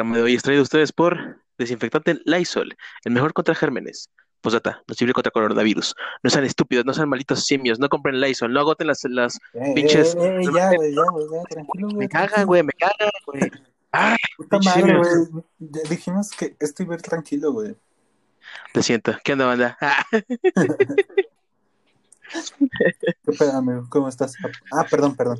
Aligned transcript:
Programa 0.00 0.16
de 0.16 0.22
hoy 0.22 0.34
es 0.34 0.42
traído 0.42 0.60
a 0.60 0.62
ustedes 0.62 0.92
por 0.92 1.36
Desinfectante 1.58 2.18
Lysol, 2.24 2.74
el 3.04 3.12
mejor 3.12 3.34
contra 3.34 3.54
gérmenes. 3.54 4.08
Posdata, 4.40 4.82
no 4.88 4.94
sirve 4.94 5.12
contra 5.12 5.30
coronavirus. 5.30 5.94
No 6.22 6.30
sean 6.30 6.44
estúpidos, 6.44 6.86
no 6.86 6.94
sean 6.94 7.10
malitos 7.10 7.44
simios, 7.44 7.78
no 7.78 7.90
compren 7.90 8.18
Lysol, 8.18 8.50
no 8.50 8.60
agoten 8.60 8.86
las, 8.86 9.04
las 9.04 9.38
Eh, 9.52 9.72
pinches. 9.74 10.14
eh, 10.14 10.38
eh, 10.40 10.48
ya, 10.54 10.72
güey, 10.74 10.94
ya, 10.94 11.02
güey, 11.12 11.26
ya, 11.30 11.42
tranquilo, 11.50 11.88
güey. 11.88 11.98
Me 11.98 12.08
cagan, 12.08 12.46
güey, 12.46 12.62
me 12.62 12.72
cagan, 12.72 13.10
güey. 13.26 13.42
Ay, 13.92 14.16
madre, 14.50 14.72
simios. 14.72 15.28
güey. 15.28 15.44
Ya 15.58 15.80
Dijimos 15.90 16.30
que 16.30 16.56
esto 16.58 16.82
iba 16.82 16.94
a 16.94 16.96
ir 16.96 17.02
tranquilo, 17.02 17.52
güey. 17.52 17.76
Te 18.72 18.82
siento. 18.82 19.14
¿Qué 19.22 19.34
onda, 19.34 19.44
banda? 19.44 19.76
Ah, 19.82 20.02
¿Qué 22.30 23.32
pedo, 23.38 23.52
amigo? 23.58 23.86
¿Cómo 23.90 24.08
estás? 24.08 24.34
Ah, 24.72 24.86
perdón, 24.90 25.14
perdón. 25.14 25.38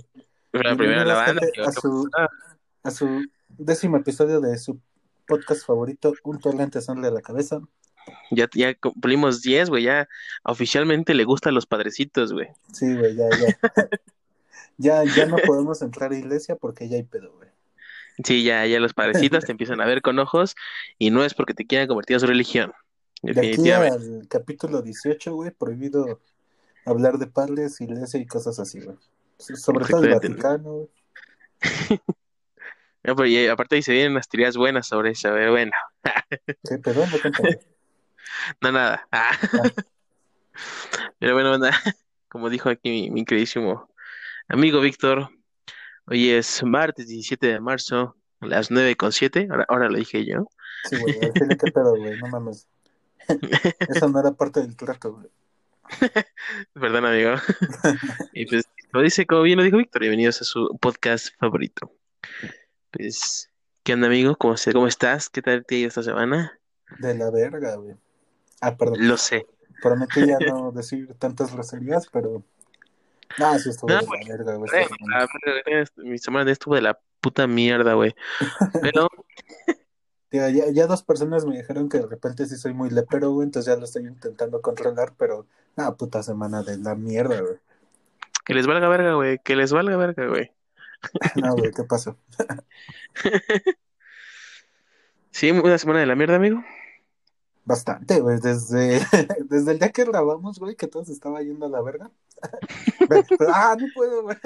la 0.53 0.77
primera 0.77 1.05
la 1.07 1.15
banda. 1.15 1.41
A 1.67 1.73
su, 1.73 2.11
a 2.83 2.91
su 2.91 3.25
décimo 3.61 3.97
episodio 3.99 4.41
de 4.41 4.59
su 4.59 4.81
podcast 5.27 5.65
favorito, 5.65 6.13
Un 6.25 6.41
torrente 6.41 6.81
sangre 6.81 7.09
a 7.09 7.13
la 7.13 7.21
cabeza. 7.21 7.61
Ya, 8.31 8.49
ya 8.55 8.75
cumplimos 8.75 9.43
10, 9.43 9.69
güey. 9.71 9.85
Ya 9.85 10.09
oficialmente 10.43 11.15
le 11.15 11.25
gustan 11.25 11.55
los 11.55 11.67
padrecitos, 11.67 12.33
güey. 12.33 12.49
Sí, 12.73 12.97
güey, 12.97 13.15
ya, 13.15 13.29
ya. 13.31 13.59
ya, 14.79 15.05
ya 15.05 15.27
no 15.27 15.37
podemos 15.39 15.83
entrar 15.83 16.13
a 16.13 16.17
iglesia 16.17 16.57
porque 16.57 16.89
ya 16.89 16.97
hay 16.97 17.05
pedo, 17.05 17.33
güey. 17.35 17.49
Sí, 18.25 18.43
ya, 18.43 18.67
ya 18.67 18.81
los 18.81 18.93
padrecitos 18.93 19.45
te 19.45 19.53
empiezan 19.53 19.81
a 19.81 19.87
ver 19.87 20.03
con 20.03 20.19
ojos 20.19 20.55
y 20.99 21.11
no 21.11 21.25
es 21.25 21.35
porque 21.35 21.55
te 21.55 21.67
quieran 21.67 21.89
convertir 21.89 22.17
a 22.17 22.21
su 22.21 22.27
religión. 22.27 22.73
De 23.23 23.53
aquí 23.53 23.71
al 23.71 24.27
capítulo 24.29 24.83
18, 24.83 25.35
güey, 25.35 25.51
prohibido 25.51 26.21
hablar 26.85 27.19
de 27.19 27.27
padres, 27.27 27.81
iglesia 27.81 28.19
y 28.19 28.27
cosas 28.27 28.59
así, 28.59 28.81
güey. 28.81 28.97
Sobre 29.39 29.87
todo 29.87 30.05
el. 30.05 30.11
Vaticano, 30.11 30.73
güey. 30.73 30.89
No, 33.03 33.17
pero 33.17 33.27
y 33.27 33.47
aparte 33.47 33.77
ahí 33.77 33.83
se 33.83 33.93
vienen 33.93 34.13
unas 34.13 34.29
teorías 34.29 34.57
buenas 34.57 34.87
sobre 34.87 35.11
eso, 35.11 35.31
pero 35.33 35.53
bueno, 35.53 35.73
¿Qué 36.69 36.79
pedo? 36.79 37.05
No 38.61 38.73
nada. 38.73 39.07
Ah. 39.13 39.37
Pero 41.19 41.35
bueno, 41.35 41.51
banda, 41.51 41.71
como 42.29 42.51
dijo 42.51 42.69
aquí 42.69 42.91
mi, 42.91 43.11
mi 43.11 43.25
queridísimo 43.25 43.89
amigo 44.49 44.81
Víctor, 44.81 45.31
hoy 46.07 46.31
es 46.31 46.63
martes 46.63 47.07
17 47.09 47.47
de 47.47 47.61
marzo, 47.61 48.17
a 48.41 48.47
las 48.47 48.71
9 48.71 48.97
con 48.97 49.13
7, 49.13 49.49
ahora, 49.51 49.65
ahora 49.69 49.89
lo 49.89 49.97
dije 49.97 50.27
yo. 50.27 50.49
Sí, 50.89 50.97
güey, 50.99 51.19
¿qué 51.19 51.73
pedo, 51.73 51.97
güey? 51.97 52.19
No 52.19 52.29
mames. 52.29 52.67
Eso 53.89 54.09
no 54.09 54.21
era 54.21 54.33
parte 54.33 54.61
del 54.61 54.77
trato, 54.77 55.13
güey. 55.13 55.29
Perdón, 56.75 57.07
amigo. 57.07 57.35
Y 58.33 58.47
pues, 58.47 58.65
como 58.91 59.05
dice, 59.05 59.25
como 59.25 59.43
bien 59.43 59.59
lo 59.59 59.65
dijo 59.65 59.77
Víctor, 59.77 60.01
bienvenidos 60.01 60.41
a 60.43 60.45
su 60.45 60.77
podcast 60.81 61.29
favorito. 61.39 61.93
Pues, 62.91 63.51
¿qué 63.83 63.95
onda, 63.95 64.07
amigo? 64.09 64.37
¿Cómo, 64.37 64.57
se- 64.57 64.73
cómo 64.73 64.87
estás? 64.87 65.29
¿Qué 65.29 65.43
tal 65.43 65.65
te 65.65 65.75
ha 65.77 65.79
ido 65.79 65.89
esta 65.89 66.03
semana? 66.03 66.59
De 66.99 67.15
la 67.15 67.31
verga, 67.31 67.77
güey. 67.77 67.97
Ah, 68.61 68.77
perdón. 68.77 69.07
Lo 69.07 69.17
sé. 69.17 69.47
Prometí 69.83 70.27
ya 70.27 70.39
no 70.41 70.73
decir 70.75 71.15
tantas 71.19 71.53
groserías, 71.53 72.09
pero. 72.13 72.43
Ah, 73.39 73.59
sí 73.59 73.71
estuvo 73.71 73.93
No, 73.93 74.01
de 74.01 74.07
la 74.07 74.37
verga, 74.37 74.55
güey. 74.57 74.71
Eh, 74.75 74.87
la 75.07 75.85
Mi 76.05 76.19
semana 76.19 76.51
estuvo 76.51 76.75
de 76.75 76.83
la 76.83 76.99
puta 77.21 77.47
mierda, 77.47 77.95
güey. 77.95 78.15
Pero, 78.83 79.09
Tío, 80.29 80.49
ya, 80.49 80.71
ya 80.71 80.87
dos 80.87 81.03
personas 81.03 81.45
me 81.45 81.57
dijeron 81.57 81.89
que 81.89 81.99
de 81.99 82.07
repente 82.07 82.47
sí 82.47 82.57
soy 82.57 82.73
muy 82.73 82.89
lepero, 82.89 83.31
güey, 83.33 83.47
entonces 83.47 83.73
ya 83.73 83.79
lo 83.79 83.85
estoy 83.85 84.07
intentando 84.07 84.61
controlar, 84.61 85.13
pero. 85.17 85.47
Ah, 85.77 85.97
puta 85.97 86.23
semana 86.23 86.63
de 86.63 86.77
la 86.79 86.95
mierda, 86.95 87.41
güey. 87.41 87.57
que 88.45 88.55
les 88.55 88.67
valga 88.67 88.89
verga, 88.89 89.15
güey. 89.15 89.39
Que 89.39 89.57
les 89.57 89.73
valga 89.73 89.97
verga, 89.97 90.27
güey. 90.29 90.53
No, 91.37 91.55
güey, 91.57 91.71
¿qué 91.73 91.85
pasó? 91.85 92.17
Sí, 95.33 95.49
una 95.53 95.79
semana 95.79 96.01
de 96.01 96.07
la 96.07 96.17
mierda, 96.17 96.37
amigo. 96.37 96.63
Bastante, 97.65 98.21
güey, 98.21 98.41
desde, 98.41 99.01
desde 99.49 99.73
el 99.73 99.79
día 99.79 99.91
que 99.91 100.05
grabamos, 100.05 100.59
güey, 100.59 100.75
que 100.75 100.89
todo 100.89 101.05
se 101.05 101.13
estaba 101.13 101.41
yendo 101.41 101.67
a 101.67 101.69
la 101.69 101.81
verga. 101.81 102.11
Pero, 103.09 103.25
ah, 103.55 103.77
no 103.79 103.87
puedo, 103.95 104.25
güey. 104.25 104.37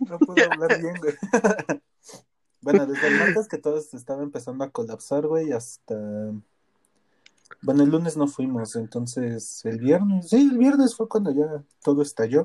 No 0.00 0.18
puedo 0.18 0.52
hablar 0.52 0.78
bien, 0.78 0.94
güey. 1.00 1.14
Bueno, 2.60 2.86
desde 2.86 3.08
el 3.08 3.18
martes 3.18 3.48
que 3.48 3.58
todo 3.58 3.80
se 3.80 3.96
estaba 3.96 4.22
empezando 4.22 4.64
a 4.64 4.70
colapsar, 4.70 5.26
güey, 5.26 5.52
hasta... 5.52 5.94
Bueno, 7.60 7.82
el 7.82 7.90
lunes 7.90 8.16
no 8.16 8.26
fuimos, 8.26 8.76
entonces 8.76 9.64
el 9.64 9.78
viernes, 9.78 10.28
sí, 10.28 10.48
el 10.50 10.58
viernes 10.58 10.94
fue 10.94 11.08
cuando 11.08 11.30
ya 11.30 11.62
todo 11.82 12.02
estalló. 12.02 12.44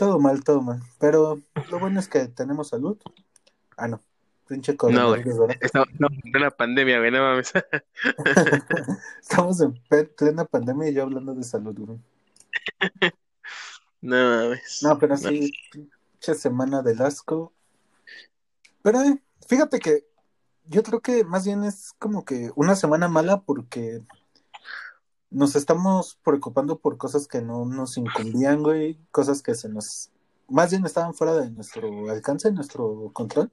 Todo 0.00 0.18
mal, 0.18 0.42
todo 0.42 0.62
mal. 0.62 0.80
Pero 0.98 1.42
lo 1.70 1.78
bueno 1.78 2.00
es 2.00 2.08
que 2.08 2.26
tenemos 2.26 2.68
salud. 2.68 2.96
Ah, 3.76 3.86
no. 3.86 4.00
Pinche 4.48 4.74
¿verdad? 4.82 5.14
Estamos 5.60 5.88
estamos 5.90 6.18
en 6.24 6.32
plena 6.32 6.50
pandemia, 6.50 6.98
güey. 7.00 7.10
No 7.10 7.18
mames. 7.18 7.52
Estamos 9.20 9.60
en 9.60 9.74
plena 10.16 10.46
pandemia 10.46 10.88
y 10.88 10.94
yo 10.94 11.02
hablando 11.02 11.34
de 11.34 11.44
salud, 11.44 11.78
güey. 11.78 11.98
No 14.00 14.16
mames. 14.16 14.80
No, 14.82 14.98
pero 14.98 15.18
sí, 15.18 15.52
pinche 15.70 16.34
semana 16.34 16.80
del 16.80 17.02
asco. 17.02 17.52
Pero 18.80 19.02
eh, 19.02 19.22
fíjate 19.46 19.80
que 19.80 20.06
yo 20.64 20.82
creo 20.82 21.00
que 21.00 21.24
más 21.24 21.44
bien 21.44 21.62
es 21.62 21.92
como 21.98 22.24
que 22.24 22.50
una 22.54 22.74
semana 22.74 23.08
mala 23.08 23.42
porque 23.42 24.00
nos 25.30 25.56
estamos 25.56 26.18
preocupando 26.24 26.78
por 26.78 26.98
cosas 26.98 27.28
que 27.28 27.40
no 27.42 27.64
nos 27.66 27.96
incumbían, 27.96 28.62
güey, 28.62 28.98
cosas 29.10 29.42
que 29.42 29.54
se 29.54 29.68
nos, 29.68 30.10
más 30.48 30.70
bien 30.70 30.84
estaban 30.86 31.14
fuera 31.14 31.34
de 31.36 31.50
nuestro 31.50 32.10
alcance, 32.10 32.52
nuestro 32.52 33.10
control. 33.12 33.50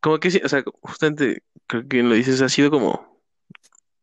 Como 0.00 0.18
que 0.18 0.30
sí, 0.30 0.40
o 0.44 0.48
sea, 0.48 0.62
justamente 0.82 1.42
creo 1.66 1.86
que 1.88 2.02
lo 2.02 2.14
dices, 2.14 2.40
ha 2.42 2.48
sido 2.48 2.70
como 2.70 3.20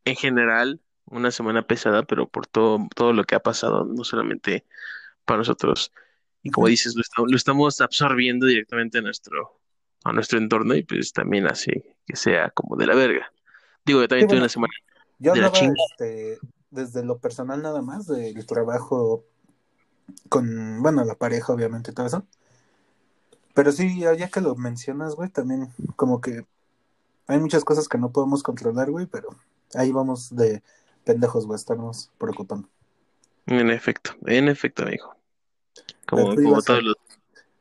en 0.05 0.15
general 0.15 0.81
una 1.05 1.31
semana 1.31 1.67
pesada, 1.67 2.03
pero 2.03 2.29
por 2.29 2.47
todo, 2.47 2.79
todo 2.95 3.13
lo 3.13 3.23
que 3.25 3.35
ha 3.35 3.41
pasado, 3.41 3.85
no 3.85 4.03
solamente 4.03 4.65
para 5.25 5.39
nosotros. 5.39 5.93
Y 6.43 6.51
como 6.51 6.67
dices, 6.67 6.95
lo, 6.95 7.01
esta- 7.01 7.23
lo 7.27 7.37
estamos 7.37 7.81
absorbiendo 7.81 8.45
directamente 8.47 8.99
a 8.99 9.01
nuestro, 9.01 9.59
a 10.05 10.13
nuestro 10.13 10.39
entorno 10.39 10.75
y 10.75 10.83
pues 10.83 11.13
también 11.13 11.47
hace 11.47 11.97
que 12.07 12.15
sea 12.17 12.51
como 12.51 12.75
de 12.77 12.87
la 12.87 12.95
verga. 12.95 13.31
Digo, 13.85 14.01
yo 14.01 14.07
también 14.07 14.27
Sí, 14.27 14.27
tuve 14.27 14.39
bueno. 14.39 14.41
una 14.41 14.49
semana 14.49 14.73
Yo 15.19 15.33
de 15.33 15.45
hablaba 15.45 15.57
este, 15.57 16.39
desde 16.69 17.03
lo 17.03 17.17
personal 17.17 17.61
nada 17.61 17.81
más, 17.81 18.07
del 18.07 18.45
trabajo 18.45 19.23
con, 20.29 20.81
bueno, 20.81 21.03
la 21.03 21.15
pareja, 21.15 21.53
obviamente, 21.53 21.91
todo 21.91 22.05
eso. 22.05 22.25
Pero 23.53 23.71
sí, 23.71 23.99
ya 23.99 24.29
que 24.29 24.41
lo 24.41 24.55
mencionas, 24.55 25.15
güey, 25.15 25.29
también 25.29 25.73
como 25.95 26.21
que 26.21 26.45
hay 27.25 27.39
muchas 27.39 27.63
cosas 27.63 27.87
que 27.87 27.97
no 27.97 28.11
podemos 28.11 28.43
controlar, 28.43 28.91
güey, 28.91 29.05
pero 29.07 29.29
ahí 29.73 29.91
vamos 29.91 30.35
de 30.35 30.61
pendejos, 31.03 31.45
güey, 31.45 31.57
estarnos 31.57 32.11
preocupando. 32.17 32.69
En 33.47 33.69
efecto, 33.69 34.11
en 34.25 34.49
efecto, 34.49 34.83
amigo. 34.83 35.15
Como, 36.07 36.35
todos 36.35 36.83
los... 36.83 36.95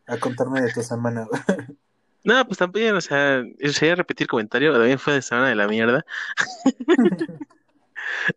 a 0.06 0.18
contarme 0.18 0.60
de 0.60 0.72
tu 0.72 0.82
semana, 0.82 1.26
güey. 1.26 1.40
No, 2.26 2.44
pues 2.44 2.58
también, 2.58 2.92
o 2.96 3.00
sea, 3.00 3.44
sería 3.72 3.94
repetir 3.94 4.26
comentario, 4.26 4.72
también 4.72 4.98
fue 4.98 5.14
de 5.14 5.22
semana 5.22 5.48
de 5.48 5.54
la 5.54 5.68
mierda. 5.68 6.04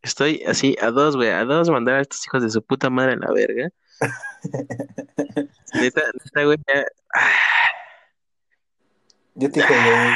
Estoy 0.03 0.43
así 0.47 0.75
a 0.79 0.91
dos, 0.91 1.15
güey, 1.15 1.29
a 1.29 1.43
dos 1.43 1.71
mandar 1.71 1.95
a 1.95 2.01
estos 2.01 2.23
hijos 2.27 2.43
de 2.43 2.51
su 2.51 2.61
puta 2.61 2.91
madre 2.91 3.13
en 3.13 3.21
la 3.21 3.31
verga. 3.31 3.69
Neta, 5.73 6.01
neta, 6.23 6.43
güey, 6.43 6.57
ya- 6.67 6.85
Yo 9.33 9.49
te 9.51 9.59
dije, 9.59 9.73
güey, 9.73 10.09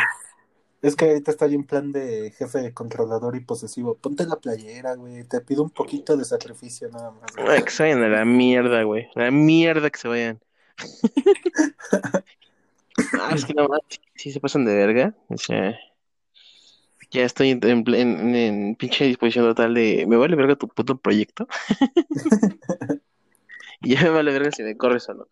es 0.84 0.96
que 0.96 1.06
ahorita 1.06 1.32
estoy 1.32 1.56
en 1.56 1.64
plan 1.64 1.92
de 1.92 2.32
jefe 2.38 2.74
controlador 2.76 3.36
y 3.36 3.40
posesivo. 3.40 3.96
Ponte 3.98 4.26
la 4.28 4.36
playera, 4.36 4.94
güey, 4.94 5.24
te 5.24 5.42
pido 5.42 5.64
un 5.64 5.72
poquito 5.72 6.16
de 6.16 6.26
sacrificio 6.26 6.90
nada 6.90 7.10
más, 7.10 7.36
güey. 7.36 7.48
Ay, 7.50 7.64
que 7.64 7.72
se 7.72 7.82
vayan 7.84 8.04
a 8.04 8.10
la 8.10 8.24
mierda, 8.24 8.84
güey. 8.84 9.10
A 9.16 9.20
la 9.22 9.32
mierda 9.32 9.90
que 9.90 9.98
se 10.00 10.08
vayan. 10.08 10.40
Ah, 13.20 13.32
es 13.34 13.46
que 13.46 13.54
no, 13.54 13.68
sí, 14.16 14.32
se 14.32 14.40
pasan 14.40 14.66
de 14.66 14.76
verga. 14.76 15.16
O 15.30 15.38
sea, 15.38 15.78
ya 17.12 17.24
estoy 17.24 17.52
en, 17.52 17.60
en, 17.64 17.84
en- 17.94 18.36
en 18.36 18.76
pinche 18.76 19.06
disposición 19.06 19.46
total 19.46 19.74
de. 19.74 20.06
Me 20.08 20.18
vale 20.18 20.36
verga 20.36 20.56
tu 20.56 20.68
puto 20.68 20.98
proyecto. 20.98 21.48
Y 23.86 23.96
ya 23.96 24.04
me 24.04 24.10
vale 24.12 24.32
verga 24.32 24.50
si 24.50 24.64
me 24.64 24.78
corres 24.78 25.10
o 25.10 25.14
no. 25.14 25.28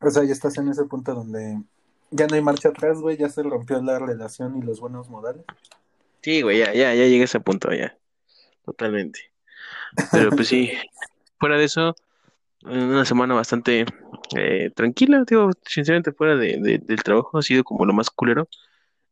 O 0.00 0.10
sea, 0.10 0.24
ya 0.24 0.32
estás 0.32 0.58
en 0.58 0.68
ese 0.68 0.84
punto 0.86 1.14
donde 1.14 1.62
ya 2.10 2.26
no 2.26 2.34
hay 2.34 2.42
marcha 2.42 2.70
atrás, 2.70 3.00
güey, 3.00 3.16
ya 3.16 3.28
se 3.28 3.44
rompió 3.44 3.80
la 3.80 4.00
relación 4.00 4.58
y 4.58 4.62
los 4.62 4.80
buenos 4.80 5.08
modales. 5.08 5.44
Sí, 6.20 6.42
güey, 6.42 6.58
ya, 6.58 6.72
ya, 6.74 6.94
ya 6.94 7.04
llegué 7.04 7.20
a 7.22 7.24
ese 7.26 7.38
punto, 7.38 7.72
ya. 7.72 7.96
Totalmente. 8.64 9.20
Pero 10.10 10.30
pues 10.30 10.48
sí, 10.48 10.72
fuera 11.38 11.56
de 11.56 11.64
eso, 11.64 11.94
una 12.68 13.04
semana 13.04 13.34
bastante 13.34 13.84
eh, 14.36 14.70
tranquila, 14.74 15.24
digo, 15.26 15.50
sinceramente 15.64 16.12
fuera 16.12 16.36
de, 16.36 16.58
de- 16.60 16.78
del 16.78 17.02
trabajo 17.02 17.38
ha 17.38 17.42
sido 17.42 17.64
como 17.64 17.84
lo 17.86 17.92
más 17.92 18.10
culero. 18.10 18.48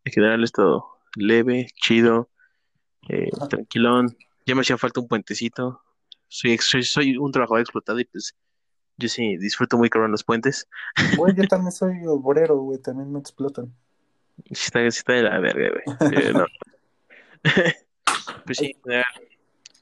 En 0.05 0.13
general 0.13 0.41
he 0.43 0.45
estado 0.45 0.87
leve, 1.17 1.67
chido, 1.75 2.29
eh, 3.09 3.31
tranquilón. 3.49 4.17
Ya 4.47 4.55
me 4.55 4.61
hacía 4.61 4.79
falta 4.79 5.01
un 5.01 5.09
puentecito. 5.09 5.83
Soy, 6.29 6.59
soy, 6.59 6.83
soy 6.83 7.17
un 7.17 7.33
trabajador 7.33 7.61
explotado 7.61 7.99
y 8.01 8.05
pues 8.05 8.37
Yo 8.99 9.09
sí 9.09 9.37
disfruto 9.37 9.77
muy 9.79 9.91
cabrón 9.91 10.11
los 10.13 10.25
puentes. 10.25 10.69
Güey, 11.17 11.35
yo 11.35 11.45
también 11.49 11.73
soy 11.73 11.95
obrero, 12.07 12.57
güey, 12.59 12.81
también 12.81 13.13
me 13.13 13.19
explotan. 13.19 13.75
Sí 14.47 14.65
está, 14.67 14.81
sí 14.91 14.99
está 14.99 15.13
de 15.15 15.23
la 15.23 15.39
verga, 15.41 15.71
güey. 15.71 16.33
No. 16.35 16.47
Pues 18.45 18.59
sí, 18.59 18.77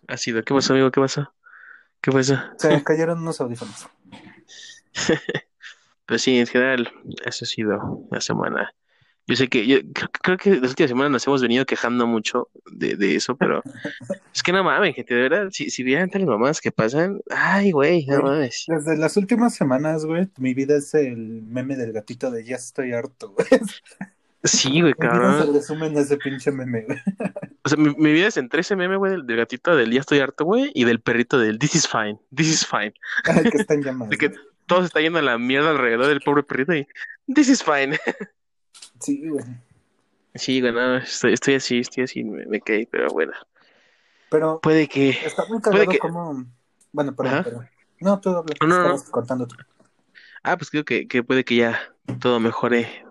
ha 0.08 0.16
sido. 0.16 0.42
¿Qué 0.42 0.54
pasó, 0.54 0.72
amigo? 0.74 0.90
¿Qué 0.90 1.00
pasó? 1.00 1.32
¿Qué 2.04 2.12
pasó? 2.12 2.36
Se 2.58 2.84
cayeron 2.84 3.20
unos 3.20 3.40
audífonos. 3.40 3.88
Pues 6.06 6.20
sí, 6.20 6.38
en 6.38 6.46
general, 6.46 6.92
eso 7.24 7.46
ha 7.46 7.48
sido 7.48 8.06
la 8.10 8.20
semana. 8.20 8.74
Yo 9.26 9.36
sé 9.36 9.48
que, 9.48 9.66
yo 9.66 9.78
creo, 10.22 10.36
que 10.36 10.50
las 10.56 10.68
últimas 10.68 10.90
semanas 10.90 11.12
nos 11.12 11.26
hemos 11.26 11.40
venido 11.40 11.64
quejando 11.64 12.06
mucho 12.06 12.50
de, 12.70 12.96
de 12.96 13.16
eso, 13.16 13.38
pero 13.38 13.62
es 14.34 14.42
que 14.42 14.52
no 14.52 14.62
mames, 14.62 14.94
gente, 14.94 15.14
de 15.14 15.22
verdad, 15.22 15.48
si, 15.50 15.70
si 15.70 15.82
vieran 15.82 16.10
las 16.12 16.22
mamás 16.24 16.60
que 16.60 16.70
pasan, 16.72 17.22
ay, 17.30 17.70
güey, 17.70 18.04
no 18.04 18.20
mames. 18.20 18.66
Desde 18.68 18.98
las 18.98 19.16
últimas 19.16 19.54
semanas, 19.54 20.04
güey, 20.04 20.28
mi 20.36 20.52
vida 20.52 20.76
es 20.76 20.92
el 20.92 21.16
meme 21.16 21.74
del 21.74 21.94
gatito 21.94 22.30
de 22.30 22.44
ya 22.44 22.56
estoy 22.56 22.92
harto, 22.92 23.30
güey. 23.30 23.48
Sí, 24.44 24.82
güey, 24.82 24.92
cabrón. 24.92 25.54
resume 25.54 25.86
en 25.86 25.96
ese 25.96 26.18
pinche 26.18 26.52
meme, 26.52 26.82
güey. 26.82 26.98
O 27.64 27.68
sea, 27.68 27.78
mi, 27.78 27.94
mi 27.96 28.12
vida 28.12 28.26
es 28.26 28.36
entre 28.36 28.60
ese 28.60 28.76
meme, 28.76 28.96
güey, 28.96 29.12
del, 29.12 29.26
del 29.26 29.38
gatito 29.38 29.74
del 29.74 29.90
ya 29.90 30.00
estoy 30.00 30.18
harto, 30.18 30.44
güey, 30.44 30.70
y 30.74 30.84
del 30.84 31.00
perrito 31.00 31.38
del 31.38 31.58
this 31.58 31.74
is 31.74 31.88
fine, 31.88 32.18
this 32.34 32.48
is 32.48 32.66
fine. 32.66 32.92
Ay, 33.24 33.50
que 33.50 33.56
están 33.56 33.82
llamadas. 33.82 34.10
De 34.10 34.18
que 34.18 34.34
todo 34.66 34.80
se 34.80 34.86
está 34.86 35.00
yendo 35.00 35.18
a 35.18 35.22
la 35.22 35.38
mierda 35.38 35.70
alrededor 35.70 36.06
del 36.06 36.20
pobre 36.20 36.42
perrito 36.42 36.74
y 36.74 36.86
this 37.34 37.48
is 37.48 37.62
fine. 37.62 37.98
Sí, 39.00 39.28
güey. 39.28 39.44
Sí, 40.34 40.60
güey, 40.60 40.72
no, 40.72 40.96
estoy, 40.96 41.34
estoy 41.34 41.54
así, 41.54 41.80
estoy 41.80 42.04
así, 42.04 42.24
me, 42.24 42.46
me 42.46 42.60
caí, 42.60 42.86
pero 42.86 43.08
bueno. 43.08 43.32
Pero 44.30 44.60
Puede 44.60 44.88
que... 44.88 45.10
está 45.10 45.44
muy 45.46 45.60
Puede 45.60 45.78
cagado 45.78 45.90
que... 45.90 45.98
como. 45.98 46.44
Bueno, 46.92 47.14
perdón, 47.14 47.44
perdón. 47.44 47.68
No, 48.00 48.20
tú 48.20 48.30
habla. 48.30 48.54
No, 48.60 48.66
no, 48.66 48.88
no. 48.88 49.04
Contando 49.10 49.46
tú. 49.46 49.56
Ah, 50.42 50.56
pues 50.56 50.70
creo 50.70 50.84
que, 50.84 51.06
que 51.06 51.22
puede 51.22 51.44
que 51.44 51.56
ya 51.56 51.78
todo 52.20 52.40
mejore. 52.40 53.03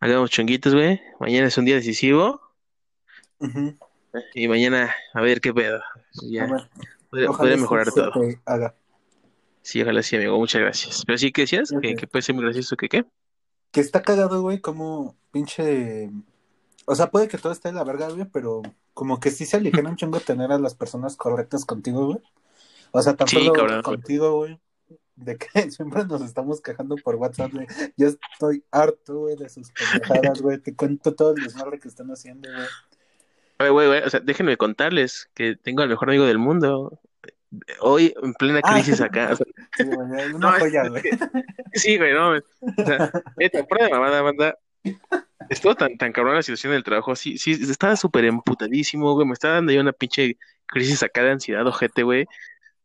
Hagamos 0.00 0.30
chonguitos, 0.30 0.74
güey. 0.74 1.00
Mañana 1.20 1.48
es 1.48 1.58
un 1.58 1.64
día 1.64 1.76
decisivo. 1.76 2.40
Y 4.34 4.48
mañana 4.48 4.94
a 5.12 5.20
ver 5.20 5.40
qué 5.40 5.52
pedo. 5.52 5.80
Ya 6.22 6.48
podría, 7.10 7.56
mejorar 7.56 7.90
todo. 7.92 8.12
haga. 8.44 8.74
Sí, 9.62 9.80
ojalá 9.82 10.02
sí, 10.02 10.16
amigo. 10.16 10.38
Muchas 10.38 10.60
gracias. 10.60 11.04
Pero 11.06 11.18
sí, 11.18 11.32
¿qué 11.32 11.42
decías? 11.42 11.70
Que, 11.80 12.06
puede 12.06 12.22
ser 12.22 12.34
muy 12.34 12.44
gracioso, 12.44 12.76
¿que 12.76 12.88
qué? 12.88 13.04
Que 13.70 13.80
está 13.80 14.02
cagado, 14.02 14.42
güey, 14.42 14.60
como 14.60 15.16
pinche. 15.30 16.10
O 16.86 16.94
sea, 16.94 17.10
puede 17.10 17.28
que 17.28 17.38
todo 17.38 17.52
esté 17.52 17.68
de 17.68 17.74
la 17.74 17.84
verga, 17.84 18.08
güey, 18.10 18.26
pero 18.26 18.62
como 18.92 19.18
que 19.20 19.30
sí 19.30 19.46
se 19.46 19.56
aligera 19.56 19.88
un 19.88 19.96
chingo 19.96 20.20
tener 20.20 20.52
a 20.52 20.58
las 20.58 20.74
personas 20.74 21.16
correctas 21.16 21.64
contigo, 21.64 22.06
güey. 22.06 22.18
O 22.92 23.02
sea, 23.02 23.16
tan 23.16 23.26
Sí, 23.26 23.50
cabrón. 23.52 23.82
contigo, 23.82 24.36
güey. 24.36 24.60
De 25.16 25.36
que 25.36 25.46
siempre 25.70 26.04
nos 26.04 26.22
estamos 26.22 26.60
quejando 26.60 26.96
por 26.96 27.16
WhatsApp, 27.16 27.52
güey. 27.52 27.66
Yo 27.96 28.08
estoy 28.08 28.64
harto, 28.70 29.20
güey, 29.20 29.36
de 29.36 29.48
sus 29.48 29.70
pendejadas, 29.72 30.40
güey. 30.42 30.58
Te 30.58 30.74
cuento 30.74 31.14
todo 31.14 31.34
el 31.36 31.42
desmadre 31.42 31.78
que 31.78 31.88
están 31.88 32.08
haciendo, 32.08 32.48
güey. 32.50 33.70
Güey, 33.70 33.86
güey, 33.88 34.02
o 34.02 34.10
sea, 34.10 34.20
déjenme 34.20 34.56
contarles 34.56 35.30
que 35.34 35.56
tengo 35.56 35.82
al 35.82 35.88
mejor 35.88 36.10
amigo 36.10 36.24
del 36.24 36.38
mundo. 36.38 37.00
Hoy, 37.80 38.12
en 38.20 38.34
plena 38.34 38.60
Ah, 38.64 38.74
crisis 38.74 39.00
acá. 39.00 39.30
o 39.32 39.36
sea, 39.36 39.46
sí, 39.76 39.84
güey, 39.84 40.32
una 40.32 40.50
no, 40.50 40.58
joya, 40.58 40.88
güey. 40.88 41.02
sí, 41.72 41.96
güey, 41.96 42.12
no. 42.12 42.32
O 42.32 42.84
sea, 42.84 43.12
fuera 43.68 43.84
de 43.84 43.90
mamada, 43.90 44.22
banda. 44.22 44.58
Estuvo 45.48 45.74
tan, 45.76 45.96
tan 45.96 46.12
cabrón 46.12 46.34
la 46.34 46.42
situación 46.42 46.72
del 46.72 46.82
trabajo. 46.82 47.14
Sí, 47.14 47.38
sí, 47.38 47.52
estaba 47.52 47.96
súper 47.96 48.24
emputadísimo, 48.24 49.14
güey. 49.14 49.26
Me 49.26 49.34
estaba 49.34 49.54
dando 49.54 49.72
ya 49.72 49.80
una 49.80 49.92
pinche 49.92 50.36
crisis 50.66 51.02
acá 51.02 51.22
de 51.22 51.30
ansiedad, 51.30 51.66
ojete, 51.66 52.02
güey. 52.02 52.26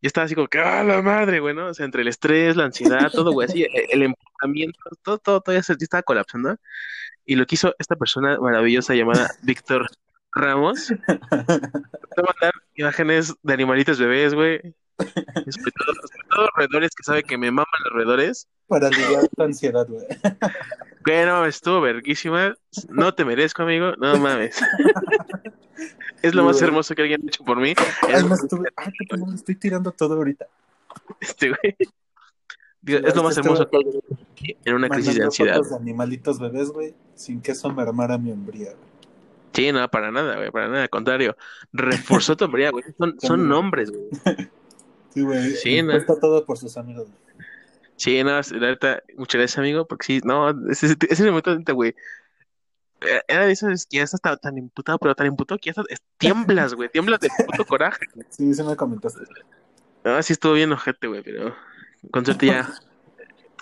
Yo 0.02 0.08
estaba 0.08 0.26
así 0.26 0.36
como 0.36 0.48
que, 0.48 0.60
¡ah, 0.60 0.84
la 0.84 1.02
madre, 1.02 1.40
güey! 1.40 1.54
¿no? 1.54 1.68
O 1.68 1.74
sea, 1.74 1.86
entre 1.86 2.02
el 2.04 2.08
estrés, 2.08 2.56
la 2.56 2.66
ansiedad, 2.66 3.12
todo, 3.12 3.32
güey, 3.34 3.48
así, 3.50 3.64
el, 3.64 3.70
el 3.90 4.04
emputamiento, 4.04 4.80
todo, 5.04 5.18
todo, 5.18 5.42
todo 5.42 5.62
se- 5.62 5.74
ya 5.74 5.78
estaba 5.84 6.04
colapsando. 6.04 6.56
Y 7.26 7.36
lo 7.36 7.46
que 7.46 7.56
hizo 7.56 7.76
esta 7.80 7.96
persona 7.96 8.40
maravillosa 8.40 8.96
llamada 8.96 9.30
Víctor 9.44 9.88
Ramos, 10.34 10.92
a 11.08 12.22
mandar 12.22 12.54
imágenes 12.76 13.36
de 13.44 13.54
animalitos 13.54 14.00
bebés, 14.00 14.34
güey. 14.34 14.60
Sobre 15.00 15.72
todo, 15.72 15.94
sobre 15.94 16.28
todo 16.30 16.50
roedores 16.56 16.92
que 16.96 17.04
sabe 17.04 17.24
que 17.24 17.38
me 17.38 17.52
maman 17.52 17.66
los 17.86 17.94
roedores. 17.94 18.48
Para 18.68 18.88
aliviar 18.88 19.28
tu 19.36 19.44
ansiedad, 19.44 19.88
güey. 19.88 20.06
Bueno, 21.06 21.46
estuvo 21.46 21.82
verguísima. 21.82 22.56
No 22.90 23.14
te 23.14 23.26
merezco, 23.26 23.64
amigo. 23.64 23.94
No 23.98 24.18
mames. 24.18 24.62
Es 26.22 26.36
lo 26.36 26.44
más 26.44 26.58
güey. 26.58 26.66
hermoso 26.68 26.96
que 26.96 27.02
alguien 27.04 27.22
ha 27.24 27.28
hecho 27.28 27.44
por 27.46 27.58
mí. 27.58 27.74
Me 28.28 28.36
estuve... 28.36 28.68
Ay, 28.76 28.92
puta, 29.00 29.16
no 29.16 29.30
le 29.30 29.36
estoy 29.36 29.56
tirando 29.56 29.92
todo 29.94 30.16
ahorita. 30.16 30.48
este, 31.22 31.50
güey. 31.50 31.76
Digo, 32.82 33.00
es 33.08 33.16
lo 33.16 33.24
más 33.24 33.38
hermoso 33.38 33.70
que 33.70 33.78
alguien 33.78 34.02
en 34.66 34.76
una 34.76 34.90
crisis 34.90 35.16
de 35.16 35.24
ansiedad. 35.24 35.56
fotos 35.56 35.70
de 35.70 35.76
animalitos 35.78 36.40
bebés, 36.40 36.70
güey, 36.70 36.94
sin 37.16 37.42
que 37.42 37.52
eso 37.52 37.70
mermara 37.72 38.18
mi 38.18 38.32
hombría, 38.32 38.72
güey. 38.72 38.90
Sí, 39.54 39.72
no, 39.72 39.90
para 39.90 40.12
nada, 40.12 40.36
güey, 40.38 40.52
para 40.52 40.68
nada, 40.68 40.84
al 40.84 40.90
contrario. 40.90 41.36
Reforzó 41.74 42.38
tu 42.38 42.46
hombría, 42.46 42.72
güey. 42.72 42.84
Son, 42.98 43.16
son 43.22 43.48
nombres, 43.50 43.92
güey. 43.92 44.10
Sí, 45.14 45.22
güey. 45.22 45.52
Sí, 45.52 45.58
Sí, 45.58 45.84
¿no? 45.84 45.94
Está 45.94 46.20
todo 46.20 46.46
por 46.46 46.58
sus 46.58 46.78
amigos, 46.78 47.08
güey. 47.08 47.29
Sí, 48.00 48.24
no, 48.24 48.32
la 48.32 48.42
verdad, 48.60 49.04
muchas 49.18 49.40
gracias, 49.40 49.58
amigo, 49.58 49.86
porque 49.86 50.06
sí, 50.06 50.22
no, 50.24 50.50
ese, 50.72 50.96
ese 51.10 51.26
momento, 51.26 51.54
neta, 51.54 51.74
güey. 51.74 51.94
eh, 53.02 53.22
Era 53.28 53.46
de 53.46 53.52
esos 53.52 53.86
que 53.86 53.98
ya 53.98 54.04
estás 54.04 54.22
tan, 54.42 54.58
imputado, 54.58 54.98
pero 55.00 55.14
tan 55.16 55.28
imputado 55.28 55.60
que 55.60 55.68
ya 55.68 55.72
estás, 55.72 55.86
es- 55.90 56.02
tiemblas, 56.18 56.74
güey, 56.76 56.88
tiemblas 56.90 57.20
de 57.20 57.30
puto 57.46 57.66
coraje. 57.66 58.06
Sí, 58.30 58.54
sí 58.54 58.64
me 58.64 58.76
comentaste. 58.78 59.20
No, 60.06 60.24
sí 60.24 60.32
estuvo 60.32 60.54
bien 60.54 60.72
ojete, 60.72 61.08
güey, 61.08 61.22
pero 61.24 61.54
con 62.12 62.24
suerte 62.24 62.46
ya, 62.48 62.70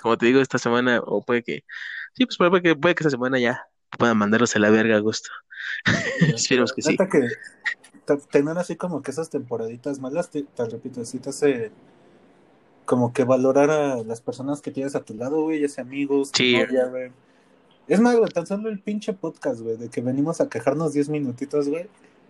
como 0.04 0.18
te 0.20 0.28
digo, 0.28 0.40
esta 0.40 0.60
semana, 0.60 1.02
o 1.04 1.24
puede 1.26 1.42
que, 1.42 1.64
sí, 2.14 2.28
pues 2.28 2.38
puede 2.38 2.62
que, 2.62 2.76
puede 2.76 2.94
que 2.94 3.02
esta 3.04 3.10
semana 3.10 3.40
ya 3.40 3.68
puedan 3.98 4.18
mandarlos 4.18 4.56
a 4.56 4.60
la 4.60 4.70
verga 4.70 4.98
a 4.98 5.00
gusto. 5.00 5.32
Esperemos 6.36 6.74
que 6.74 6.84
sí. 6.84 6.96
Que 6.96 7.30
te- 8.06 8.18
tener 8.32 8.56
así 8.60 8.76
como 8.76 9.02
que 9.02 9.10
esas 9.10 9.32
temporaditas 9.32 10.00
malas, 10.00 10.30
te, 10.30 10.44
te 10.44 10.66
repito, 10.66 11.04
sí 11.06 11.18
te 11.18 11.30
hace 11.32 11.72
como 12.88 13.12
que 13.14 13.26
valorar 13.26 13.70
a 13.70 14.02
las 14.04 14.22
personas 14.22 14.62
que 14.62 14.72
tienes 14.72 14.96
a 14.96 15.04
tu 15.04 15.14
lado, 15.14 15.42
güey, 15.44 15.60
ya 15.60 15.68
sea 15.68 15.84
amigos, 15.84 16.32
Sí. 16.34 16.58
novia, 16.58 16.86
güey. 16.86 17.12
Es 17.88 18.00
más, 18.00 18.16
güey, 18.16 18.32
tan 18.32 18.48
solo 18.48 18.70
el 18.70 18.80
pinche 18.80 19.14
podcast, 19.14 19.60
güey, 19.60 19.76
de 19.78 19.90
que 19.90 20.02
venimos 20.02 20.42
a 20.42 20.50
quejarnos 20.50 20.94
10 20.94 21.10
minutitos, 21.10 21.68
güey, 21.68 21.88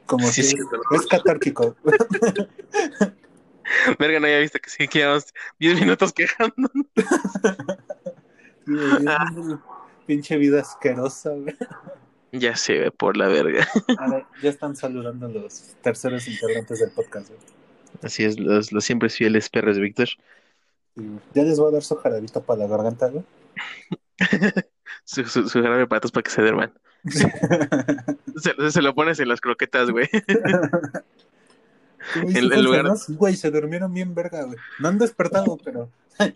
como 0.08 0.28
Sí, 0.28 0.44
sí, 0.44 0.58
es, 0.58 1.00
es 1.00 1.08
catárquico. 1.08 1.76
Verga, 4.00 4.20
no, 4.20 4.28
ya 4.28 4.40
viste 4.40 4.60
que 4.60 4.70
sí, 4.70 4.88
que 4.88 5.00
llevamos 5.00 5.34
10 5.60 5.80
minutos 5.80 6.14
güey, 6.14 6.28
es 8.66 9.60
pinche 10.06 10.38
vida 10.38 10.62
asquerosa, 10.62 11.32
güey. 11.32 11.56
Ya 12.32 12.56
sé, 12.56 12.78
güey, 12.80 12.92
por 12.92 13.16
la 13.16 13.28
verga. 13.28 13.68
A 14.00 14.10
ver, 14.10 14.26
ya 14.42 14.50
están 14.50 14.76
saludando 14.76 15.30
los 15.30 15.76
terceros 15.82 16.28
integrantes 16.28 16.80
del 16.80 16.92
podcast, 16.92 17.30
güey. 17.30 17.40
Así 18.02 18.24
es, 18.26 18.40
los, 18.40 18.72
los 18.72 18.84
siempre 18.84 19.10
fieles 19.10 19.50
perros 19.50 19.80
Víctor. 19.80 20.10
Ya 21.34 21.44
les 21.44 21.60
voy 21.60 21.70
a 21.70 21.74
dar 21.74 21.84
su 21.84 21.96
jarabito 21.96 22.42
para 22.42 22.60
la 22.62 22.68
garganta, 22.68 23.08
güey. 23.10 23.24
Su, 25.04 25.24
su, 25.26 25.48
su 25.48 25.62
jarabe 25.62 25.80
de 25.80 25.88
patos 25.88 26.12
para 26.12 26.24
que 26.24 26.30
se 26.32 26.42
duerman. 26.42 26.74
Se, 28.36 28.72
se 28.72 28.82
lo 28.82 28.94
pones 28.94 29.20
en 29.20 29.30
las 29.30 29.40
croquetas, 29.42 29.90
güey. 29.90 30.10
En- 32.16 32.52
en 32.52 32.64
lugar- 32.64 32.86
güey, 33.10 33.36
se 33.36 33.50
durmieron 33.52 33.94
bien 33.94 34.14
verga, 34.16 34.44
güey. 34.44 34.58
No 34.80 34.88
han 34.90 34.98
despertado, 34.98 35.58
pero 35.64 35.90
De 36.20 36.36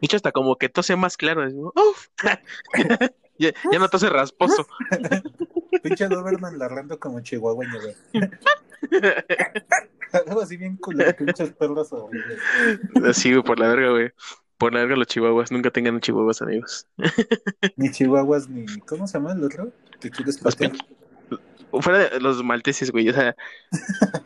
hecho, 0.00 0.16
hasta 0.16 0.32
como 0.32 0.56
que 0.56 0.68
tose 0.68 0.96
más 0.96 1.16
claro. 1.16 1.46
"Uf". 1.48 2.08
ya, 3.38 3.52
ya 3.70 3.78
no 3.78 3.88
tose 3.88 4.08
rasposo. 4.08 4.66
Pinche 5.80 6.08
Doberman 6.08 6.58
larrando 6.58 6.98
como 6.98 7.20
chihuahueño, 7.20 7.80
güey. 7.80 7.94
Algo 10.12 10.42
así 10.42 10.56
bien 10.56 10.76
culero, 10.76 11.16
pinches 11.16 11.52
perros 11.52 11.92
horribles. 11.92 12.38
Así, 13.04 13.32
güey, 13.32 13.42
por 13.42 13.58
la 13.58 13.68
verga, 13.68 13.90
güey. 13.90 14.10
Por 14.58 14.74
la 14.74 14.80
verga 14.80 14.96
los 14.96 15.06
chihuahuas. 15.06 15.50
Nunca 15.50 15.70
tengan 15.70 16.00
chihuahuas, 16.00 16.42
amigos. 16.42 16.86
Ni 17.76 17.90
chihuahuas, 17.90 18.48
ni. 18.48 18.66
¿Cómo 18.80 19.06
se 19.06 19.14
llama 19.14 19.32
el 19.32 19.42
otro? 19.42 19.72
¿Te 19.98 20.10
quieres 20.10 20.38
patear? 20.38 20.72
Fuera 21.80 22.10
de 22.10 22.20
los 22.20 22.44
malteses, 22.44 22.90
güey. 22.90 23.08
O 23.08 23.14
sea, 23.14 23.34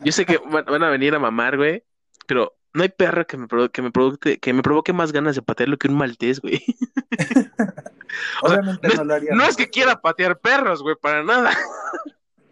yo 0.03 0.11
sé 0.11 0.25
que 0.25 0.37
van 0.37 0.83
a 0.83 0.89
venir 0.89 1.15
a 1.15 1.19
mamar, 1.19 1.55
güey. 1.55 1.83
Pero 2.27 2.57
no 2.77 2.83
hay 2.83 2.89
perro 2.89 3.25
que 3.27 3.35
me, 3.37 3.47
provo- 3.47 3.69
que 3.69 3.81
me 3.81 3.91
provoque, 3.91 4.37
que 4.39 4.53
me 4.53 4.61
provoque 4.63 4.93
más 4.93 5.11
ganas 5.11 5.35
de 5.35 5.41
patearlo 5.41 5.77
que 5.77 5.87
un 5.89 5.95
maltés, 5.95 6.39
güey. 6.39 6.63
O 8.41 8.47
sea, 8.49 8.59
Obviamente 8.59 8.87
no 8.87 8.93
no, 8.95 9.03
lo 9.03 9.13
haría. 9.15 9.35
No 9.35 9.43
es 9.43 9.55
que 9.57 9.67
quiera 9.69 9.99
patear 9.99 10.39
perros, 10.39 10.81
güey, 10.81 10.95
para 10.99 11.23
nada. 11.23 11.51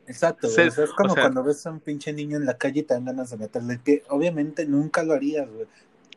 Exacto, 0.08 0.48
güey. 0.48 0.54
Se- 0.56 0.68
O 0.68 0.72
sea, 0.72 0.84
es 0.84 0.92
como 0.92 1.12
o 1.12 1.16
sea- 1.16 1.24
cuando 1.24 1.44
ves 1.44 1.66
a 1.66 1.72
un 1.72 1.80
pinche 1.80 2.12
niño 2.14 2.38
en 2.38 2.46
la 2.46 2.58
calle 2.58 2.82
y 2.82 2.84
te 2.84 2.94
dan 2.94 3.06
ganas 3.06 3.30
de 3.30 3.38
meterle 3.38 3.78
pie. 3.80 4.04
Obviamente 4.10 4.66
nunca 4.66 5.02
lo 5.04 5.14
harías, 5.14 5.50
güey. 5.50 5.66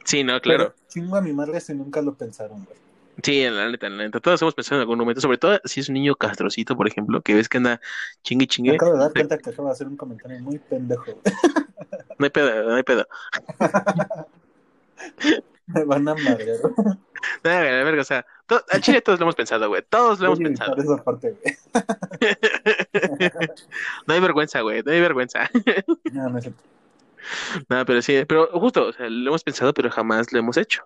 Sí, 0.04 0.24
no, 0.24 0.40
claro. 0.40 0.74
Pero 0.74 0.88
chingo 0.88 1.16
a 1.16 1.20
mi 1.20 1.32
madre 1.32 1.60
si 1.60 1.74
nunca 1.74 2.02
lo 2.02 2.14
pensaron, 2.14 2.64
güey. 2.64 2.76
Sí, 3.22 3.42
la 3.48 3.68
neta, 3.70 3.88
la 3.88 4.04
neta. 4.04 4.20
Todos 4.20 4.40
hemos 4.42 4.54
pensado 4.54 4.76
en 4.76 4.82
algún 4.82 4.98
momento, 4.98 5.20
sobre 5.20 5.38
todo 5.38 5.60
si 5.64 5.80
es 5.80 5.88
un 5.88 5.94
niño 5.94 6.14
castrocito, 6.14 6.76
por 6.76 6.86
ejemplo, 6.88 7.20
que 7.20 7.34
ves 7.34 7.48
que 7.48 7.58
anda 7.58 7.80
chingue 8.22 8.44
Me 8.44 8.48
chingue. 8.48 8.74
acabo 8.76 8.92
de 8.92 8.98
dar 8.98 9.12
cuenta 9.12 9.38
que 9.38 9.50
acabo 9.50 9.68
de 9.68 9.72
hacer 9.72 9.86
un 9.88 9.96
comentario 9.96 10.40
muy 10.40 10.58
pendejo, 10.58 11.04
güey. 11.04 11.22
No 12.18 12.24
hay 12.24 12.30
pedo, 12.30 12.62
no 12.68 12.74
hay 12.74 12.82
pedo. 12.82 13.06
Me 15.66 15.84
van 15.84 16.08
a 16.08 16.14
madrear. 16.14 16.58
No, 17.42 17.50
la 17.50 17.60
verga, 17.60 18.02
o 18.02 18.04
sea, 18.04 18.24
to- 18.46 18.64
al 18.70 18.80
chile 18.80 19.00
todos 19.02 19.18
lo 19.18 19.24
hemos 19.24 19.34
pensado, 19.34 19.68
güey. 19.68 19.82
Todos 19.88 20.20
lo 20.20 20.26
hemos 20.26 20.38
Voy 20.38 20.46
pensado. 20.46 20.76
esa 20.76 21.02
parte, 21.02 21.32
güey. 21.42 21.56
No 24.06 24.14
hay 24.14 24.20
vergüenza, 24.20 24.60
güey, 24.60 24.82
no 24.84 24.92
hay 24.92 25.00
vergüenza. 25.00 25.50
No, 26.12 26.28
no 26.28 26.38
es 26.38 26.44
cierto. 26.44 26.62
No, 27.68 27.84
pero 27.84 28.00
sí, 28.02 28.24
pero 28.26 28.46
justo, 28.60 28.86
o 28.86 28.92
sea, 28.92 29.08
lo 29.10 29.30
hemos 29.30 29.42
pensado, 29.42 29.74
pero 29.74 29.90
jamás 29.90 30.32
lo 30.32 30.38
hemos 30.38 30.56
hecho. 30.56 30.84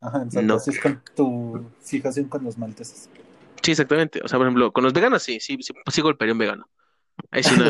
Ajá, 0.00 0.18
exacto. 0.24 0.42
No. 0.42 0.54
Así 0.56 0.70
es 0.70 0.80
con 0.80 1.00
tu 1.14 1.64
fijación 1.80 2.28
con 2.28 2.42
los 2.44 2.58
malteses. 2.58 3.08
Sí, 3.62 3.70
exactamente. 3.70 4.20
O 4.24 4.28
sea, 4.28 4.38
por 4.38 4.46
ejemplo, 4.48 4.72
con 4.72 4.82
los 4.82 4.92
veganos 4.92 5.22
sí, 5.22 5.38
sí, 5.38 5.56
sí, 5.60 5.72
sí 5.90 6.00
golpearía 6.02 6.32
un 6.32 6.38
vegano. 6.38 6.68
Ahí 7.30 7.42
sí, 7.42 7.54
no. 7.56 7.64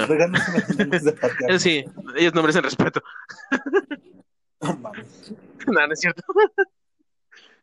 Eso 1.49 1.59
sí, 1.59 1.85
ellos 2.17 2.35
no 2.35 2.43
merecen 2.43 2.63
respeto. 2.63 3.03
No 4.61 4.77
mames. 4.77 5.35
No, 5.65 5.87
no 5.87 5.93
es 5.93 6.01
cierto. 6.01 6.25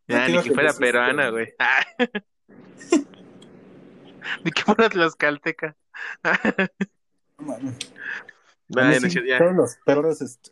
Ya, 0.08 0.30
ni 0.30 0.42
que 0.42 0.54
fuera 0.54 0.72
peruana, 0.72 1.32
güey. 1.32 1.54
Ni 4.46 4.52
que 4.52 4.62
fuera 4.62 4.88
tlaxcalteca. 4.88 5.76
No 7.38 8.94
sí, 9.10 9.20
ya. 9.28 9.38
Todos 9.38 9.54
los 9.54 9.76
perros, 9.86 10.22
este, 10.22 10.52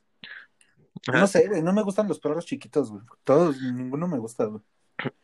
no 1.14 1.28
sé, 1.28 1.48
güey, 1.48 1.62
no 1.62 1.74
me 1.74 1.84
gustan 1.84 2.08
los 2.08 2.20
perros 2.20 2.46
chiquitos, 2.46 2.92
güey. 2.92 3.04
Todos, 3.24 3.62
ninguno 3.62 4.08
me 4.08 4.18
gusta, 4.18 4.46
güey. 4.46 4.62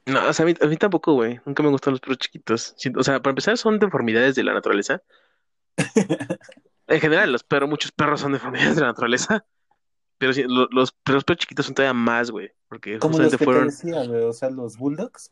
No, 0.06 0.28
o 0.28 0.34
sea, 0.34 0.44
a 0.44 0.48
mí, 0.48 0.54
a 0.62 0.66
mí 0.68 0.78
tampoco, 0.78 1.14
güey. 1.14 1.42
Nunca 1.46 1.64
me 1.64 1.70
gustan 1.70 1.92
los 1.92 2.00
perros 2.00 2.20
chiquitos. 2.20 2.76
O 2.96 3.04
sea, 3.04 3.22
para 3.22 3.32
empezar, 3.32 3.58
son 3.58 3.80
deformidades 3.80 4.36
de 4.36 4.44
la 4.44 4.54
naturaleza. 4.54 5.02
En 6.88 7.00
general, 7.00 7.32
los 7.32 7.44
perros, 7.44 7.70
muchos 7.70 7.92
perros 7.92 8.20
son 8.22 8.34
deformidades 8.34 8.76
de 8.76 8.82
la 8.82 8.88
naturaleza. 8.88 9.46
Pero 10.18 10.34
sí, 10.34 10.44
lo- 10.48 10.68
los, 10.70 10.92
perros 10.92 11.24
chiquitos 11.38 11.66
son 11.66 11.74
todavía 11.76 11.94
más, 11.94 12.30
güey. 12.30 12.52
Porque 12.68 13.00
Como 13.00 13.18
los 13.18 13.32
te 13.32 13.38
fueron. 13.38 13.68
decía, 13.68 14.04
güey, 14.06 14.22
o 14.24 14.34
sea, 14.34 14.50
los 14.50 14.78
bulldogs. 14.78 15.32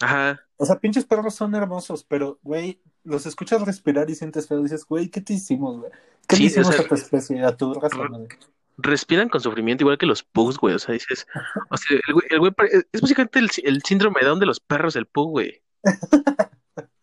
Ajá. 0.00 0.40
O 0.56 0.66
sea, 0.66 0.78
pinches 0.80 1.04
perros 1.04 1.34
son 1.34 1.54
hermosos, 1.54 2.04
pero, 2.04 2.38
güey, 2.42 2.80
los 3.04 3.24
escuchas 3.26 3.62
respirar 3.62 4.10
y 4.10 4.14
sientes 4.14 4.48
feo. 4.48 4.62
Dices, 4.62 4.84
güey, 4.84 5.08
¿qué 5.08 5.20
te 5.20 5.34
hicimos, 5.34 5.78
güey? 5.78 5.92
¿Qué 6.26 6.36
Sí, 6.36 6.42
le 6.42 6.46
hicimos 6.48 6.68
o 6.68 6.72
sea, 6.72 6.80
a 6.84 6.88
tu 6.88 6.94
especie, 6.94 7.44
a 7.44 7.56
tu 7.56 7.72
raza, 7.74 7.96
madre? 8.08 8.28
Respiran 8.76 9.28
con 9.28 9.40
sufrimiento 9.40 9.84
igual 9.84 9.96
que 9.98 10.06
los 10.06 10.22
pugs, 10.22 10.58
güey. 10.58 10.74
O 10.74 10.78
sea, 10.78 10.92
dices. 10.92 11.26
O 11.70 11.76
sea, 11.76 11.98
el 12.06 12.14
güey, 12.14 12.26
el 12.30 12.38
güey 12.40 12.52
es 12.92 13.00
básicamente 13.00 13.38
el, 13.38 13.50
sí- 13.50 13.62
el 13.64 13.82
síndrome 13.82 14.20
Down 14.22 14.40
de 14.40 14.46
los 14.46 14.58
perros 14.60 14.94
del 14.94 15.06
pug, 15.06 15.30
güey. 15.30 15.62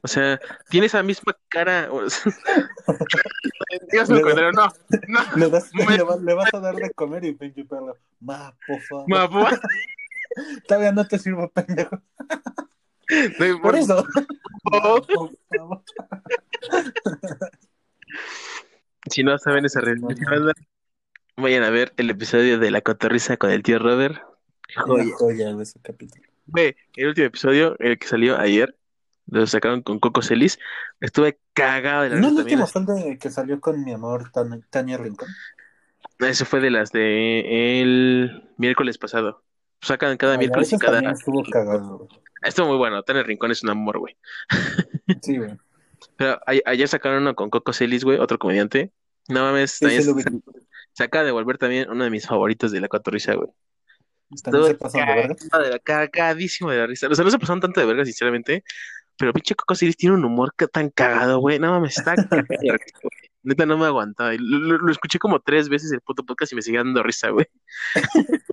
O 0.07 0.09
sea, 0.09 0.39
tiene 0.69 0.87
esa 0.87 1.03
misma 1.03 1.35
cara. 1.49 1.91
un 1.91 2.05
Le- 3.91 4.21
comentario, 4.21 4.53
no, 4.53 4.67
no. 5.09 5.19
Le, 5.35 5.49
Me- 5.85 5.97
le, 6.23 6.33
vas 6.33 6.53
a 6.53 6.61
dar 6.61 6.75
de 6.75 6.89
comer 6.91 7.25
y 7.25 7.33
pinche 7.33 7.65
perro. 7.65 7.97
Ma, 8.21 8.55
por 8.65 8.79
favor. 8.83 9.59
Todavía 10.65 10.93
no 10.93 11.05
te 11.05 11.19
sirvo, 11.19 11.49
pendejo. 11.49 12.01
No, 13.37 13.61
Por 13.61 13.75
eso. 13.75 14.07
Ma, 14.71 14.81
por 14.81 15.05
favor. 15.53 15.83
Si 19.11 19.23
no 19.23 19.37
saben 19.39 19.65
esa 19.65 19.81
banda, 19.81 20.53
vayan 21.35 21.63
a 21.63 21.69
ver 21.69 21.91
el 21.97 22.09
episodio 22.11 22.59
de 22.59 22.71
La 22.71 22.79
Cotorrisa 22.79 23.35
con 23.35 23.51
el 23.51 23.61
tío 23.61 23.77
Robert. 23.77 24.21
Una 24.85 25.03
joya 25.17 25.53
de 25.53 25.63
ese 25.63 25.81
capítulo. 25.81 26.23
Ve, 26.45 26.77
el 26.95 27.07
último 27.09 27.27
episodio, 27.27 27.75
el 27.79 27.99
que 27.99 28.07
salió 28.07 28.37
ayer, 28.39 28.73
lo 29.27 29.45
sacaron 29.47 29.81
con 29.81 29.99
Coco 29.99 30.21
Celis. 30.21 30.59
Estuve 30.99 31.39
cagado 31.53 32.03
de 32.03 32.09
la 32.09 32.15
¿No 32.15 32.21
risa 32.29 32.41
el 32.41 32.61
último 32.61 32.67
el 32.75 33.03
de 33.05 33.17
que 33.19 33.29
salió 33.29 33.59
con 33.59 33.83
mi 33.83 33.93
amor 33.93 34.31
Tan- 34.31 34.65
Tania 34.69 34.97
Rincón? 34.97 35.27
Ese 36.19 36.45
fue 36.45 36.59
de 36.61 36.71
las 36.71 36.91
de 36.91 37.81
el 37.81 38.49
miércoles 38.57 38.97
pasado. 38.97 39.43
Sacan 39.81 40.17
cada 40.17 40.33
Ay, 40.33 40.39
miércoles 40.39 40.73
y 40.73 40.77
cada. 40.77 41.11
estuvo 41.11 41.43
cagado. 41.43 42.07
Estuvo 42.41 42.67
muy 42.67 42.77
bueno. 42.77 43.03
Tener 43.03 43.27
Rincón 43.27 43.51
es 43.51 43.63
un 43.63 43.69
amor, 43.69 43.99
güey. 43.99 44.17
Sí, 45.21 45.37
güey. 45.37 45.51
Pero 46.15 46.39
ayer 46.65 46.87
sacaron 46.87 47.21
uno 47.23 47.35
con 47.35 47.49
Coco 47.49 47.73
Celis, 47.73 48.03
güey, 48.03 48.19
otro 48.19 48.37
comediante. 48.39 48.91
No 49.27 49.41
mames, 49.41 49.71
Sí, 49.71 49.85
también 49.85 50.03
se, 50.03 50.13
se 50.93 51.03
acaba 51.03 51.25
de 51.25 51.31
volver 51.31 51.57
también 51.57 51.89
uno 51.89 52.03
de 52.03 52.09
mis 52.09 52.25
favoritos 52.27 52.71
de 52.71 52.81
La 52.81 52.87
Cotorrisa, 52.87 53.33
güey. 53.35 53.49
Se 54.35 54.49
Estuvo 54.49 54.77
pasan 54.77 55.05
de 55.07 55.13
verga. 55.15 55.79
cagadísimo 55.79 56.69
de 56.71 56.77
la 56.77 56.87
risa. 56.87 57.07
O 57.07 57.15
sea, 57.15 57.23
no 57.23 57.31
se 57.31 57.39
pasaron 57.39 57.61
tanto 57.61 57.79
de 57.79 57.85
verga, 57.85 58.03
sinceramente. 58.05 58.63
Pero 59.17 59.33
pinche 59.33 59.55
Coco 59.55 59.75
Celis 59.75 59.97
tiene 59.97 60.15
un 60.15 60.25
humor 60.25 60.53
que 60.55 60.67
tan 60.67 60.89
cagado, 60.89 61.39
güey. 61.39 61.59
No 61.59 61.71
mames, 61.71 61.97
está 61.97 62.15
cagado 62.29 62.45
güey. 62.47 62.77
Neta, 63.43 63.65
no 63.65 63.77
me 63.77 63.85
aguantaba. 63.85 64.31
Lo, 64.37 64.91
escuché 64.91 65.19
como 65.19 65.39
tres 65.39 65.69
veces 65.69 65.91
el 65.91 66.01
puto 66.01 66.23
podcast 66.23 66.51
y 66.51 66.55
me 66.55 66.61
seguía 66.61 66.79
dando 66.83 67.01
risa, 67.03 67.29
güey. 67.29 67.47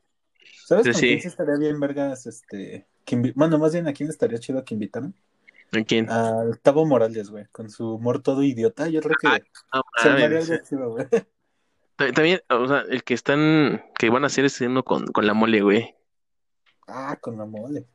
¿Sabes 0.66 0.84
con 0.86 0.94
sí. 0.94 1.18
quién 1.18 1.28
estaría 1.28 1.56
bien 1.56 1.78
vergas? 1.80 2.26
Este, 2.26 2.86
que 3.04 3.32
bueno, 3.34 3.58
más 3.58 3.72
bien 3.72 3.86
a 3.86 3.92
quién 3.92 4.08
estaría 4.08 4.38
chido 4.38 4.64
que 4.64 4.74
invitaran. 4.74 5.14
¿A 5.72 5.82
quién? 5.82 6.08
Al 6.08 6.58
Tavo 6.60 6.86
Morales, 6.86 7.30
güey, 7.30 7.46
con 7.52 7.68
su 7.68 7.94
humor 7.94 8.22
todo 8.22 8.42
idiota. 8.42 8.88
Yo 8.88 9.00
creo 9.02 9.16
que 9.20 9.26
Ah, 9.26 9.40
No 9.74 9.82
se 10.00 10.08
armaría 10.08 10.28
mames. 10.28 10.50
algo 10.50 10.64
chido, 10.64 10.90
güey. 10.90 11.06
Ta- 11.96 12.12
También, 12.12 12.40
o 12.48 12.66
sea, 12.68 12.84
el 12.88 13.02
que 13.04 13.14
están, 13.14 13.84
que 13.98 14.08
van 14.10 14.24
a 14.24 14.28
hacer 14.28 14.44
es 14.44 14.60
uno 14.60 14.84
con, 14.84 15.06
con 15.08 15.26
la 15.26 15.34
mole, 15.34 15.60
güey. 15.60 15.94
Ah, 16.86 17.16
con 17.20 17.36
la 17.36 17.44
mole. 17.44 17.86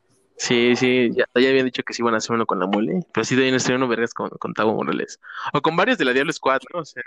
Sí, 0.42 0.74
sí, 0.78 1.10
ya, 1.14 1.26
ya 1.36 1.50
habían 1.50 1.66
dicho 1.66 1.84
que 1.84 1.94
sí 1.94 2.02
iban 2.02 2.14
a 2.14 2.18
hacer 2.18 2.34
uno 2.34 2.46
con 2.46 2.60
la 2.60 2.66
mole, 2.66 3.02
pero 3.14 3.26
sí 3.26 3.36
deben 3.36 3.56
hacer 3.56 3.76
uno 3.76 3.90
vergas 3.90 4.14
con, 4.14 4.30
con 4.30 4.54
Tavo 4.54 4.74
Morales. 4.74 5.20
O 5.54 5.62
con 5.62 5.76
varios 5.76 5.98
de 5.98 6.06
la 6.06 6.14
Diablo 6.14 6.32
Squad, 6.32 6.62
¿no? 6.74 6.80
O 6.80 6.86
sea, 6.86 7.04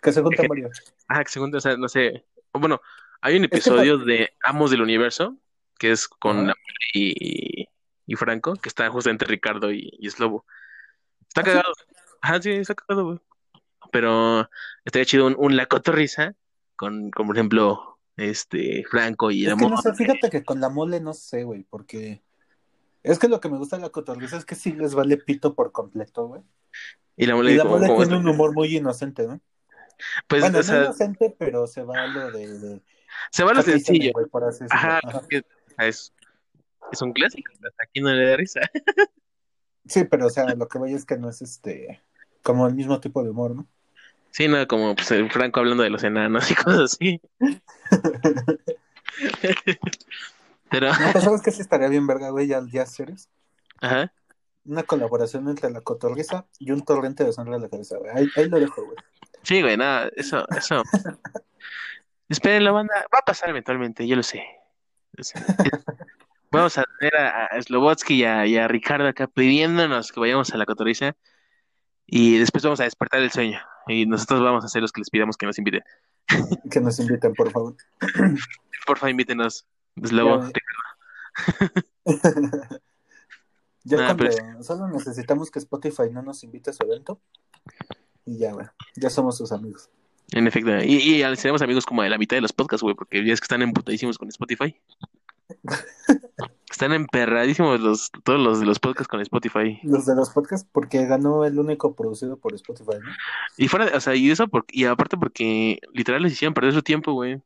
Que 0.00 0.12
se 0.12 0.22
juntan 0.22 0.46
varios. 0.46 0.82
ah, 1.08 1.24
que 1.24 1.30
según, 1.30 1.54
o 1.54 1.60
sea, 1.60 1.76
no 1.76 1.88
sé. 1.88 2.24
Bueno, 2.52 2.80
hay 3.20 3.34
un 3.36 3.40
que 3.42 3.46
episodio 3.46 3.98
de 3.98 4.30
Amos 4.44 4.70
del 4.70 4.82
Universo, 4.82 5.36
que 5.78 5.90
es 5.90 6.06
con 6.06 6.46
la 6.46 6.54
mole 6.54 6.78
y, 6.94 7.68
y 8.06 8.14
Franco, 8.16 8.54
que 8.54 8.68
está 8.68 8.88
justo 8.88 9.10
entre 9.10 9.26
Ricardo 9.28 9.72
y, 9.72 9.90
y 9.98 10.08
Slobo. 10.10 10.46
Está 11.28 11.40
¿Ah, 11.40 11.44
sí? 11.44 11.50
cagado. 11.50 11.74
Ajá, 12.20 12.40
sí, 12.42 12.50
está 12.52 12.74
cagado, 12.76 13.04
güey. 13.06 13.18
Pero 13.92 14.48
estaría 14.84 15.06
chido 15.06 15.26
un, 15.26 15.34
un 15.38 15.56
La 15.56 15.66
Cotorrisa 15.66 16.34
con, 16.76 17.10
con, 17.10 17.26
por 17.26 17.36
ejemplo, 17.36 17.98
este, 18.16 18.84
Franco 18.90 19.30
y 19.32 19.44
Es 19.44 19.50
la 19.50 19.56
que 19.56 19.62
no 19.64 19.70
mole. 19.70 19.82
sé, 19.82 19.94
fíjate 19.94 20.30
que 20.30 20.44
con 20.44 20.60
la 20.60 20.68
mole 20.68 21.00
no 21.00 21.14
sé, 21.14 21.44
güey, 21.44 21.64
porque 21.64 22.22
es 23.04 23.18
que 23.20 23.28
lo 23.28 23.40
que 23.40 23.48
me 23.48 23.58
gusta 23.58 23.76
de 23.76 23.82
la 23.82 23.90
cotorriza 23.90 24.36
es 24.38 24.44
que 24.46 24.56
sí 24.56 24.72
les 24.72 24.94
vale 24.94 25.16
pito 25.18 25.54
por 25.54 25.72
completo, 25.72 26.26
güey. 26.28 26.42
Y 27.16 27.26
la 27.26 27.34
Y 27.34 27.36
mole, 27.36 27.56
la 27.56 27.64
como, 27.64 27.76
mole 27.76 27.86
como 27.86 27.98
tiene 27.98 28.16
un 28.16 28.28
humor 28.28 28.52
muy 28.54 28.76
inocente, 28.76 29.26
¿no? 29.26 29.40
Pues, 30.28 30.42
Bueno, 30.42 30.58
o 30.58 30.62
no 30.62 30.62
sea, 30.62 30.84
inocente, 30.84 31.34
pero 31.38 31.66
se 31.66 31.82
va 31.84 32.04
a 32.04 32.06
lo 32.08 32.30
de, 32.30 32.58
de 32.58 32.82
se 33.30 33.44
va 33.44 33.52
a 33.52 33.54
lo 33.54 33.60
y 33.60 33.64
sencillo. 33.64 34.12
por 34.30 34.44
así. 34.44 34.64
Ajá, 34.70 35.00
Ajá. 35.02 35.20
es, 35.78 36.12
es 36.92 37.02
un 37.02 37.12
clásico, 37.12 37.52
hasta 37.54 37.84
aquí 37.84 38.00
no 38.00 38.10
le 38.12 38.26
da 38.28 38.36
risa. 38.36 38.60
Sí, 39.86 40.04
pero 40.04 40.26
o 40.26 40.30
sea, 40.30 40.54
lo 40.54 40.68
que 40.68 40.78
voy 40.78 40.94
es 40.94 41.04
que 41.04 41.16
no 41.18 41.28
es 41.28 41.42
este 41.42 42.02
como 42.42 42.66
el 42.66 42.74
mismo 42.74 43.00
tipo 43.00 43.22
de 43.22 43.30
humor, 43.30 43.54
¿no? 43.56 43.68
Sí, 44.30 44.48
no, 44.48 44.66
como 44.66 44.94
pues, 44.96 45.10
el 45.12 45.30
Franco 45.30 45.60
hablando 45.60 45.82
de 45.84 45.90
los 45.90 46.02
enanos 46.04 46.50
y 46.50 46.54
cosas 46.54 46.94
así. 46.94 47.20
Pero, 50.74 50.88
No, 50.92 51.12
pues 51.12 51.24
sabes 51.24 51.42
que 51.44 51.50
sí 51.50 51.60
estaría 51.62 51.88
bien 51.88 52.06
verga, 52.06 52.30
güey, 52.30 52.46
ya, 52.46 52.60
ya 52.70 52.84
series. 52.86 53.28
ajá, 53.80 54.12
Una 54.64 54.82
colaboración 54.82 55.48
entre 55.48 55.70
la 55.70 55.80
cotorriza 55.82 56.46
y 56.58 56.70
un 56.72 56.84
torrente 56.84 57.22
de 57.24 57.32
sangre 57.32 57.56
a 57.56 57.58
la 57.58 57.68
cabeza, 57.68 57.96
güey. 57.98 58.10
Ahí, 58.14 58.28
ahí 58.36 58.48
lo 58.48 58.58
dejo, 58.58 58.84
güey. 58.84 58.96
sí, 59.42 59.62
güey, 59.62 59.76
nada, 59.76 60.10
eso, 60.16 60.46
eso. 60.56 60.82
Esperen 62.28 62.64
la 62.64 62.72
banda, 62.72 62.94
va 63.14 63.18
a 63.18 63.24
pasar 63.24 63.50
eventualmente, 63.50 64.06
yo 64.06 64.16
lo 64.16 64.22
sé. 64.22 64.42
Lo 65.12 65.22
sé. 65.24 65.34
Vamos 66.50 66.78
a 66.78 66.84
tener 66.98 67.16
a, 67.16 67.46
a 67.46 67.60
Slobotsky 67.62 68.14
y 68.14 68.24
a, 68.24 68.46
y 68.46 68.56
a 68.56 68.68
Ricardo 68.68 69.08
acá 69.08 69.26
pidiéndonos 69.26 70.12
que 70.12 70.20
vayamos 70.20 70.54
a 70.54 70.56
la 70.56 70.66
cotorriza 70.66 71.16
y 72.06 72.38
después 72.38 72.62
vamos 72.62 72.78
a 72.78 72.84
despertar 72.84 73.20
el 73.20 73.32
sueño 73.32 73.58
y 73.88 74.06
nosotros 74.06 74.40
vamos 74.40 74.64
a 74.64 74.68
ser 74.68 74.80
los 74.82 74.92
que 74.92 75.00
les 75.00 75.10
pidamos 75.10 75.36
que 75.36 75.46
nos 75.46 75.58
inviten. 75.58 75.82
Que 76.70 76.78
nos 76.80 77.00
inviten, 77.00 77.34
por 77.34 77.50
favor. 77.50 77.74
Por 78.86 78.98
favor, 78.98 79.10
invítenos, 79.10 79.66
Slobo. 80.02 80.48
Ya, 83.84 83.96
Ah, 83.98 84.14
cuando 84.16 84.24
pero 84.24 84.62
solo 84.62 84.88
necesitamos 84.88 85.50
que 85.50 85.58
Spotify 85.58 86.04
no 86.10 86.22
nos 86.22 86.42
invite 86.44 86.70
a 86.70 86.72
su 86.72 86.82
evento 86.84 87.20
y 88.24 88.38
ya, 88.38 88.52
güey. 88.52 88.66
Ya 88.96 89.10
somos 89.10 89.36
sus 89.36 89.52
amigos. 89.52 89.90
En 90.32 90.46
efecto, 90.46 90.70
y, 90.82 91.22
y 91.22 91.36
seremos 91.36 91.60
amigos 91.62 91.84
como 91.84 92.02
de 92.02 92.08
la 92.08 92.16
mitad 92.18 92.36
de 92.36 92.40
los 92.40 92.52
podcasts, 92.54 92.82
güey, 92.82 92.94
porque 92.94 93.24
ya 93.24 93.32
es 93.34 93.40
que 93.40 93.44
están 93.44 93.60
emputadísimos 93.62 94.16
con 94.18 94.28
Spotify. 94.28 94.74
Están 96.70 96.92
emperradísimos 96.92 97.78
los, 97.80 98.10
todos 98.24 98.40
los 98.40 98.58
de 98.58 98.66
los 98.66 98.80
podcasts 98.80 99.06
con 99.06 99.20
Spotify. 99.20 99.78
Los 99.84 100.06
de 100.06 100.16
los 100.16 100.30
podcasts, 100.30 100.66
porque 100.72 101.06
ganó 101.06 101.44
el 101.44 101.56
único 101.60 101.94
producido 101.94 102.36
por 102.36 102.52
Spotify, 102.54 102.96
¿no? 103.00 103.10
Y 103.56 103.68
fuera, 103.68 103.86
de- 103.86 103.96
o 103.96 104.00
sea, 104.00 104.16
y 104.16 104.28
eso, 104.28 104.48
por- 104.48 104.64
y 104.68 104.84
aparte 104.86 105.16
porque 105.16 105.78
literal 105.92 106.22
les 106.22 106.32
hicieron 106.32 106.52
perder 106.52 106.72
su 106.74 106.82
tiempo, 106.82 107.12
güey. 107.12 107.40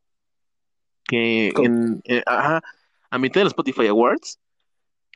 Que 1.08 1.48
en, 1.56 2.00
eh, 2.04 2.22
ajá, 2.26 2.62
a 3.10 3.18
mitad 3.18 3.40
de 3.40 3.44
los 3.44 3.52
Spotify 3.52 3.88
Awards, 3.88 4.38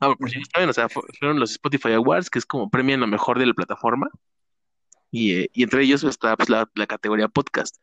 ah, 0.00 0.14
por 0.18 0.30
si 0.30 0.38
no 0.38 0.44
saben, 0.52 0.68
o 0.70 0.72
sea, 0.72 0.88
fu- 0.88 1.04
fueron 1.18 1.38
los 1.38 1.52
Spotify 1.52 1.92
Awards, 1.92 2.30
que 2.30 2.38
es 2.40 2.46
como 2.46 2.68
premian 2.70 2.98
lo 3.00 3.06
mejor 3.06 3.38
de 3.38 3.46
la 3.46 3.54
plataforma, 3.54 4.10
y, 5.10 5.34
eh, 5.34 5.50
y 5.52 5.62
entre 5.62 5.82
ellos 5.82 6.02
está 6.02 6.36
pues, 6.36 6.48
la, 6.48 6.68
la 6.74 6.86
categoría 6.86 7.28
podcast, 7.28 7.76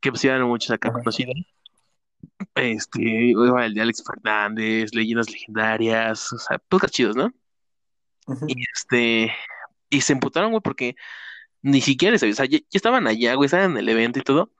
que 0.00 0.10
pues 0.10 0.22
ya 0.22 0.34
eran 0.36 0.46
muchos 0.46 0.70
acá 0.70 0.92
conocidos. 0.92 1.34
Este, 2.54 3.30
el 3.32 3.74
de 3.74 3.80
Alex 3.80 4.04
Fernández, 4.06 4.94
Leyendas 4.94 5.30
Legendarias, 5.30 6.32
o 6.32 6.38
sea, 6.38 6.58
podcasts 6.58 6.96
chidos, 6.96 7.16
¿no? 7.16 7.32
Y 8.46 8.62
este, 8.74 9.32
y 9.90 10.00
se 10.00 10.12
emputaron, 10.12 10.50
güey, 10.50 10.60
porque 10.62 10.96
ni 11.62 11.80
siquiera 11.80 12.12
les 12.12 12.22
avisaron, 12.22 12.48
o 12.48 12.50
sea, 12.50 12.58
ya, 12.58 12.64
ya 12.70 12.76
estaban 12.76 13.06
allá, 13.06 13.34
güey, 13.34 13.46
estaban 13.46 13.72
en 13.72 13.76
el 13.78 13.88
evento 13.88 14.18
y 14.18 14.22
todo, 14.22 14.50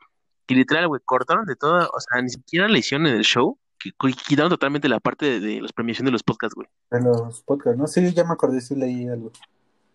y 0.47 0.55
literal, 0.55 0.89
güey, 0.89 1.01
cortaron 1.05 1.45
de 1.47 1.57
todo, 1.57 1.89
o 1.93 2.01
sea, 2.01 2.21
ni 2.23 2.29
siquiera 2.31 2.69
le 2.69 2.79
hicieron 2.79 3.07
en 3.07 3.17
el 3.17 3.25
show, 3.25 3.59
que, 3.79 3.91
que 3.93 4.13
quitaron 4.13 4.51
totalmente 4.51 4.89
la 4.89 5.01
parte 5.01 5.27
de, 5.27 5.41
de 5.41 5.61
los 5.61 5.73
premiación 5.73 6.07
de 6.07 6.13
los 6.13 6.23
podcasts, 6.23 6.55
güey. 6.55 6.69
De 6.91 7.01
los 7.01 7.43
podcasts, 7.43 7.79
¿no? 7.79 7.87
Sí, 7.87 8.13
ya 8.13 8.25
me 8.25 8.33
acordé, 8.33 8.61
sí 8.61 8.75
leí 8.75 9.09
algo. 9.09 9.33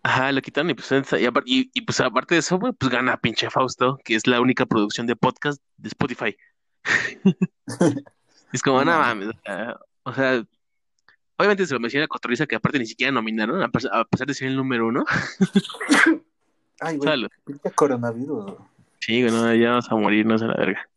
Ajá, 0.02 0.32
lo 0.32 0.40
quitaron 0.40 0.70
y 0.70 0.74
pues, 0.74 0.90
y, 0.92 0.96
y- 1.44 1.70
y, 1.74 1.80
pues 1.82 2.00
aparte 2.00 2.34
de 2.34 2.38
eso, 2.40 2.58
güey, 2.58 2.72
pues 2.72 2.90
gana 2.90 3.16
pinche 3.18 3.50
Fausto, 3.50 3.98
que 4.04 4.14
es 4.14 4.26
la 4.26 4.40
única 4.40 4.64
producción 4.66 5.06
de 5.06 5.14
podcast 5.16 5.62
de 5.76 5.88
Spotify. 5.88 6.36
Es 8.52 8.62
como, 8.62 8.84
No 8.84 8.92
no 8.92 8.98
mames. 8.98 9.28
o 10.02 10.12
sea, 10.12 10.42
obviamente 11.36 11.66
se 11.66 11.74
lo 11.74 11.78
menciona 11.80 12.06
a 12.06 12.08
Cotorrisa, 12.08 12.46
que 12.46 12.56
aparte 12.56 12.78
ni 12.80 12.86
siquiera 12.86 13.12
nominaron, 13.12 13.62
a 13.62 13.68
pesar, 13.68 14.26
de 14.26 14.34
ser 14.34 14.48
el 14.48 14.56
número 14.56 14.88
uno. 14.88 15.04
Ay, 16.80 16.96
güey, 16.96 17.28
coronavirus. 17.74 18.54
Sí, 19.00 19.22
güey, 19.22 19.32
no, 19.32 19.54
ya 19.54 19.70
vamos 19.70 19.90
a 19.90 19.96
morirnos 19.96 20.42
a 20.42 20.46
la 20.46 20.54
verga. 20.56 20.88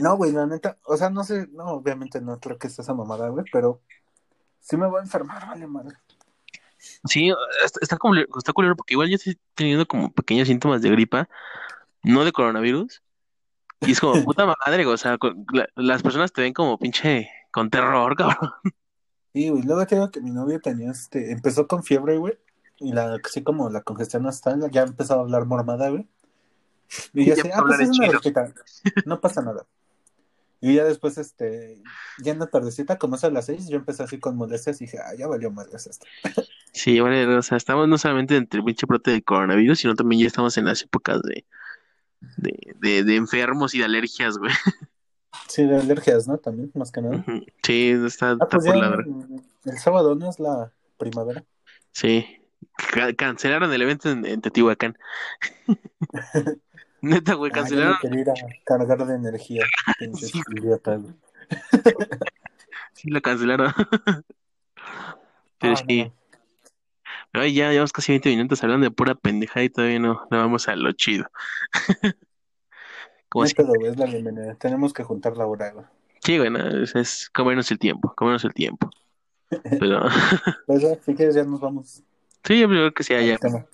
No, 0.00 0.16
güey, 0.16 0.32
la 0.32 0.46
neta, 0.46 0.78
o 0.84 0.96
sea, 0.96 1.10
no 1.10 1.24
sé, 1.24 1.48
no, 1.52 1.64
obviamente 1.66 2.20
no 2.20 2.38
creo 2.40 2.58
que 2.58 2.68
sea 2.68 2.82
esa 2.82 2.94
mamada, 2.94 3.28
güey, 3.28 3.44
pero 3.52 3.82
sí 4.60 4.76
me 4.76 4.86
voy 4.88 5.00
a 5.00 5.02
enfermar, 5.02 5.46
vale, 5.46 5.66
madre. 5.66 5.96
Sí, 7.04 7.32
está, 7.64 7.78
está, 7.80 7.96
culero, 7.96 8.28
está 8.36 8.52
culero 8.52 8.76
porque 8.76 8.94
igual 8.94 9.08
yo 9.08 9.16
estoy 9.16 9.38
teniendo 9.54 9.86
como 9.86 10.12
pequeños 10.12 10.48
síntomas 10.48 10.82
de 10.82 10.90
gripa, 10.90 11.28
no 12.02 12.24
de 12.24 12.32
coronavirus. 12.32 13.02
Y 13.80 13.92
es 13.92 14.00
como, 14.00 14.14
puta 14.24 14.46
madre, 14.46 14.84
güey, 14.84 14.94
o 14.94 14.98
sea, 14.98 15.18
con- 15.18 15.46
la- 15.52 15.68
las 15.76 16.02
personas 16.02 16.32
te 16.32 16.42
ven 16.42 16.54
como 16.54 16.78
pinche 16.78 17.30
con 17.52 17.70
terror, 17.70 18.16
cabrón. 18.18 18.52
Sí, 19.34 19.48
güey, 19.48 19.62
luego 19.62 19.86
te 19.86 19.94
digo 19.94 20.10
que 20.10 20.20
mi 20.20 20.30
novio 20.30 20.60
tenía, 20.60 20.90
este, 20.90 21.32
empezó 21.32 21.66
con 21.66 21.82
fiebre, 21.82 22.18
güey, 22.18 22.38
y 22.78 22.92
la, 22.92 23.18
así 23.24 23.42
como 23.42 23.70
la 23.70 23.82
congestión 23.82 24.24
nasal, 24.24 24.70
ya 24.70 24.82
empezó 24.82 25.14
a 25.14 25.20
hablar 25.20 25.46
mormada, 25.46 25.88
güey. 25.90 26.06
Y 27.14 27.26
yo 27.26 27.34
Ya 27.34 27.42
así, 27.42 27.50
ah, 27.54 27.62
pues 27.66 27.80
es 27.80 27.88
en 27.98 28.10
una 28.34 28.52
no 29.06 29.20
pasa 29.20 29.42
nada. 29.42 29.64
Y 30.60 30.74
ya 30.76 30.84
después, 30.84 31.18
este, 31.18 31.82
ya 32.22 32.32
en 32.32 32.38
la 32.38 32.46
tardecita, 32.46 32.96
como 32.96 33.16
es 33.16 33.24
a 33.24 33.30
las 33.30 33.46
seis, 33.46 33.68
yo 33.68 33.76
empecé 33.76 34.04
así 34.04 34.18
con 34.20 34.36
molestias 34.36 34.80
y 34.80 34.84
dije, 34.84 34.98
ah, 35.00 35.12
ya 35.18 35.26
valió 35.26 35.50
madres 35.50 35.86
esto. 35.86 36.06
Sí, 36.74 37.00
vale, 37.00 37.26
o 37.26 37.42
sea, 37.42 37.58
estamos 37.58 37.86
no 37.86 37.98
solamente 37.98 38.34
entre 38.34 38.60
el 38.60 38.64
pinche 38.64 38.86
brote 38.86 39.10
de 39.10 39.22
coronavirus, 39.22 39.78
sino 39.78 39.94
también 39.94 40.22
ya 40.22 40.26
estamos 40.28 40.56
en 40.56 40.64
las 40.64 40.80
épocas 40.80 41.20
de, 41.20 41.44
de, 42.38 42.74
de, 42.80 43.04
de 43.04 43.16
enfermos 43.16 43.74
y 43.74 43.80
de 43.80 43.84
alergias, 43.84 44.38
güey. 44.38 44.52
Sí, 45.48 45.66
de 45.66 45.76
alergias, 45.76 46.26
¿no? 46.26 46.38
También, 46.38 46.70
más 46.74 46.90
que 46.90 47.02
nada. 47.02 47.22
Sí, 47.62 47.90
está, 47.90 48.30
Ah, 48.30 48.32
está 48.40 48.46
pues 48.48 48.64
por 48.64 48.76
la 48.78 48.88
verga. 48.88 49.04
el 49.66 49.78
sábado 49.78 50.14
no 50.14 50.30
es 50.30 50.40
la 50.40 50.72
primavera. 50.96 51.44
Sí. 51.90 52.24
Ca- 52.94 53.12
cancelaron 53.12 53.70
el 53.70 53.82
evento 53.82 54.08
en, 54.10 54.24
en 54.24 54.40
Teotihuacán. 54.40 54.96
Neta, 57.02 57.34
güey, 57.34 57.50
Ah, 57.52 57.54
cancelaron. 57.56 57.96
quería 58.00 58.20
ir 58.20 58.30
a 58.30 58.34
cargar 58.64 59.04
de 59.06 59.14
energía, 59.14 59.64
Sí. 60.18 60.40
Sí, 62.94 63.10
lo 63.10 63.20
cancelaron. 63.20 63.72
Pero 65.58 65.74
Ah, 65.74 65.84
sí. 65.88 66.12
Ya 67.34 67.70
llevamos 67.70 67.92
casi 67.92 68.12
20 68.12 68.28
minutos 68.30 68.62
hablando 68.62 68.84
de 68.84 68.90
pura 68.90 69.14
pendejada 69.14 69.64
y 69.64 69.70
todavía 69.70 69.98
no, 69.98 70.26
no 70.30 70.38
vamos 70.38 70.68
a 70.68 70.76
lo 70.76 70.92
chido. 70.92 71.26
Como 73.28 73.46
si. 73.46 73.54
pedo, 73.54 73.72
güey, 73.74 73.90
es 73.90 73.96
la 73.98 74.04
bienvenida. 74.06 74.54
Tenemos 74.56 74.92
que 74.92 75.02
juntar 75.02 75.36
la 75.36 75.46
hora, 75.46 75.70
güey. 75.72 75.86
Sí, 76.22 76.36
güey, 76.38 76.50
no, 76.50 76.58
es, 76.82 76.94
es 76.94 77.30
comernos 77.30 77.70
el 77.70 77.78
tiempo, 77.78 78.12
comernos 78.14 78.44
el 78.44 78.52
tiempo. 78.52 78.90
Pero 79.80 80.02
Pues 80.66 80.82
ya, 80.82 80.94
si 81.04 81.14
quieres 81.14 81.34
ya 81.34 81.44
nos 81.44 81.60
vamos 81.60 82.02
sí, 82.44 82.58
yo 82.60 82.68
creo 82.68 82.92
que 82.94 83.02
al 83.32 83.38
tema. 83.38 83.66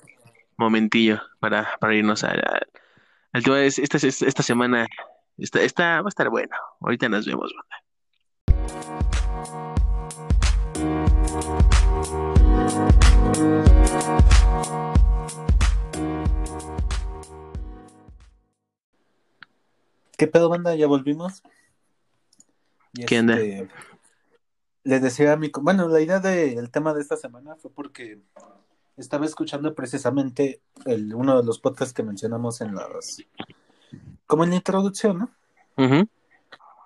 momentillo 0.57 1.21
para, 1.41 1.69
para 1.81 1.95
irnos 1.95 2.25
a, 2.25 2.31
a- 2.33 2.61
Es- 3.47 3.79
Esta, 3.79 4.43
semana 4.43 4.89
esta, 5.39 5.63
esta 5.63 6.03
va 6.03 6.09
a 6.09 6.09
estar 6.09 6.29
bueno. 6.31 6.57
Ahorita 6.81 7.09
nos 7.09 7.27
vemos, 7.27 7.53
banda. 7.55 8.89
¿Qué 20.17 20.27
pedo, 20.27 20.49
banda? 20.49 20.75
Ya 20.75 20.87
volvimos. 20.87 21.43
Y 22.95 23.05
¿Qué 23.05 23.21
onda? 23.21 23.39
este, 23.39 23.69
Le 24.83 25.01
decía 25.01 25.33
a 25.33 25.37
mi... 25.37 25.51
Bueno, 25.61 25.89
la 25.89 26.01
idea 26.01 26.19
del 26.19 26.71
tema 26.71 26.93
de 26.95 27.03
esta 27.03 27.17
semana 27.17 27.55
fue 27.57 27.71
porque 27.73 28.21
estaba 28.99 29.25
escuchando 29.25 29.75
precisamente 29.75 30.61
el, 30.85 31.15
uno 31.15 31.39
de 31.39 31.47
los 31.47 31.59
podcasts 31.59 31.95
que 31.95 32.03
mencionamos 32.03 32.61
en 32.61 32.75
las... 32.75 33.23
Como 34.27 34.45
en 34.45 34.51
la 34.51 34.57
introducción, 34.57 35.19
¿no? 35.77 36.09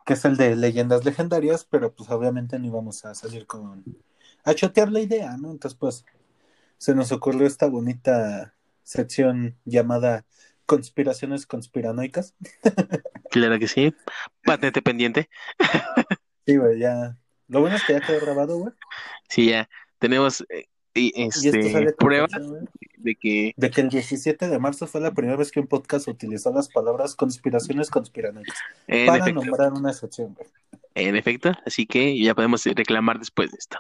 Que 0.05 0.13
es 0.13 0.25
el 0.25 0.37
de 0.37 0.55
leyendas 0.55 1.05
legendarias, 1.05 1.65
pero 1.65 1.93
pues 1.95 2.11
obviamente 2.11 2.59
no 2.59 2.67
íbamos 2.67 3.05
a 3.05 3.15
salir 3.15 3.47
con... 3.47 3.85
A 4.45 4.55
chotear 4.55 4.91
la 4.91 5.01
idea, 5.01 5.37
¿no? 5.37 5.51
Entonces 5.51 5.79
pues 5.79 6.05
se 6.79 6.95
nos 6.95 7.13
ocurrió 7.13 7.47
esta 7.47 7.67
bonita 7.67 8.55
sección 8.83 9.57
llamada 9.65 10.25
Conspiraciones 10.67 11.47
conspiranoicas. 11.47 12.35
Claro 13.31 13.59
que 13.59 13.69
sí. 13.69 13.95
Patente 14.45 14.83
pendiente. 14.83 15.29
Sí, 16.47 16.57
güey, 16.57 16.79
ya... 16.79 17.17
Lo 17.49 17.61
bueno 17.61 17.77
es 17.77 17.85
que 17.85 17.95
ya 17.95 18.01
quedó 18.01 18.21
grabado, 18.21 18.57
güey. 18.59 18.73
Sí, 19.29 19.51
ya 19.51 19.69
tenemos 19.99 20.43
eh, 20.49 20.69
y, 20.95 21.13
Y 21.17 21.29
esto 21.29 21.49
este, 21.49 21.93
pruebas 21.95 22.33
fecha, 22.33 22.45
güey, 22.45 22.63
de 22.97 23.15
que 23.17 23.53
de 23.57 23.71
que 23.71 23.81
el 23.81 23.89
17 23.89 24.49
de 24.49 24.59
marzo 24.59 24.87
fue 24.87 25.01
la 25.01 25.13
primera 25.13 25.37
vez 25.37 25.51
que 25.51 25.61
un 25.61 25.67
podcast 25.67 26.07
utilizó 26.09 26.53
las 26.53 26.69
palabras 26.69 27.15
conspiraciones 27.15 27.91
conspiranoicas 27.91 28.57
en 28.87 29.07
para 29.07 29.19
efecto, 29.25 29.43
nombrar 29.45 29.73
una 29.73 29.93
sección, 29.93 30.35
güey. 30.35 30.49
en 30.95 31.17
efecto, 31.17 31.53
así 31.67 31.87
que 31.87 32.19
ya 32.23 32.35
podemos 32.35 32.65
reclamar 32.65 33.19
después 33.19 33.51
de 33.51 33.59
esto. 33.59 33.79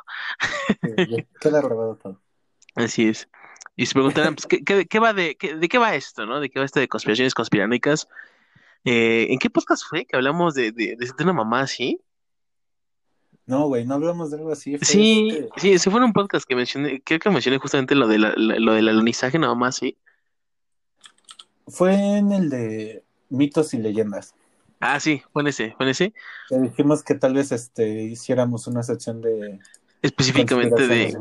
Sí, 0.82 1.24
Queda 1.40 1.60
grabado 1.60 1.96
todo. 1.96 2.20
Así 2.74 3.08
es. 3.08 3.28
Y 3.76 3.86
se 3.86 3.94
preguntarán, 3.94 4.34
pues, 4.34 4.46
¿qué, 4.46 4.62
qué- 4.64 4.86
qué 4.86 4.98
va 4.98 5.12
de, 5.12 5.36
qué- 5.36 5.54
de 5.56 5.68
qué 5.68 5.78
va 5.78 5.94
esto, 5.94 6.26
no? 6.26 6.40
¿De 6.40 6.50
qué 6.50 6.58
va 6.58 6.64
esto 6.64 6.80
de 6.80 6.88
conspiraciones 6.88 7.34
conspiranoicas? 7.34 8.08
Eh, 8.84 9.28
¿en 9.30 9.38
qué 9.38 9.48
podcast 9.50 9.84
fue 9.88 10.04
que 10.04 10.16
hablamos 10.16 10.54
de, 10.54 10.72
de, 10.72 10.96
de 10.96 11.22
una 11.24 11.32
mamá 11.32 11.60
así? 11.60 12.00
No, 13.46 13.66
güey, 13.66 13.84
no 13.84 13.94
hablamos 13.94 14.30
de 14.30 14.36
algo 14.38 14.52
así. 14.52 14.78
Sí, 14.82 15.28
este- 15.30 15.48
sí, 15.60 15.72
ese 15.72 15.90
fue 15.90 16.02
un 16.04 16.12
podcast 16.12 16.46
que 16.46 16.54
mencioné, 16.54 17.02
creo 17.02 17.18
que 17.18 17.30
mencioné 17.30 17.58
justamente 17.58 17.94
lo 17.94 18.06
de 18.06 18.18
la, 18.18 18.32
la- 18.36 18.58
lo 18.58 18.72
del 18.74 18.88
alunizaje, 18.88 19.38
nada 19.38 19.54
más, 19.54 19.76
sí. 19.76 19.96
Fue 21.68 21.94
en 21.94 22.32
el 22.32 22.50
de 22.50 23.04
mitos 23.30 23.74
y 23.74 23.78
leyendas. 23.78 24.34
Ah, 24.80 24.98
sí, 25.00 25.22
fue 25.32 25.42
en 25.42 25.48
ese, 25.48 25.74
fue 25.76 25.86
en 25.86 25.90
ese. 25.90 26.12
Que 26.48 26.58
dijimos 26.58 27.02
que 27.04 27.14
tal 27.14 27.34
vez 27.34 27.52
este 27.52 28.02
hiciéramos 28.02 28.66
una 28.66 28.82
sección 28.82 29.20
de 29.20 29.60
Específicamente 30.02 30.88
de, 30.88 31.16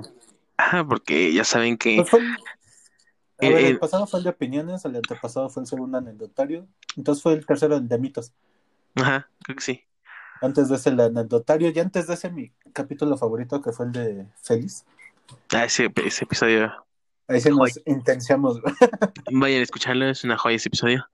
ah, 0.57 0.83
porque 0.87 1.31
ya 1.33 1.43
saben 1.43 1.77
que, 1.77 1.97
Pues 1.97 2.09
fue 2.09 2.19
el- 2.19 2.25
A 2.31 3.45
Eh, 3.47 3.53
ver, 3.53 3.63
eh. 3.65 3.67
el 3.69 3.79
pasado 3.79 4.05
fue 4.05 4.19
el 4.19 4.23
de 4.23 4.29
opiniones, 4.31 4.85
el 4.85 4.95
antepasado 4.95 5.49
fue 5.49 5.63
el 5.63 5.67
segundo 5.67 5.97
anecdotario, 5.97 6.67
entonces 6.95 7.21
fue 7.23 7.33
el 7.33 7.45
tercero 7.45 7.75
el 7.77 7.87
de 7.87 7.97
mitos. 7.97 8.31
ajá, 8.95 9.29
creo 9.43 9.55
que 9.55 9.63
sí. 9.63 9.81
Antes 10.41 10.69
de 10.69 10.75
ese 10.75 10.89
el 10.89 10.99
anecdotario 10.99 11.71
y 11.73 11.79
antes 11.79 12.07
de 12.07 12.15
ese 12.15 12.29
mi 12.31 12.51
capítulo 12.73 13.17
favorito 13.17 13.61
que 13.61 13.71
fue 13.71 13.85
el 13.85 13.91
de 13.91 14.25
Feliz. 14.41 14.85
Ah, 15.53 15.65
ese, 15.65 15.91
ese 16.03 16.25
episodio, 16.25 16.73
Ahí 17.27 17.39
se 17.39 17.49
nos 17.51 17.79
intenciamos, 17.85 18.59
vayan 19.31 19.59
a 19.61 19.63
escucharlo, 19.63 20.05
es 20.09 20.23
una 20.25 20.37
joya 20.37 20.57
ese 20.57 20.67
episodio. 20.69 21.05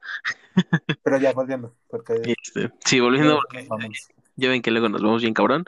pero 1.04 1.18
ya 1.20 1.34
volviendo, 1.34 1.76
porque 1.90 2.14
Este, 2.44 2.72
sí, 2.86 3.00
volviendo, 3.00 3.40
porque 3.42 3.68
Vamos. 3.70 4.08
ya 4.36 4.50
ven 4.50 4.62
que 4.62 4.72
luego 4.72 4.90
nos 4.90 5.02
vemos 5.02 5.22
bien 5.22 5.34
cabrón. 5.34 5.66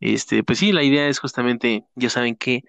Este, 0.00 0.42
pues 0.42 0.58
sí, 0.58 0.72
la 0.72 0.82
idea 0.82 1.06
es 1.08 1.20
justamente, 1.20 1.84
ya 1.94 2.10
saben 2.10 2.34
que 2.36 2.62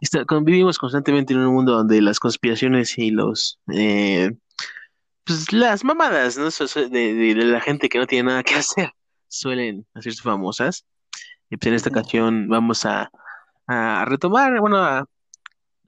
está- 0.00 0.24
convivimos 0.24 0.78
constantemente 0.78 1.34
en 1.34 1.40
un 1.40 1.52
mundo 1.54 1.72
donde 1.72 2.00
las 2.00 2.18
conspiraciones 2.18 2.96
y 2.98 3.10
los, 3.10 3.58
eh, 3.72 4.32
pues 5.24 5.52
las 5.52 5.84
mamadas, 5.84 6.38
¿no? 6.38 6.48
De- 6.88 7.14
de 7.14 7.34
la 7.34 7.60
gente 7.60 7.88
que 7.88 7.98
no 7.98 8.06
tiene 8.06 8.28
nada 8.30 8.42
que 8.42 8.54
hacer 8.56 8.92
suelen 9.32 9.86
hacerse 9.94 10.22
famosas. 10.22 10.86
Y 11.50 11.56
pues 11.56 11.68
en 11.68 11.74
esta 11.74 11.90
ocasión 11.90 12.48
vamos 12.48 12.84
a, 12.84 13.10
a 13.66 14.04
retomar, 14.06 14.60
bueno, 14.60 14.78
a, 14.78 15.06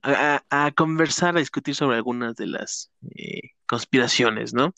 a, 0.03 0.43
a 0.49 0.71
conversar, 0.71 1.35
a 1.35 1.39
discutir 1.39 1.75
sobre 1.75 1.97
algunas 1.97 2.35
de 2.35 2.47
las 2.47 2.91
eh, 3.15 3.51
conspiraciones, 3.65 4.53
¿no? 4.53 4.73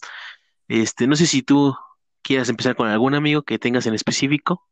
Este, 0.67 1.07
no 1.07 1.15
sé 1.15 1.27
si 1.27 1.43
tú 1.43 1.75
quieras 2.21 2.49
empezar 2.49 2.75
con 2.75 2.89
algún 2.89 3.15
amigo 3.15 3.43
que 3.43 3.59
tengas 3.59 3.85
en 3.85 3.93
específico. 3.93 4.63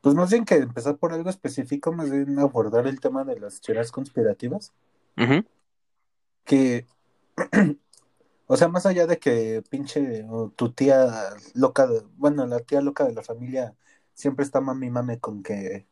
Pues 0.00 0.14
más 0.14 0.30
bien 0.30 0.44
que 0.44 0.56
empezar 0.56 0.96
por 0.96 1.12
algo 1.12 1.30
específico, 1.30 1.92
más 1.92 2.10
bien 2.10 2.38
abordar 2.38 2.86
el 2.86 3.00
tema 3.00 3.24
de 3.24 3.40
las 3.40 3.60
teorías 3.60 3.90
conspirativas, 3.90 4.72
que 6.44 6.86
O 8.46 8.56
sea, 8.56 8.68
más 8.68 8.86
allá 8.86 9.06
de 9.06 9.18
que 9.18 9.62
pinche 9.70 10.24
o 10.28 10.50
tu 10.50 10.70
tía 10.72 11.06
loca, 11.54 11.86
de- 11.86 12.02
bueno, 12.16 12.46
la 12.46 12.60
tía 12.60 12.80
loca 12.80 13.04
de 13.04 13.14
la 13.14 13.22
familia 13.22 13.74
siempre 14.14 14.44
está 14.44 14.60
mami 14.60 14.90
mame 14.90 15.18
con 15.18 15.42
que, 15.42 15.86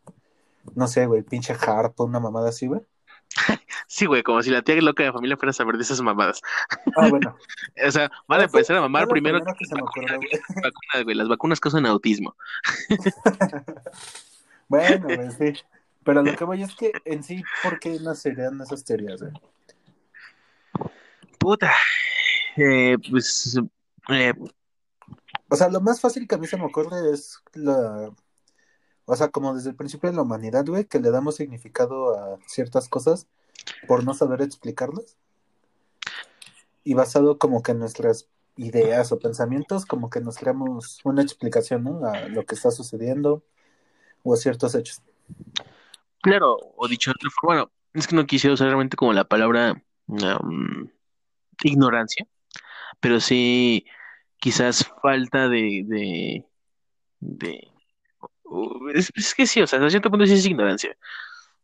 no 0.74 0.86
sé, 0.86 1.06
güey, 1.06 1.22
pinche 1.22 1.54
harpa, 1.54 2.04
una 2.04 2.20
mamada 2.20 2.50
así, 2.50 2.66
güey. 2.66 2.82
Sí, 3.86 4.04
güey, 4.06 4.22
como 4.22 4.42
si 4.42 4.50
la 4.50 4.60
tía 4.62 4.74
loca 4.82 5.02
de 5.02 5.08
la 5.08 5.12
familia 5.14 5.36
fuera 5.38 5.50
a 5.50 5.54
saber 5.54 5.76
de 5.76 5.82
esas 5.82 6.00
mamadas. 6.02 6.40
Ah, 6.96 7.08
bueno. 7.08 7.36
O 7.86 7.90
sea, 7.90 8.10
van 8.28 8.40
a 8.40 8.44
empezar 8.44 8.76
a 8.76 8.80
mamar 8.82 9.08
primero 9.08 9.38
primero 9.38 9.56
que 9.58 9.64
se 9.64 9.74
me 9.74 9.82
ocurrió, 9.82 10.16
güey. 10.16 10.28
las 10.54 10.62
vacunas, 10.62 11.04
güey. 11.04 11.16
Las 11.16 11.28
vacunas 11.28 11.60
causan 11.60 11.86
autismo. 11.86 12.36
Bueno, 14.68 15.04
güey, 15.04 15.30
sí. 15.32 15.60
Pero 16.04 16.22
lo 16.22 16.34
que 16.34 16.44
voy 16.44 16.62
es 16.62 16.74
que 16.74 16.92
en 17.04 17.22
sí, 17.22 17.42
¿por 17.62 17.78
qué 17.78 17.98
nacerían 18.00 18.60
esas 18.60 18.84
teorías, 18.84 19.20
güey? 19.20 19.32
Puta. 21.38 21.72
Eh, 22.56 22.96
pues, 23.10 23.58
eh, 24.08 24.34
O 25.48 25.56
sea, 25.56 25.68
lo 25.68 25.80
más 25.80 26.00
fácil 26.00 26.26
que 26.26 26.34
a 26.34 26.38
mí 26.38 26.46
se 26.46 26.56
me 26.56 26.64
ocurre 26.64 27.12
es 27.12 27.42
la... 27.54 28.10
O 29.04 29.16
sea, 29.16 29.28
como 29.28 29.54
desde 29.54 29.70
el 29.70 29.76
principio 29.76 30.10
de 30.10 30.16
la 30.16 30.22
humanidad, 30.22 30.64
güey, 30.66 30.84
que 30.84 31.00
le 31.00 31.10
damos 31.10 31.36
significado 31.36 32.16
a 32.16 32.38
ciertas 32.46 32.88
cosas 32.88 33.26
por 33.86 34.04
no 34.04 34.14
saber 34.14 34.42
explicarlas. 34.42 35.16
Y 36.84 36.94
basado 36.94 37.38
como 37.38 37.62
que 37.62 37.72
en 37.72 37.80
nuestras 37.80 38.28
ideas 38.56 39.12
o 39.12 39.18
pensamientos, 39.18 39.86
como 39.86 40.10
que 40.10 40.20
nos 40.20 40.36
creamos 40.36 41.00
una 41.04 41.22
explicación, 41.22 41.84
¿no? 41.84 42.06
A 42.06 42.28
lo 42.28 42.44
que 42.44 42.54
está 42.54 42.70
sucediendo 42.70 43.42
o 44.22 44.34
a 44.34 44.36
ciertos 44.36 44.74
hechos. 44.74 45.02
claro, 46.20 46.56
o 46.76 46.88
dicho 46.88 47.10
de 47.10 47.14
otra 47.16 47.30
forma, 47.30 47.54
bueno, 47.54 47.72
es 47.94 48.06
que 48.06 48.16
no 48.16 48.26
quisiera 48.26 48.54
usar 48.54 48.68
realmente 48.68 48.96
como 48.96 49.12
la 49.12 49.24
palabra 49.24 49.82
um, 50.06 50.88
ignorancia, 51.62 52.26
pero 53.00 53.20
sí 53.20 53.84
quizás 54.38 54.86
falta 55.02 55.48
de, 55.48 55.84
de, 55.86 56.44
de 57.20 57.68
es, 58.94 59.10
es 59.14 59.34
que 59.34 59.46
sí, 59.46 59.62
o 59.62 59.66
sea, 59.66 59.78
hasta 59.78 59.90
cierto 59.90 60.10
punto 60.10 60.26
sí 60.26 60.34
es 60.34 60.46
ignorancia. 60.46 60.96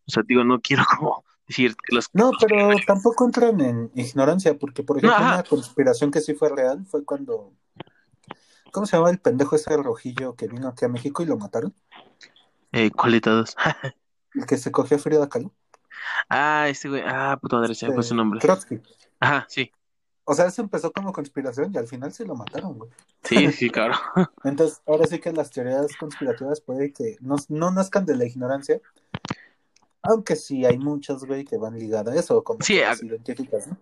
O 0.07 0.11
sea, 0.11 0.23
digo, 0.27 0.45
no 0.45 0.61
quiero 0.61 0.85
como 0.99 1.25
decir 1.47 1.77
que 1.77 1.95
los... 1.95 2.09
No, 2.13 2.31
pero 2.41 2.71
tampoco 2.87 3.25
entran 3.25 3.61
en 3.61 3.91
ignorancia, 3.95 4.57
porque, 4.59 4.83
por 4.83 4.99
ejemplo, 4.99 5.19
No, 5.19 5.27
una 5.27 5.43
conspiración 5.43 6.11
que 6.11 6.21
sí 6.21 6.35
fue 6.35 6.49
real 6.49 6.85
fue 6.87 7.05
cuando... 7.05 7.53
¿Cómo 8.71 8.87
se 8.87 8.97
llama 8.97 9.11
el 9.11 9.19
pendejo 9.19 9.57
ese 9.57 9.77
rojillo 9.77 10.37
que 10.37 10.47
vino 10.47 10.69
aquí 10.69 10.85
a 10.85 10.89
México 10.89 11.23
y 11.23 11.27
lo 11.27 11.37
mataron? 11.39 11.75
Eh, 12.73 12.91
¿cuál 12.91 13.13
de 13.13 13.21
todos? 13.21 13.57
El 14.35 14.47
que 14.47 14.59
se 14.59 14.71
cogió 14.71 14.99
a 14.99 15.01
Frida 15.01 15.29
Kahlo. 15.29 15.53
Ah, 16.29 16.67
este 16.69 16.89
güey, 16.89 17.03
ah, 17.07 17.39
puta 17.41 17.57
madre, 17.57 17.75
se 17.75 17.87
me 17.89 17.95
fue 17.95 18.03
su 18.03 18.15
Eh, 18.15 18.17
nombre. 18.17 18.41
Trotsky. 18.41 18.81
Ajá, 19.21 19.47
sí, 19.49 19.73
O 20.31 20.35
sea, 20.35 20.47
eso 20.47 20.61
empezó 20.61 20.93
como 20.93 21.11
conspiración 21.11 21.73
y 21.73 21.79
al 21.79 21.87
final 21.89 22.13
sí 22.13 22.23
lo 22.23 22.35
mataron, 22.35 22.79
güey. 22.79 22.91
sí, 23.23 23.51
sí, 23.51 23.71
claro. 23.71 23.95
Entonces, 24.45 24.83
ahora 24.87 25.07
sí 25.07 25.21
que 25.21 25.33
las 25.33 25.51
teorías 25.51 25.97
conspirativas 25.97 26.61
puede 26.61 26.93
que 26.93 27.17
no, 27.21 27.37
no 27.49 27.71
nazcan 27.71 28.05
de 28.05 28.15
la 28.15 28.27
ignorancia, 28.27 28.79
aunque 30.03 30.37
sí 30.37 30.67
hay 30.67 30.79
muchas, 30.79 31.25
güey, 31.25 31.45
que 31.45 31.57
van 31.57 31.79
ligadas 31.79 32.15
a 32.15 32.21
eso, 32.21 32.45
como 32.45 32.61
Sí, 32.61 32.79
las 32.79 32.99
científicas, 32.99 33.69
¿no? 33.69 33.79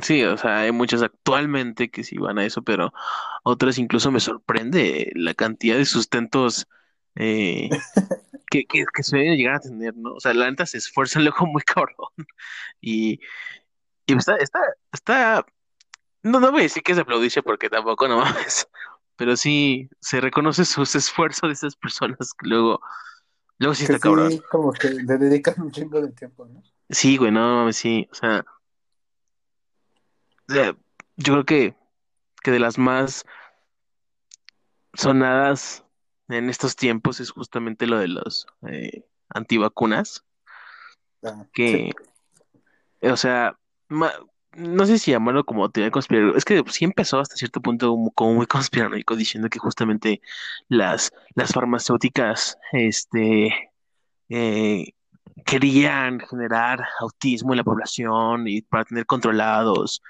Sí, 0.00 0.24
o 0.24 0.38
sea, 0.38 0.60
hay 0.60 0.72
muchas 0.72 1.02
actualmente 1.02 1.90
que 1.90 2.04
sí 2.04 2.16
van 2.16 2.38
a 2.38 2.46
eso, 2.46 2.62
pero 2.62 2.94
otras 3.42 3.76
incluso 3.76 4.10
me 4.10 4.20
sorprende 4.20 5.12
la 5.14 5.34
cantidad 5.34 5.76
de 5.76 5.84
sustentos 5.84 6.66
eh, 7.16 7.68
que, 8.50 8.64
que, 8.64 8.84
que 8.94 9.02
se 9.02 9.18
deben 9.18 9.36
llegar 9.36 9.56
a 9.56 9.60
tener, 9.60 9.94
¿no? 9.96 10.14
O 10.14 10.20
sea, 10.20 10.32
la 10.32 10.48
neta 10.50 10.64
se 10.64 10.78
esfuerzan 10.78 11.24
luego 11.24 11.46
muy 11.46 11.62
cabrón. 11.66 12.08
Y, 12.80 13.20
y 14.06 14.16
está, 14.16 14.36
está, 14.36 14.60
está, 14.92 15.46
no, 16.22 16.40
no 16.40 16.50
voy 16.50 16.60
a 16.60 16.62
decir 16.64 16.82
que 16.82 16.92
es 16.92 16.96
de 16.96 17.02
aplaudirse 17.02 17.42
porque 17.42 17.68
tampoco 17.70 18.08
no 18.08 18.18
mames, 18.20 18.68
pero 19.16 19.36
sí 19.36 19.88
se 20.00 20.20
reconoce 20.20 20.64
sus 20.64 20.94
esfuerzos 20.94 21.48
de 21.48 21.54
esas 21.54 21.76
personas 21.76 22.32
que 22.34 22.48
luego, 22.48 22.80
luego 23.58 23.74
sí 23.74 23.86
Que 23.86 23.92
está 23.94 23.98
cabrón. 24.08 24.30
sí, 24.30 24.40
como 24.50 24.72
que 24.72 24.88
le 24.90 25.18
dedican 25.18 25.60
un 25.60 25.70
chingo 25.70 26.00
de 26.00 26.12
tiempo, 26.12 26.46
¿no? 26.46 26.62
Sí, 26.90 27.16
güey, 27.16 27.30
no 27.30 27.56
mames, 27.56 27.76
sí, 27.76 28.08
o 28.10 28.14
sea, 28.14 28.44
o 30.48 30.52
sea, 30.52 30.76
yo 31.16 31.32
creo 31.34 31.44
que, 31.44 31.76
que 32.42 32.50
de 32.50 32.58
las 32.58 32.76
más 32.78 33.24
sonadas 34.94 35.84
en 36.28 36.50
estos 36.50 36.76
tiempos 36.76 37.20
es 37.20 37.30
justamente 37.30 37.86
lo 37.86 37.98
de 37.98 38.08
los 38.08 38.46
eh, 38.68 39.04
antivacunas, 39.30 40.24
Ah, 41.24 41.44
sí. 41.44 41.50
que, 41.52 41.90
o 43.10 43.16
sea, 43.16 43.56
ma- 43.88 44.12
no 44.56 44.86
sé 44.86 44.98
si 44.98 45.10
llamarlo 45.12 45.44
como 45.44 45.70
teoría 45.70 45.90
conspiranoica, 45.90 46.38
es 46.38 46.44
que 46.44 46.62
sí 46.68 46.84
empezó 46.84 47.18
hasta 47.20 47.36
cierto 47.36 47.60
punto 47.60 47.96
como, 48.14 48.34
muy 48.34 48.46
conspiranoico 48.48 49.16
diciendo 49.16 49.48
que 49.48 49.58
justamente 49.58 50.20
las, 50.68 51.12
las 51.34 51.52
farmacéuticas, 51.52 52.58
este, 52.72 53.72
eh, 54.28 54.92
querían 55.44 56.20
generar 56.20 56.84
autismo 57.00 57.52
en 57.52 57.58
la 57.58 57.64
población 57.64 58.48
y 58.48 58.62
para 58.62 58.84
tener 58.84 59.06
controlados, 59.06 60.02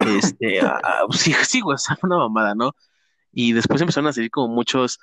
este, 0.00 0.60
a- 0.66 0.76
a- 0.78 1.06
sí, 1.12 1.34
sí, 1.44 1.60
güey, 1.60 1.74
o 1.74 1.78
sea, 1.78 1.96
fue 1.96 2.08
una 2.08 2.18
mamada, 2.18 2.54
¿no? 2.54 2.74
Y 3.32 3.52
después 3.52 3.80
empezaron 3.80 4.08
a 4.08 4.12
salir 4.12 4.30
como 4.30 4.48
muchos 4.54 4.98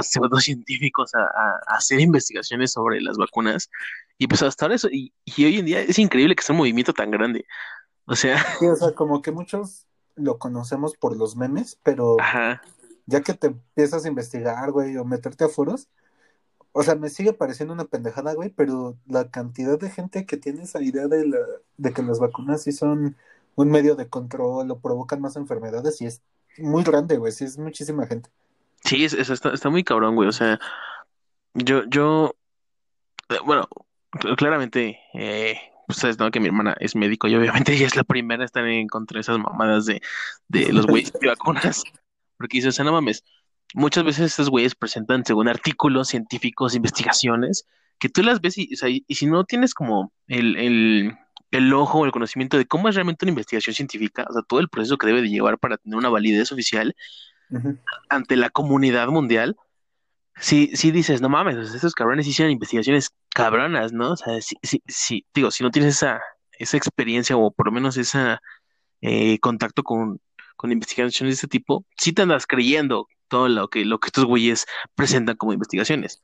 pseudocientíficos 0.00 1.14
a, 1.14 1.20
a- 1.22 1.60
a 1.66 1.76
hacer 1.76 2.00
investigaciones 2.00 2.72
sobre 2.72 3.00
las 3.00 3.16
vacunas. 3.16 3.70
Y 4.16 4.26
pues 4.28 4.42
hasta 4.42 4.64
ahora 4.66 4.76
eso, 4.76 4.88
y, 4.90 5.12
y 5.24 5.44
hoy 5.44 5.58
en 5.58 5.66
día 5.66 5.80
es 5.80 5.98
increíble 5.98 6.34
que 6.36 6.42
sea 6.42 6.52
un 6.54 6.58
movimiento 6.58 6.92
tan 6.92 7.10
grande. 7.10 7.44
O 8.08 8.16
sea, 8.16 8.38
Sí, 8.58 8.66
o 8.66 8.74
sea, 8.76 8.92
como 8.94 9.22
que 9.22 9.30
muchos 9.32 9.86
lo 10.16 10.38
conocemos 10.38 10.96
por 10.96 11.16
los 11.16 11.36
memes, 11.36 11.78
pero 11.82 12.16
ajá, 12.20 12.62
ya 13.06 13.20
que 13.22 13.34
te 13.34 13.48
empiezas 13.48 14.04
a 14.04 14.08
investigar, 14.08 14.72
güey, 14.72 14.96
o 14.96 15.04
meterte 15.04 15.44
a 15.44 15.48
foros, 15.48 15.88
o 16.72 16.82
sea, 16.82 16.94
me 16.94 17.08
sigue 17.08 17.32
pareciendo 17.32 17.74
una 17.74 17.84
pendejada, 17.84 18.34
güey, 18.34 18.50
pero 18.50 18.96
la 19.06 19.30
cantidad 19.30 19.78
de 19.78 19.90
gente 19.90 20.26
que 20.26 20.36
tiene 20.36 20.62
esa 20.64 20.82
idea 20.82 21.06
de, 21.08 21.26
la, 21.26 21.38
de 21.76 21.92
que 21.92 22.02
las 22.02 22.18
vacunas 22.20 22.62
sí 22.62 22.72
son 22.72 23.16
un 23.56 23.70
medio 23.70 23.94
de 23.96 24.08
control 24.08 24.70
o 24.70 24.78
provocan 24.80 25.20
más 25.20 25.36
enfermedades, 25.36 26.00
y 26.00 26.06
es 26.06 26.22
muy 26.58 26.82
grande, 26.84 27.16
güey, 27.18 27.32
sí 27.32 27.44
es 27.44 27.58
muchísima 27.58 28.06
gente. 28.06 28.30
sí, 28.84 29.04
es, 29.04 29.12
es- 29.14 29.30
está, 29.30 29.52
está 29.52 29.70
muy 29.70 29.84
cabrón, 29.84 30.14
güey. 30.16 30.28
O 30.28 30.32
sea, 30.32 30.58
yo, 31.54 31.84
yo, 31.88 32.34
eh, 33.30 33.38
bueno, 33.44 33.68
cl- 34.12 34.36
claramente, 34.36 34.98
eh, 35.14 35.58
ustedes 35.88 36.18
no 36.18 36.30
que 36.30 36.40
mi 36.40 36.46
hermana 36.46 36.76
es 36.80 36.94
médico 36.94 37.28
y 37.28 37.34
obviamente 37.34 37.72
ella 37.74 37.86
es 37.86 37.96
la 37.96 38.04
primera 38.04 38.42
a 38.42 38.46
estar 38.46 38.66
en 38.66 38.88
contra 38.88 39.16
de 39.16 39.20
esas 39.20 39.38
mamadas 39.38 39.86
de, 39.86 40.00
de 40.48 40.72
los 40.72 40.86
güeyes 40.86 41.12
de 41.12 41.28
vacunas. 41.28 41.82
Porque 42.36 42.58
dice, 42.58 42.68
o 42.68 42.72
sea, 42.72 42.84
no 42.84 42.92
mames, 42.92 43.24
muchas 43.74 44.04
veces 44.04 44.26
estos 44.26 44.50
güeyes 44.50 44.74
presentan 44.74 45.24
según 45.24 45.48
artículos 45.48 46.08
científicos, 46.08 46.74
investigaciones, 46.74 47.66
que 47.98 48.08
tú 48.08 48.22
las 48.22 48.40
ves 48.40 48.58
y, 48.58 48.72
o 48.74 48.76
sea, 48.76 48.88
y, 48.88 49.04
y 49.08 49.16
si 49.16 49.26
no 49.26 49.44
tienes 49.44 49.74
como 49.74 50.12
el, 50.28 50.56
el, 50.56 51.18
el 51.50 51.72
ojo 51.72 51.98
o 51.98 52.04
el 52.04 52.12
conocimiento 52.12 52.56
de 52.56 52.66
cómo 52.66 52.88
es 52.88 52.94
realmente 52.94 53.24
una 53.24 53.30
investigación 53.30 53.74
científica, 53.74 54.26
o 54.28 54.32
sea, 54.32 54.42
todo 54.42 54.60
el 54.60 54.68
proceso 54.68 54.98
que 54.98 55.06
debe 55.06 55.22
de 55.22 55.30
llevar 55.30 55.58
para 55.58 55.78
tener 55.78 55.96
una 55.96 56.08
validez 56.08 56.52
oficial 56.52 56.94
ante 58.10 58.36
la 58.36 58.50
comunidad 58.50 59.08
mundial, 59.08 59.56
sí, 60.40 60.70
sí 60.74 60.90
dices, 60.90 61.20
no 61.20 61.28
mames, 61.28 61.56
sea, 61.56 61.76
estos 61.76 61.94
cabrones 61.94 62.26
hicieron 62.26 62.52
investigaciones 62.52 63.10
cabronas, 63.30 63.92
¿no? 63.92 64.12
O 64.12 64.16
sea, 64.16 64.40
sí, 64.40 64.56
sí, 64.62 64.82
sí, 64.86 65.26
digo, 65.34 65.50
si 65.50 65.62
no 65.62 65.70
tienes 65.70 65.96
esa, 65.96 66.20
esa 66.52 66.76
experiencia 66.76 67.36
o 67.36 67.50
por 67.50 67.66
lo 67.66 67.72
menos 67.72 67.96
ese 67.96 68.38
contacto 69.40 69.82
con, 69.82 70.20
con 70.56 70.72
investigaciones 70.72 71.32
de 71.32 71.34
este 71.34 71.48
tipo, 71.48 71.84
sí 71.96 72.12
te 72.12 72.22
andas 72.22 72.46
creyendo 72.46 73.06
todo 73.28 73.48
lo 73.48 73.68
que, 73.68 73.84
lo 73.84 74.00
que 74.00 74.06
estos 74.06 74.24
güeyes 74.24 74.66
presentan 74.94 75.36
como 75.36 75.52
investigaciones. 75.52 76.22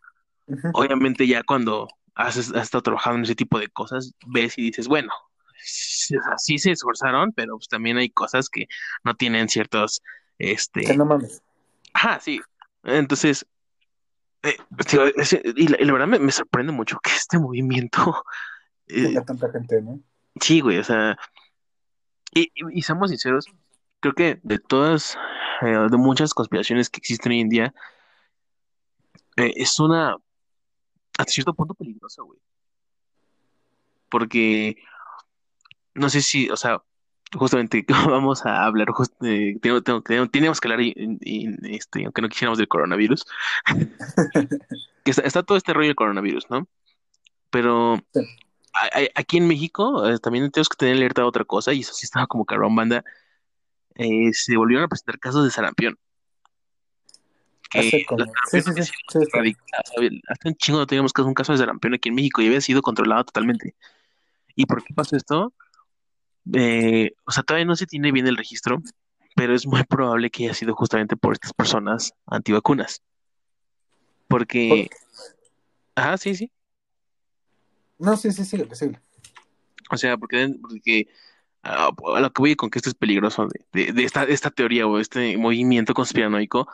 Obviamente 0.74 1.26
ya 1.26 1.42
cuando 1.42 1.88
has, 2.14 2.36
has 2.36 2.50
estado 2.50 2.82
trabajando 2.82 3.18
en 3.18 3.24
ese 3.24 3.34
tipo 3.34 3.58
de 3.58 3.68
cosas, 3.68 4.12
ves 4.26 4.58
y 4.58 4.62
dices, 4.62 4.88
bueno, 4.88 5.10
sí, 5.58 6.16
o 6.16 6.22
sea, 6.22 6.38
sí 6.38 6.58
se 6.58 6.72
esforzaron, 6.72 7.32
pero 7.32 7.56
pues 7.56 7.68
también 7.68 7.96
hay 7.96 8.10
cosas 8.10 8.48
que 8.48 8.66
no 9.04 9.14
tienen 9.14 9.48
ciertos, 9.48 10.02
Que 10.38 10.52
este, 10.52 10.96
no 10.96 11.04
mames. 11.04 11.42
Ajá, 11.92 12.20
sí. 12.20 12.40
Entonces, 12.82 13.46
eh, 14.44 14.56
es- 15.16 15.32
y, 15.56 15.68
la, 15.68 15.76
y 15.80 15.84
la 15.84 15.92
verdad 15.92 16.06
me, 16.06 16.18
me 16.18 16.32
sorprende 16.32 16.72
mucho 16.72 16.98
que 17.02 17.10
este 17.10 17.38
movimiento, 17.38 18.24
eh, 18.88 19.14
tanta 19.26 19.50
gente, 19.50 19.80
¿no? 19.82 20.00
sí, 20.40 20.60
güey, 20.60 20.78
o 20.78 20.84
sea, 20.84 21.16
y, 22.32 22.42
y, 22.54 22.78
y 22.78 22.82
seamos 22.82 23.10
sinceros, 23.10 23.46
creo 24.00 24.14
que 24.14 24.40
de 24.42 24.58
todas, 24.58 25.16
eh, 25.62 25.86
de 25.90 25.96
muchas 25.96 26.34
conspiraciones 26.34 26.90
que 26.90 26.98
existen 26.98 27.32
hoy 27.32 27.40
en 27.40 27.48
día, 27.48 27.74
eh, 29.36 29.52
es 29.56 29.78
una, 29.80 30.16
hasta 31.18 31.32
cierto 31.32 31.54
punto 31.54 31.74
peligrosa, 31.74 32.22
güey. 32.22 32.38
Porque, 34.08 34.76
no 35.94 36.08
sé 36.08 36.20
si, 36.22 36.50
o 36.50 36.56
sea, 36.56 36.82
justamente 37.34 37.84
vamos 38.20 38.44
a 38.46 38.64
hablar, 38.64 38.88
just- 38.90 39.14
eh, 39.22 39.56
tengo- 39.60 39.82
teníamos 39.82 40.60
que 40.60 40.68
hablar, 40.68 40.80
y, 40.80 40.94
y- 41.20 41.76
este, 41.76 42.04
aunque 42.04 42.22
no 42.22 42.28
quisiéramos 42.28 42.58
del 42.58 42.68
coronavirus, 42.68 43.24
que 45.04 45.10
está, 45.10 45.22
está 45.22 45.42
todo 45.42 45.56
este 45.58 45.72
rollo 45.72 45.88
del 45.88 45.96
coronavirus, 45.96 46.48
¿no? 46.50 46.66
Pero 47.50 47.98
Sí. 48.12 48.20
a- 48.72 48.98
a- 48.98 49.08
aquí 49.20 49.36
en 49.36 49.46
México 49.46 50.08
eh, 50.08 50.18
también 50.18 50.50
tenemos 50.50 50.68
que 50.68 50.76
tener 50.76 50.96
alerta 50.96 51.22
a 51.22 51.26
otra 51.26 51.44
cosa, 51.44 51.72
y 51.72 51.80
eso 51.80 51.92
sí 51.94 52.04
estaba 52.06 52.26
como 52.26 52.44
cabrón, 52.44 52.74
banda. 52.74 53.04
eh, 53.96 54.32
se 54.32 54.56
volvieron 54.56 54.84
a 54.84 54.88
presentar 54.88 55.18
casos 55.20 55.44
de 55.44 55.50
sarampión. 55.52 55.96
Que. 57.70 58.04
Hace 60.28 60.48
un 60.48 60.54
chingo 60.56 60.78
no 60.80 60.86
teníamos 60.86 61.12
caso- 61.12 61.28
un 61.28 61.34
caso 61.34 61.52
de 61.52 61.58
sarampión 61.58 61.94
aquí 61.94 62.08
en 62.08 62.14
México 62.14 62.42
y 62.42 62.46
había 62.46 62.60
sido 62.60 62.82
controlado 62.82 63.24
totalmente. 63.24 63.74
¿Y 64.56 64.66
por 64.66 64.82
qué 64.84 64.94
pasó 64.94 65.16
esto? 65.16 65.52
Eh, 66.52 67.12
o 67.24 67.32
sea, 67.32 67.42
todavía 67.42 67.64
no 67.64 67.76
se 67.76 67.86
tiene 67.86 68.12
bien 68.12 68.26
el 68.26 68.36
registro, 68.36 68.82
pero 69.34 69.54
es 69.54 69.66
muy 69.66 69.82
probable 69.84 70.30
que 70.30 70.44
haya 70.44 70.54
sido 70.54 70.74
justamente 70.74 71.16
por 71.16 71.32
estas 71.34 71.52
personas 71.52 72.12
antivacunas. 72.26 73.02
Porque, 74.28 74.88
ajá, 75.94 76.16
sí, 76.18 76.34
sí. 76.34 76.50
No, 77.98 78.16
sí, 78.16 78.32
sí, 78.32 78.44
sí, 78.44 78.64
sí. 78.72 78.92
O 79.90 79.96
sea, 79.96 80.16
porque, 80.16 80.54
porque 80.60 81.08
ah, 81.62 81.90
a 82.16 82.20
lo 82.20 82.32
que 82.32 82.42
voy 82.42 82.56
con 82.56 82.70
que 82.70 82.78
esto 82.78 82.88
es 82.90 82.94
peligroso 82.94 83.46
de, 83.72 83.84
de- 83.84 83.92
de 83.92 84.04
esta, 84.04 84.24
esta 84.24 84.50
teoría 84.50 84.86
o 84.86 84.98
este 84.98 85.36
movimiento 85.36 85.94
conspiranoico, 85.94 86.66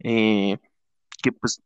eh, 0.00 0.58
que 1.22 1.32
pues 1.32 1.62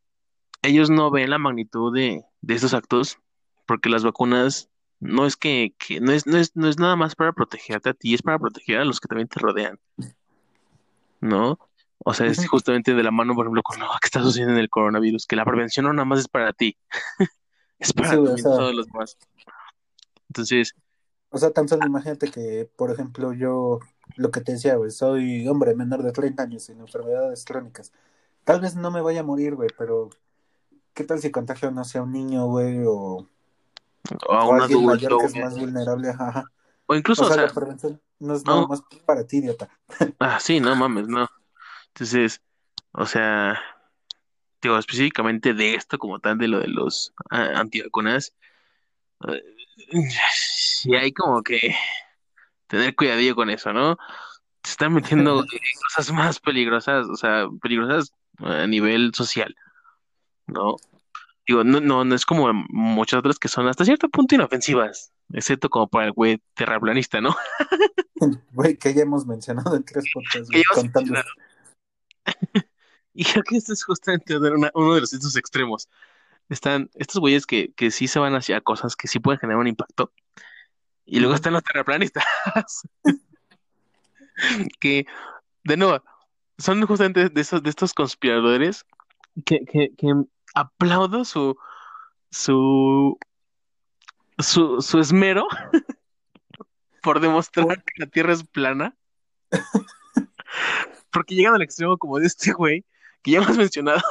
ellos 0.62 0.90
no 0.90 1.11
ven 1.11 1.31
la 1.31 1.38
magnitud 1.38 1.95
de, 1.95 2.25
de 2.40 2.55
estos 2.55 2.75
actos, 2.75 3.19
porque 3.66 3.88
las 3.88 4.05
vacunas 4.05 4.69
no 5.01 5.27
es 5.27 5.37
que, 5.37 5.75
que 5.79 6.01
no 6.01 6.13
es, 6.13 6.27
no 6.27 6.39
es, 6.39 6.55
no 6.57 6.69
es 6.69 6.79
nada 6.79 6.97
más 6.97 7.15
para 7.17 7.33
protegerte 7.33 7.91
a 7.91 7.95
ti, 7.95 8.15
es 8.15 8.23
para 8.23 8.39
proteger 8.39 8.79
a 8.81 8.85
los 8.85 9.01
que 9.01 9.09
también 9.09 9.29
te 9.29 9.41
rodean, 9.41 9.79
¿no? 11.21 11.59
O 12.05 12.15
sea, 12.15 12.27
es 12.27 12.47
justamente 12.49 12.95
de 12.95 13.03
la 13.03 13.11
mano, 13.11 13.35
por 13.35 13.45
ejemplo, 13.47 13.63
con 13.63 13.79
lo 13.81 13.87
que 14.01 14.07
está 14.07 14.23
sucediendo 14.23 14.55
en 14.55 14.61
el 14.61 14.71
coronavirus, 14.71 15.27
que 15.27 15.37
la 15.37 15.45
prevención 15.45 15.85
no 15.87 15.93
nada 15.93 16.07
más 16.07 16.21
es 16.21 16.29
para 16.29 16.53
ti, 16.53 16.77
es 17.79 17.93
para 17.93 18.11
Sí, 18.11 18.17
o 18.17 18.37
sea- 18.39 18.57
todos 18.57 18.75
los 18.75 18.87
demás. 18.87 19.19
Entonces, 20.29 20.75
O 21.31 21.39
sea, 21.39 21.51
tan 21.53 21.69
solo 21.69 21.87
imagínate 21.87 22.31
que, 22.31 22.69
por 22.77 22.91
ejemplo, 22.91 23.33
yo, 23.33 23.79
lo 24.17 24.31
que 24.31 24.41
te 24.41 24.53
decía, 24.53 24.77
güey, 24.77 24.91
soy 24.91 25.47
hombre 25.49 25.75
menor 25.75 26.03
de 26.03 26.13
30 26.13 26.43
años 26.45 26.65
sin 26.65 26.81
enfermedades 26.81 27.45
crónicas. 27.45 27.93
Tal 28.45 28.61
vez 28.61 28.75
no 28.77 28.91
me 28.91 29.01
vaya 29.03 29.21
a 29.21 29.23
morir, 29.25 29.55
güey, 29.57 29.71
pero 29.79 30.11
¿qué 30.95 31.05
tal 31.05 31.21
si 31.21 31.31
contagio, 31.31 31.71
no 31.73 31.85
sé, 31.85 31.99
a 31.99 32.03
un 32.03 32.13
niño, 32.13 32.47
güey, 32.47 32.81
o, 32.87 33.29
o 34.27 34.35
a 34.35 34.45
o 34.45 34.51
un 34.51 34.61
alguien 34.61 34.85
mayor 34.85 35.15
adulto, 35.15 35.19
que 35.19 35.27
es 35.27 35.37
más 35.37 35.57
vulnerable? 35.59 36.11
Ajá, 36.11 36.29
ajá. 36.29 36.45
o 36.87 36.95
incluso, 36.95 37.25
O 37.25 37.27
o 37.27 37.27
sea, 37.27 37.37
sea, 37.37 37.47
la 37.47 37.53
prevención 37.53 38.01
no 38.19 38.35
es 38.35 38.45
no. 38.45 38.55
nada 38.57 38.67
más 38.67 38.83
para 39.07 39.27
ti, 39.27 39.39
idiota. 39.39 39.69
Ah, 40.21 40.41
sí, 40.41 40.61
no 40.61 40.75
mames, 40.77 41.09
no. 41.09 41.29
Entonces, 41.89 42.43
o 42.93 43.07
sea, 43.07 43.59
digo, 44.63 44.79
específicamente 44.79 45.55
de 45.55 45.75
esto 45.75 45.99
como 45.99 46.21
tal, 46.21 46.39
de 46.39 46.49
lo 46.49 46.61
de 46.61 46.69
los 46.69 47.13
ah, 47.31 47.53
antivacunas, 47.57 48.35
sí 50.33 50.95
hay 50.95 51.13
como 51.13 51.43
que 51.43 51.75
tener 52.67 52.95
cuidadillo 52.95 53.35
con 53.35 53.51
eso, 53.51 53.73
¿no? 53.73 53.97
Se 54.63 54.73
están 54.73 54.93
metiendo 54.95 55.41
en 55.53 55.81
cosas 55.89 56.13
más 56.13 56.41
peligrosas, 56.41 57.07
o 57.09 57.17
sea, 57.17 57.49
peligrosas 57.63 58.13
a 58.39 58.67
nivel 58.67 59.13
social, 59.15 59.55
¿no? 60.47 60.77
Digo, 61.51 61.65
no, 61.65 61.81
no, 61.81 62.05
no 62.05 62.15
es 62.15 62.25
como 62.25 62.53
muchas 62.69 63.19
otras 63.19 63.41
que 63.41 63.49
son 63.49 63.67
hasta 63.67 63.85
cierto 63.85 64.09
punto 64.09 64.37
inofensivas, 64.37 65.11
excepto 65.33 65.69
como 65.69 65.89
para 65.89 66.07
el 66.07 66.13
güey 66.13 66.41
terraplanista, 66.55 67.21
¿no? 67.21 67.35
Güey, 68.53 68.77
que 68.77 68.95
ya 68.95 69.03
hemos 69.03 69.27
mencionado 69.27 69.75
en 69.75 69.83
tres 69.83 70.05
podcasts. 70.15 70.49
Y 73.13 73.25
creo 73.25 73.43
que 73.43 73.57
esto 73.57 73.73
es 73.73 73.83
justamente 73.83 74.39
una- 74.39 74.71
uno 74.75 74.95
de 74.95 75.01
los 75.01 75.13
estos 75.13 75.35
extremos. 75.35 75.89
Están 76.49 76.89
estos 76.95 77.19
güeyes 77.19 77.47
que, 77.47 77.73
que 77.73 77.91
sí 77.91 78.07
se 78.07 78.21
van 78.21 78.37
hacia 78.37 78.61
cosas 78.61 78.95
que 78.95 79.09
sí 79.09 79.19
pueden 79.19 79.41
generar 79.41 79.59
un 79.59 79.67
impacto. 79.67 80.13
Y 81.05 81.19
luego 81.19 81.35
están 81.35 81.53
los 81.55 81.65
terraplanistas. 81.65 82.23
que, 84.79 85.05
de 85.65 85.77
nuevo, 85.77 86.05
son 86.59 86.87
justamente 86.87 87.29
de 87.29 87.41
esos, 87.41 87.61
de 87.61 87.71
estos 87.71 87.93
conspiradores 87.93 88.85
que, 89.45 89.65
que, 89.65 89.91
que 89.97 90.15
aplaudo 90.55 91.25
su, 91.25 91.57
su, 92.31 93.19
su, 94.39 94.81
su 94.83 94.99
esmero 94.99 95.47
por 97.03 97.21
demostrar 97.21 97.83
que 97.83 97.93
la 97.97 98.07
Tierra 98.07 98.33
es 98.33 98.45
plana. 98.45 98.95
Porque 101.13 101.35
llegan 101.35 101.55
al 101.55 101.63
extremo 101.63 101.99
como 101.99 102.19
de 102.19 102.27
este 102.27 102.53
güey, 102.53 102.85
que 103.23 103.33
ya 103.33 103.39
hemos 103.39 103.57
mencionado, 103.57 104.03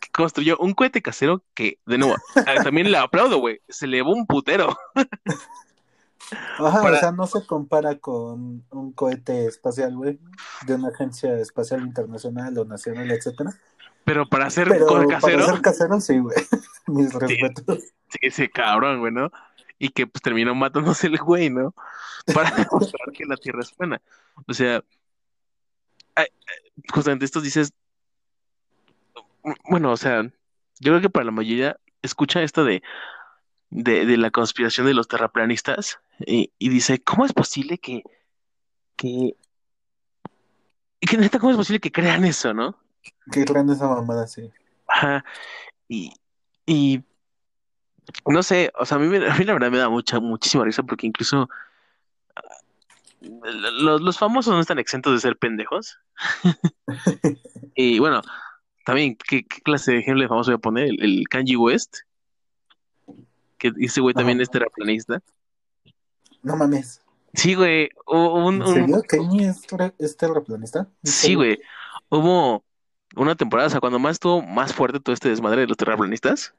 que 0.00 0.08
construyó 0.12 0.56
un 0.58 0.72
cohete 0.72 1.02
casero 1.02 1.42
que, 1.54 1.78
de 1.86 1.98
nuevo, 1.98 2.14
también 2.62 2.90
le 2.92 2.98
aplaudo, 2.98 3.38
güey, 3.38 3.60
se 3.68 3.86
elevó 3.86 4.12
un 4.12 4.26
putero. 4.26 4.76
Ajá, 6.58 6.82
Para- 6.82 6.96
o 6.96 7.00
sea, 7.00 7.12
no 7.12 7.26
se 7.26 7.44
compara 7.46 7.98
con 7.98 8.64
un 8.70 8.92
cohete 8.92 9.46
espacial, 9.46 9.96
güey, 9.96 10.18
de 10.66 10.74
una 10.74 10.88
agencia 10.88 11.36
espacial 11.38 11.82
internacional 11.82 12.56
o 12.58 12.64
nacional, 12.64 13.10
etcétera. 13.10 13.50
Pero 14.06 14.24
para 14.28 14.46
hacer 14.46 14.68
Pero 14.68 14.86
para 14.86 15.06
casero, 15.08 15.46
ser 15.46 15.60
casero, 15.60 16.00
sí, 16.00 16.18
güey. 16.18 16.36
Mis 16.86 17.12
respetos. 17.12 17.80
sí, 18.08 18.18
ese 18.20 18.48
cabrón, 18.48 19.00
güey, 19.00 19.12
¿no? 19.12 19.32
Y 19.80 19.88
que 19.88 20.06
pues 20.06 20.22
terminó 20.22 20.54
matándose 20.54 21.08
el 21.08 21.18
güey, 21.18 21.50
¿no? 21.50 21.74
Para 22.32 22.50
demostrar 22.70 23.12
que 23.12 23.24
la 23.24 23.36
Tierra 23.36 23.62
es 23.62 23.72
plana. 23.72 24.00
O 24.46 24.54
sea, 24.54 24.80
justamente 26.94 27.24
estos 27.24 27.42
dices, 27.42 27.72
bueno, 29.68 29.90
o 29.90 29.96
sea, 29.96 30.22
yo 30.22 30.92
creo 30.92 31.00
que 31.00 31.10
para 31.10 31.24
la 31.24 31.32
mayoría 31.32 31.76
escucha 32.00 32.42
esto 32.42 32.64
de, 32.64 32.84
de, 33.70 34.06
de 34.06 34.16
la 34.16 34.30
conspiración 34.30 34.86
de 34.86 34.94
los 34.94 35.08
terraplanistas 35.08 35.98
y, 36.20 36.52
y 36.60 36.68
dice, 36.68 37.02
¿cómo 37.02 37.26
es 37.26 37.32
posible 37.32 37.78
que, 37.78 38.04
que, 38.94 39.34
que 41.00 41.16
neta, 41.16 41.40
cómo 41.40 41.50
es 41.50 41.56
posible 41.56 41.80
que 41.80 41.90
crean 41.90 42.24
eso, 42.24 42.54
¿no? 42.54 42.85
Qué 43.30 43.44
grande 43.44 43.74
esa 43.74 43.88
mamada, 43.88 44.26
sí. 44.26 44.50
Ajá. 44.88 45.24
Y, 45.88 46.12
y 46.66 47.02
no 48.26 48.42
sé, 48.42 48.72
o 48.78 48.86
sea, 48.86 48.96
a 48.96 49.00
mí, 49.00 49.06
a 49.16 49.34
mí 49.36 49.44
la 49.44 49.52
verdad 49.52 49.70
me 49.70 49.78
da 49.78 49.88
mucha, 49.88 50.20
muchísima 50.20 50.64
risa 50.64 50.82
porque 50.82 51.06
incluso 51.06 51.48
ah, 52.36 52.42
los, 53.20 54.00
los 54.00 54.18
famosos 54.18 54.54
no 54.54 54.60
están 54.60 54.78
exentos 54.78 55.12
de 55.12 55.20
ser 55.20 55.36
pendejos. 55.36 55.98
Y 57.78 57.98
bueno, 57.98 58.22
también, 58.86 59.16
¿qué, 59.16 59.44
qué 59.44 59.60
clase 59.60 59.92
de 59.92 59.98
ejemplo 59.98 60.22
de 60.22 60.28
famoso 60.28 60.50
voy 60.50 60.56
a 60.56 60.58
poner? 60.58 60.88
El, 60.88 61.02
el 61.02 61.28
Kanye 61.28 61.56
West, 61.56 61.98
que 63.58 63.70
ese 63.80 64.00
güey 64.00 64.14
también 64.14 64.40
es 64.40 64.48
terraplanista. 64.50 65.20
No 66.42 66.56
mames. 66.56 67.02
Sí, 67.34 67.54
güey, 67.54 67.90
hubo 68.06 68.46
un, 68.46 68.54
¿En 68.56 68.62
un- 68.62 68.74
serio? 68.74 69.02
¿Kenny 69.02 69.44
es, 69.44 69.60
ter- 69.62 69.94
es 69.98 70.16
terraplanista? 70.16 70.88
¿En 71.02 71.12
sí, 71.12 71.34
güey, 71.34 71.60
hubo 72.08 72.64
una 73.14 73.36
temporada, 73.36 73.68
o 73.68 73.70
sea, 73.70 73.80
cuando 73.80 73.98
más 73.98 74.12
estuvo 74.12 74.42
más 74.42 74.74
fuerte 74.74 75.00
todo 75.00 75.14
este 75.14 75.28
desmadre 75.28 75.62
de 75.62 75.66
los 75.68 75.76
terraplanistas, 75.76 76.54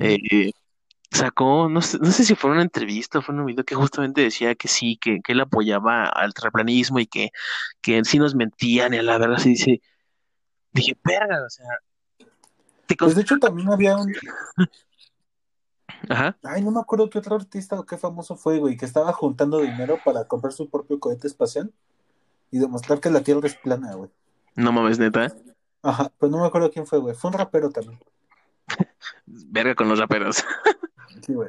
eh, 0.00 0.52
sacó, 1.10 1.68
no 1.68 1.82
sé, 1.82 1.98
no 1.98 2.10
sé 2.10 2.24
si 2.24 2.34
fue 2.34 2.50
una 2.50 2.62
entrevista 2.62 3.18
o 3.18 3.22
fue 3.22 3.34
un 3.34 3.46
video 3.46 3.64
que 3.64 3.74
justamente 3.74 4.20
decía 4.20 4.54
que 4.54 4.68
sí, 4.68 4.96
que, 4.96 5.20
que 5.20 5.32
él 5.32 5.40
apoyaba 5.40 6.06
al 6.06 6.34
terraplanismo 6.34 6.98
y 6.98 7.06
que, 7.06 7.30
que 7.80 8.04
sí 8.04 8.18
nos 8.18 8.34
mentían 8.34 8.94
y 8.94 8.98
a 8.98 9.02
la 9.02 9.18
verdad 9.18 9.38
sí 9.38 9.50
dice, 9.50 9.82
dije, 10.72 10.96
verga, 11.04 11.44
o 11.44 11.50
sea, 11.50 11.66
te 12.86 12.96
Pues 12.96 13.14
de 13.14 13.22
hecho 13.22 13.38
también 13.38 13.70
había 13.70 13.96
un... 13.96 14.12
Ajá, 16.08 16.38
Ay, 16.42 16.62
no 16.62 16.70
me 16.70 16.80
acuerdo 16.80 17.10
qué 17.10 17.18
otro 17.18 17.36
artista 17.36 17.78
o 17.78 17.84
qué 17.84 17.98
famoso 17.98 18.36
fue, 18.36 18.58
güey, 18.58 18.76
que 18.76 18.84
estaba 18.84 19.12
juntando 19.12 19.60
dinero 19.60 19.98
para 20.04 20.24
comprar 20.24 20.52
su 20.52 20.70
propio 20.70 21.00
cohete 21.00 21.26
espacial 21.26 21.72
y 22.50 22.58
demostrar 22.58 23.00
que 23.00 23.10
la 23.10 23.22
Tierra 23.22 23.46
es 23.46 23.56
plana, 23.56 23.94
güey. 23.94 24.10
no 24.54 24.72
mames, 24.72 24.98
neta, 24.98 25.34
Ajá, 25.88 26.12
pues 26.18 26.30
no 26.30 26.38
me 26.40 26.46
acuerdo 26.46 26.70
quién 26.70 26.86
fue, 26.86 26.98
güey. 26.98 27.14
Fue 27.14 27.30
un 27.30 27.38
rapero 27.38 27.70
también. 27.70 27.98
verga 29.26 29.74
con 29.74 29.88
los 29.88 29.98
raperos, 29.98 30.44
Sí, 31.26 31.32
güey. 31.32 31.48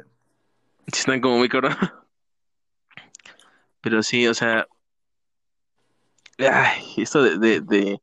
están 0.86 1.20
como 1.20 1.36
muy 1.38 1.48
cabrón, 1.50 1.76
pero 3.82 4.02
sí, 4.02 4.26
o 4.26 4.32
sea, 4.34 4.66
ay, 6.38 6.82
esto 6.96 7.22
de, 7.22 7.38
de, 7.38 7.60
de, 7.60 8.00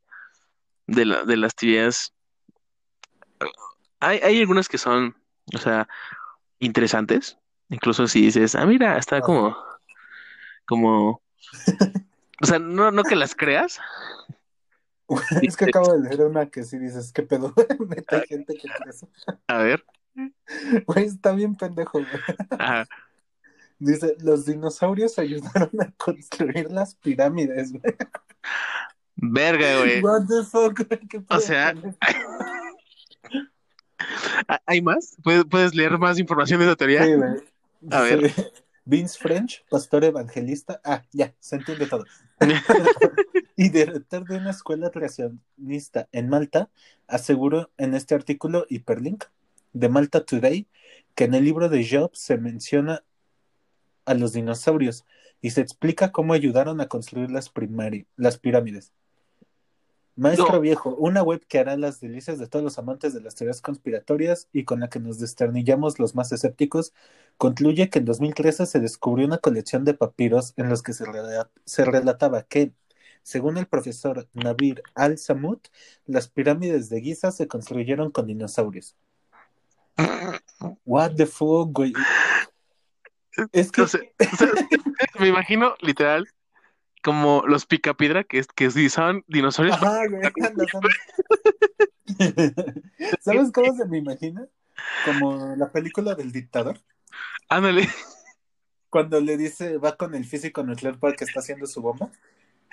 de, 0.86 1.04
la- 1.04 1.24
de 1.24 1.36
las 1.36 1.54
teorías, 1.56 2.14
hay, 4.00 4.18
hay 4.18 4.40
algunas 4.40 4.68
que 4.68 4.78
son, 4.78 5.16
o 5.54 5.58
sea, 5.58 5.88
interesantes, 6.60 7.36
incluso 7.68 8.06
si 8.06 8.22
dices, 8.22 8.54
ah, 8.54 8.64
mira, 8.66 8.96
está 8.98 9.20
como, 9.20 9.56
como, 10.66 11.20
o 12.40 12.46
sea, 12.46 12.58
no, 12.60 12.90
no 12.92 13.02
que 13.02 13.16
las 13.16 13.34
creas, 13.34 13.80
Es 15.42 15.56
que 15.56 15.66
acabo 15.66 15.92
de 15.92 16.08
leer 16.08 16.22
una 16.22 16.50
que 16.50 16.64
sí 16.64 16.78
dices, 16.78 17.12
¿qué 17.12 17.22
pedo? 17.22 17.54
Neta, 17.88 18.16
hay 18.16 18.26
gente 18.26 18.54
que 18.54 18.68
cree 18.68 18.90
eso. 18.90 19.08
a 19.46 19.58
ver, 19.58 19.84
Güey, 20.86 21.04
está 21.04 21.32
bien 21.32 21.54
pendejo, 21.54 21.98
güey. 21.98 22.36
ajá, 22.50 22.86
Dice, 23.78 24.16
los 24.20 24.44
dinosaurios 24.44 25.18
ayudaron 25.20 25.70
a 25.80 25.92
construir 25.96 26.68
las 26.70 26.96
pirámides, 26.96 27.72
güey. 27.72 27.94
verga, 29.14 29.78
güey, 29.78 30.02
What 30.02 30.26
the 30.26 30.44
fuck, 30.44 30.80
güey, 30.88 31.24
pedo 31.28 31.38
sea? 31.38 31.74
¿hay 34.66 34.82
más? 34.82 35.16
¿Puedes, 35.22 35.74
leer 35.74 35.96
más 35.98 36.18
información 36.18 36.60
de 36.60 36.66
esa 36.66 36.76
teoría? 36.76 37.04
Sí, 37.04 37.14
güey. 37.14 37.34
A 37.90 38.00
ver. 38.02 38.32
Vince 38.84 39.18
French, 39.18 39.64
pastor 39.70 40.04
evangelista. 40.04 40.80
Ah, 40.82 41.02
ya, 41.12 41.34
se 41.38 41.56
entiende 41.56 41.86
todo. 41.86 42.04
y 43.56 43.68
director 43.70 44.26
de 44.26 44.36
una 44.36 44.50
escuela 44.50 44.90
creacionista 44.90 46.08
en 46.12 46.28
Malta, 46.28 46.70
aseguró 47.06 47.70
en 47.76 47.94
este 47.94 48.14
artículo 48.14 48.66
hiperlink 48.68 49.24
de 49.72 49.88
Malta 49.88 50.24
Today 50.24 50.66
que 51.14 51.24
en 51.24 51.34
el 51.34 51.44
libro 51.44 51.68
de 51.68 51.86
Job 51.88 52.10
se 52.14 52.38
menciona 52.38 53.02
a 54.04 54.14
los 54.14 54.32
dinosaurios 54.32 55.04
y 55.40 55.50
se 55.50 55.60
explica 55.60 56.12
cómo 56.12 56.32
ayudaron 56.32 56.80
a 56.80 56.88
construir 56.88 57.30
las, 57.30 57.52
las 58.16 58.38
pirámides. 58.38 58.92
Maestro 60.18 60.54
No. 60.54 60.60
Viejo, 60.60 60.96
una 60.96 61.22
web 61.22 61.44
que 61.46 61.60
hará 61.60 61.76
las 61.76 62.00
delicias 62.00 62.38
de 62.40 62.48
todos 62.48 62.64
los 62.64 62.76
amantes 62.78 63.14
de 63.14 63.20
las 63.20 63.36
teorías 63.36 63.60
conspiratorias 63.62 64.48
y 64.52 64.64
con 64.64 64.80
la 64.80 64.88
que 64.88 64.98
nos 64.98 65.20
desternillamos 65.20 66.00
los 66.00 66.16
más 66.16 66.32
escépticos, 66.32 66.92
concluye 67.36 67.88
que 67.88 68.00
en 68.00 68.04
2013 68.04 68.66
se 68.66 68.80
descubrió 68.80 69.26
una 69.26 69.38
colección 69.38 69.84
de 69.84 69.94
papiros 69.94 70.54
en 70.56 70.68
los 70.68 70.82
que 70.82 70.92
se, 70.92 71.04
rela- 71.04 71.48
se 71.64 71.84
relataba 71.84 72.42
que, 72.42 72.72
según 73.22 73.58
el 73.58 73.66
profesor 73.66 74.28
Nabir 74.32 74.82
al-Samut, 74.96 75.68
las 76.04 76.26
pirámides 76.28 76.88
de 76.88 77.00
Giza 77.00 77.30
se 77.30 77.46
construyeron 77.46 78.10
con 78.10 78.26
dinosaurios. 78.26 78.96
What 80.84 81.12
the 81.16 81.26
fuck, 81.26 81.70
güey. 81.72 81.92
Es 83.52 83.70
que 83.70 83.82
o 83.82 83.86
sea, 83.86 84.00
me 85.20 85.28
imagino 85.28 85.74
literal 85.80 86.26
como 87.08 87.42
los 87.46 87.64
picapiedra 87.64 88.22
que, 88.22 88.44
que 88.54 88.68
utilizaban 88.68 89.24
dinosaurios. 89.28 89.76
Ajá, 89.76 90.06
güey, 90.08 90.20
anda, 90.26 90.66
anda. 90.74 90.88
¿Sabes 93.22 93.50
cómo 93.50 93.74
se 93.78 93.86
me 93.86 93.96
imagina? 93.96 94.46
Como 95.06 95.56
la 95.56 95.72
película 95.72 96.14
del 96.14 96.32
dictador. 96.32 96.78
Ándale. 97.48 97.88
Cuando 98.90 99.22
le 99.22 99.38
dice, 99.38 99.78
va 99.78 99.96
con 99.96 100.14
el 100.14 100.26
físico 100.26 100.62
nuclear 100.62 100.98
para 100.98 101.14
que 101.14 101.24
está 101.24 101.40
haciendo 101.40 101.64
su 101.66 101.80
bomba, 101.80 102.10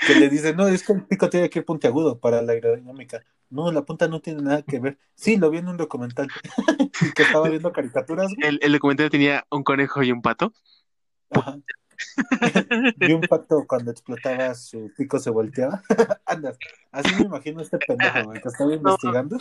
que 0.06 0.16
le 0.16 0.28
dice, 0.28 0.54
no, 0.54 0.68
es 0.68 0.86
que 0.86 0.92
el 0.92 1.06
pico 1.06 1.30
tiene 1.30 1.50
que 1.50 1.60
ir 1.60 1.66
puntiagudo 1.66 2.20
para 2.20 2.42
la 2.42 2.52
aerodinámica. 2.52 3.24
No, 3.50 3.72
la 3.72 3.84
punta 3.84 4.10
no 4.10 4.20
tiene 4.20 4.42
nada 4.42 4.64
que 4.64 4.82
ver. 4.82 4.98
Sí, 5.16 5.38
lo 5.38 5.50
vi 5.50 5.60
en 5.60 5.70
un 5.70 5.78
documental. 5.78 6.28
que 7.16 7.24
estaba 7.24 7.48
viendo 7.48 7.72
caricaturas. 7.72 8.28
güey. 8.36 8.50
El, 8.50 8.60
el 8.62 8.74
documental 8.74 9.10
tenía 9.10 9.48
un 9.50 9.64
conejo 9.64 10.04
y 10.04 10.12
un 10.12 10.22
pato. 10.22 10.52
Ajá. 11.30 11.58
Y 13.00 13.14
un 13.14 13.22
pato 13.30 13.66
cuando 13.68 13.92
explotaba 13.92 14.54
su 14.56 14.92
pico 14.98 15.20
se 15.20 15.30
volteaba. 15.30 15.82
Anda, 16.26 16.56
así 16.92 17.16
me 17.16 17.26
imagino 17.26 17.62
este 17.62 17.78
pendejo, 17.78 18.24
güey, 18.26 18.42
que 18.42 18.50
estaba 18.50 18.74
investigando. 18.74 19.38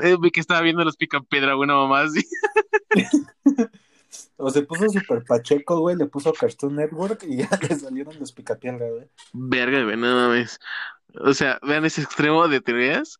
Eh, 0.00 0.16
vi 0.20 0.30
que 0.30 0.40
estaba 0.40 0.60
viendo 0.60 0.84
los 0.84 0.96
picapiedra, 0.96 1.56
una 1.56 1.74
mamá 1.74 2.02
así. 2.02 2.24
O 4.36 4.50
se 4.50 4.62
puso 4.62 4.88
super 4.88 5.24
pacheco, 5.24 5.80
güey, 5.80 5.96
le 5.96 6.06
puso 6.06 6.32
Cartoon 6.32 6.76
Network 6.76 7.24
y 7.24 7.38
ya 7.38 7.48
le 7.60 7.76
salieron 7.76 8.18
los 8.18 8.32
picapiedra, 8.32 8.88
güey. 8.90 9.08
Verga, 9.32 9.82
güey, 9.84 9.96
no 9.96 10.14
mames. 10.14 10.58
O 11.20 11.32
sea, 11.32 11.60
vean 11.62 11.84
ese 11.84 12.02
extremo 12.02 12.48
de 12.48 12.60
teorías. 12.60 13.18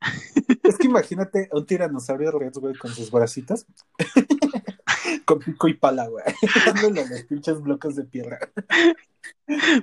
Es 0.65 0.79
que 0.79 0.87
imagínate 0.87 1.49
un 1.53 1.65
tiranosaurio 1.65 2.33
rex, 2.33 2.59
güey, 2.59 2.75
con 2.75 2.93
sus 2.93 3.11
bracitos. 3.11 3.67
Con 5.25 5.39
pico 5.41 5.69
y 5.69 5.75
pala, 5.75 6.09
güey. 6.09 6.25
Dándole 6.67 7.09
los 7.09 7.23
pinches 7.25 7.61
bloques 7.61 7.97
de 7.97 8.05
piedra. 8.05 8.39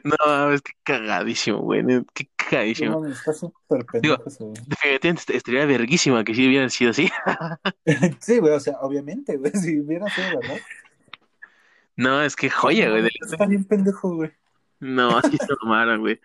No 0.03 0.15
mames, 0.25 0.61
qué 0.61 0.71
cagadísimo, 0.83 1.59
güey. 1.59 1.83
Qué 2.13 2.29
cagadísimo. 2.35 3.05
está 3.07 3.33
súper 3.33 3.85
pendejo. 3.85 4.23
Definitivamente 4.67 5.35
estaría 5.35 5.65
verguísima 5.65 6.23
que 6.23 6.33
si 6.33 6.47
hubiera 6.47 6.69
sido 6.69 6.91
así. 6.91 7.09
Sí, 8.19 8.39
güey, 8.39 8.53
o 8.53 8.59
sea, 8.59 8.77
obviamente, 8.81 9.37
güey, 9.37 9.51
si 9.55 9.79
hubiera 9.79 10.09
sido, 10.09 10.39
¿verdad? 10.39 10.59
No, 11.95 12.21
es 12.21 12.35
que 12.35 12.49
joya, 12.49 12.89
güey. 12.89 13.09
Está 13.21 13.45
bien 13.45 13.65
pendejo, 13.65 14.15
güey. 14.15 14.31
No, 14.79 15.17
así 15.17 15.37
se 15.37 15.55
tomaron, 15.59 15.99
güey. 15.99 16.19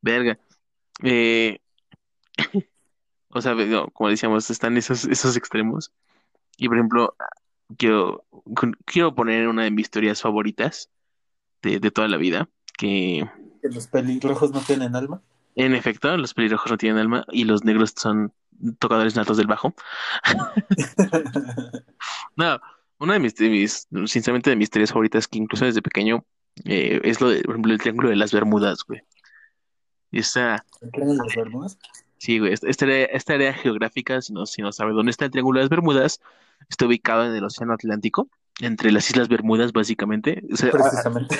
Verga. 0.00 0.38
Eh, 1.02 1.58
o 3.28 3.40
sea, 3.40 3.54
no, 3.54 3.88
como 3.88 4.10
decíamos, 4.10 4.50
están 4.50 4.76
esos, 4.76 5.04
esos 5.06 5.36
extremos. 5.36 5.92
Y 6.56 6.68
por 6.68 6.76
ejemplo, 6.76 7.16
quiero, 7.76 8.24
quiero 8.84 9.14
poner 9.14 9.48
una 9.48 9.64
de 9.64 9.70
mis 9.70 9.90
teorías 9.90 10.20
favoritas 10.22 10.90
de, 11.62 11.78
de 11.80 11.90
toda 11.90 12.08
la 12.08 12.16
vida, 12.16 12.48
que 12.76 13.28
Que 13.62 13.68
los 13.68 13.86
pelirrojos 13.86 14.50
no 14.52 14.60
tienen 14.60 14.94
alma. 14.96 15.22
en 15.54 15.74
efecto, 15.74 16.16
los 16.16 16.34
pelirrojos 16.34 16.70
no 16.70 16.78
tienen 16.78 16.98
alma 16.98 17.24
y 17.30 17.44
los 17.44 17.64
negros 17.64 17.94
son 17.96 18.32
tocadores 18.78 19.16
natos 19.16 19.36
del 19.36 19.46
bajo. 19.46 19.74
No, 22.36 22.58
una 22.98 23.14
de 23.14 23.18
mis, 23.18 23.34
de 23.36 23.48
mis, 23.50 23.88
sinceramente, 24.06 24.50
de 24.50 24.56
mis 24.56 24.70
teorías 24.70 24.90
favoritas, 24.90 25.28
que 25.28 25.38
incluso 25.38 25.64
desde 25.64 25.82
pequeño, 25.82 26.24
eh, 26.64 27.00
es 27.04 27.20
lo 27.20 27.28
de, 27.28 27.42
por 27.42 27.54
ejemplo, 27.54 27.72
el 27.72 27.78
triángulo 27.80 28.08
de 28.08 28.16
las 28.16 28.32
Bermudas, 28.32 28.84
güey. 28.86 29.02
Y 30.10 30.20
esta, 30.20 30.64
¿Entienden 30.80 31.18
las 31.18 31.34
Bermudas? 31.34 31.78
Sí, 32.22 32.38
güey, 32.38 32.52
esta, 32.52 32.68
esta 32.68 32.84
área, 32.84 33.04
esta 33.06 33.34
área 33.34 33.52
geográfica, 33.52 34.22
si 34.22 34.32
no, 34.32 34.46
si 34.46 34.62
no 34.62 34.70
sabe 34.70 34.92
dónde 34.92 35.10
está 35.10 35.24
el 35.24 35.32
triángulo 35.32 35.58
de 35.58 35.64
las 35.64 35.70
Bermudas, 35.70 36.20
está 36.68 36.86
ubicado 36.86 37.24
en 37.24 37.34
el 37.34 37.42
Océano 37.42 37.72
Atlántico, 37.72 38.28
entre 38.60 38.92
las 38.92 39.10
Islas 39.10 39.26
Bermudas, 39.26 39.72
básicamente. 39.72 40.40
O 40.52 40.56
sea, 40.56 40.70
Precisamente. 40.70 41.36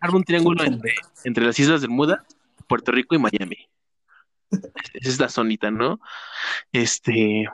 arma 0.00 0.18
un 0.18 0.24
triángulo 0.24 0.62
entre, 0.62 0.94
entre 1.24 1.46
las 1.46 1.58
Islas 1.58 1.80
Bermudas, 1.80 2.20
Puerto 2.66 2.92
Rico 2.92 3.14
y 3.14 3.18
Miami. 3.18 3.66
Esa 4.50 5.08
es 5.08 5.18
la 5.20 5.30
zonita, 5.30 5.70
¿no? 5.70 6.00
Este, 6.70 7.46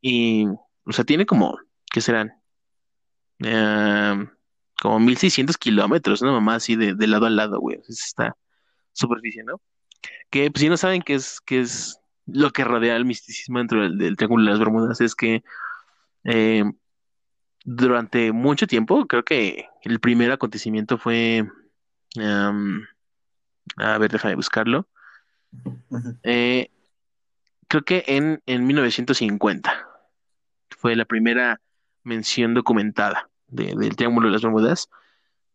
y, 0.00 0.46
o 0.84 0.92
sea, 0.92 1.04
tiene 1.04 1.26
como, 1.26 1.60
¿qué 1.92 2.00
serán? 2.00 2.42
Eh, 3.38 4.26
como 4.82 4.98
1600 4.98 5.56
kilómetros, 5.56 6.22
¿no? 6.22 6.32
Mamá, 6.32 6.56
así 6.56 6.74
de, 6.74 6.94
de 6.94 7.06
lado 7.06 7.26
a 7.26 7.30
lado, 7.30 7.60
güey. 7.60 7.78
Es 7.88 8.04
esta 8.06 8.36
superficie, 8.92 9.44
¿no? 9.44 9.60
Que, 10.30 10.50
pues, 10.50 10.60
si 10.62 10.68
no 10.68 10.76
saben 10.76 11.02
qué 11.02 11.14
es, 11.14 11.40
qué 11.40 11.60
es 11.60 12.00
lo 12.26 12.50
que 12.50 12.64
rodea 12.64 12.96
el 12.96 13.04
misticismo 13.04 13.58
dentro 13.58 13.82
del, 13.82 13.96
del 13.98 14.16
Triángulo 14.16 14.44
de 14.44 14.50
las 14.50 14.58
Bermudas, 14.58 15.00
es 15.00 15.14
que 15.14 15.42
eh, 16.24 16.64
durante 17.64 18.32
mucho 18.32 18.66
tiempo, 18.66 19.06
creo 19.06 19.24
que 19.24 19.66
el 19.82 20.00
primer 20.00 20.30
acontecimiento 20.32 20.98
fue, 20.98 21.46
a 23.76 23.98
ver, 23.98 24.10
déjame 24.10 24.34
buscarlo. 24.34 24.86
Eh, 26.22 26.70
creo 27.68 27.82
que 27.84 28.04
en, 28.06 28.42
en 28.46 28.66
1950 28.66 29.88
fue 30.70 30.96
la 30.96 31.04
primera 31.04 31.60
mención 32.02 32.54
documentada 32.54 33.28
de- 33.48 33.74
del 33.74 33.96
Triángulo 33.96 34.28
de 34.28 34.32
las 34.32 34.42
Bermudas. 34.42 34.88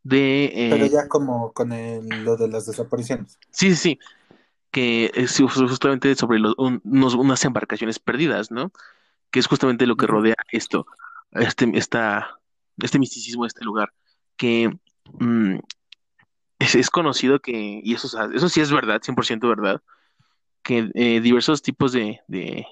De, 0.04 0.46
eh, 0.46 0.70
Pero 0.70 0.86
ya 0.88 1.08
como 1.08 1.54
con 1.54 1.72
el- 1.72 2.24
lo 2.26 2.36
de 2.36 2.48
las 2.50 2.66
desapariciones. 2.66 3.39
sí, 3.52 3.70
sí, 3.72 3.76
sí, 3.76 4.00
que 4.74 5.11
es 5.13 5.39
justamente 5.39 6.15
sobre 6.15 6.39
los- 6.39 6.55
un- 6.57 6.82
unos- 6.84 7.13
unas 7.13 7.45
embarcaciones 7.45 7.99
perdidas, 7.99 8.49
¿no? 8.49 8.71
Que 9.32 9.39
es 9.39 9.45
justamente 9.47 9.86
lo 9.86 9.95
que 9.95 10.07
rodea 10.07 10.36
esto, 10.51 10.88
este, 11.32 11.69
esta, 11.76 12.39
este 12.80 12.97
misticismo 12.97 13.43
de 13.43 13.49
este 13.49 13.63
lugar, 13.63 13.93
que 14.36 14.76
mm, 15.19 15.59
es, 16.57 16.74
es 16.76 16.89
conocido 16.89 17.39
que, 17.39 17.82
y 17.84 17.93
eso, 17.93 18.07
eso 18.34 18.49
sí 18.49 18.61
es 18.61 18.71
verdad, 18.71 18.99
100% 19.03 19.47
verdad, 19.47 19.80
que 20.63 20.89
eh, 20.95 21.21
diversos 21.21 21.61
tipos 21.61 21.91
de, 21.91 22.21
de, 22.28 22.65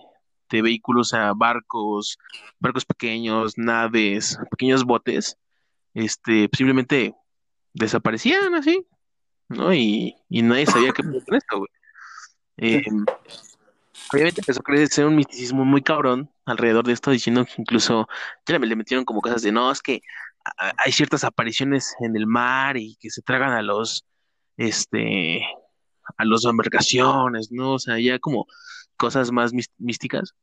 de 0.50 0.62
vehículos, 0.64 1.10
sea, 1.10 1.34
barcos, 1.36 2.18
barcos 2.60 2.84
pequeños, 2.84 3.60
naves, 3.60 4.40
pequeños 4.50 4.86
botes, 4.86 5.38
este, 5.94 6.50
simplemente 6.52 7.14
desaparecían 7.74 8.56
así, 8.56 8.88
¿no? 9.50 9.72
Y, 9.72 10.16
y 10.30 10.42
nadie 10.42 10.66
sabía 10.66 10.94
qué 10.94 11.04
pasó 11.04 11.24
con 11.26 11.36
esto, 11.36 11.58
güey. 11.60 11.70
Eh, 12.58 12.84
obviamente 14.14 14.42
empezó 14.42 14.60
a 14.60 14.64
crecer 14.64 15.06
un 15.06 15.16
misticismo 15.16 15.66
muy 15.66 15.82
cabrón 15.82 16.30
alrededor 16.46 16.86
de 16.86 16.94
esto, 16.94 17.12
diciendo 17.12 17.46
que 17.46 17.54
incluso 17.58 18.08
ya 18.46 18.60
le 18.60 18.76
metieron 18.76 19.06
como 19.06 19.22
cosas 19.22 19.42
de, 19.42 19.52
no, 19.52 19.72
es 19.72 19.82
que 19.82 20.02
hay 20.78 20.92
ciertas 20.92 21.24
apariciones 21.24 21.96
en 22.00 22.16
el 22.16 22.26
mar 22.28 22.76
y 22.78 22.96
que 23.00 23.10
se 23.10 23.22
tragan 23.22 23.52
a 23.52 23.62
los, 23.62 24.06
este, 24.58 25.42
a 26.18 26.26
las 26.26 26.46
embarcaciones, 26.46 27.52
¿no? 27.52 27.74
O 27.74 27.80
sea, 27.80 28.00
ya 28.00 28.20
como 28.20 28.48
cosas 28.98 29.32
más 29.32 29.52
místicas. 29.78 30.34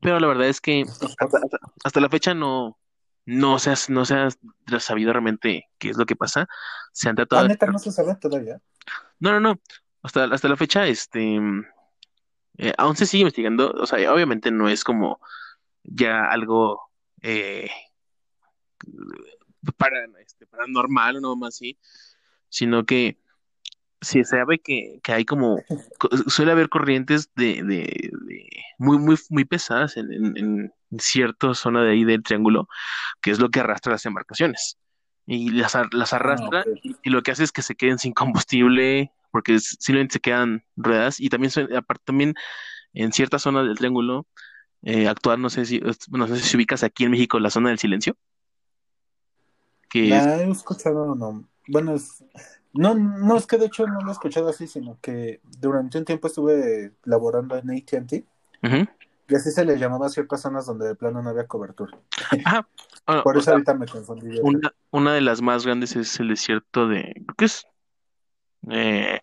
Pero 0.00 0.20
la 0.20 0.26
verdad 0.28 0.46
es 0.48 0.60
que 0.60 0.82
hasta, 0.82 1.40
hasta- 1.84 2.00
la 2.00 2.08
fecha 2.08 2.32
no, 2.34 2.78
no 3.26 3.58
se 3.58 3.74
no 3.92 4.04
se 4.04 4.14
ha 4.14 4.30
sabido 4.78 5.12
realmente 5.12 5.64
qué 5.78 5.90
es 5.90 5.96
lo 5.98 6.06
que 6.06 6.16
pasa. 6.16 6.46
Se 6.92 7.08
han 7.08 7.14
Ah, 7.14 7.16
tratado 7.16 7.42
de... 7.42 7.48
neta, 7.48 7.66
no 7.66 7.78
se 7.78 7.92
sabe 7.92 8.14
todavía. 8.16 8.60
No, 9.18 9.32
no, 9.32 9.40
no. 9.40 9.60
Hasta, 10.02 10.24
hasta 10.24 10.48
la 10.48 10.56
fecha, 10.56 10.86
este, 10.86 11.38
eh, 12.58 12.72
aún 12.78 12.96
se 12.96 13.06
sigue 13.06 13.22
investigando. 13.22 13.70
O 13.72 13.86
sea, 13.86 14.12
obviamente 14.12 14.50
no 14.50 14.68
es 14.68 14.84
como 14.84 15.20
ya 15.82 16.24
algo 16.26 16.80
eh, 17.22 17.70
para, 19.76 20.04
este, 20.24 20.46
paranormal 20.46 21.16
o 21.16 21.20
no 21.20 21.36
más 21.36 21.54
así, 21.56 21.78
sino 22.48 22.84
que 22.84 23.18
se 24.00 24.24
sabe 24.24 24.58
que, 24.58 25.00
que 25.02 25.12
hay 25.12 25.24
como, 25.26 25.62
co- 25.98 26.08
suele 26.28 26.52
haber 26.52 26.70
corrientes 26.70 27.30
de, 27.34 27.62
de, 27.62 28.10
de 28.26 28.48
muy, 28.78 28.98
muy, 28.98 29.16
muy 29.28 29.44
pesadas 29.44 29.98
en, 29.98 30.10
en, 30.12 30.36
en 30.90 30.98
cierta 30.98 31.52
zona 31.54 31.82
de 31.82 31.90
ahí 31.92 32.04
del 32.04 32.22
triángulo, 32.22 32.68
que 33.20 33.30
es 33.30 33.38
lo 33.38 33.50
que 33.50 33.60
arrastra 33.60 33.92
las 33.92 34.06
embarcaciones. 34.06 34.78
y 35.26 35.50
las, 35.50 35.76
las 35.92 36.12
Ah, 36.14 36.16
arrastra 36.16 36.64
y 37.02 37.10
lo 37.10 37.22
que 37.22 37.30
hace 37.32 37.44
es 37.44 37.52
que 37.52 37.62
se 37.62 37.74
queden 37.76 37.98
sin 37.98 38.12
combustible 38.14 39.12
porque 39.30 39.58
simplemente 39.58 40.14
se 40.14 40.20
quedan 40.20 40.64
ruedas 40.76 41.20
y 41.20 41.28
también, 41.28 41.52
aparte, 41.76 42.02
también 42.04 42.34
en 42.92 43.12
ciertas 43.12 43.42
zonas 43.42 43.66
del 43.66 43.76
triángulo 43.78 44.26
eh, 44.82 45.08
actuar, 45.08 45.38
no 45.38 45.50
sé 45.50 45.64
si, 45.66 45.80
no 46.10 46.26
sé 46.26 46.36
si 46.38 46.56
ubicas 46.56 46.82
aquí 46.82 47.04
en 47.04 47.10
México 47.10 47.38
la 47.38 47.50
zona 47.50 47.68
del 47.68 47.78
silencio, 47.78 48.16
que 49.88 50.16
es, 50.16 50.24
he 50.26 50.50
escuchado, 50.50 51.14
no. 51.14 51.44
Bueno, 51.68 51.94
es, 51.94 52.24
no, 52.72 52.94
no 52.94 53.36
es 53.36 53.46
que 53.46 53.58
de 53.58 53.66
hecho 53.66 53.86
no 53.86 54.00
lo 54.00 54.08
he 54.08 54.12
escuchado 54.12 54.48
así, 54.48 54.66
sino 54.66 54.98
que 55.00 55.40
durante 55.60 55.98
un 55.98 56.04
tiempo 56.04 56.28
estuve 56.28 56.92
laborando 57.04 57.56
en 57.56 57.70
AT&T 57.70 58.24
Ujú. 58.62 58.86
y 59.28 59.34
así 59.34 59.50
se 59.50 59.64
le 59.64 59.78
llamaba 59.78 60.06
a 60.06 60.10
ciertas 60.10 60.42
zonas 60.42 60.66
donde 60.66 60.88
de 60.88 60.94
plano 60.94 61.22
no 61.22 61.30
había 61.30 61.46
cobertura. 61.46 61.98
Bueno, 63.06 63.24
Por 63.24 63.36
eso 63.36 63.46
sea, 63.46 63.54
ahorita 63.54 63.74
me 63.74 63.86
confundí. 63.86 64.38
una, 64.40 64.72
una 64.90 65.14
de 65.14 65.20
las 65.20 65.42
más 65.42 65.66
grandes 65.66 65.96
es 65.96 66.20
el 66.20 66.28
desierto 66.28 66.86
de, 66.86 67.24
que 67.36 67.46
es, 67.46 67.66
eh, 68.68 69.20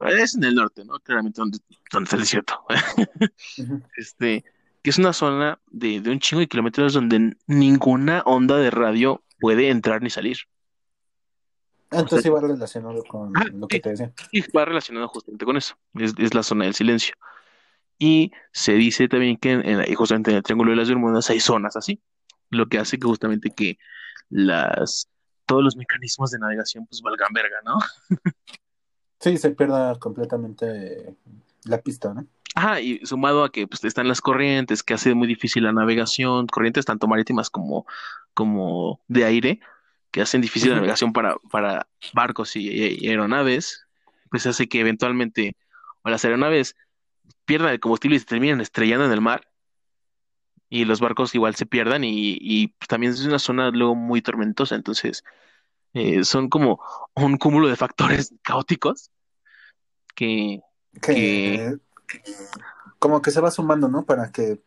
es 0.00 0.34
en 0.34 0.44
el 0.44 0.54
norte, 0.54 0.84
¿no? 0.84 0.98
Claramente 1.00 1.40
donde, 1.40 1.58
donde 1.90 2.04
está 2.04 2.16
el 2.16 2.22
desierto. 2.22 2.64
Este, 3.96 4.44
que 4.82 4.90
es 4.90 4.98
una 4.98 5.12
zona 5.12 5.58
de, 5.68 6.00
de 6.00 6.10
un 6.10 6.20
chingo 6.20 6.40
de 6.40 6.48
kilómetros 6.48 6.92
donde 6.92 7.36
ninguna 7.46 8.22
onda 8.26 8.56
de 8.56 8.70
radio 8.70 9.22
puede 9.40 9.70
entrar 9.70 10.02
ni 10.02 10.10
salir. 10.10 10.36
Ah, 11.90 12.00
Entonces 12.00 12.26
iba 12.26 12.40
relacionado 12.40 13.02
con 13.04 13.32
Ah, 13.36 13.44
lo 13.52 13.68
que 13.68 13.80
te 13.80 13.90
decía. 13.90 14.12
Y 14.32 14.42
va 14.52 14.64
relacionado 14.64 15.08
justamente 15.08 15.44
con 15.44 15.56
eso. 15.56 15.76
Es, 15.94 16.14
es 16.18 16.34
la 16.34 16.42
zona 16.42 16.64
del 16.64 16.74
silencio. 16.74 17.14
Y 17.98 18.32
se 18.52 18.72
dice 18.74 19.08
también 19.08 19.36
que 19.38 19.52
en, 19.52 19.66
en- 19.68 19.94
justamente 19.94 20.30
en 20.30 20.36
el 20.38 20.42
Triángulo 20.42 20.70
de 20.72 20.76
las 20.76 20.88
Bermudas 20.88 21.30
hay 21.30 21.40
zonas 21.40 21.76
así. 21.76 22.00
Lo 22.50 22.66
que 22.68 22.78
hace 22.78 22.98
que 22.98 23.06
justamente 23.06 23.50
que 23.50 23.78
las 24.28 25.08
todos 25.46 25.62
los 25.62 25.76
mecanismos 25.76 26.30
de 26.30 26.38
navegación 26.38 26.86
pues 26.86 27.00
valgan 27.02 27.32
verga, 27.32 27.56
¿no? 27.64 27.78
Sí, 29.18 29.38
se 29.38 29.50
pierda 29.50 29.98
completamente 29.98 31.16
la 31.64 31.80
pista, 31.80 32.12
¿no? 32.12 32.26
Ajá, 32.54 32.80
y 32.80 33.04
sumado 33.04 33.44
a 33.44 33.50
que 33.50 33.66
pues, 33.66 33.82
están 33.84 34.08
las 34.08 34.20
corrientes, 34.20 34.82
que 34.82 34.94
hace 34.94 35.14
muy 35.14 35.26
difícil 35.26 35.64
la 35.64 35.72
navegación, 35.72 36.46
corrientes 36.46 36.84
tanto 36.84 37.06
marítimas 37.06 37.50
como, 37.50 37.86
como 38.34 39.00
de 39.08 39.24
aire, 39.24 39.60
que 40.10 40.22
hacen 40.22 40.40
difícil 40.40 40.70
la 40.70 40.76
navegación 40.76 41.12
para, 41.12 41.36
para 41.50 41.86
barcos 42.14 42.56
y, 42.56 42.68
y 42.68 43.08
aeronaves, 43.08 43.86
pues 44.30 44.46
hace 44.46 44.68
que 44.68 44.80
eventualmente 44.80 45.56
o 46.02 46.10
las 46.10 46.24
aeronaves 46.24 46.76
pierdan 47.44 47.72
el 47.72 47.80
combustible 47.80 48.16
y 48.16 48.20
se 48.20 48.26
terminen 48.26 48.60
estrellando 48.60 49.04
en 49.06 49.12
el 49.12 49.20
mar, 49.20 49.48
y 50.68 50.84
los 50.84 51.00
barcos 51.00 51.34
igual 51.34 51.54
se 51.54 51.66
pierdan, 51.66 52.04
y, 52.04 52.38
y 52.40 52.68
pues, 52.68 52.88
también 52.88 53.12
es 53.12 53.24
una 53.24 53.38
zona 53.38 53.70
luego 53.70 53.94
muy 53.94 54.22
tormentosa, 54.22 54.74
entonces 54.74 55.24
eh, 55.94 56.24
son 56.24 56.48
como 56.48 56.80
un 57.14 57.36
cúmulo 57.38 57.68
de 57.68 57.76
factores 57.76 58.34
caóticos 58.42 59.10
que, 60.14 60.60
Que 61.00 61.76
como 62.98 63.22
que 63.22 63.30
se 63.30 63.40
va 63.40 63.50
sumando, 63.50 63.88
¿no? 63.88 64.04
Para 64.04 64.32
que 64.32 64.60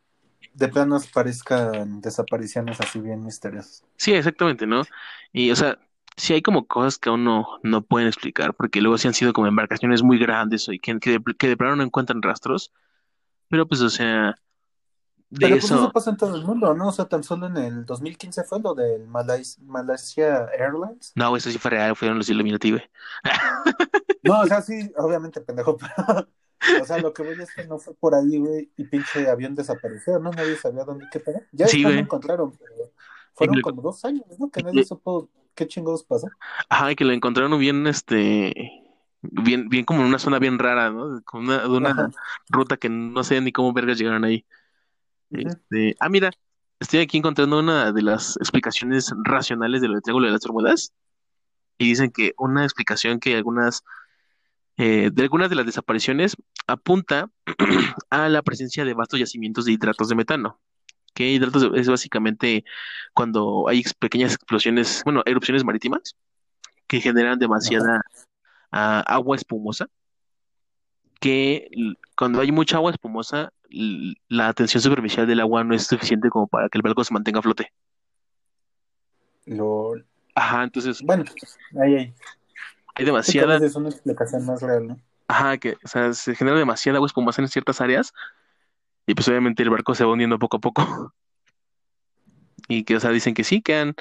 de 0.54 0.68
planos 0.68 1.08
parezcan 1.08 2.02
desapariciones 2.02 2.80
así 2.80 3.00
bien 3.00 3.24
misteriosas. 3.24 3.84
Sí, 3.97 4.14
exactamente, 4.14 4.66
¿no? 4.68 4.84
Y, 5.32 5.52
o 5.52 5.56
sea, 5.56 5.78
sí 6.18 6.34
hay 6.34 6.41
como 6.41 6.68
cosas 6.68 6.97
que 6.97 7.10
aún 7.10 7.24
no, 7.24 7.60
no 7.64 7.82
pueden 7.82 8.08
explicar, 8.08 8.54
porque 8.54 8.82
luego 8.82 8.97
sí 8.97 9.08
han 9.08 9.14
sido 9.14 9.34
como 9.34 9.47
embarcaciones 9.47 10.04
muy 10.04 10.18
grandes 10.18 10.68
y 10.70 10.80
que, 10.80 11.00
que, 11.00 11.12
de, 11.12 11.24
que 11.38 11.47
de 11.47 11.58
plano 11.58 11.76
no 11.76 11.84
encuentran 11.84 12.22
rastros, 12.22 12.72
pero 13.47 13.68
pues, 13.68 13.82
o 13.82 13.89
sea, 13.89 14.36
de 15.32 15.40
Pero 15.42 15.56
pues 15.56 15.66
eso, 15.66 15.76
eso 15.76 15.92
pasa 15.92 16.10
en 16.10 16.18
todo 16.18 16.36
el 16.36 16.44
mundo, 16.44 16.74
¿no? 16.74 16.88
O 16.88 16.92
sea, 16.92 17.06
tan 17.06 17.24
solo 17.24 17.48
en 17.48 17.58
el 17.58 17.86
2015 17.86 18.44
fue 18.46 18.60
lo 18.60 18.74
del 18.74 19.08
Malais- 19.08 19.60
Malaysia 19.62 20.48
Airlines. 20.58 21.12
no, 21.16 21.36
eso 21.38 21.52
sí 21.52 21.58
fue 21.60 21.72
real, 21.72 21.96
fueron 21.96 22.18
los 22.18 22.30
Illuminati, 22.30 22.72
güey. 22.72 22.84
No, 24.24 24.42
o 24.42 24.46
sea, 24.48 24.62
sí, 24.62 24.92
obviamente, 24.98 25.40
pendejo, 25.42 25.78
pero... 25.98 26.28
O 26.82 26.86
sea, 26.86 26.98
lo 27.00 27.14
que 27.14 27.24
voy 27.24 27.42
es 27.42 27.54
que 27.56 27.66
no 27.66 27.80
fue 27.80 27.94
por 27.96 28.14
ahí, 28.14 28.38
güey, 28.38 28.70
y 28.76 28.84
pinche 28.84 29.30
avión 29.30 29.56
desapareció, 29.56 30.20
¿no? 30.20 30.30
Nadie 30.32 30.58
sabía 30.58 30.84
dónde, 30.84 31.06
qué 31.10 31.22
pedo. 31.22 31.40
Ya 31.54 31.68
Sí, 31.68 31.84
lo 31.84 31.90
encontraron, 31.92 32.52
pero 32.52 32.92
fueron 33.34 33.58
Y- 33.58 33.62
como 33.62 33.82
dos 33.82 34.04
años, 34.04 34.26
¿no? 34.38 34.50
Que 34.52 34.62
nadie 34.62 34.82
y- 34.82 34.86
supo 34.86 35.30
qué 35.56 35.66
chingados 35.68 36.04
pasó. 36.04 36.28
Ajá, 36.68 36.94
que 36.96 37.06
lo 37.06 37.14
encontraron 37.14 37.58
bien, 37.58 37.88
este, 37.88 38.54
bien, 39.22 39.70
bien 39.70 39.86
como 39.86 40.02
en 40.02 40.08
una 40.08 40.20
zona 40.20 40.38
bien 40.38 40.60
rara, 40.60 40.90
¿no? 40.92 41.22
Con 41.24 41.46
una, 41.46 41.60
de 41.60 41.70
una 41.70 41.92
Ajá. 41.92 42.10
ruta 42.50 42.76
que 42.76 42.90
no 42.90 43.24
sé 43.24 43.40
ni 43.40 43.54
cómo 43.54 43.72
vergas 43.72 43.98
llegaron 43.98 44.26
ahí. 44.26 44.46
Este, 45.32 45.96
ah, 46.00 46.10
mira, 46.10 46.32
estoy 46.80 47.00
aquí 47.02 47.18
encontrando 47.18 47.60
una 47.60 47.92
de 47.92 48.02
las 48.02 48.38
explicaciones 48.38 49.14
racionales 49.24 49.82
de 49.82 49.88
lo 49.88 49.94
del 49.96 50.04
Triángulo 50.04 50.28
de 50.28 50.34
las 50.34 50.42
Bermudas. 50.42 50.94
Y 51.78 51.86
dicen 51.88 52.12
que 52.12 52.34
una 52.38 52.64
explicación 52.64 53.20
que 53.20 53.36
algunas, 53.36 53.84
eh, 54.78 55.12
de 55.14 55.24
algunas 55.24 55.50
de 55.50 55.56
las 55.56 55.66
desapariciones 55.66 56.36
apunta 56.68 57.30
a 58.10 58.28
la 58.30 58.42
presencia 58.42 58.84
de 58.86 58.94
vastos 58.94 59.20
yacimientos 59.20 59.66
de 59.66 59.74
hidratos 59.74 60.10
de 60.10 60.16
metano. 60.16 60.60
Que 61.14 61.30
hidratos 61.32 61.72
de- 61.72 61.80
es 61.80 61.88
básicamente 61.88 62.66
cuando 63.14 63.68
hay 63.70 63.84
pequeñas 64.00 64.34
explosiones, 64.34 65.02
bueno, 65.06 65.24
erupciones 65.26 65.64
marítimas 65.64 66.16
que 66.88 67.00
generan 67.02 67.40
demasiada 67.40 68.02
ah, 68.72 69.04
agua 69.08 69.36
espumosa. 69.36 69.88
Que 71.20 71.70
cuando 72.16 72.42
hay 72.42 72.52
mucha 72.52 72.78
agua 72.78 72.92
espumosa, 72.92 73.52
la 74.30 74.54
tensión 74.54 74.82
superficial 74.82 75.28
del 75.28 75.42
agua 75.42 75.64
no 75.64 75.76
es 75.76 75.88
suficiente 75.88 76.30
como 76.30 76.48
para 76.48 76.70
que 76.70 76.78
el 76.78 76.82
barco 76.82 77.04
se 77.04 77.14
mantenga 77.14 77.40
a 77.40 77.44
flote. 77.44 77.74
Lo... 79.46 79.94
Ajá, 80.36 80.64
entonces 80.64 81.02
Bueno, 81.02 81.26
ahí, 81.82 81.96
ahí. 81.96 82.16
hay 82.96 83.06
demasiada, 83.06 83.58
es 83.58 83.76
una 83.76 83.90
explicación 83.90 84.46
más 84.46 84.62
real, 84.62 84.88
¿no? 84.88 85.02
ajá, 85.28 85.58
que, 85.58 85.78
o 85.84 85.88
sea, 85.88 86.14
se 86.14 86.36
genera 86.36 86.58
demasiada 86.58 86.98
agua 86.98 87.08
espumosa 87.08 87.42
en 87.42 87.48
ciertas 87.50 87.82
áreas 87.82 88.14
y 89.08 89.16
pues 89.16 89.28
obviamente 89.28 89.64
el 89.64 89.70
barco 89.70 89.96
se 89.96 90.06
va 90.06 90.12
hundiendo 90.14 90.40
poco 90.40 90.58
a 90.58 90.62
poco. 90.62 91.14
Y 92.68 92.84
que, 92.84 92.96
o 92.98 93.00
sea, 93.00 93.12
dicen 93.12 93.34
que 93.34 93.44
sí, 93.44 93.62
que 93.62 93.76
han, 93.76 93.96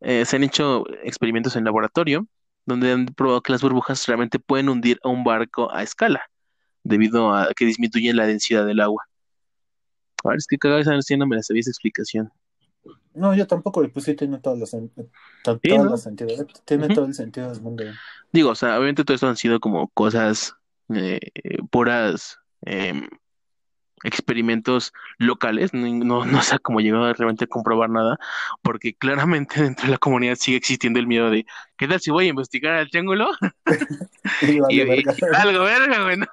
eh, 0.00 0.24
se 0.24 0.36
han 0.36 0.44
hecho 0.44 0.84
experimentos 1.02 1.56
en 1.56 1.64
laboratorio 1.64 2.26
donde 2.64 2.92
han 2.92 3.06
probado 3.06 3.42
que 3.42 3.52
las 3.52 3.60
burbujas 3.62 4.06
realmente 4.06 4.38
pueden 4.38 4.70
hundir 4.70 4.98
a 5.04 5.08
un 5.10 5.24
barco 5.24 5.70
a 5.72 5.82
escala 5.82 6.30
debido 6.84 7.34
a 7.34 7.48
que 7.56 7.64
disminuyen 7.64 8.16
la 8.16 8.26
densidad 8.26 8.64
del 8.64 8.80
agua. 8.80 9.04
A 10.22 10.28
ver, 10.28 10.38
es 10.38 10.46
que 10.46 10.58
cada 10.58 10.76
vez 10.76 10.86
no 10.86 11.26
me 11.26 11.36
la 11.36 11.42
sabía 11.42 11.60
esa 11.60 11.70
explicación. 11.70 12.30
No, 13.14 13.34
yo 13.34 13.46
tampoco, 13.46 13.86
pues 13.88 14.04
sí 14.04 14.14
tiene 14.14 14.38
todas 14.38 14.58
las, 14.58 14.70
sentido, 14.70 16.46
tiene 16.64 16.86
Ujú. 16.86 16.94
todo 16.94 17.04
el 17.06 17.14
sentido 17.14 17.50
del 17.50 17.60
mundo. 17.60 17.84
Digo, 18.32 18.50
o 18.50 18.54
sea, 18.54 18.76
obviamente 18.76 19.04
todo 19.04 19.14
esto 19.14 19.28
han 19.28 19.36
sido 19.36 19.60
como 19.60 19.88
cosas 19.88 20.54
eh, 20.92 21.20
puras 21.70 22.38
em, 22.62 23.08
experimentos 24.04 24.92
locales, 25.18 25.74
no, 25.74 25.86
no, 26.04 26.24
no 26.24 26.42
sé 26.42 26.58
cómo 26.60 26.80
llegó 26.80 27.02
a 27.04 27.12
realmente 27.12 27.44
a 27.44 27.48
comprobar 27.48 27.90
nada, 27.90 28.18
porque 28.62 28.94
claramente 28.94 29.60
dentro 29.62 29.86
de 29.86 29.92
la 29.92 29.98
comunidad 29.98 30.36
sigue 30.36 30.56
existiendo 30.58 31.00
el 31.00 31.06
miedo 31.06 31.30
de, 31.30 31.46
¿qué 31.76 31.88
tal 31.88 32.00
si 32.00 32.10
voy 32.10 32.26
a 32.26 32.30
investigar 32.30 32.74
al 32.74 32.90
triángulo? 32.90 33.30
Y 34.42 34.58
vale, 34.60 34.74
Y, 34.74 34.84
verga. 34.84 35.14
y 35.18 35.36
algo 35.36 35.64
verga, 35.64 36.02
güey, 36.04 36.16
¿no? 36.18 36.26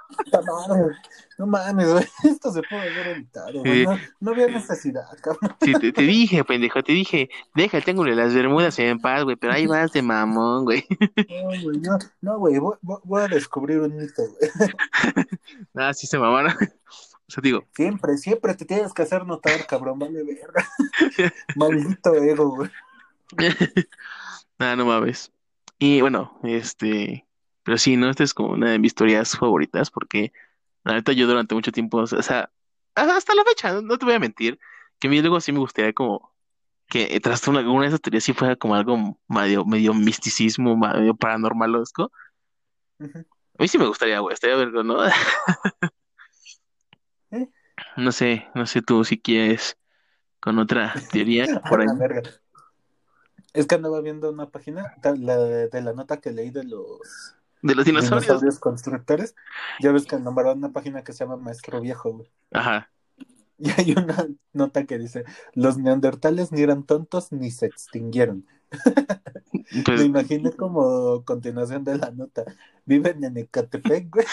Mames, 1.38 1.92
güey, 1.92 2.06
esto 2.24 2.52
se 2.52 2.62
puede 2.64 2.84
haber 2.92 3.08
evitado, 3.18 3.60
güey. 3.62 3.80
Sí. 3.80 3.86
No, 3.86 3.98
no 4.20 4.32
había 4.32 4.48
necesidad, 4.48 5.04
cabrón. 5.22 5.56
Sí, 5.62 5.74
te, 5.74 5.92
te 5.92 6.02
dije, 6.04 6.44
pendejo, 6.44 6.84
te 6.84 6.92
dije, 6.94 7.30
deja 7.56 7.78
el 7.78 7.84
triángulo 7.84 8.12
de 8.12 8.18
las 8.18 8.34
Bermudas 8.36 8.78
en 8.78 9.00
paz, 9.00 9.24
güey, 9.24 9.36
pero 9.38 9.54
ahí 9.54 9.66
vas 9.66 9.92
de 9.92 10.04
mamón, 10.04 10.66
güey. 10.66 10.86
No, 11.18 11.62
güey, 11.64 11.78
no, 11.80 11.98
no, 12.22 12.38
güey, 12.38 12.60
voy, 12.60 12.76
voy- 12.82 13.22
a 13.24 13.28
descubrir 13.28 13.80
un 13.80 13.96
mito, 13.98 14.22
güey. 14.22 14.70
Ah, 15.76 15.94
sí 15.94 16.06
se 16.06 16.20
mamaron. 16.20 16.54
O 17.32 17.34
sea, 17.34 17.42
digo, 17.42 17.66
Siempre, 17.74 18.18
siempre 18.18 18.54
te 18.56 18.66
tienes 18.66 18.94
que 18.94 19.04
hacer 19.04 19.26
notar, 19.26 19.66
cabrón, 19.66 19.98
vale 20.00 20.22
verga. 20.22 20.68
Maldito 21.56 22.14
ego, 22.14 22.50
güey. 22.50 22.70
nada, 24.60 24.76
no 24.76 24.86
mames. 24.86 25.32
Y 25.80 26.02
bueno, 26.02 26.38
este, 26.44 27.26
pero 27.64 27.78
sí, 27.78 27.96
¿no? 27.96 28.10
Esta 28.10 28.26
es 28.26 28.34
como 28.34 28.50
una 28.50 28.72
de 28.72 28.80
mis 28.80 28.90
historias 28.90 29.38
favoritas 29.38 29.90
porque 29.90 30.34
la 30.84 30.96
neta 30.96 31.14
yo 31.14 31.26
durante 31.26 31.56
mucho 31.56 31.72
tiempo, 31.72 32.00
o 32.00 32.06
sea, 32.06 32.52
hasta 32.96 33.34
la 33.34 33.46
fecha, 33.46 33.72
no, 33.76 33.82
no 33.82 33.98
te 33.98 34.04
voy 34.04 34.16
a 34.16 34.20
mentir, 34.20 34.60
que 35.00 35.08
a 35.08 35.10
mí 35.10 35.22
luego 35.22 35.40
sí 35.40 35.54
me 35.54 35.60
gustaría 35.60 35.94
como 35.94 36.36
que 36.90 37.18
tras 37.22 37.48
una, 37.48 37.62
una 37.62 37.84
de 37.84 37.88
esas 37.88 38.02
teorías 38.02 38.26
sí 38.26 38.34
fuera 38.34 38.58
como 38.58 38.76
algo 38.76 39.18
medio, 39.30 39.64
medio 39.64 39.94
misticismo, 39.94 40.76
medio 40.76 41.16
paranormalesco. 41.16 42.12
Ujú. 43.00 43.20
A 43.20 43.62
mí 43.64 43.70
sí 43.70 43.78
me 43.78 43.88
gustaría, 43.88 44.20
güey, 44.20 44.34
estaría 44.34 44.58
vergo, 44.58 44.84
¿no? 44.84 44.98
No 47.98 48.12
sé, 48.12 48.48
no 48.56 48.66
sé 48.66 48.82
tú 48.82 49.04
si 49.04 49.20
quieres 49.20 49.78
con 50.40 50.60
otra 50.60 50.94
teoría 51.12 51.46
por 51.70 51.82
ahí. 51.82 51.88
Es 53.54 53.68
que 53.68 53.76
andaba 53.76 54.02
viendo 54.02 54.30
una 54.32 54.50
página, 54.50 54.96
la 55.04 55.38
de, 55.38 55.68
de 55.70 55.82
la 55.82 55.94
nota 55.94 56.18
que 56.22 56.32
leí 56.32 56.52
de 56.52 56.64
los 56.64 57.36
De 57.62 57.76
los 57.76 57.86
dinosaurios. 57.86 58.28
dinosaurios 58.28 58.60
constructores. 58.60 59.36
Ya 59.80 59.92
ves 59.92 60.06
que 60.06 60.18
nombraron 60.20 60.60
una 60.60 60.72
página 60.72 61.04
que 61.04 61.14
se 61.14 61.20
llama 61.26 61.38
Maestro 61.38 61.82
Viejo, 61.82 62.12
güey. 62.14 62.32
Ajá. 62.52 62.90
Y 63.64 63.70
hay 63.70 63.92
una 63.92 64.28
nota 64.54 64.86
que 64.86 64.98
dice, 64.98 65.24
los 65.54 65.78
neandertales 65.78 66.52
ni 66.52 66.62
eran 66.64 66.84
tontos 66.84 67.32
ni 67.32 67.52
se 67.52 67.68
extinguieron. 67.68 68.48
Pues, 69.86 70.00
Me 70.00 70.06
imaginé 70.06 70.52
como 70.54 71.24
continuación 71.26 71.84
de 71.86 71.98
la 71.98 72.12
nota. 72.12 72.44
Viven 72.86 73.24
en 73.24 73.38
Ecatepec, 73.38 74.10
güey. 74.10 74.26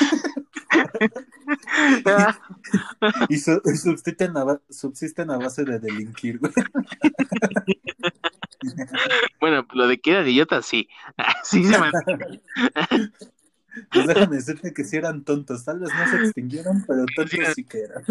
Y, 3.29 3.39
su- 3.39 3.61
y 3.65 3.77
subsisten, 3.77 4.37
a, 4.37 4.45
ba- 4.45 4.61
subsisten 4.69 5.31
a 5.31 5.39
base 5.39 5.65
de 5.65 5.79
delinquir, 5.79 6.39
güey. 6.39 6.53
bueno, 9.41 9.67
lo 9.73 9.87
de 9.87 10.01
que 10.01 10.11
era 10.13 10.23
de 10.23 10.31
idiota, 10.31 10.63
sí. 10.63 10.89
Sí 11.45 11.65
se 11.65 11.79
me 11.79 11.91
Pues 13.93 14.07
déjame 14.07 14.37
decirte 14.37 14.73
que 14.75 14.85
sí 14.85 14.97
eran 14.97 15.25
tontos. 15.25 15.65
Tal 15.65 15.81
vez 15.81 15.91
no 15.95 16.11
se 16.11 16.17
extinguieron, 16.25 16.85
pero 16.87 17.05
tontos 17.17 17.55
sí 17.55 17.65
que 17.65 17.81
eran. 17.83 18.05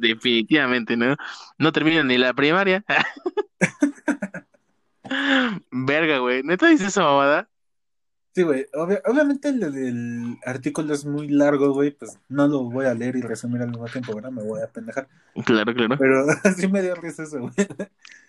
Definitivamente, 0.00 0.96
¿no? 0.96 1.16
No 1.58 1.72
terminan 1.72 2.06
ni 2.06 2.18
la 2.18 2.34
primaria. 2.34 2.84
Verga, 5.70 6.18
güey. 6.18 6.42
¿Neta 6.42 6.68
dices 6.68 6.88
esa 6.88 7.02
mamada? 7.02 7.49
Sí, 8.32 8.42
güey. 8.42 8.66
obvia- 8.74 9.02
obviamente 9.06 9.48
el, 9.48 9.62
el 9.62 10.38
artículo 10.44 10.94
es 10.94 11.04
muy 11.04 11.28
largo, 11.28 11.72
güey. 11.72 11.90
Pues 11.90 12.18
no 12.28 12.46
lo 12.46 12.64
voy 12.64 12.86
a 12.86 12.94
leer 12.94 13.16
y 13.16 13.22
resumir 13.22 13.62
al 13.62 13.70
mismo 13.70 13.86
tiempo, 13.86 14.14
¿verdad? 14.14 14.30
Me 14.30 14.42
voy 14.42 14.62
a 14.62 14.68
pendejar. 14.68 15.08
Claro, 15.44 15.74
claro. 15.74 15.96
Pero 15.98 16.26
sí 16.56 16.68
me 16.68 16.82
dio 16.82 16.94
risa 16.94 17.24
eso, 17.24 17.40
güey. 17.40 17.52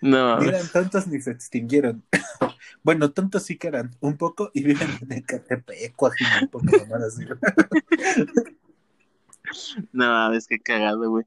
No, 0.02 0.40
Ni 0.40 0.48
eran 0.48 0.68
tontos 0.68 1.08
ni 1.08 1.22
se 1.22 1.32
extinguieron. 1.32 2.04
bueno, 2.84 3.12
tontos 3.12 3.44
sí 3.44 3.58
que 3.58 3.68
eran 3.68 3.92
un 4.00 4.18
poco 4.18 4.50
y 4.54 4.64
viven 4.64 4.90
en 5.02 5.12
Ecatepec, 5.12 5.96
un 6.42 6.48
poco 6.50 6.66
mamada 6.66 7.08
así, 7.08 7.26
no, 9.92 10.34
es 10.34 10.48
que 10.48 10.60
cagado, 10.60 11.10
güey. 11.10 11.26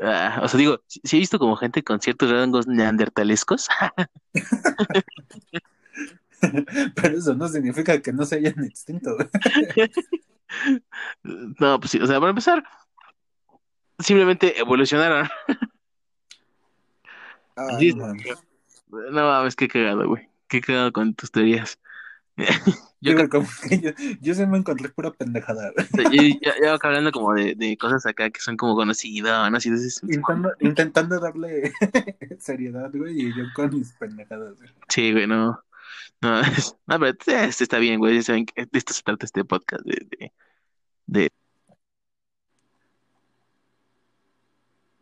Ah, 0.00 0.40
o 0.42 0.48
sea, 0.48 0.58
digo, 0.58 0.82
sí, 0.86 1.00
he 1.16 1.20
visto 1.20 1.38
como 1.38 1.56
gente 1.56 1.84
con 1.84 2.00
ciertos 2.00 2.30
rasgos 2.30 2.66
neandertalescos. 2.66 3.68
Pero 6.94 7.18
eso 7.18 7.34
no 7.34 7.48
significa 7.48 8.00
que 8.00 8.12
no 8.12 8.24
se 8.24 8.36
hayan 8.36 8.64
extinto. 8.64 9.16
No, 11.24 11.80
pues 11.80 11.90
sí, 11.90 11.98
o 12.00 12.06
sea, 12.06 12.18
para 12.20 12.30
empezar, 12.30 12.64
simplemente 13.98 14.58
evolucionaron. 14.58 15.28
Ay, 17.56 17.92
no 17.94 18.14
mames. 19.26 19.56
Qué 19.56 19.66
cagado, 19.68 20.06
güey. 20.08 20.28
Qué 20.48 20.60
cagado 20.60 20.92
con 20.92 21.14
tus 21.14 21.30
teorías. 21.32 21.78
Yo, 23.00 23.14
güey, 23.14 23.28
como 23.28 23.46
que 23.68 23.80
yo, 23.80 23.90
yo 24.20 24.34
sí 24.34 24.46
me 24.46 24.58
encontré 24.58 24.88
pura 24.90 25.10
pendejada, 25.10 25.72
yo- 26.12 26.72
acá 26.74 26.88
hablando 26.88 27.10
como 27.10 27.32
de, 27.34 27.54
de 27.54 27.76
cosas 27.78 28.04
acá 28.06 28.30
que 28.30 28.40
son 28.40 28.56
como 28.56 28.76
conocidas, 28.76 29.50
¿no? 29.50 29.56
Así 29.56 29.70
de- 29.70 29.78
Intentando, 30.02 30.52
intentando 30.60 31.18
darle 31.18 31.72
seriedad, 32.38 32.90
güey, 32.94 33.20
y 33.20 33.28
yo 33.36 33.44
con 33.54 33.74
mis 33.74 33.92
pendejadas, 33.94 34.56
güey. 34.58 34.70
Sí, 34.88 35.12
güey, 35.12 35.26
no. 35.26 35.60
No, 36.20 36.40
es- 36.40 36.76
no, 36.86 36.98
pero 36.98 37.16
este 37.26 37.64
está 37.64 37.78
bien, 37.78 37.98
güey. 37.98 38.16
ya 38.16 38.22
saben 38.22 38.46
que 38.46 38.66
De 38.66 38.78
esto 38.78 38.92
se 38.92 39.02
trata 39.02 39.26
este 39.26 39.44
podcast. 39.44 39.84
De, 39.84 40.06
de, 40.18 40.32
de- 41.06 41.32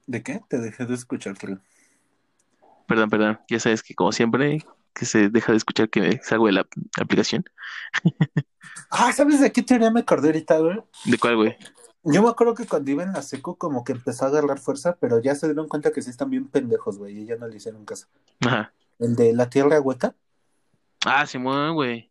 ¿De 0.06 0.22
qué? 0.22 0.40
Te 0.48 0.58
dejé 0.58 0.84
de 0.86 0.94
escuchar. 0.94 1.34
Perdón, 2.86 3.10
perdón. 3.10 3.40
Ya 3.48 3.58
sabes 3.58 3.82
que 3.82 3.94
como 3.94 4.12
siempre, 4.12 4.64
que 4.92 5.06
se 5.06 5.30
deja 5.30 5.52
de 5.52 5.58
escuchar 5.58 5.88
que 5.88 6.20
salgo 6.22 6.46
de 6.46 6.52
la 6.52 6.66
aplicación. 7.00 7.44
Ah, 8.90 9.12
¿sabes 9.12 9.40
de 9.40 9.52
qué 9.52 9.62
teoría 9.62 9.90
me 9.90 10.00
acordé 10.00 10.28
ahorita, 10.28 10.58
güey? 10.58 10.78
¿De 11.04 11.18
cuál, 11.18 11.36
güey? 11.36 11.56
Yo 12.02 12.22
me 12.22 12.28
acuerdo 12.28 12.54
que 12.54 12.66
cuando 12.66 12.90
iba 12.90 13.02
en 13.02 13.12
la 13.12 13.22
seco 13.22 13.56
como 13.56 13.84
que 13.84 13.92
empezó 13.92 14.24
a 14.24 14.28
agarrar 14.28 14.58
fuerza, 14.58 14.96
pero 15.00 15.20
ya 15.20 15.34
se 15.34 15.46
dieron 15.46 15.68
cuenta 15.68 15.92
que 15.92 16.00
sí 16.02 16.10
están 16.10 16.30
bien 16.30 16.48
pendejos, 16.48 16.98
güey, 16.98 17.20
y 17.20 17.24
ya 17.26 17.36
no 17.36 17.46
le 17.46 17.56
hicieron 17.56 17.84
caso. 17.84 18.06
Ajá. 18.40 18.72
El 18.98 19.16
de 19.16 19.32
la 19.32 19.48
tierra 19.50 19.80
hueca, 19.80 20.14
Ah, 21.04 21.26
Simón, 21.26 21.74
güey. 21.74 22.10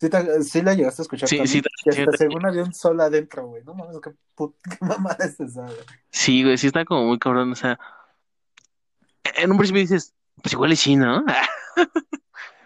sí, 0.00 0.08
te- 0.10 0.42
sí 0.42 0.62
la 0.62 0.74
llegaste 0.74 1.02
a 1.02 1.04
escuchar 1.04 1.28
Sí, 1.28 1.36
también? 1.38 1.62
sí, 1.62 1.68
Que 1.84 1.92
sí, 1.92 2.00
hasta 2.02 2.16
según 2.16 2.44
había 2.46 2.62
un 2.62 2.74
sol 2.74 3.00
adentro, 3.00 3.46
güey. 3.46 3.62
No 3.64 3.74
mames, 3.74 3.98
qué, 4.02 4.10
put- 4.36 4.56
qué 4.78 4.84
mamada 4.84 5.24
es 5.24 5.38
esa, 5.40 5.62
güey. 5.62 5.76
Sí, 6.10 6.42
güey, 6.44 6.58
sí 6.58 6.66
está 6.66 6.84
como 6.84 7.04
muy 7.06 7.18
cabrón. 7.18 7.52
O 7.52 7.56
sea, 7.56 7.78
en 9.36 9.50
un 9.50 9.58
principio 9.58 9.80
dices, 9.82 10.14
pues 10.42 10.52
igual 10.52 10.72
y 10.72 10.76
sí, 10.76 10.96
¿no? 10.96 11.24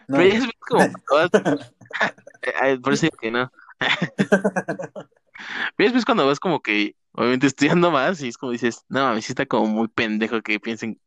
No, 0.08 0.16
Pero 0.16 0.28
ya 0.28 0.38
es 0.38 0.44
como. 0.58 0.88
Por 2.82 2.92
eso 2.92 3.02
digo 3.02 3.16
que 3.20 3.30
no. 3.30 3.52
Pero 3.78 5.08
después 5.76 6.04
cuando 6.04 6.26
vas 6.26 6.40
como 6.40 6.60
que, 6.60 6.96
obviamente 7.12 7.46
estudiando 7.46 7.90
más, 7.92 8.20
y 8.22 8.28
es 8.28 8.36
como 8.36 8.50
dices, 8.52 8.84
no 8.88 9.04
mames, 9.04 9.24
sí 9.24 9.32
está 9.32 9.46
como 9.46 9.66
muy 9.66 9.86
pendejo 9.88 10.42
que 10.42 10.58
piensen 10.58 11.00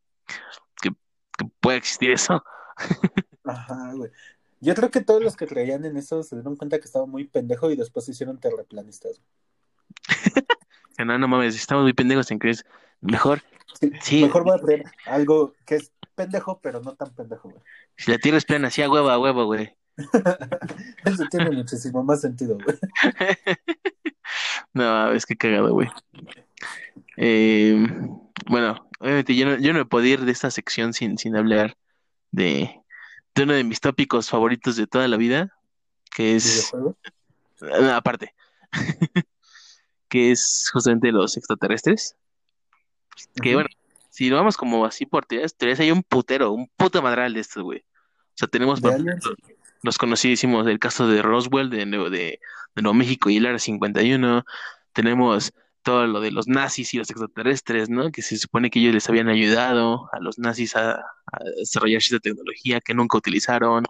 que, 0.82 0.91
que 1.38 1.45
pueda 1.59 1.78
existir 1.78 2.11
eso. 2.11 2.43
Ajá, 3.43 3.93
güey. 3.93 4.11
Yo 4.61 4.75
creo 4.75 4.91
que 4.91 5.01
todos 5.01 5.21
los 5.21 5.35
que 5.35 5.45
creían 5.45 5.83
en 5.83 5.97
eso 5.97 6.23
se 6.23 6.35
dieron 6.37 6.55
cuenta 6.55 6.79
que 6.79 6.85
estaba 6.85 7.05
muy 7.05 7.25
pendejo 7.25 7.69
y 7.69 7.75
después 7.75 8.05
se 8.05 8.11
hicieron 8.11 8.39
terraplanistas. 8.39 9.21
Que 10.97 11.03
no, 11.05 11.17
no 11.17 11.27
mames, 11.27 11.55
estamos 11.55 11.83
muy 11.83 11.93
pendejos 11.93 12.31
en 12.31 12.39
creer. 12.39 12.65
Mejor, 13.01 13.41
Sí, 13.79 13.91
Sí. 14.01 14.23
Mejor 14.23 14.43
voy 14.43 14.57
a 14.57 14.61
creer 14.61 14.83
algo 15.05 15.53
que 15.65 15.75
es 15.75 15.91
pendejo, 16.15 16.59
pero 16.61 16.81
no 16.81 16.95
tan 16.95 17.13
pendejo, 17.13 17.49
güey. 17.49 17.61
si 17.97 18.11
la 18.11 18.17
tierra 18.17 18.37
es 18.37 18.45
plana, 18.45 18.69
sí, 18.69 18.81
a 18.81 18.89
huevo, 18.89 19.09
a 19.09 19.19
huevo, 19.19 19.45
güey. 19.45 19.75
Eso 21.05 21.23
tiene 21.29 21.51
muchísimo 21.51 22.03
más 22.03 22.21
sentido, 22.21 22.57
güey. 22.63 22.77
No, 24.73 25.11
es 25.11 25.25
que 25.25 25.35
cagado, 25.35 25.71
güey. 25.71 25.89
Eh, 27.17 27.85
bueno, 28.47 28.89
obviamente 28.99 29.35
yo 29.35 29.45
no, 29.45 29.59
yo 29.59 29.73
no 29.73 29.79
me 29.79 29.85
puedo 29.85 30.05
ir 30.05 30.21
de 30.21 30.31
esta 30.31 30.49
sección 30.49 30.93
sin, 30.93 31.19
sin 31.19 31.35
hablar 31.35 31.77
de, 32.31 32.81
de 33.36 33.43
uno 33.43 33.53
de 33.53 33.63
mis 33.63 33.79
tópicos 33.79 34.29
favoritos 34.29 34.75
de 34.75 34.88
toda 34.88 35.07
la 35.07 35.17
vida, 35.17 35.57
que 36.11 36.36
es, 36.36 36.71
no, 36.73 36.95
aparte, 37.93 38.34
que 40.07 40.31
es 40.31 40.69
justamente 40.71 41.11
los 41.11 41.38
extraterrestres. 41.38 42.15
Que 43.41 43.55
bueno, 43.55 43.69
si 44.09 44.29
lo 44.29 44.38
vamos 44.38 44.57
como 44.57 44.86
así 44.86 45.05
por 45.05 45.25
teorías, 45.25 45.55
teorías 45.55 45.79
hay 45.79 45.91
un 45.91 46.03
putero, 46.03 46.51
un 46.51 46.69
puto 46.77 47.01
madral 47.01 47.34
de 47.34 47.39
estos, 47.39 47.63
güey. 47.63 47.79
O 47.79 48.36
sea, 48.36 48.47
tenemos 48.47 48.81
por 48.81 48.93
los 49.81 49.97
conocidísimos 49.97 50.65
del 50.65 50.79
caso 50.79 51.07
de 51.07 51.21
Roswell 51.21 51.69
de 51.69 51.86
Nuevo, 51.86 52.09
de, 52.09 52.39
de 52.75 52.81
Nuevo 52.81 52.93
México 52.93 53.29
y 53.29 53.38
el 53.38 53.45
Área 53.45 53.59
51. 53.59 54.45
Tenemos 54.93 55.53
todo 55.84 56.07
lo 56.07 56.19
de 56.21 56.31
los 56.31 56.47
nazis 56.47 56.93
y 56.93 56.97
los 56.97 57.09
extraterrestres, 57.09 57.89
¿no? 57.89 58.11
Que 58.11 58.21
se 58.21 58.38
supone 58.38 58.69
que 58.69 58.79
ellos 58.79 58.93
les 58.93 59.07
habían 59.09 59.27
ayudado 59.29 60.09
a 60.13 60.19
los 60.19 60.39
nazis 60.39 60.75
a, 60.75 60.93
a 60.95 61.43
desarrollar 61.57 62.01
cierta 62.01 62.29
tecnología 62.29 62.79
que 62.81 62.93
nunca 62.93 63.17
utilizaron. 63.17 63.84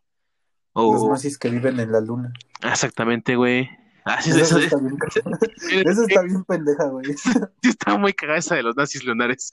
Los 0.75 1.07
nazis 1.07 1.37
que 1.37 1.49
viven 1.49 1.79
en 1.79 1.91
la 1.91 2.01
luna. 2.01 2.33
exactamente, 2.63 3.35
güey. 3.35 3.69
Ah, 4.05 4.21
sí, 4.21 4.31
Eso, 4.31 4.57
eso- 4.57 4.59
está 4.59 4.77
bien, 4.77 4.97
eso 5.87 6.03
está 6.03 6.21
bien 6.23 6.43
pendeja, 6.43 6.85
güey. 6.87 7.05
está 7.61 7.97
muy 7.97 8.11
cagada 8.13 8.39
esa 8.39 8.55
de 8.55 8.63
los 8.63 8.75
nazis 8.75 9.03
lunares. 9.05 9.51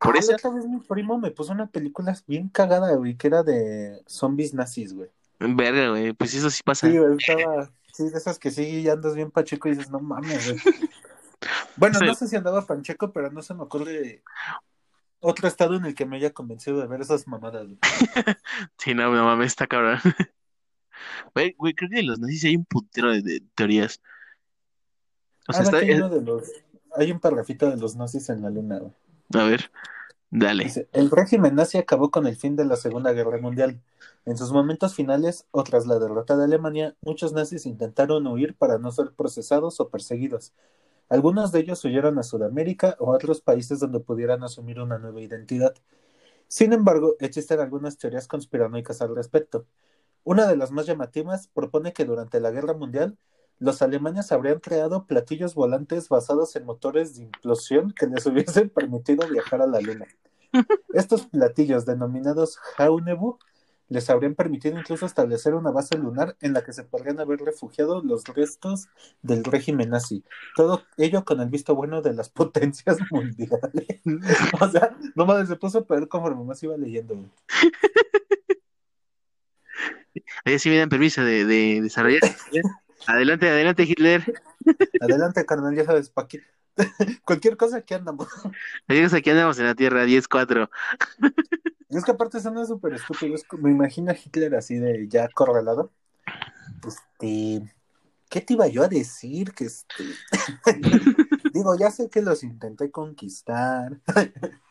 Por 0.00 0.16
Ah, 0.16 0.18
eso, 0.18 0.32
otra 0.34 0.50
vez 0.50 0.66
mi 0.66 0.80
primo 0.80 1.18
me 1.18 1.30
puso 1.30 1.52
una 1.52 1.66
película 1.66 2.16
bien 2.26 2.48
cagada, 2.48 2.94
güey, 2.96 3.14
que 3.16 3.26
era 3.26 3.42
de 3.42 4.00
zombies 4.06 4.54
nazis, 4.54 4.92
güey. 4.94 5.10
verga, 5.38 5.90
güey, 5.90 6.12
pues 6.14 6.34
eso 6.34 6.48
sí 6.50 6.62
pasa. 6.64 6.88
Sí, 6.90 6.96
estaba. 7.18 7.70
Sí, 7.96 8.08
de 8.10 8.18
esas 8.18 8.38
que 8.38 8.50
sí, 8.50 8.82
ya 8.82 8.92
andas 8.92 9.14
bien 9.14 9.30
pacheco 9.30 9.68
y 9.68 9.72
dices, 9.72 9.90
no 9.90 10.00
mames, 10.00 10.46
güey. 10.50 10.60
Bueno, 11.76 11.98
Sí. 11.98 12.06
no 12.06 12.14
sé 12.14 12.28
si 12.28 12.36
andaba 12.36 12.64
pancheco, 12.66 13.12
pero 13.12 13.30
no 13.30 13.42
se 13.42 13.52
me 13.54 13.62
ocurre 13.62 14.22
otro 15.20 15.46
estado 15.48 15.76
en 15.76 15.84
el 15.84 15.94
que 15.94 16.06
me 16.06 16.16
haya 16.16 16.30
convencido 16.32 16.80
de 16.80 16.86
ver 16.86 17.02
esas 17.02 17.26
mamadas, 17.28 17.66
güey. 17.66 17.78
Sí, 18.78 18.94
no, 18.94 19.12
no 19.14 19.24
mames, 19.24 19.48
está 19.48 19.66
cabrón. 19.66 19.98
Güey, 21.34 21.54
güey, 21.58 21.74
creo 21.74 21.90
que 21.90 21.96
de 21.96 22.02
los 22.04 22.18
nazis 22.18 22.44
hay 22.44 22.56
un 22.56 22.64
putero 22.64 23.10
de, 23.12 23.20
de 23.20 23.42
teorías. 23.54 24.00
O 25.46 25.52
sea, 25.52 25.60
Ah, 25.60 25.64
está. 25.64 25.76
hay 25.78 25.90
uno 25.90 26.08
de 26.08 26.22
los. 26.22 26.50
Hay 26.96 27.12
un 27.12 27.20
parrafito 27.20 27.68
de 27.70 27.76
los 27.76 27.94
nazis 27.96 28.28
en 28.30 28.40
la 28.42 28.48
luna, 28.50 28.78
güey. 28.78 28.92
A 29.34 29.44
ver, 29.46 29.70
dale. 30.30 30.70
El 30.92 31.10
régimen 31.10 31.54
nazi 31.54 31.78
acabó 31.78 32.10
con 32.10 32.26
el 32.26 32.36
fin 32.36 32.56
de 32.56 32.64
la 32.64 32.76
Segunda 32.76 33.12
Guerra 33.12 33.38
Mundial. 33.38 33.80
En 34.24 34.36
sus 34.36 34.52
momentos 34.52 34.94
finales, 34.94 35.46
o 35.50 35.62
tras 35.64 35.86
la 35.86 35.98
derrota 35.98 36.36
de 36.36 36.44
Alemania, 36.44 36.96
muchos 37.00 37.32
nazis 37.32 37.66
intentaron 37.66 38.26
huir 38.26 38.56
para 38.56 38.78
no 38.78 38.90
ser 38.92 39.12
procesados 39.12 39.80
o 39.80 39.88
perseguidos. 39.88 40.52
Algunos 41.08 41.52
de 41.52 41.60
ellos 41.60 41.84
huyeron 41.84 42.18
a 42.18 42.24
Sudamérica 42.24 42.96
o 42.98 43.12
a 43.12 43.16
otros 43.16 43.40
países 43.40 43.80
donde 43.80 44.00
pudieran 44.00 44.42
asumir 44.42 44.80
una 44.80 44.98
nueva 44.98 45.20
identidad. 45.20 45.74
Sin 46.48 46.72
embargo, 46.72 47.16
existen 47.20 47.60
algunas 47.60 47.98
teorías 47.98 48.28
conspiranoicas 48.28 49.02
al 49.02 49.14
respecto. 49.14 49.66
Una 50.24 50.46
de 50.46 50.56
las 50.56 50.72
más 50.72 50.86
llamativas 50.86 51.48
propone 51.48 51.92
que 51.92 52.04
durante 52.04 52.40
la 52.40 52.50
Guerra 52.50 52.74
Mundial, 52.74 53.16
los 53.58 53.82
alemanes 53.82 54.32
habrían 54.32 54.60
creado 54.60 55.06
platillos 55.06 55.54
volantes 55.54 56.08
basados 56.08 56.56
en 56.56 56.64
motores 56.64 57.16
de 57.16 57.22
implosión 57.24 57.92
que 57.92 58.06
les 58.06 58.26
hubiesen 58.26 58.68
permitido 58.70 59.26
viajar 59.28 59.62
a 59.62 59.66
la 59.66 59.80
Luna. 59.80 60.06
Estos 60.94 61.26
platillos, 61.26 61.84
denominados 61.84 62.56
Jaunebu, 62.76 63.38
les 63.88 64.10
habrían 64.10 64.34
permitido 64.34 64.78
incluso 64.78 65.06
establecer 65.06 65.54
una 65.54 65.70
base 65.70 65.96
lunar 65.96 66.36
en 66.40 66.52
la 66.52 66.64
que 66.64 66.72
se 66.72 66.82
podrían 66.82 67.20
haber 67.20 67.40
refugiado 67.40 68.02
los 68.02 68.24
restos 68.24 68.88
del 69.22 69.44
régimen 69.44 69.90
nazi. 69.90 70.24
Todo 70.56 70.82
ello 70.96 71.24
con 71.24 71.40
el 71.40 71.48
visto 71.48 71.74
bueno 71.74 72.02
de 72.02 72.14
las 72.14 72.28
potencias 72.30 72.98
mundiales. 73.10 74.02
o 74.60 74.68
sea, 74.68 74.96
no 75.14 75.26
mames, 75.26 75.48
se 75.48 75.56
puso 75.56 75.84
peor 75.84 76.08
conforme 76.08 76.44
más 76.44 76.62
iba 76.62 76.76
leyendo. 76.76 77.16
Ahí 80.44 80.58
sí 80.58 80.70
me 80.70 80.78
dan 80.78 80.88
permiso 80.88 81.22
de, 81.22 81.44
de 81.44 81.80
desarrollar. 81.82 82.22
Adelante, 83.06 83.48
adelante, 83.48 83.82
Hitler. 83.84 84.42
Adelante, 85.00 85.44
carnal, 85.46 85.74
ya 85.74 85.84
sabes, 85.84 86.10
pa' 86.10 86.26
qué. 86.26 86.42
Cualquier 87.24 87.56
cosa 87.56 87.80
que 87.82 87.94
andamos. 87.94 88.28
Amigos, 88.88 89.12
aquí 89.14 89.30
andamos 89.30 89.58
en 89.58 89.66
la 89.66 89.74
Tierra 89.74 90.04
10-4. 90.04 90.68
Y 91.88 91.96
es 91.96 92.04
que 92.04 92.10
aparte 92.10 92.40
súper 92.40 92.94
estúpido. 92.94 93.34
Es 93.34 93.44
como- 93.44 93.64
me 93.64 93.70
imagino 93.70 94.10
a 94.10 94.14
Hitler 94.14 94.54
así 94.54 94.76
de 94.76 95.06
ya 95.08 95.24
acorralado. 95.24 95.92
Este, 96.86 97.62
¿qué 98.28 98.40
te 98.40 98.54
iba 98.54 98.66
yo 98.66 98.82
a 98.82 98.88
decir? 98.88 99.52
Que 99.52 99.66
este, 99.66 100.04
digo, 101.52 101.76
ya 101.78 101.90
sé 101.90 102.10
que 102.10 102.22
los 102.22 102.42
intenté 102.42 102.90
conquistar. 102.90 103.98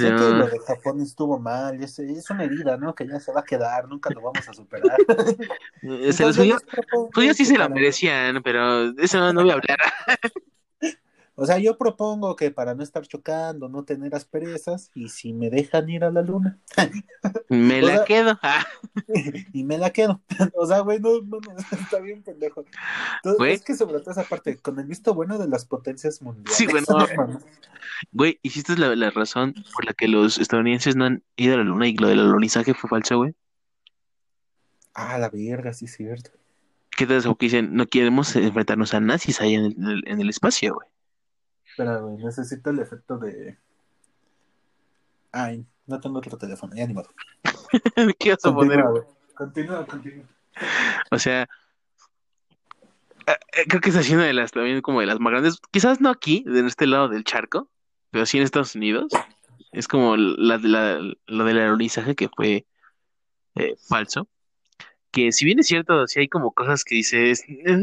Sé 0.00 0.08
que 0.08 0.30
lo 0.30 0.46
de 0.46 0.58
Japón 0.60 1.00
estuvo 1.00 1.38
mal. 1.38 1.82
es 1.82 2.30
una 2.30 2.44
herida, 2.44 2.76
¿no? 2.76 2.94
Que 2.94 3.06
ya 3.06 3.18
se 3.20 3.32
va 3.32 3.40
a 3.40 3.44
quedar, 3.44 3.88
nunca 3.88 4.10
lo 4.10 4.22
vamos 4.22 4.48
a 4.48 4.52
superar. 4.52 4.96
se 6.12 6.24
los 6.24 6.36
judíos, 6.36 6.62
propongo 6.70 7.10
judíos 7.14 7.36
sí 7.36 7.44
se 7.44 7.54
lo 7.54 7.60
para- 7.60 7.74
merecían, 7.74 8.42
pero 8.42 8.92
de 8.92 9.04
eso 9.04 9.18
no, 9.18 9.32
no 9.32 9.42
voy 9.42 9.50
a 9.50 9.54
hablar. 9.54 9.78
O 11.40 11.46
sea, 11.46 11.58
yo 11.58 11.78
propongo 11.78 12.34
que 12.34 12.50
para 12.50 12.74
no 12.74 12.82
estar 12.82 13.06
chocando, 13.06 13.68
no 13.68 13.84
tener 13.84 14.12
asperezas, 14.16 14.90
y 14.94 15.08
si 15.08 15.32
me 15.32 15.50
dejan 15.50 15.88
ir 15.88 16.02
a 16.02 16.10
la 16.10 16.20
luna, 16.22 16.58
Me 17.48 17.80
O 17.82 17.86
la 17.86 17.94
sea- 17.98 18.04
quedo. 18.04 18.38
Y 19.52 19.62
me 19.62 19.78
la 19.78 19.90
quedo. 19.90 20.20
O 20.54 20.66
sea, 20.66 20.80
güey, 20.80 20.98
no, 20.98 21.20
no, 21.22 21.38
no, 21.38 21.56
está 21.80 22.00
bien 22.00 22.22
pendejo. 22.24 22.64
Entonces, 23.18 23.38
Güey. 23.38 23.52
Es 23.54 23.62
que 23.62 23.76
sobre 23.76 24.00
todo 24.00 24.10
esa 24.10 24.24
parte, 24.24 24.56
con 24.58 24.80
el 24.80 24.86
visto 24.86 25.14
bueno 25.14 25.38
de 25.38 25.46
las 25.48 25.64
potencias 25.64 26.20
mundiales. 26.22 26.56
Sí, 26.56 26.66
bueno. 26.66 26.86
no. 26.88 27.38
Güey, 28.10 28.40
¿y 28.42 28.50
si 28.50 28.58
esta 28.58 28.72
es 28.72 28.80
la, 28.80 28.94
la 28.96 29.10
razón 29.10 29.54
por 29.74 29.84
la 29.84 29.92
que 29.92 30.08
los 30.08 30.38
estadounidenses 30.38 30.96
no 30.96 31.04
han 31.04 31.22
ido 31.36 31.54
a 31.54 31.58
la 31.58 31.64
luna 31.64 31.86
y 31.86 31.94
lo 31.96 32.08
del 32.08 32.18
alunizaje 32.20 32.74
fue 32.74 32.90
falso, 32.90 33.16
güey? 33.18 33.34
Ah, 34.94 35.18
la 35.18 35.30
verga, 35.30 35.72
sí 35.72 35.84
es 35.84 35.94
cierto. 35.96 36.30
¿Qué 36.96 37.06
tal 37.06 37.18
eso 37.18 37.36
que 37.36 37.46
dicen? 37.46 37.74
No 37.74 37.86
queremos 37.86 38.34
enfrentarnos 38.34 38.92
a 38.94 38.98
nazis 39.00 39.40
ahí 39.40 39.54
en 39.54 39.64
el- 39.86 40.02
en 40.06 40.20
el 40.20 40.28
espacio, 40.30 40.74
güey. 40.74 40.88
Espera, 41.78 41.98
güey, 41.98 42.16
necesito 42.16 42.70
el 42.70 42.80
efecto 42.80 43.18
de. 43.18 43.56
Ay, 45.30 45.64
no 45.86 46.00
tengo 46.00 46.18
otro 46.18 46.36
teléfono, 46.36 46.74
ya 46.74 46.84
ni 46.84 46.92
modo. 46.92 47.08
¿Qué 48.18 48.30
vas 48.30 48.44
a 48.44 48.52
poner? 48.52 48.82
Continúa, 48.82 48.90
güey. 48.90 49.02
Continúa, 49.36 49.86
continúa. 49.86 50.24
O 51.12 51.20
sea, 51.20 51.42
eh, 53.28 53.36
eh, 53.52 53.64
creo 53.68 53.80
que 53.80 53.90
es 53.90 53.96
así 53.96 54.12
una 54.12 54.24
de 54.24 54.32
las 54.32 54.50
también 54.50 54.80
como 54.80 54.98
de 54.98 55.06
las 55.06 55.20
más 55.20 55.30
grandes, 55.30 55.60
quizás 55.70 56.00
no 56.00 56.08
aquí, 56.10 56.42
en 56.48 56.66
este 56.66 56.88
lado 56.88 57.08
del 57.08 57.22
charco, 57.22 57.70
pero 58.10 58.26
sí 58.26 58.38
en 58.38 58.42
Estados 58.42 58.74
Unidos. 58.74 59.12
Es 59.70 59.86
como 59.86 60.16
la, 60.16 60.58
la, 60.58 60.98
lo 61.28 61.44
del 61.44 61.60
alunizaje 61.60 62.16
que 62.16 62.28
fue 62.28 62.66
eh, 63.54 63.76
falso. 63.88 64.26
Que 65.12 65.30
si 65.30 65.44
bien 65.44 65.60
es 65.60 65.68
cierto, 65.68 66.08
sí 66.08 66.18
hay 66.18 66.28
como 66.28 66.50
cosas 66.50 66.82
que 66.82 66.96
dices, 66.96 67.44
"Eh, 67.46 67.80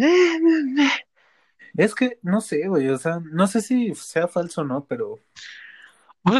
Es 1.78 1.94
que, 1.96 2.20
no 2.22 2.42
sé, 2.42 2.68
güey, 2.68 2.88
o 2.90 2.98
sea, 2.98 3.20
no 3.24 3.48
sé 3.48 3.62
si 3.62 3.94
sea 3.96 4.28
falso 4.28 4.62
o 4.62 4.64
no, 4.64 4.86
pero. 4.86 5.20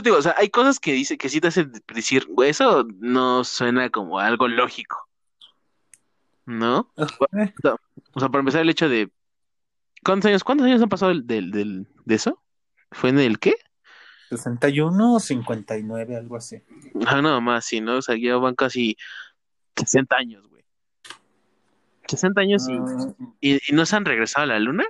Digo, 0.04 0.18
o 0.18 0.22
sea, 0.22 0.34
hay 0.38 0.50
cosas 0.50 0.80
que 0.80 0.94
dice 0.94 1.18
que 1.18 1.30
sí 1.30 1.40
te 1.40 1.50
hacen 1.50 1.72
decir, 1.94 2.26
güey, 2.28 2.50
eso 2.50 2.88
no 3.00 3.44
suena 3.44 3.90
como 3.92 4.20
algo 4.20 4.48
lógico. 4.48 5.08
¿No? 6.46 6.92
eh, 6.98 7.54
O 8.14 8.20
sea, 8.20 8.30
para 8.30 8.40
empezar 8.40 8.62
el 8.62 8.70
hecho 8.70 8.88
de 8.90 9.12
¿cuántos 10.04 10.30
años, 10.30 10.44
cuántos 10.44 10.66
años 10.68 10.82
han 10.82 10.90
pasado 10.90 11.10
del, 11.12 11.26
del, 11.28 11.52
del- 11.52 11.88
de 12.06 12.16
eso? 12.16 12.42
¿Fue 12.92 13.10
en 13.10 13.20
el 13.20 13.40
qué? 13.40 13.56
61 14.30 15.16
o 15.16 15.20
59, 15.20 16.16
algo 16.16 16.36
así. 16.36 16.62
Ah, 17.06 17.22
no, 17.22 17.40
más, 17.42 17.66
sí, 17.66 17.82
¿no? 17.82 17.98
O 17.98 18.02
sea, 18.02 18.16
ya 18.18 18.38
van 18.38 18.56
casi 18.56 18.96
60 19.76 20.16
años, 20.18 20.48
güey. 20.50 20.64
60 22.08 22.42
años 22.42 22.68
y, 22.70 22.74
Ah, 22.74 23.14
y, 23.42 23.72
y 23.72 23.76
no 23.76 23.86
se 23.86 23.96
han 23.96 24.06
regresado 24.06 24.44
a 24.44 24.48
la 24.48 24.60
luna. 24.60 24.86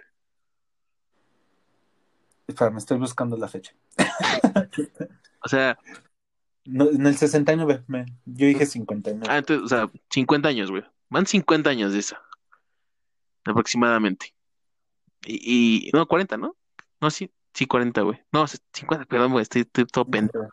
Espera, 2.47 2.71
me 2.71 2.79
estoy 2.79 2.97
buscando 2.97 3.37
la 3.37 3.47
fecha. 3.47 3.73
O 5.43 5.47
sea, 5.47 5.77
No, 6.65 6.89
en 6.89 7.05
el 7.05 7.15
69, 7.15 7.83
me- 7.87 8.05
yo 8.25 8.47
dije 8.47 8.65
59. 8.65 9.27
ah, 9.29 9.37
entonces, 9.37 9.63
o 9.63 9.67
sea, 9.67 9.91
50 10.09 10.49
años, 10.49 10.71
güey. 10.71 10.83
Van 11.09 11.27
50 11.27 11.69
años 11.69 11.93
de 11.93 11.99
eso. 11.99 12.17
Aproximadamente. 13.45 14.33
Y, 15.23 15.87
y 15.87 15.91
no, 15.93 16.07
40, 16.07 16.37
¿no? 16.37 16.55
No, 16.99 17.11
sí, 17.11 17.31
sí, 17.53 17.67
40, 17.67 18.01
güey. 18.01 18.19
No, 18.31 18.45
50, 18.47 19.05
perdón, 19.05 19.33
güey, 19.33 19.43
estoy, 19.43 19.61
estoy 19.61 19.85
todo 19.85 20.05
pendejo. 20.05 20.49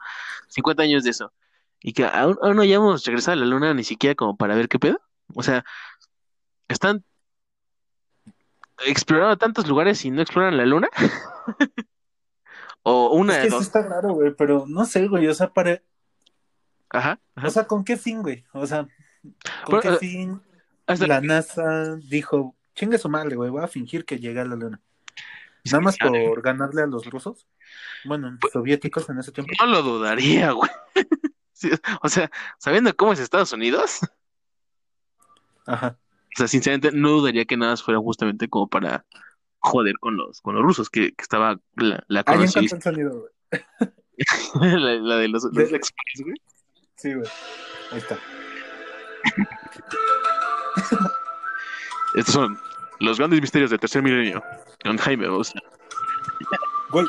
50 0.49 0.83
años 0.83 1.05
de 1.05 1.11
eso. 1.11 1.33
Y 1.81 1.95
que 1.95 2.05
aún, 2.05 2.37
aún 2.43 2.57
no 2.57 2.63
hayamos 2.63 3.05
regresado 3.07 3.39
a 3.39 3.41
la 3.41 3.47
luna 3.47 3.73
ni 3.73 3.85
siquiera 3.85 4.15
como 4.15 4.37
para 4.37 4.55
ver 4.55 4.69
qué 4.69 4.79
pedo. 4.79 5.01
O 5.35 5.43
sea, 5.43 5.65
están 6.69 7.03
explorando 8.87 9.37
tantos 9.39 9.67
lugares 9.69 10.05
y 10.05 10.11
no 10.11 10.23
exploran 10.23 10.57
la 10.57 10.67
luna. 10.67 10.89
o 12.83 13.11
una 13.15 13.35
Es 13.35 13.39
de 13.39 13.45
que 13.45 13.51
sí 13.51 13.57
dos. 13.57 13.63
está 13.65 13.83
raro, 13.83 14.13
güey, 14.15 14.35
pero 14.37 14.65
no 14.67 14.85
sé, 14.85 15.07
güey, 15.09 15.27
o 15.29 15.35
sea, 15.35 15.53
para... 15.53 15.83
Ajá, 16.91 17.19
ajá. 17.35 17.49
O 17.49 17.51
sea, 17.51 17.67
¿con 17.67 17.85
qué 17.85 17.97
fin, 17.97 18.23
güey? 18.23 18.45
O 18.53 18.67
sea, 18.67 18.87
Pero, 19.67 19.81
¿con 19.81 19.81
qué 19.81 19.89
eh, 19.89 19.97
fin 19.99 20.43
Hasta- 20.87 21.07
la 21.07 21.21
NASA 21.21 21.97
dijo, 21.97 22.55
chingue 22.75 22.99
su 22.99 23.09
madre, 23.09 23.37
güey, 23.37 23.51
voy 23.51 23.63
a 23.65 23.69
fingir 23.69 24.05
que 24.05 24.19
llegué 24.19 24.41
a 24.41 24.45
la 24.45 24.57
luna? 24.57 24.81
Nada 25.65 25.81
más 25.81 25.97
por 25.97 26.43
ganarle 26.43 26.83
a 26.83 26.87
los 26.87 27.07
rusos. 27.07 27.47
Bueno, 28.05 28.37
soviéticos 28.53 29.09
en 29.09 29.21
ese 29.21 29.31
tiempo. 29.31 29.53
No 29.61 29.67
lo 29.67 29.83
dudaría, 29.83 30.51
güey. 30.53 30.71
Sí, 31.55 31.71
o 32.03 32.09
sea, 32.09 32.29
sabiendo 32.59 32.97
cómo 32.97 33.13
es 33.13 33.21
Estados 33.21 33.53
Unidos, 33.53 34.01
Ajá. 35.65 35.97
O 36.35 36.39
sea, 36.39 36.49
sinceramente 36.49 36.91
no 36.93 37.11
dudaría 37.11 37.45
que 37.45 37.57
nada 37.57 37.77
fuera 37.77 38.01
justamente 38.01 38.49
como 38.49 38.69
para 38.69 39.05
joder 39.59 39.95
con 40.01 40.17
los, 40.17 40.41
con 40.41 40.55
los 40.55 40.65
rusos, 40.65 40.91
que, 40.91 41.13
que 41.13 41.23
estaba 41.23 41.61
la, 41.77 42.03
la 42.09 42.21
Ah, 42.27 42.37
ya 42.37 42.45
encontré 42.45 42.61
el 42.77 42.83
sonido, 42.83 43.11
güey. 43.11 43.31
la, 44.83 44.95
la 44.95 45.17
de 45.17 45.29
los, 45.29 45.45
los 45.45 45.53
De- 45.53 45.77
Express, 45.77 46.23
güey. 46.25 46.35
Sí, 46.97 47.15
güey. 47.15 47.29
Ahí 47.91 47.99
está. 47.99 48.19
Estos 52.15 52.35
son 52.35 52.59
los 53.01 53.19
grandes 53.19 53.41
misterios 53.41 53.71
del 53.71 53.81
tercer 53.81 54.03
milenio. 54.03 54.43
Con 54.83 54.97
Jaime. 54.99 55.27
Güey. 56.91 57.07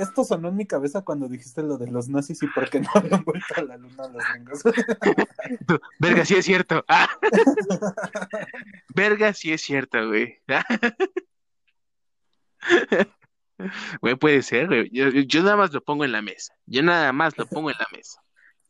Esto 0.00 0.24
sonó 0.24 0.48
en 0.48 0.56
mi 0.56 0.64
cabeza 0.64 1.02
cuando 1.02 1.28
dijiste 1.28 1.62
lo 1.62 1.76
de 1.76 1.90
los 1.90 2.08
nazis 2.08 2.42
y 2.42 2.46
por 2.46 2.70
qué 2.70 2.80
no 2.80 2.88
habían 2.94 3.22
vuelto 3.22 3.54
a 3.54 3.62
la 3.62 3.76
luna 3.76 4.08
los 4.08 4.24
gringos. 4.32 4.62
Verga, 5.98 6.24
sí 6.24 6.36
es 6.36 6.46
cierto. 6.46 6.82
Ah. 6.88 7.06
Verga, 8.94 9.34
sí 9.34 9.52
es 9.52 9.60
cierto, 9.60 10.08
güey. 10.08 10.40
Güey, 14.00 14.14
puede 14.14 14.40
ser, 14.40 14.68
güey. 14.68 14.88
Yo, 14.90 15.10
yo 15.10 15.42
nada 15.42 15.56
más 15.56 15.70
lo 15.74 15.84
pongo 15.84 16.06
en 16.06 16.12
la 16.12 16.22
mesa. 16.22 16.54
Yo 16.64 16.82
nada 16.82 17.12
más 17.12 17.36
lo 17.36 17.44
pongo 17.44 17.70
en 17.70 17.76
la 17.78 17.86
mesa. 17.92 18.22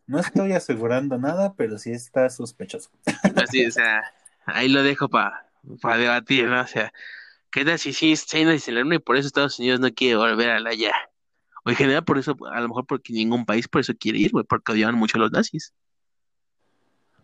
No 0.08 0.18
estoy 0.18 0.50
asegurando 0.50 1.16
nada, 1.16 1.54
pero 1.54 1.78
sí 1.78 1.92
está 1.92 2.28
sospechoso. 2.28 2.90
Así, 3.36 3.66
o 3.66 3.70
sea, 3.70 4.02
ahí 4.46 4.68
lo 4.68 4.82
dejo 4.82 5.08
para 5.08 5.46
debatir, 5.96 6.48
¿no? 6.48 6.60
O 6.60 6.66
sea, 6.66 6.92
¿qué 7.52 7.64
tal 7.64 7.78
si 7.78 7.92
sí 7.92 8.14
nazis 8.44 8.66
en 8.66 8.74
la 8.74 8.80
luna 8.80 8.96
y 8.96 8.98
por 8.98 9.16
eso 9.16 9.28
Estados 9.28 9.60
Unidos 9.60 9.78
no 9.78 9.94
quiere 9.94 10.16
volver 10.16 10.50
a 10.50 10.58
la 10.58 10.74
ya? 10.74 10.92
O 11.64 11.70
en 11.70 11.76
general 11.76 12.04
por 12.04 12.18
eso, 12.18 12.36
a 12.52 12.60
lo 12.60 12.68
mejor 12.68 12.86
porque 12.86 13.12
ningún 13.12 13.44
país 13.44 13.68
por 13.68 13.80
eso 13.80 13.92
quiere 13.98 14.18
ir, 14.18 14.32
güey, 14.32 14.44
porque 14.44 14.72
odiaban 14.72 14.94
mucho 14.96 15.18
a 15.18 15.20
los 15.20 15.32
nazis. 15.32 15.72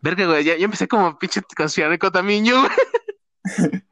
Verga, 0.02 0.26
güey, 0.26 0.44
ya, 0.44 0.56
ya 0.56 0.64
empecé 0.64 0.86
como 0.86 1.18
pinche 1.18 1.40
conspiranoico 1.56 2.10
también 2.12 2.44
yo, 2.44 2.60
güey. 2.60 2.72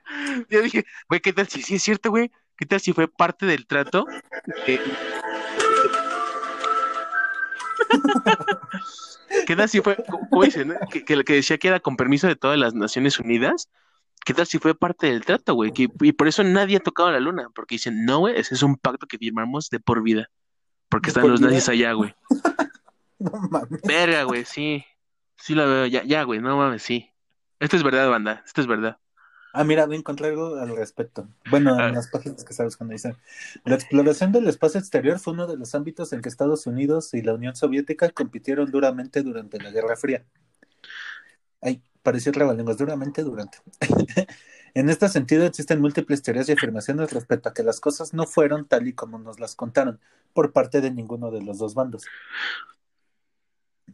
Yo 0.49 0.63
dije, 0.63 0.85
güey, 1.09 1.21
¿qué 1.21 1.33
tal 1.33 1.49
si 1.49 1.63
sí 1.63 1.75
es 1.77 1.83
cierto, 1.83 2.11
güey? 2.11 2.31
¿Qué 2.57 2.67
tal 2.67 2.81
si 2.81 2.93
fue 2.93 3.09
parte 3.09 3.47
del 3.47 3.67
trato? 3.67 4.07
Eh, 4.67 4.81
¿Qué 9.47 9.57
tal 9.57 9.69
si 9.69 9.81
fue, 9.81 9.97
cómo 10.31 10.45
dicen, 10.45 10.73
eh? 10.73 10.79
que, 10.91 11.05
que, 11.05 11.25
que 11.25 11.35
decía 11.35 11.59
que 11.59 11.69
era 11.69 11.81
con 11.81 11.97
permiso 11.97 12.27
de 12.29 12.37
todas 12.37 12.59
las 12.59 12.75
Naciones 12.75 13.19
Unidas? 13.19 13.69
¿Qué 14.25 14.35
tal 14.35 14.47
si 14.47 14.59
fue 14.59 14.75
parte 14.75 15.07
del 15.09 15.25
trato, 15.25 15.55
güey? 15.55 15.73
Que- 15.73 15.89
y 16.01 16.13
por 16.13 16.29
eso 16.29 16.43
nadie 16.45 16.77
ha 16.77 16.81
tocado 16.81 17.11
la 17.13 17.21
luna, 17.21 17.49
porque 17.55 17.75
dicen, 17.77 18.05
no, 18.05 18.21
güey, 18.21 18.37
ese 18.39 18.55
es 18.55 18.63
un 18.63 18.77
pacto 18.77 19.07
que 19.07 19.19
firmamos 19.19 19.69
de 19.71 19.81
por 19.81 20.03
vida. 20.03 20.31
Porque 20.89 21.09
¿De 21.09 21.11
están 21.11 21.29
los 21.31 21.41
vida? 21.41 21.51
nazis 21.51 21.69
allá, 21.69 21.93
güey. 21.93 22.15
No 23.19 23.31
mames. 23.51 23.81
Verga, 23.83 24.25
güey, 24.25 24.45
sí. 24.45 24.85
Sí 25.37 25.55
lo 25.55 25.67
veo, 25.69 25.87
ya, 25.87 26.03
ya, 26.05 26.25
güey, 26.25 26.41
no 26.41 26.57
mames, 26.57 26.83
sí. 26.83 27.11
Esto 27.59 27.77
es 27.77 27.83
verdad, 27.83 28.11
banda, 28.11 28.43
esto 28.45 28.61
es 28.61 28.67
verdad. 28.67 28.99
Ah, 29.55 29.63
mira, 29.65 29.87
voy 29.87 29.95
a 29.95 29.99
encontrar 30.01 30.31
algo 30.31 30.57
al 30.57 30.77
respecto. 30.77 31.29
Bueno, 31.49 31.77
Ah. 31.79 31.89
en 31.89 31.95
las 31.95 32.09
páginas 32.09 32.45
que 32.45 32.51
estaba 32.51 32.67
buscando 32.67 32.93
dicen, 32.93 33.17
la 33.65 33.77
exploración 33.77 34.33
del 34.33 34.49
espacio 34.49 34.81
exterior 34.81 35.19
fue 35.21 35.33
uno 35.33 35.47
de 35.47 35.57
los 35.57 35.75
ámbitos 35.75 36.13
en 36.13 36.21
que 36.23 36.29
Estados 36.29 36.67
Unidos 36.67 37.15
y 37.15 37.23
la 37.23 37.35
Unión 37.35 37.55
Soviética 37.55 38.11
compitieron 38.11 38.71
duramente 38.71 39.23
durante 39.23 39.59
la 39.61 39.71
Guerra 39.71 39.97
Fría. 39.97 40.25
Ay, 41.63 41.83
pareció 42.05 42.31
trabalenguas, 42.31 42.79
duramente 42.79 43.25
durante. 43.25 43.59
en 44.75 44.91
este 44.91 45.09
sentido 45.09 45.45
existen 45.45 45.81
múltiples 45.81 46.23
teorías 46.23 46.49
y 46.49 46.53
afirmaciones 46.53 47.13
respecto 47.13 47.49
a 47.49 47.55
que 47.55 47.65
las 47.65 47.81
cosas 47.81 48.15
no 48.15 48.27
fueron 48.27 48.67
tal 48.67 48.87
y 48.87 48.93
como 48.93 49.19
nos 49.19 49.41
las 49.41 49.57
contaron 49.57 49.99
por 50.33 50.53
parte 50.53 50.81
de 50.81 50.93
ninguno 50.93 51.33
de 51.33 51.43
los 51.43 51.59
dos 51.59 51.75
bandos. 51.75 52.05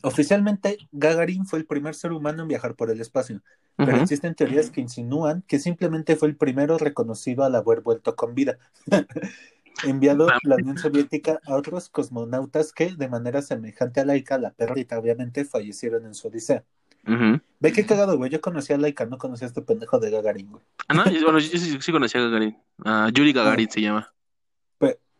Oficialmente, 0.02 0.76
Gagarin 0.92 1.46
fue 1.46 1.60
el 1.60 1.66
primer 1.66 1.94
ser 1.94 2.12
humano 2.12 2.42
en 2.42 2.48
viajar 2.48 2.74
por 2.74 2.90
el 2.90 3.00
espacio, 3.00 3.42
pero 3.76 3.96
existen 3.96 4.34
teorías 4.34 4.70
que 4.70 4.80
insinúan 4.80 5.42
que 5.42 5.58
simplemente 5.58 6.16
fue 6.16 6.28
el 6.28 6.36
primero 6.36 6.78
reconocido 6.78 7.44
al 7.44 7.54
haber 7.54 7.80
vuelto 7.80 8.16
con 8.16 8.34
vida, 8.34 8.58
enviado 9.84 10.28
la 10.42 10.56
Unión 10.56 10.78
Soviética 10.78 11.40
a 11.44 11.54
otros 11.54 11.88
cosmonautas 11.88 12.72
que, 12.72 12.94
de 12.96 13.08
manera 13.08 13.40
semejante 13.42 14.00
a 14.00 14.04
Laika, 14.04 14.38
la 14.38 14.50
perrita, 14.50 14.98
obviamente, 14.98 15.44
fallecieron 15.44 16.06
en 16.06 16.14
su 16.14 16.28
odisea. 16.28 16.64
Ujú. 17.06 17.40
Ve 17.60 17.72
qué 17.72 17.84
cagado, 17.86 18.16
güey. 18.16 18.30
Yo 18.30 18.40
conocía 18.40 18.76
a 18.76 18.78
Laika, 18.78 19.06
no 19.06 19.18
conocía 19.18 19.46
a 19.46 19.48
este 19.48 19.62
pendejo 19.62 19.98
de 19.98 20.10
Gagarin, 20.10 20.50
güey. 20.50 20.62
Ah, 20.88 20.94
no, 20.94 21.10
yo- 21.10 21.22
bueno, 21.24 21.38
yo 21.38 21.58
sí, 21.58 21.78
sí 21.80 21.92
conocí 21.92 22.16
a 22.18 22.22
Gagarin. 22.22 22.56
Ah, 22.84 23.10
Yuri 23.12 23.32
Gagarin 23.32 23.70
se 23.70 23.80
llama. 23.80 24.12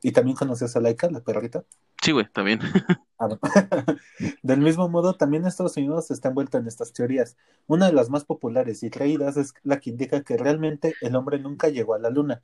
Y 0.03 0.13
también 0.13 0.35
conocías 0.35 0.75
a 0.77 0.81
Laika, 0.81 1.11
la 1.11 1.21
perrita. 1.21 1.63
Sí, 2.03 2.13
güey, 2.13 2.27
también. 2.33 2.61
Ah, 3.23 3.29
no. 3.29 3.39
Del 4.43 4.61
mismo 4.61 4.89
modo, 4.89 5.13
también 5.13 5.45
Estados 5.45 5.77
Unidos 5.77 6.11
está 6.11 6.29
envuelto 6.31 6.57
en 6.57 6.67
estas 6.67 6.95
teorías. 6.95 7.37
Una 7.67 7.85
de 7.85 7.93
las 7.93 8.09
más 8.09 8.25
populares 8.25 8.83
y 8.83 8.89
creídas 8.89 9.37
es 9.37 9.53
la 9.63 9.79
que 9.79 9.91
indica 9.91 10.23
que 10.23 10.39
realmente 10.39 10.95
el 11.03 11.15
hombre 11.15 11.39
nunca 11.39 11.69
llegó 11.69 11.93
a 11.93 11.99
la 11.99 12.09
Luna. 12.09 12.41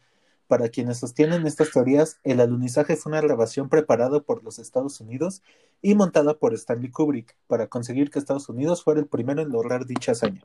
Para 0.48 0.68
quienes 0.68 0.98
sostienen 0.98 1.46
estas 1.46 1.72
teorías, 1.72 2.20
el 2.22 2.40
alunizaje 2.40 2.96
fue 2.96 3.10
una 3.10 3.20
grabación 3.20 3.68
preparada 3.68 4.20
por 4.20 4.44
los 4.44 4.60
Estados 4.60 5.00
Unidos 5.00 5.42
y 5.82 5.96
montada 5.96 6.34
por 6.34 6.54
Stanley 6.54 6.90
Kubrick 6.90 7.36
para 7.48 7.66
conseguir 7.66 8.10
que 8.10 8.20
Estados 8.20 8.48
Unidos 8.48 8.84
fuera 8.84 9.00
el 9.00 9.06
primero 9.06 9.42
en 9.42 9.50
lograr 9.50 9.86
dicha 9.86 10.12
hazaña. 10.12 10.42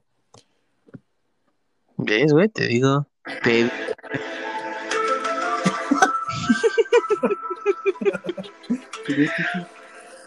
¿Ves, 1.98 2.34
güey? 2.34 2.50
Te 2.50 2.66
digo. 2.66 3.06
Te... 3.44 3.70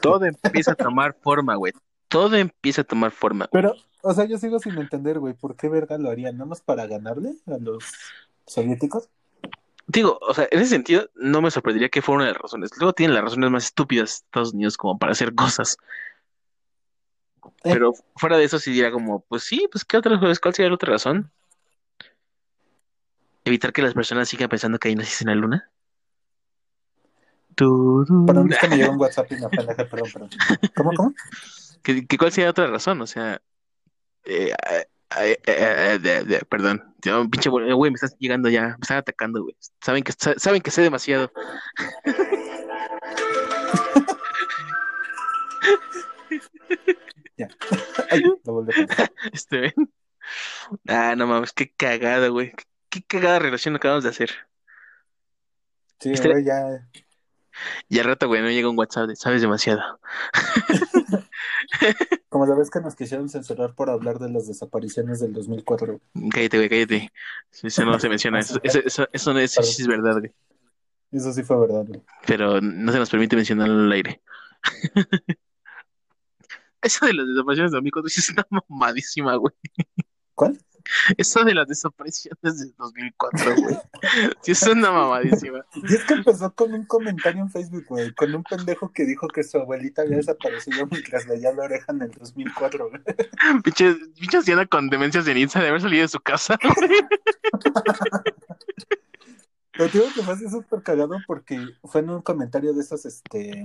Todo 0.00 0.26
empieza 0.26 0.72
a 0.72 0.74
tomar 0.76 1.16
forma, 1.20 1.56
güey. 1.56 1.72
Todo 2.08 2.36
empieza 2.36 2.82
a 2.82 2.84
tomar 2.84 3.10
forma. 3.10 3.48
Pero, 3.50 3.74
o 4.02 4.14
sea, 4.14 4.24
yo 4.26 4.38
sigo 4.38 4.60
sin 4.60 4.78
entender, 4.78 5.18
güey, 5.18 5.34
¿por 5.34 5.56
qué 5.56 5.68
verga 5.68 5.98
lo 5.98 6.10
harían? 6.10 6.36
¿Nada 6.36 6.50
más 6.50 6.60
para 6.60 6.86
ganarle 6.86 7.34
a 7.46 7.58
los 7.58 7.84
soviéticos? 8.46 9.08
Digo, 9.86 10.18
o 10.20 10.32
sea, 10.34 10.48
en 10.50 10.60
ese 10.60 10.70
sentido, 10.70 11.10
no 11.14 11.42
me 11.42 11.50
sorprendería 11.50 11.88
que 11.90 12.02
fuera 12.02 12.16
una 12.16 12.26
de 12.26 12.32
las 12.32 12.42
razones. 12.42 12.70
Luego 12.78 12.94
tienen 12.94 13.14
las 13.14 13.24
razones 13.24 13.50
más 13.50 13.64
estúpidas 13.66 14.08
de 14.08 14.14
Estados 14.26 14.54
Unidos 14.54 14.76
como 14.76 14.98
para 14.98 15.12
hacer 15.12 15.34
cosas. 15.34 15.76
Eh. 17.42 17.50
Pero 17.62 17.92
fuera 18.16 18.36
de 18.36 18.44
eso 18.44 18.58
sí 18.58 18.72
diría 18.72 18.90
como, 18.90 19.20
pues 19.20 19.44
sí, 19.44 19.68
pues 19.70 19.84
¿qué 19.84 19.96
otra 19.96 20.18
¿Cuál 20.18 20.54
sería 20.54 20.68
la 20.68 20.74
otra 20.74 20.92
razón? 20.92 21.30
Evitar 23.44 23.72
que 23.72 23.82
las 23.82 23.92
personas 23.94 24.28
sigan 24.28 24.48
pensando 24.48 24.78
que 24.78 24.88
ahí 24.88 24.94
naciste 24.96 25.24
en 25.24 25.28
la 25.28 25.34
luna. 25.34 25.70
Perdón, 27.56 28.52
es 28.52 28.58
que 28.58 28.68
me 28.68 28.76
llegó 28.76 28.92
un 28.92 28.98
WhatsApp 29.00 29.30
y 29.32 29.36
me 29.36 29.48
pendeja, 29.48 29.84
perdón, 29.88 30.10
perdón. 30.12 30.30
¿Cómo, 30.74 30.94
cómo? 30.94 31.14
¿Qué, 31.82 32.06
qué- 32.06 32.18
cuál 32.18 32.32
sería 32.32 32.50
otra 32.50 32.66
razón? 32.66 33.00
O 33.02 33.06
sea, 33.06 33.40
eh, 34.24 34.52
eh, 35.20 35.38
eh, 35.46 35.92
eh, 35.94 35.98
de- 35.98 36.24
de- 36.24 36.44
perdón, 36.46 36.94
Yo, 37.02 37.28
pinche 37.28 37.50
güey, 37.50 37.90
me 37.90 37.94
estás 37.96 38.16
llegando 38.18 38.48
ya, 38.48 38.68
me 38.68 38.76
están 38.82 38.98
atacando, 38.98 39.42
güey. 39.42 39.54
Saben 39.80 40.02
que 40.02 40.12
sa- 40.12 40.38
saben 40.38 40.62
que 40.62 40.70
sé 40.70 40.82
demasiado. 40.82 41.30
Ay, 48.10 48.22
lo 48.44 48.52
volví 48.52 48.72
a 48.72 48.86
poner. 48.86 49.12
Este, 49.32 49.60
ven. 49.60 49.72
Ah, 50.88 51.14
no 51.16 51.26
mames, 51.26 51.52
qué 51.52 51.70
cagada, 51.72 52.28
güey. 52.28 52.52
Qué, 52.52 52.64
qué 52.88 53.02
cagada 53.02 53.38
relación 53.38 53.76
acabamos 53.76 54.04
de 54.04 54.10
hacer. 54.10 54.30
Sí, 56.00 56.12
Este- 56.12 56.28
güey, 56.30 56.44
ya. 56.44 56.88
Y 57.88 57.98
al 58.00 58.06
rato, 58.06 58.26
güey, 58.26 58.42
me 58.42 58.52
llega 58.52 58.68
un 58.68 58.78
WhatsApp 58.78 59.06
de 59.08 59.16
sabes 59.16 59.40
demasiado. 59.40 60.00
Como 62.28 62.46
la 62.46 62.54
vez 62.54 62.70
que 62.70 62.80
nos 62.80 62.94
quisieron 62.94 63.28
censurar 63.28 63.74
por 63.74 63.90
hablar 63.90 64.18
de 64.18 64.30
las 64.30 64.46
desapariciones 64.46 65.20
del 65.20 65.32
2004. 65.32 66.00
güey. 66.14 66.30
Cállate, 66.30 66.56
güey, 66.56 66.68
cállate. 66.68 67.12
Eso 67.62 67.84
no 67.84 67.98
se 67.98 68.08
menciona. 68.08 68.40
Eso, 68.40 68.58
eso, 68.62 68.80
eso, 68.80 69.08
eso 69.12 69.32
no 69.32 69.38
es, 69.38 69.86
verdad, 69.86 70.18
güey. 70.18 70.32
Eso 71.12 71.32
sí 71.32 71.42
fue 71.42 71.60
verdad, 71.60 71.84
güey. 71.86 72.02
Pero 72.26 72.60
no 72.60 72.92
se 72.92 72.98
nos 72.98 73.10
permite 73.10 73.36
mencionarlo 73.36 73.84
al 73.84 73.92
aire. 73.92 74.20
Eso 76.82 77.06
de 77.06 77.14
las 77.14 77.26
desapariciones 77.26 77.72
de 77.72 77.76
2004 77.76 78.08
sí 78.10 78.20
es 78.20 78.28
una 78.30 78.46
mamadísima, 78.68 79.36
güey. 79.36 79.54
¿Cuál? 80.34 80.58
Eso 81.16 81.44
de 81.44 81.54
las 81.54 81.66
desapariciones 81.68 82.58
de 82.58 82.72
2004, 82.76 83.56
güey. 83.56 83.76
Sí 84.42 84.52
es 84.52 84.62
una 84.64 84.90
mamadísima. 84.90 85.64
Y 85.74 85.94
es 85.94 86.04
que 86.04 86.14
empezó 86.14 86.52
con 86.54 86.72
un 86.74 86.84
comentario 86.84 87.42
en 87.42 87.50
Facebook, 87.50 87.84
güey, 87.88 88.12
con 88.14 88.34
un 88.34 88.42
pendejo 88.42 88.92
que 88.92 89.04
dijo 89.04 89.28
que 89.28 89.42
su 89.42 89.58
abuelita 89.58 90.02
había 90.02 90.18
desaparecido 90.18 90.86
mientras 90.90 91.26
leía 91.26 91.52
la 91.52 91.64
oreja 91.64 91.92
en 91.92 92.02
el 92.02 92.10
2004, 92.10 92.90
güey. 92.90 93.02
Pinche, 93.62 93.94
pinche 94.18 94.36
anciana 94.38 94.66
con 94.66 94.88
demencias 94.88 95.24
de 95.24 95.34
Nitsa 95.34 95.60
de 95.60 95.68
haber 95.68 95.80
salido 95.80 96.02
de 96.02 96.08
su 96.08 96.20
casa. 96.20 96.58
güey. 96.62 97.04
Te 99.72 99.88
digo 99.88 100.06
que 100.14 100.22
fue 100.22 100.36
súper 100.48 100.82
cagado 100.82 101.16
porque 101.26 101.60
fue 101.82 102.00
en 102.00 102.10
un 102.10 102.22
comentario 102.22 102.72
de 102.72 102.80
esos, 102.80 103.04
este... 103.06 103.64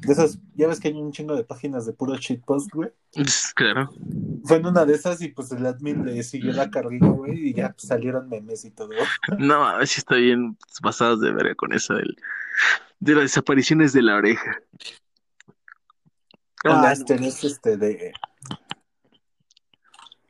De 0.00 0.12
esos, 0.12 0.38
ya 0.54 0.66
ves 0.66 0.80
que 0.80 0.88
hay 0.88 0.94
un 0.94 1.12
chingo 1.12 1.36
de 1.36 1.44
páginas 1.44 1.84
de 1.84 1.92
puro 1.92 2.16
shitpost, 2.16 2.72
güey. 2.72 2.90
Claro. 3.54 3.90
Fue 4.44 4.56
en 4.56 4.66
una 4.66 4.86
de 4.86 4.94
esas 4.94 5.20
y 5.20 5.28
pues 5.28 5.52
el 5.52 5.66
admin 5.66 6.06
le 6.06 6.22
siguió 6.22 6.52
la 6.52 6.70
carrilla, 6.70 7.08
güey, 7.08 7.50
y 7.50 7.54
ya 7.54 7.72
pues, 7.72 7.88
salieron 7.88 8.28
memes 8.28 8.64
y 8.64 8.70
todo. 8.70 8.90
No, 9.38 9.66
a 9.66 9.78
ver 9.78 9.86
si 9.86 10.00
estoy 10.00 10.22
bien 10.22 10.56
pasados 10.82 11.20
de 11.20 11.32
verga 11.32 11.54
con 11.54 11.74
eso 11.74 11.94
del, 11.94 12.16
de 13.00 13.14
las 13.14 13.24
desapariciones 13.24 13.92
de 13.92 14.02
la 14.02 14.16
oreja. 14.16 14.62
Ah, 16.64 16.94
teorías, 17.06 17.42
este, 17.44 17.76
de... 17.76 18.12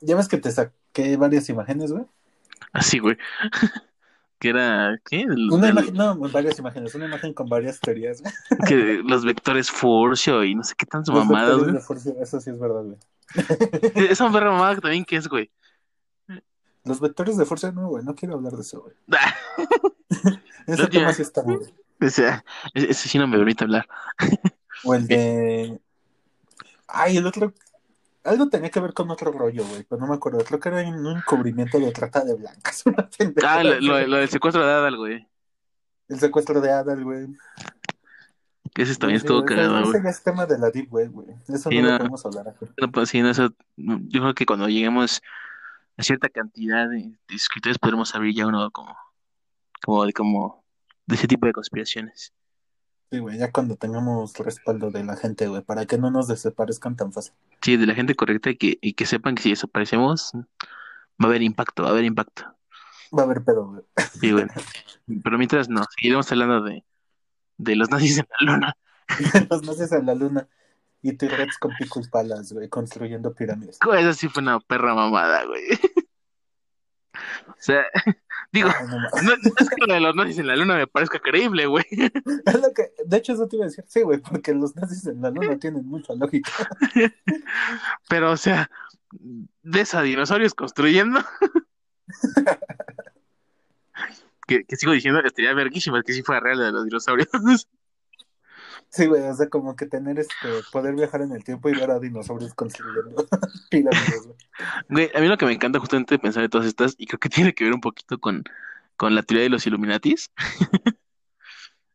Ya 0.00 0.16
ves 0.16 0.28
que 0.28 0.38
te 0.38 0.50
saqué 0.50 1.16
varias 1.16 1.48
imágenes, 1.48 1.92
güey. 1.92 2.06
Así, 2.72 2.98
güey. 2.98 3.16
Que 4.40 4.48
era, 4.48 4.98
¿qué? 5.08 5.20
El- 5.20 5.50
Una 5.52 5.66
el- 5.68 5.72
imagen, 5.72 5.94
no, 5.94 6.16
varias 6.16 6.58
imágenes, 6.58 6.94
una 6.94 7.04
imagen 7.04 7.34
con 7.34 7.48
varias 7.48 7.78
teorías, 7.78 8.22
güey. 8.22 8.32
que 8.66 9.02
los 9.04 9.24
vectores 9.24 9.70
Furcio 9.70 10.42
y 10.42 10.54
no 10.54 10.64
sé 10.64 10.74
qué 10.76 10.86
Los 10.92 11.08
mamadas, 11.10 11.50
vectores 11.50 11.72
güey. 11.72 11.82
Forcio, 11.84 12.16
eso 12.20 12.40
sí 12.40 12.50
es 12.50 12.58
verdad, 12.58 12.82
güey. 12.82 12.98
Esa 14.10 14.32
perra 14.32 14.50
mamada 14.50 14.76
también 14.80 15.04
que 15.04 15.16
es, 15.16 15.28
güey. 15.28 15.50
Los 16.84 16.98
vectores 17.00 17.36
de 17.36 17.44
Forcio, 17.44 17.70
no, 17.72 17.88
güey, 17.88 18.02
no 18.02 18.14
quiero 18.14 18.34
hablar 18.34 18.54
de 18.54 18.62
eso, 18.62 18.80
güey. 18.80 18.94
Ese 20.66 20.86
tema 20.88 21.12
sí 21.12 21.22
está 21.22 21.42
muy... 21.42 21.58
O 22.02 22.08
sea, 22.08 22.42
ese 22.72 23.08
sí 23.08 23.18
no 23.18 23.26
me 23.28 23.36
permite 23.36 23.64
hablar. 23.64 23.86
O 24.84 24.94
el 24.94 25.06
de... 25.06 25.78
Ay, 26.88 27.18
el 27.18 27.26
otro... 27.26 27.52
Algo 28.24 28.48
tenía 28.48 28.70
que 28.70 28.80
ver 28.80 28.92
con 28.92 29.10
otro 29.10 29.32
rollo, 29.32 29.64
güey, 29.66 29.84
pero 29.88 30.00
no 30.00 30.06
me 30.08 30.14
acuerdo. 30.14 30.44
Creo 30.44 30.60
que 30.60 30.68
era 30.68 30.82
un 30.88 31.06
un 31.06 31.16
encubrimiento 31.18 31.78
de 31.78 31.90
trata 31.92 32.24
de 32.24 32.34
blancas. 32.34 32.82
una 32.86 33.08
Ah, 33.46 33.62
lo, 33.64 33.80
lo- 33.80 34.06
lo 34.06 34.16
del 34.18 34.28
secuestro 34.28 34.66
de 34.66 34.72
Adal, 34.72 34.96
güey. 34.96 35.26
El 36.08 36.20
secuestro 36.20 36.60
de 36.60 36.70
Adal, 36.70 37.02
güey. 37.04 37.28
Que 38.74 38.82
ese 38.82 38.94
también 38.96 39.20
Sí, 39.20 39.26
estuvo 39.26 39.44
cagado, 39.44 39.80
güey. 39.80 39.90
ese 39.90 40.02
ya 40.04 40.10
es 40.10 40.22
tema 40.22 40.46
de 40.46 40.58
la 40.58 40.70
Deep 40.70 40.92
Web, 40.92 41.10
güey. 41.12 41.28
Eso 41.48 41.70
Sí, 41.70 41.78
no, 41.80 41.82
no. 41.86 41.92
lo 41.92 41.98
podemos 41.98 42.26
hablar 42.26 42.48
aquí. 42.48 42.66
No, 42.80 42.90
pues 42.92 43.08
sí, 43.08 43.20
no, 43.22 43.30
eso, 43.30 43.48
yo 43.76 44.20
creo 44.20 44.34
que 44.34 44.46
cuando 44.46 44.68
lleguemos 44.68 45.20
a 45.96 46.02
cierta 46.02 46.28
cantidad 46.28 46.88
de, 46.88 47.18
de 47.28 47.34
escritores 47.34 47.78
podremos 47.78 48.14
abrir 48.14 48.34
ya 48.34 48.46
uno 48.46 48.70
como, 48.70 48.96
como 49.84 50.04
de 50.06 50.12
como 50.12 50.64
de 51.06 51.14
ese 51.16 51.26
tipo 51.26 51.46
de 51.46 51.52
conspiraciones. 51.52 52.32
Sí, 53.10 53.18
güey, 53.18 53.38
ya 53.38 53.50
cuando 53.50 53.74
tengamos 53.76 54.38
respaldo 54.38 54.90
de 54.90 55.02
la 55.02 55.16
gente, 55.16 55.48
güey, 55.48 55.62
para 55.62 55.84
que 55.84 55.98
no 55.98 56.10
nos 56.12 56.28
desaparezcan 56.28 56.96
tan 56.96 57.12
fácil. 57.12 57.32
Sí, 57.60 57.76
de 57.76 57.86
la 57.86 57.94
gente 57.94 58.14
correcta 58.14 58.50
y 58.50 58.56
que, 58.56 58.78
y 58.80 58.92
que 58.92 59.04
sepan 59.04 59.34
que 59.34 59.42
si 59.42 59.50
desaparecemos 59.50 60.32
va 60.34 60.44
a 61.18 61.26
haber 61.26 61.42
impacto, 61.42 61.82
va 61.82 61.88
a 61.88 61.92
haber 61.92 62.04
impacto. 62.04 62.44
Va 63.16 63.22
a 63.22 63.24
haber 63.24 63.42
pedo, 63.42 63.66
güey. 63.66 63.82
Sí, 64.20 64.30
güey. 64.30 64.46
Pero 65.24 65.38
mientras 65.38 65.68
no, 65.68 65.82
seguiremos 65.96 66.30
hablando 66.30 66.62
de, 66.62 66.84
de 67.58 67.76
los 67.76 67.90
nazis 67.90 68.18
en 68.18 68.26
la 68.40 68.52
luna. 68.52 68.76
Los 69.50 69.64
nazis 69.64 69.90
en 69.90 70.06
la 70.06 70.14
luna 70.14 70.48
y 71.02 71.14
T-Rex 71.14 71.58
con 71.58 71.72
pico 71.76 72.00
y 72.00 72.06
palas, 72.08 72.52
güey, 72.52 72.68
construyendo 72.68 73.34
pirámides. 73.34 73.78
Esa 73.80 74.12
sí 74.12 74.28
fue 74.28 74.42
una 74.42 74.60
perra 74.60 74.94
mamada, 74.94 75.44
güey. 75.44 75.64
O 77.48 77.62
sea, 77.62 77.84
digo, 78.52 78.68
no 78.88 78.98
no, 79.22 79.32
es 79.58 79.70
que 79.70 79.86
lo 79.86 79.94
de 79.94 80.00
los 80.00 80.14
nazis 80.14 80.38
en 80.38 80.46
la 80.46 80.56
luna 80.56 80.76
me 80.76 80.86
parezca 80.86 81.18
creíble, 81.18 81.66
güey. 81.66 81.84
Es 82.46 82.60
lo 82.60 82.72
que, 82.72 82.92
de 83.04 83.16
hecho, 83.16 83.32
eso 83.32 83.46
te 83.48 83.56
iba 83.56 83.64
a 83.64 83.68
decir. 83.68 83.84
Sí, 83.88 84.02
güey, 84.02 84.18
porque 84.18 84.54
los 84.54 84.74
nazis 84.76 85.06
en 85.06 85.20
la 85.20 85.30
luna 85.30 85.58
tienen 85.58 85.86
mucha 85.86 86.14
lógica. 86.14 86.50
Pero, 88.08 88.32
o 88.32 88.36
sea, 88.36 88.70
de 89.62 89.80
esa 89.80 90.02
dinosaurios 90.02 90.54
construyendo. 90.54 91.20
que, 94.46 94.64
que 94.64 94.76
sigo 94.76 94.92
diciendo, 94.92 95.20
estaría 95.20 95.54
verguísima 95.54 96.02
que 96.02 96.12
si 96.12 96.22
fuera 96.22 96.40
real 96.40 96.58
de 96.58 96.72
los 96.72 96.84
dinosaurios. 96.84 97.28
Sí, 98.90 99.06
güey, 99.06 99.22
o 99.22 99.34
sea, 99.34 99.48
como 99.48 99.76
que 99.76 99.86
tener 99.86 100.18
este, 100.18 100.34
poder 100.72 100.96
viajar 100.96 101.22
en 101.22 101.30
el 101.30 101.44
tiempo 101.44 101.68
y 101.68 101.74
ver 101.74 101.92
a 101.92 102.00
dinosaurios 102.00 102.54
construyendo 102.54 103.24
pirámides, 103.70 104.26
güey. 104.26 104.36
Güey, 104.88 105.10
a 105.14 105.20
mí 105.20 105.28
lo 105.28 105.38
que 105.38 105.46
me 105.46 105.52
encanta 105.52 105.78
justamente 105.78 106.18
pensar 106.18 106.42
de 106.42 106.48
todas 106.48 106.66
estas, 106.66 106.96
y 106.98 107.06
creo 107.06 107.20
que 107.20 107.28
tiene 107.28 107.54
que 107.54 107.64
ver 107.64 107.72
un 107.72 107.80
poquito 107.80 108.18
con, 108.18 108.42
con 108.96 109.14
la 109.14 109.22
teoría 109.22 109.44
de 109.44 109.50
los 109.50 109.64
Illuminatis, 109.64 110.32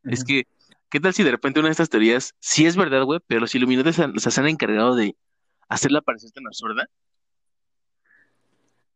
es 0.03 0.23
que, 0.23 0.47
¿qué 0.89 1.01
tal 1.01 1.13
si 1.13 1.23
de 1.23 1.31
repente 1.31 1.59
una 1.59 1.67
de 1.67 1.73
estas 1.73 1.89
teorías 1.89 2.33
sí 2.39 2.65
es 2.65 2.77
verdad, 2.77 3.03
güey, 3.03 3.19
pero 3.27 3.41
los 3.41 3.53
Illuminatis 3.53 3.95
se, 3.95 4.31
se 4.31 4.39
han 4.39 4.47
encargado 4.47 4.95
de 4.95 5.17
hacerla 5.67 6.01
parecer 6.01 6.31
tan 6.31 6.47
absurda? 6.47 6.87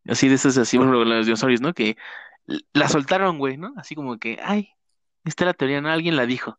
Así 0.08 0.30
de 0.30 0.36
esas, 0.36 0.58
así, 0.58 0.78
por 0.78 0.88
ejemplo, 0.88 1.04
los 1.04 1.26
dinosaurios, 1.26 1.60
¿no? 1.60 1.74
Que 1.74 1.98
la 2.72 2.88
soltaron, 2.88 3.38
güey, 3.38 3.58
¿no? 3.58 3.74
Así 3.76 3.94
como 3.94 4.18
que, 4.18 4.40
ay, 4.42 4.70
esta 5.26 5.44
es 5.44 5.48
la 5.48 5.54
teoría, 5.54 5.82
¿no? 5.82 5.90
Alguien 5.90 6.16
la 6.16 6.26
dijo. 6.26 6.58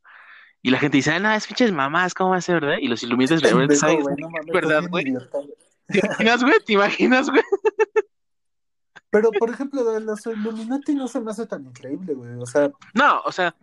Y 0.63 0.71
la 0.71 0.79
gente 0.79 0.99
dice, 0.99 1.13
ah, 1.13 1.19
no, 1.19 1.33
es 1.33 1.47
pinches 1.47 1.73
mamás, 1.73 2.13
¿cómo 2.13 2.31
va 2.31 2.37
a 2.37 2.41
ser, 2.41 2.61
verdad? 2.61 2.77
Y 2.81 2.89
los 2.89 3.01
Pendejo, 3.01 3.75
saben 3.75 4.03
güey, 4.03 4.17
no 4.19 4.29
mames, 4.29 4.53
verdad, 4.53 4.83
güey. 4.89 5.05
¿Te 5.87 5.99
imaginas, 5.99 6.43
güey? 6.43 6.55
¿Te 6.65 6.73
imaginas, 6.75 7.31
güey? 7.31 7.43
Pero, 9.11 9.31
por 9.33 9.51
ejemplo, 9.51 9.83
lo 9.83 9.93
de 9.93 10.01
los 10.01 10.25
Illuminati 10.27 10.95
no 10.95 11.09
se 11.09 11.21
me 11.21 11.31
hace 11.31 11.47
tan 11.47 11.67
increíble, 11.67 12.15
güey. 12.15 12.33
O 12.35 12.47
sea, 12.47 12.71
No, 12.95 13.21
o 13.25 13.33
sea, 13.33 13.57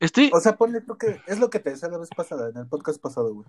estoy, 0.00 0.30
o 0.32 0.40
sea, 0.40 0.56
ponle 0.56 0.80
tú 0.80 0.98
que 0.98 1.20
es 1.26 1.38
lo 1.38 1.50
que 1.50 1.60
te 1.60 1.70
decía 1.70 1.88
la 1.88 1.98
vez 1.98 2.10
pasada, 2.14 2.50
en 2.50 2.56
el 2.56 2.66
podcast 2.66 3.00
pasado, 3.00 3.32
güey. 3.32 3.46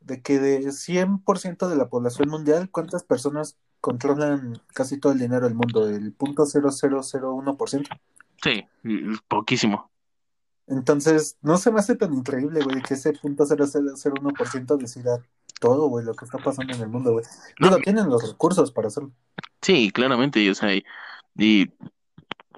De 0.00 0.22
que 0.22 0.38
de 0.38 0.60
100% 0.72 1.68
de 1.68 1.76
la 1.76 1.88
población 1.88 2.28
mundial, 2.28 2.70
¿cuántas 2.70 3.04
personas 3.04 3.56
controlan 3.80 4.60
casi 4.72 4.98
todo 4.98 5.12
el 5.12 5.18
dinero 5.18 5.46
del 5.46 5.54
mundo? 5.54 5.88
El 5.88 6.12
punto 6.12 6.44
.0001%. 6.44 7.88
sí, 8.42 8.64
mm, 8.82 9.16
poquísimo. 9.28 9.90
Entonces, 10.68 11.38
no 11.42 11.58
se 11.58 11.70
me 11.70 11.80
hace 11.80 11.96
tan 11.96 12.12
increíble, 12.14 12.62
güey, 12.62 12.82
que 12.82 12.94
ese 12.94 13.12
punto 13.14 13.44
.0001% 13.46 14.76
decida 14.78 15.24
todo, 15.60 15.88
güey, 15.88 16.04
lo 16.04 16.14
que 16.14 16.24
está 16.24 16.38
pasando 16.38 16.74
en 16.74 16.82
el 16.82 16.88
mundo, 16.88 17.12
güey. 17.12 17.24
No, 17.60 17.68
Digo, 17.68 17.80
tienen 17.80 18.08
los 18.08 18.26
recursos 18.26 18.72
para 18.72 18.88
hacerlo. 18.88 19.12
sí, 19.62 19.90
claramente, 19.92 20.40
y, 20.42 20.48
o 20.50 20.54
sea, 20.54 20.74
y, 20.74 20.84
y, 21.36 21.70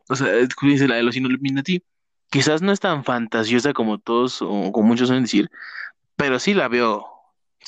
o 0.09 0.17
sea, 0.17 0.29
dice 0.63 0.89
la 0.89 0.97
de 0.97 1.03
los 1.03 1.17
Illuminati, 1.17 1.83
quizás 2.31 2.63
no 2.63 2.73
es 2.73 2.81
tan 2.81 3.05
fantasiosa 3.05 3.73
como 3.75 3.99
todos 3.99 4.43
o 4.43 4.73
como 4.73 4.89
muchos 4.89 5.09
suelen 5.09 5.25
decir, 5.25 5.51
pero 6.17 6.39
sí 6.41 6.55
la 6.55 6.69
veo 6.69 7.07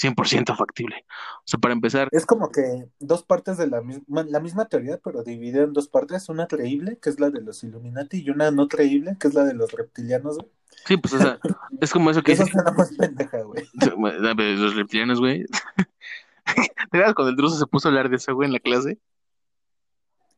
100% 0.00 0.56
factible. 0.56 1.04
O 1.38 1.42
sea, 1.44 1.60
para 1.60 1.74
empezar, 1.74 2.08
Es 2.12 2.24
como 2.24 2.50
que 2.50 2.88
dos 2.98 3.22
partes 3.22 3.58
de 3.58 3.66
la 3.66 3.82
misma, 3.82 4.24
la 4.24 4.40
misma 4.40 4.66
teoría, 4.66 4.98
pero 4.98 5.22
dividida 5.22 5.64
en 5.64 5.72
dos 5.72 5.88
partes. 5.88 6.28
Una 6.28 6.46
creíble, 6.46 6.98
que 6.98 7.10
es 7.10 7.20
la 7.20 7.30
de 7.30 7.42
los 7.42 7.62
Illuminati, 7.62 8.22
y 8.22 8.30
una 8.30 8.50
no 8.50 8.68
creíble, 8.68 9.16
que 9.20 9.28
es 9.28 9.34
la 9.34 9.44
de 9.44 9.54
los 9.54 9.72
reptilianos, 9.72 10.38
güey. 10.38 10.50
sí, 10.86 10.96
pues, 10.96 11.14
o 11.14 11.18
sea, 11.18 11.38
es 11.80 11.92
como 11.92 12.10
eso 12.10 12.22
que 12.22 12.32
Eso 12.32 12.46
suena 12.46 12.70
más 12.72 12.92
pendeja, 12.96 13.42
güey. 13.42 13.68
los 14.56 14.74
reptilianos, 14.74 15.20
güey. 15.20 15.44
¿Te 16.44 16.96
acuerdas 16.96 17.14
cuando 17.14 17.30
el 17.30 17.36
druso 17.36 17.58
se 17.58 17.66
puso 17.66 17.88
a 17.88 17.90
hablar 17.90 18.08
de 18.08 18.16
eso, 18.16 18.34
güey, 18.34 18.46
en 18.46 18.54
la 18.54 18.60
clase? 18.60 18.98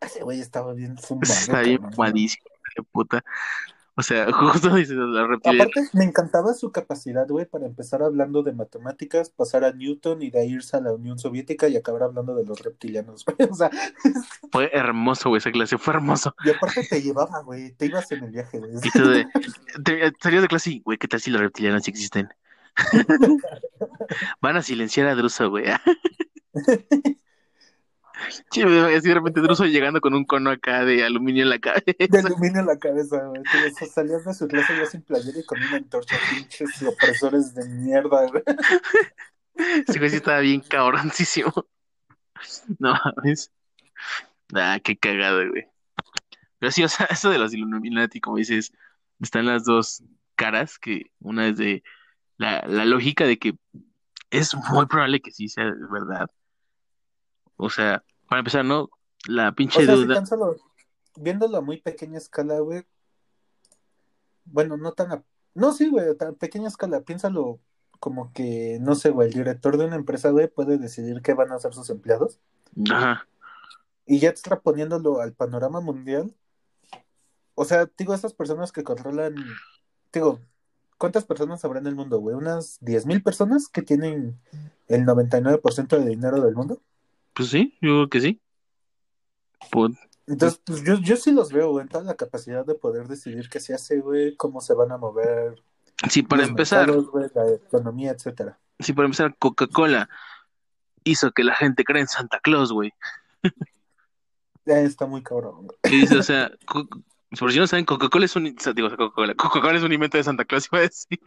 Ese 0.01 0.25
güey 0.25 0.41
estaba 0.41 0.75
bien 0.75 0.99
zumbado, 0.99 1.33
Está 1.33 1.61
bien 1.61 1.81
malísimo, 1.97 2.45
de 2.77 2.83
puta. 2.83 3.25
O 4.03 4.05
sea, 4.05 4.27
justo 4.33 4.75
dice 4.75 4.95
los 4.95 5.29
reptilianos. 5.29 5.71
Aparte, 5.77 5.91
me 5.97 6.03
encantaba 6.05 6.55
su 6.55 6.73
capacidad, 6.73 7.25
güey, 7.29 7.47
para 7.47 7.67
empezar 7.67 8.03
hablando 8.03 8.43
de 8.43 8.53
matemáticas, 8.53 9.31
pasar 9.31 9.63
a 9.65 9.71
Newton 9.73 10.23
y 10.23 10.31
de 10.33 10.45
irse 10.45 10.77
a 10.77 10.81
la 10.81 10.93
Unión 10.93 11.21
Soviética 11.21 11.69
y 11.69 11.77
acabar 11.77 12.03
hablando 12.03 12.35
de 12.35 12.45
los 12.45 12.59
reptilianos, 12.61 13.25
güey. 13.39 13.49
O 13.49 13.55
sea, 13.55 13.71
Fue 14.51 14.71
hermoso, 14.73 15.29
güey, 15.29 15.39
esa 15.39 15.53
clase, 15.53 15.79
fue 15.79 15.95
hermoso. 15.95 16.35
y 16.45 16.51
aparte 16.51 16.83
te 16.91 17.01
llevaba, 17.01 17.43
güey, 17.45 17.71
te 17.75 17.87
ibas 17.87 18.11
en 18.11 18.25
el 18.25 18.33
viaje, 18.33 18.59
güey. 18.59 18.73
Y 18.83 18.91
tú 18.91 19.09
de, 19.09 19.25
te- 19.85 20.13
salías 20.21 20.43
de 20.43 20.49
clase 20.49 20.71
y, 20.73 20.81
güey, 20.81 20.99
¿qué 20.99 21.07
tal 21.07 21.21
si 21.21 21.31
los 21.31 21.41
reptilianos 21.41 21.87
existen? 21.87 22.29
Van 24.41 24.57
a 24.57 24.63
silenciar 24.63 25.07
a 25.07 25.15
Druso, 25.15 25.49
güey. 25.49 25.67
Sí, 28.51 28.63
así 28.63 29.09
de 29.09 29.15
repente 29.15 29.41
Druso 29.41 29.65
llegando 29.65 30.01
con 30.01 30.15
un 30.15 30.25
cono 30.25 30.51
acá 30.51 30.85
de 30.85 31.05
aluminio 31.05 31.43
en 31.43 31.51
la 31.51 31.59
cabeza. 31.59 31.85
De 31.87 32.19
aluminio 32.19 32.61
en 32.61 32.67
la 32.67 32.79
cabeza, 32.79 33.25
güey. 33.25 33.43
Salías 33.91 34.25
de 34.25 34.35
su 34.35 34.49
clase 34.49 34.77
ya 34.77 34.87
sin 34.87 35.03
playera 35.03 35.39
y 35.39 35.45
con 35.45 35.63
una 35.63 35.77
antorcha, 35.77 36.17
pinches 36.31 36.83
opresores 36.83 37.55
de 37.55 37.69
mierda, 37.69 38.27
güey. 38.29 38.43
Ese 39.87 39.99
güey 39.99 40.11
sí 40.11 40.17
estaba 40.17 40.41
bien 40.41 40.61
cabroncísimo. 40.61 41.53
No 42.79 42.95
mames. 43.05 43.53
Ah, 44.55 44.79
qué 44.83 44.97
cagado, 44.97 45.49
güey. 45.49 45.67
Pero 46.59 46.73
sí, 46.73 46.85
o 46.85 46.89
sea, 46.89 47.07
eso 47.07 47.31
de 47.31 47.39
los 47.39 47.55
Illuminati, 47.55 48.21
como 48.21 48.37
dices, 48.37 48.73
están 49.21 49.47
las 49.47 49.65
dos 49.65 50.03
caras, 50.35 50.79
que 50.79 51.11
una 51.21 51.49
es 51.49 51.57
de 51.57 51.83
la, 52.37 52.65
la 52.67 52.85
lógica 52.85 53.25
de 53.25 53.39
que 53.39 53.55
es 54.31 54.55
muy 54.55 54.87
probable 54.87 55.21
que 55.21 55.31
sí 55.31 55.49
sea 55.49 55.73
verdad. 55.91 56.29
O 57.57 57.71
sea, 57.71 58.03
para 58.33 58.41
empezar, 58.41 58.65
¿no? 58.65 58.89
La 59.27 59.51
O 59.51 59.55
pinche 59.55 59.85
sea, 59.85 59.95
si 59.95 60.05
duda. 60.05 60.15
tan 60.15 60.27
solo 60.27 60.57
viéndolo 61.17 61.59
a 61.59 61.61
muy 61.61 61.83
pequeña 61.83 62.17
escala, 62.17 62.61
güey. 62.61 62.87
Bueno, 64.47 64.79
no 64.79 64.93
tan 64.93 65.13
a... 65.13 65.23
No, 65.53 65.75
sí, 65.75 65.91
güey, 65.91 66.09
a 66.09 66.15
tan 66.15 66.35
pequeña 66.37 66.69
escala. 66.69 67.03
Piénsalo 67.03 67.61
como 68.01 68.33
que, 68.33 68.79
no 68.81 68.95
sé, 68.95 69.11
güey, 69.11 69.29
el 69.29 69.35
director 69.35 69.77
de 69.77 69.85
una 69.85 69.97
empresa, 69.97 70.31
güey, 70.31 70.49
puede 70.49 70.79
decidir 70.79 71.21
qué 71.21 71.35
van 71.35 71.53
a 71.53 71.57
hacer 71.57 71.75
sus 71.75 71.91
empleados. 71.91 72.41
Ajá. 72.91 73.29
Y 74.07 74.19
ya 74.19 74.31
extraponiéndolo 74.31 75.21
al 75.21 75.35
panorama 75.35 75.83
mundial. 75.83 76.35
O 77.55 77.67
sea, 77.67 77.87
digo, 77.99 78.15
esas 78.15 78.33
personas 78.33 78.73
que 78.73 78.83
controlan... 78.83 79.35
Digo, 80.11 80.41
¿cuántas 80.97 81.27
personas 81.27 81.63
habrá 81.67 81.81
en 81.81 81.87
el 81.87 81.97
mundo, 81.97 82.19
güey? 82.19 82.35
¿Unas 82.35 82.81
10.000 82.81 83.23
personas 83.23 83.69
que 83.69 83.83
tienen 83.83 84.41
el 84.89 85.05
99% 85.05 85.99
de 85.99 86.09
dinero 86.09 86.41
del 86.41 86.55
mundo? 86.55 86.81
Pues 87.35 87.49
sí, 87.49 87.79
yo 87.81 87.91
creo 87.91 88.09
que 88.09 88.21
sí. 88.21 88.41
Pues, 89.71 89.93
Entonces, 90.27 90.61
pues 90.65 90.83
yo, 90.85 90.99
yo 90.99 91.17
sí 91.17 91.33
los 91.33 91.53
veo, 91.53 91.71
güey, 91.71 91.83
en 91.83 91.89
toda 91.89 92.05
la 92.05 92.15
capacidad 92.15 92.65
de 92.65 92.75
poder 92.75 93.09
decidir 93.09 93.49
qué 93.49 93.61
se 93.61 93.75
hace, 93.75 94.01
güey, 94.01 94.37
cómo 94.37 94.61
se 94.61 94.75
van 94.75 94.93
a 94.93 94.99
mover 94.99 95.63
sí, 96.11 96.23
para 96.23 96.43
los 96.43 96.51
empezar, 96.51 96.87
mercados, 96.87 97.11
güey, 97.11 97.31
la 97.35 97.51
economía, 97.53 98.11
etcétera. 98.11 98.59
sí, 98.79 98.93
para 98.93 99.07
empezar, 99.07 99.37
Coca-Cola 99.39 100.09
hizo 101.05 101.33
que 101.33 101.45
la 101.45 101.55
gente 101.55 101.85
crea 101.85 102.03
en 102.03 102.09
Santa 102.09 102.41
Claus, 102.41 102.73
güey. 102.73 102.93
Ya 104.65 104.79
está 104.81 105.07
muy 105.07 105.23
cabrón, 105.23 105.67
güey. 105.67 106.01
Dice, 106.01 106.19
o 106.19 106.23
sea, 106.23 106.53
por 107.39 107.53
si 107.53 107.59
no 107.59 107.67
saben, 107.67 107.85
Coca-Cola 107.85 108.27
es 108.27 108.37
un, 108.37 108.45
digo, 108.75 108.91
Coca-Cola, 108.91 109.35
Coca-Cola 109.35 109.79
es 109.79 109.85
un 109.85 109.93
invento 109.93 110.19
de 110.19 110.25
Santa 110.25 110.45
Claus, 110.45 110.69
iba 110.73 110.79
a 110.79 110.83
decir. 110.83 111.19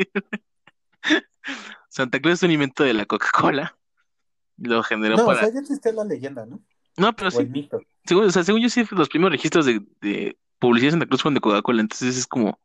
Santa 1.90 2.20
Claus 2.20 2.40
es 2.40 2.44
un 2.44 2.52
invento 2.52 2.84
de 2.84 2.94
la 2.94 3.06
Coca-Cola. 3.06 3.78
Lo 4.58 4.84
generó 4.84 5.18
No, 5.18 5.24
o 5.24 5.28
para. 5.28 5.40
sea, 5.42 5.54
ya 5.54 5.60
existía 5.60 5.92
la 5.94 6.04
leyenda, 6.06 6.46
¿no? 6.46 6.60
No, 6.98 7.14
pero 7.16 7.28
O 7.28 7.32
sí, 7.32 7.42
el 7.44 7.50
mito. 7.50 7.82
según, 8.06 8.26
o 8.26 8.32
sea, 8.32 8.44
según 8.44 8.62
yo 8.62 8.70
sí, 8.70 8.84
los 8.92 9.10
primeros 9.10 9.32
registros 9.34 9.66
de, 9.66 9.82
de 10.02 10.38
publicidad 10.60 10.88
de 10.88 10.92
Santa 10.92 11.08
Cruz 11.08 11.22
fueron 11.22 11.36
de 11.36 11.42
Coca-Cola, 11.42 11.82
entonces 11.82 12.18
es 12.18 12.26
como, 12.28 12.58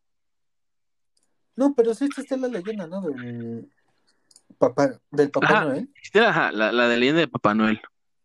No, 1.55 1.73
pero 1.75 1.93
sí 1.93 2.05
existía 2.05 2.37
la 2.37 2.47
leyenda, 2.47 2.87
¿no? 2.87 3.01
Del 3.01 3.69
papá, 4.57 4.99
del 5.11 5.29
Papá 5.31 5.47
Ajá. 5.47 5.65
Noel, 5.65 5.89
ajá, 6.25 6.51
la, 6.51 6.71
la 6.71 6.87
de 6.87 6.97
leyenda 6.97 7.19
de 7.19 7.27
Papá 7.27 7.53
Noel, 7.53 7.81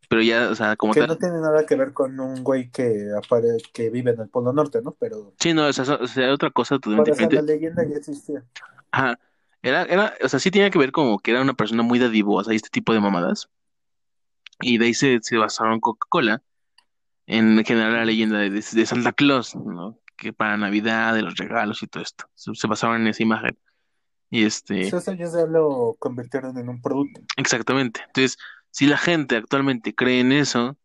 pero 0.09 0.23
ya, 0.23 0.49
o 0.51 0.55
sea, 0.55 0.77
como 0.77 0.93
que 0.95 1.01
tal, 1.01 1.09
no 1.09 1.19
tiene 1.19 1.41
nada 1.41 1.67
que 1.67 1.75
ver 1.75 1.93
con 1.93 2.19
un 2.21 2.45
güey 2.45 2.71
que 2.71 3.11
apare 3.17 3.57
que 3.73 3.91
vive 3.91 4.12
en 4.12 4.21
el 4.21 4.29
Polo 4.29 4.53
Norte, 4.53 4.81
¿no? 4.83 4.93
Pero 4.93 5.35
sí, 5.41 5.53
no, 5.55 5.67
o 5.67 5.73
sea, 5.73 5.85
o 5.97 6.07
sea, 6.07 6.33
otra 6.33 6.51
cosa 6.51 6.79
totalmente 6.79 7.11
esa 7.11 7.23
la 7.23 7.29
diferente, 7.29 7.53
leyenda 7.53 7.85
ya 7.85 7.97
existía. 7.97 8.45
ajá, 8.91 9.19
era, 9.62 9.83
era, 9.85 10.14
o 10.23 10.29
sea, 10.29 10.39
sí 10.39 10.51
tenía 10.51 10.71
que 10.71 10.79
ver 10.79 10.93
como 10.93 11.19
que 11.19 11.33
era 11.33 11.43
una 11.43 11.55
persona 11.55 11.83
muy 11.83 11.99
dadivosa 11.99 12.53
y 12.53 12.57
este 12.57 12.69
tipo 12.71 12.93
de 12.93 13.01
mamadas, 13.01 13.49
y 14.61 14.79
de 14.79 14.87
ahí 14.87 14.95
se, 14.95 15.19
se 15.23 15.37
basaron 15.37 15.81
Coca-Cola 15.81 16.43
en 17.27 17.65
generar 17.65 17.93
la 17.93 18.05
leyenda 18.05 18.39
de, 18.39 18.51
de 18.51 18.63
Santa 18.63 19.13
Claus, 19.13 19.55
¿no? 19.57 19.99
Que 20.17 20.33
para 20.33 20.57
Navidad, 20.57 21.15
de 21.15 21.23
los 21.23 21.37
regalos 21.37 21.83
y 21.83 21.87
todo 21.87 22.03
esto, 22.03 22.27
se, 22.35 22.55
se 22.55 22.67
basaron 22.67 23.03
en 23.03 23.09
esa 23.09 23.23
imagen, 23.23 23.59
y 24.31 24.45
este... 24.45 24.83
Eso 24.83 25.01
ya 25.13 25.27
se 25.27 25.47
lo 25.47 25.97
convirtieron 25.99 26.57
en 26.59 26.69
un 26.69 26.81
producto. 26.81 27.21
Exactamente. 27.37 28.01
Entonces, 28.07 28.39
si 28.71 28.87
la 28.87 28.97
gente 28.97 29.37
actualmente 29.37 29.95
cree 29.95 30.21
en 30.21 30.33
eso, 30.33 30.77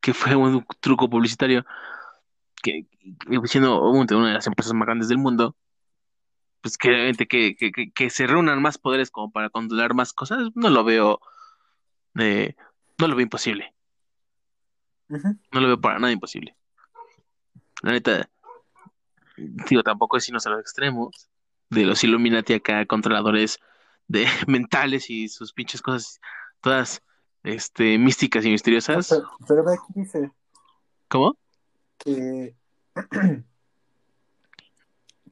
que 0.00 0.14
fue 0.14 0.36
un 0.36 0.64
truco 0.80 1.08
publicitario, 1.08 1.64
que, 2.62 2.86
que 3.26 3.40
siendo 3.46 3.82
una 3.90 4.04
de 4.04 4.34
las 4.34 4.46
empresas 4.46 4.72
más 4.74 4.86
grandes 4.86 5.08
del 5.08 5.18
mundo, 5.18 5.56
pues 6.60 6.76
que, 6.76 7.12
que, 7.28 7.56
que, 7.56 7.92
que 7.92 8.10
se 8.10 8.26
reúnan 8.26 8.60
más 8.60 8.76
poderes 8.76 9.10
como 9.10 9.32
para 9.32 9.48
controlar 9.50 9.94
más 9.94 10.12
cosas, 10.12 10.50
no 10.54 10.68
lo 10.68 10.84
veo, 10.84 11.20
eh, 12.18 12.54
no 12.98 13.08
lo 13.08 13.16
veo 13.16 13.22
imposible. 13.22 13.74
No 15.08 15.60
lo 15.60 15.66
veo 15.66 15.80
para 15.80 15.98
nada 15.98 16.12
imposible. 16.12 16.56
La 17.82 17.92
neta, 17.92 18.30
digo, 19.36 19.82
tampoco 19.82 20.16
es 20.16 20.28
irnos 20.28 20.46
a 20.46 20.50
los 20.50 20.60
extremos 20.60 21.28
de 21.70 21.84
los 21.84 22.04
Illuminati 22.04 22.54
acá, 22.54 22.84
controladores 22.86 23.58
de 24.08 24.26
mentales 24.46 25.08
y 25.10 25.28
sus 25.28 25.52
pinches 25.52 25.82
cosas, 25.82 26.20
todas 26.60 27.02
este, 27.42 27.98
místicas 27.98 28.44
y 28.44 28.50
misteriosas. 28.50 29.08
Pero, 29.48 29.68
aquí 29.70 29.92
dice, 29.94 30.30
¿Cómo? 31.08 31.36
que, 31.98 32.54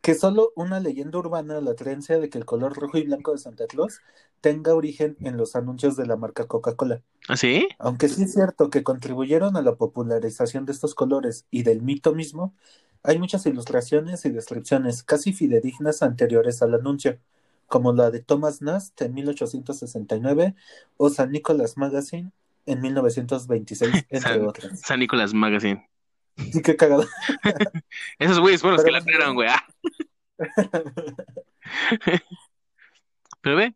que 0.02 0.14
solo 0.14 0.52
una 0.54 0.80
leyenda 0.80 1.18
urbana 1.18 1.60
la 1.60 1.74
creencia 1.74 2.18
de 2.18 2.30
que 2.30 2.38
el 2.38 2.44
color 2.44 2.74
rojo 2.76 2.98
y 2.98 3.04
blanco 3.04 3.32
de 3.32 3.38
Santa 3.38 3.66
Claus 3.66 4.00
tenga 4.40 4.74
origen 4.74 5.16
en 5.20 5.36
los 5.36 5.56
anuncios 5.56 5.96
de 5.96 6.06
la 6.06 6.16
marca 6.16 6.46
Coca-Cola. 6.46 7.02
¿Ah, 7.28 7.36
sí? 7.36 7.68
Aunque 7.78 8.08
sí 8.08 8.22
es 8.24 8.32
cierto 8.32 8.70
que 8.70 8.82
contribuyeron 8.82 9.56
a 9.56 9.62
la 9.62 9.76
popularización 9.76 10.64
de 10.66 10.72
estos 10.72 10.94
colores 10.94 11.46
y 11.50 11.62
del 11.62 11.82
mito 11.82 12.14
mismo, 12.14 12.54
hay 13.02 13.18
muchas 13.18 13.46
ilustraciones 13.46 14.24
y 14.24 14.30
descripciones 14.30 15.02
casi 15.02 15.32
fidedignas 15.32 16.02
anteriores 16.02 16.62
al 16.62 16.74
anuncio, 16.74 17.18
como 17.66 17.92
la 17.92 18.10
de 18.10 18.20
Thomas 18.20 18.62
Nast 18.62 19.00
en 19.02 19.14
1869 19.14 20.54
o 20.96 21.10
San 21.10 21.30
Nicholas 21.30 21.76
Magazine 21.76 22.32
en 22.66 22.80
1926, 22.80 23.92
entre 24.10 24.20
San, 24.20 24.46
otras. 24.46 24.80
San 24.80 25.00
Nicolás 25.00 25.34
Magazine. 25.34 25.88
Sí, 26.36 26.62
qué 26.62 26.76
cagado. 26.76 27.04
Esos 28.18 28.38
güeyes 28.40 28.60
fueron 28.60 28.76
los 28.76 28.84
que 28.84 28.92
la 28.92 29.02
crearon, 29.02 29.34
güey. 29.34 29.48
Ah. 29.48 29.66
Pero 33.40 33.56
ve, 33.56 33.74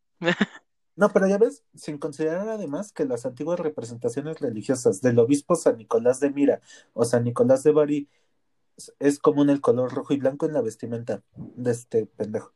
No, 1.03 1.09
pero 1.12 1.26
ya 1.26 1.36
ves, 1.36 1.64
sin 1.74 1.98
considerar 1.98 2.48
además 2.48 2.92
que 2.92 3.05
las 3.05 3.26
antiguas 3.26 3.59
representaciones 3.59 4.38
religiosas 4.38 5.00
del 5.00 5.18
obispo 5.18 5.57
San 5.57 5.76
Nicolás 5.78 6.20
de 6.20 6.30
Mira 6.30 6.61
o 6.92 7.05
San 7.05 7.24
Nicolás 7.24 7.64
de 7.64 7.72
Bari 7.72 8.09
es 9.00 9.18
común 9.18 9.50
el 9.50 9.61
color 9.61 9.92
rojo 9.92 10.14
y 10.14 10.18
blanco 10.18 10.46
en 10.46 10.53
la 10.53 10.61
vestimenta 10.62 11.20
de 11.34 11.72
este 11.72 12.07
pendejo. 12.07 12.53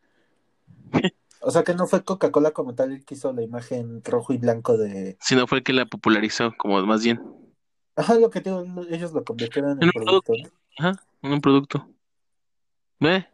O 1.41 1.51
sea 1.51 1.65
que 1.65 1.75
no 1.75 1.89
fue 1.89 2.05
Coca-Cola 2.05 2.53
como 2.53 2.77
tal 2.77 2.93
el 2.93 3.05
que 3.05 3.17
hizo 3.17 3.33
la 3.33 3.43
imagen 3.43 4.01
rojo 4.05 4.33
y 4.33 4.39
blanco 4.39 4.77
de... 4.77 5.17
si 5.21 5.35
no 5.35 5.49
fue 5.49 5.59
el 5.59 5.65
que 5.65 5.73
la 5.73 5.87
popularizó, 5.87 6.55
como 6.57 6.81
más 6.87 7.03
bien. 7.03 7.21
Ajá, 7.97 8.15
lo 8.15 8.31
que 8.31 8.43
digo, 8.43 8.63
lo- 8.63 8.89
ellos 8.89 9.13
lo 9.13 9.25
convirtieron 9.25 9.73
en 9.73 9.79
En 9.83 9.87
un 9.89 9.93
producto. 10.05 10.33
¿no? 10.41 10.51
Ajá, 10.79 11.03
en 11.23 11.33
un 11.33 11.41
producto. 11.41 11.89
Ve. 13.01 13.27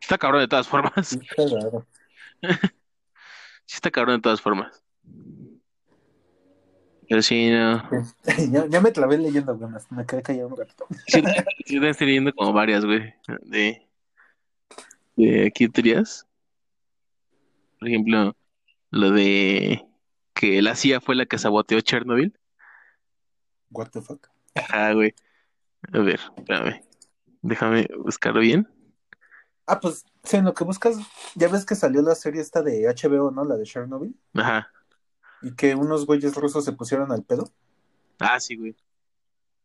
Está 0.00 0.18
cabrón 0.18 0.40
de 0.40 0.48
todas 0.48 0.66
formas. 0.66 1.06
Sí, 1.06 1.20
cagado. 1.20 1.86
Sí 3.66 3.76
está 3.76 3.90
cabrón 3.90 4.16
de 4.16 4.22
todas 4.22 4.40
formas. 4.40 4.82
Pero 7.08 7.22
sí, 7.22 7.50
no. 7.50 7.82
ya, 8.50 8.66
ya 8.66 8.80
me 8.80 8.92
clavé 8.92 9.18
leyendo 9.18 9.52
algunas, 9.52 9.90
me 9.92 10.06
quedé 10.06 10.22
callado 10.22 10.48
un 10.48 10.56
rato. 10.56 10.86
Sí, 11.06 11.22
sí 11.66 11.80
te 11.80 11.88
estoy 11.88 12.06
leyendo 12.06 12.32
como 12.32 12.52
varias, 12.52 12.84
güey. 12.84 13.14
De, 13.42 13.86
de 15.16 15.46
aquí 15.46 15.68
teorías. 15.68 16.26
Por 17.78 17.88
ejemplo, 17.88 18.36
lo 18.90 19.10
de 19.10 19.84
que 20.34 20.62
la 20.62 20.74
CIA 20.74 21.00
fue 21.00 21.14
la 21.14 21.26
que 21.26 21.38
saboteó 21.38 21.80
Chernobyl. 21.80 22.38
What 23.70 23.88
the 23.90 24.00
fuck. 24.00 24.28
Ah, 24.70 24.92
güey. 24.92 25.14
A 25.92 25.98
ver, 25.98 26.20
espérame. 26.36 26.82
Déjame 27.42 27.88
buscarlo 27.98 28.40
bien. 28.40 28.68
Ah, 29.66 29.80
pues, 29.80 30.04
sí, 30.22 30.36
en 30.36 30.44
lo 30.44 30.54
que 30.54 30.64
buscas, 30.64 30.96
ya 31.34 31.48
ves 31.48 31.64
que 31.64 31.74
salió 31.74 32.02
la 32.02 32.14
serie 32.14 32.40
esta 32.40 32.62
de 32.62 32.86
HBO, 32.86 33.30
¿no? 33.30 33.44
La 33.44 33.56
de 33.56 33.64
Chernobyl. 33.64 34.14
Ajá. 34.34 34.70
Y 35.42 35.54
que 35.54 35.74
unos 35.74 36.06
güeyes 36.06 36.34
rusos 36.34 36.64
se 36.64 36.72
pusieron 36.72 37.12
al 37.12 37.22
pedo. 37.22 37.50
Ah, 38.18 38.38
sí, 38.40 38.56
güey. 38.56 38.76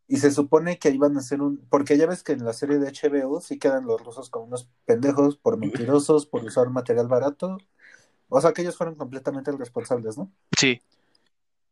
Y 0.08 0.18
se 0.18 0.32
supone 0.32 0.80
que 0.80 0.90
iban 0.90 1.16
a 1.16 1.20
hacer 1.20 1.42
un. 1.42 1.58
Porque 1.70 1.98
ya 1.98 2.08
ves 2.08 2.24
que 2.24 2.32
en 2.32 2.44
la 2.44 2.54
serie 2.54 2.80
de 2.80 2.92
HBO 2.92 3.42
sí 3.42 3.60
quedan 3.60 3.86
los 3.86 4.04
rusos 4.04 4.30
como 4.30 4.46
unos 4.46 4.68
pendejos 4.86 5.38
por 5.38 5.58
mentirosos, 5.58 6.26
por 6.26 6.44
usar 6.44 6.70
material 6.70 7.08
barato. 7.08 7.60
O 8.28 8.42
sea 8.42 8.52
que 8.52 8.64
ellos 8.64 8.76
fueron 8.76 8.96
completamente 8.96 9.52
responsables, 9.52 10.18
¿no? 10.18 10.32
Sí. 10.58 10.82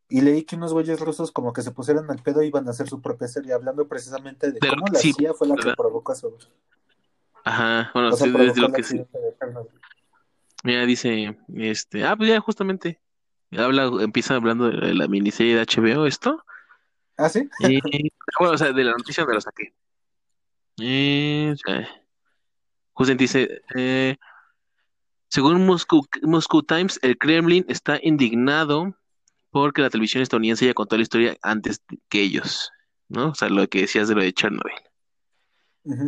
Y 0.09 0.21
leí 0.21 0.43
que 0.43 0.55
unos 0.55 0.71
güeyes 0.71 0.99
rusos 0.99 1.31
como 1.31 1.51
que 1.51 1.61
se 1.61 1.71
pusieron 1.71 2.09
al 2.11 2.21
pedo 2.21 2.43
y 2.43 2.47
iban 2.47 2.67
a 2.67 2.71
hacer 2.71 2.87
su 2.87 3.01
propia 3.01 3.27
serie, 3.27 3.53
hablando 3.53 3.87
precisamente 3.87 4.51
de 4.51 4.59
cómo 4.59 4.85
la 4.91 4.99
sí, 4.99 5.13
CIA 5.13 5.33
fue 5.33 5.47
la 5.47 5.55
que 5.55 5.73
provocó 5.75 6.13
eso. 6.13 6.37
Ajá. 7.47 7.91
Bueno, 7.93 8.11
sí, 8.11 8.29
desde 8.29 8.61
lo 8.61 8.71
que 8.71 8.83
sí. 8.83 9.01
Mira, 10.63 10.85
dice, 10.85 11.37
este, 11.55 12.03
ah, 12.03 12.15
pues 12.17 12.29
ya 12.29 12.41
justamente. 12.41 12.99
Habla, 13.57 13.89
empieza 14.01 14.35
hablando 14.35 14.69
de 14.69 14.93
la 14.93 15.07
miniserie 15.07 15.55
de 15.55 15.61
HBO, 15.61 16.05
esto. 16.05 16.43
¿Ah, 17.15 17.29
sí? 17.29 17.47
Y, 17.59 17.79
bueno, 18.39 18.53
o 18.53 18.57
sea, 18.57 18.73
de 18.73 18.83
la 18.83 18.91
noticia 18.91 19.25
me 19.25 19.33
lo 19.33 19.39
saqué. 19.39 19.73
Eh, 20.79 21.55
justamente 22.91 23.23
dice, 23.23 23.61
eh, 23.75 24.17
según 25.29 25.65
Moscow, 25.65 26.05
Moscow 26.23 26.61
Times, 26.63 26.99
el 27.01 27.17
Kremlin 27.17 27.65
está 27.69 27.97
indignado 28.03 28.93
porque 29.51 29.81
la 29.81 29.89
televisión 29.89 30.21
estadounidense 30.21 30.65
ya 30.65 30.73
contó 30.73 30.97
la 30.97 31.03
historia 31.03 31.37
antes 31.41 31.81
que 32.09 32.21
ellos, 32.21 32.71
¿no? 33.07 33.29
O 33.29 33.35
sea, 33.35 33.47
lo 33.47 33.65
que 33.67 33.81
decías 33.81 34.09
de 34.09 34.15
lo 34.15 34.21
de 34.21 34.33
Chernobyl. 34.33 34.75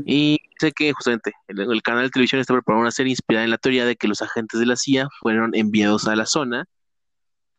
Y 0.05 0.39
sé 0.59 0.71
que 0.71 0.91
justamente 0.91 1.31
el, 1.47 1.81
canal 1.81 2.03
de 2.03 2.09
televisión 2.09 2.41
está 2.41 2.53
preparando 2.53 2.81
una 2.81 2.91
serie 2.91 3.11
inspirada 3.11 3.45
en 3.45 3.51
la 3.51 3.57
teoría 3.57 3.85
de 3.85 3.95
que 3.95 4.07
los 4.07 4.21
agentes 4.21 4.59
de 4.59 4.65
la 4.65 4.75
CIA 4.75 5.07
fueron 5.21 5.55
enviados 5.55 6.07
a 6.07 6.15
la 6.15 6.25
zona 6.25 6.65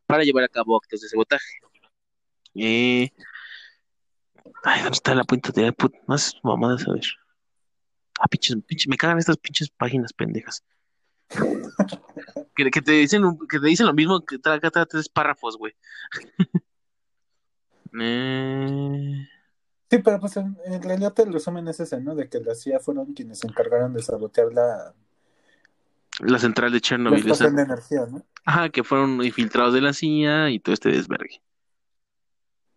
para 0.07 0.25
llevar 0.25 0.45
a 0.45 0.49
cabo 0.49 0.77
actos 0.77 1.01
de 1.01 1.09
sabotaje. 1.09 1.47
Eh, 2.55 3.11
ay, 4.65 4.83
¿dónde 4.83 4.97
está 4.97 5.15
la 5.15 5.25
punta 5.25 5.51
de 5.53 5.73
put? 5.73 5.95
Más 6.07 6.35
mamadas, 6.43 6.87
a 6.87 6.93
ver. 6.93 7.05
Ah, 8.21 8.29
pinches, 8.29 8.57
pinches, 8.67 8.89
me 8.89 8.97
cagan 8.97 9.19
estas 9.19 9.39
pinches 9.39 9.71
páginas 9.71 10.13
pendejas. 10.13 10.63
Que, 12.55 12.71
que 12.71 12.83
te 12.83 12.93
dicen, 12.93 13.23
que 13.49 13.61
te 13.61 13.67
dicen 13.67 13.87
lo 13.87 13.95
mismo 13.95 14.21
que 14.25 14.39
traga 14.39 14.71
tres 14.71 15.09
párrafos, 15.09 15.57
güey. 15.57 15.73
Eh, 17.93 19.27
Sí, 19.91 19.99
pero 19.99 20.21
pues 20.21 20.37
en, 20.37 20.57
en 20.67 20.81
realidad 20.83 21.19
el 21.19 21.33
resumen 21.33 21.67
es 21.69 21.81
ese, 21.81 22.01
¿no? 22.01 22.15
De 22.15 22.29
que 22.29 22.39
la 22.41 22.55
CIA 22.55 22.79
fueron 22.79 23.13
quienes 23.13 23.41
se 23.41 23.49
encargaron 23.49 23.93
de 23.93 24.03
sabotear 24.03 24.53
la, 24.53 24.95
la 26.21 26.39
central 26.39 26.71
de 26.71 26.77
la 26.77 26.81
Chernobyl. 26.81 27.19
esa- 27.21 27.33
estación 27.33 27.57
de 27.57 27.63
energía, 27.63 28.07
¿no? 28.07 28.25
Ajá, 28.45 28.69
que 28.71 28.85
fueron 28.85 29.23
infiltrados 29.25 29.75
de 29.75 29.81
la 29.81 29.93
CIA 29.93 30.51
y 30.51 30.61
todo 30.61 30.73
este 30.75 30.91
desvergue. 30.91 31.43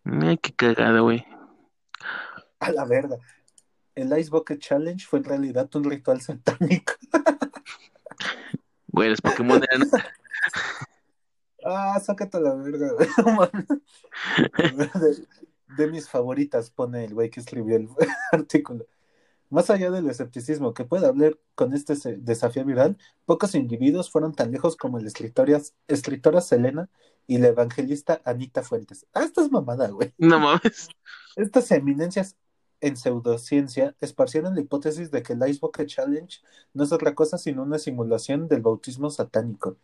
Ay, 0.05 0.37
qué 0.37 0.53
cagada, 0.53 0.99
güey. 1.01 1.25
A 2.59 2.71
la 2.71 2.85
verga. 2.85 3.17
El 3.95 4.17
Ice 4.17 4.29
Bucket 4.31 4.59
Challenge 4.59 5.05
fue 5.05 5.19
en 5.19 5.25
realidad 5.25 5.69
un 5.75 5.83
ritual 5.83 6.19
satánico. 6.19 6.93
Güey, 8.87 9.09
los 9.11 9.21
Pokémon 9.21 9.61
eran. 9.71 9.87
Ah, 11.65 11.97
sácate 12.01 12.35
a 12.35 12.41
la 12.41 12.55
verga, 12.55 12.89
güey. 12.91 13.07
De, 15.77 15.87
mis 15.87 16.09
favoritas, 16.09 16.69
pone 16.69 17.05
el 17.05 17.13
güey 17.13 17.29
que 17.29 17.39
escribió 17.39 17.75
el 17.77 17.89
artículo. 18.31 18.85
Más 19.49 19.69
allá 19.69 19.91
del 19.91 20.09
escepticismo 20.09 20.73
que 20.73 20.83
puede 20.83 21.05
haber 21.05 21.39
con 21.53 21.73
este 21.73 21.95
desafío 22.17 22.65
viral, 22.65 22.97
pocos 23.25 23.53
individuos 23.53 24.09
fueron 24.09 24.33
tan 24.33 24.51
lejos 24.51 24.75
como 24.75 24.99
la 24.99 25.07
escritora, 25.07 25.61
escritora 25.87 26.41
Selena 26.41 26.89
y 27.27 27.37
la 27.37 27.49
evangelista 27.49 28.21
Anita 28.25 28.63
Fuentes. 28.63 29.05
Ah, 29.13 29.23
esta 29.23 29.41
es 29.41 29.51
mamada, 29.51 29.89
güey. 29.89 30.13
No 30.17 30.39
mames. 30.39 30.89
Estas 31.35 31.69
eminencias 31.71 32.35
en 32.81 32.97
pseudociencia 32.97 33.95
esparcieron 34.01 34.55
la 34.55 34.61
hipótesis 34.61 35.09
de 35.09 35.23
que 35.23 35.33
el 35.33 35.47
Ice 35.47 35.59
Bucket 35.61 35.87
Challenge 35.87 36.41
no 36.73 36.83
es 36.83 36.91
otra 36.91 37.15
cosa 37.15 37.37
sino 37.37 37.63
una 37.63 37.79
simulación 37.79 38.47
del 38.47 38.61
bautismo 38.61 39.09
satánico. 39.09 39.77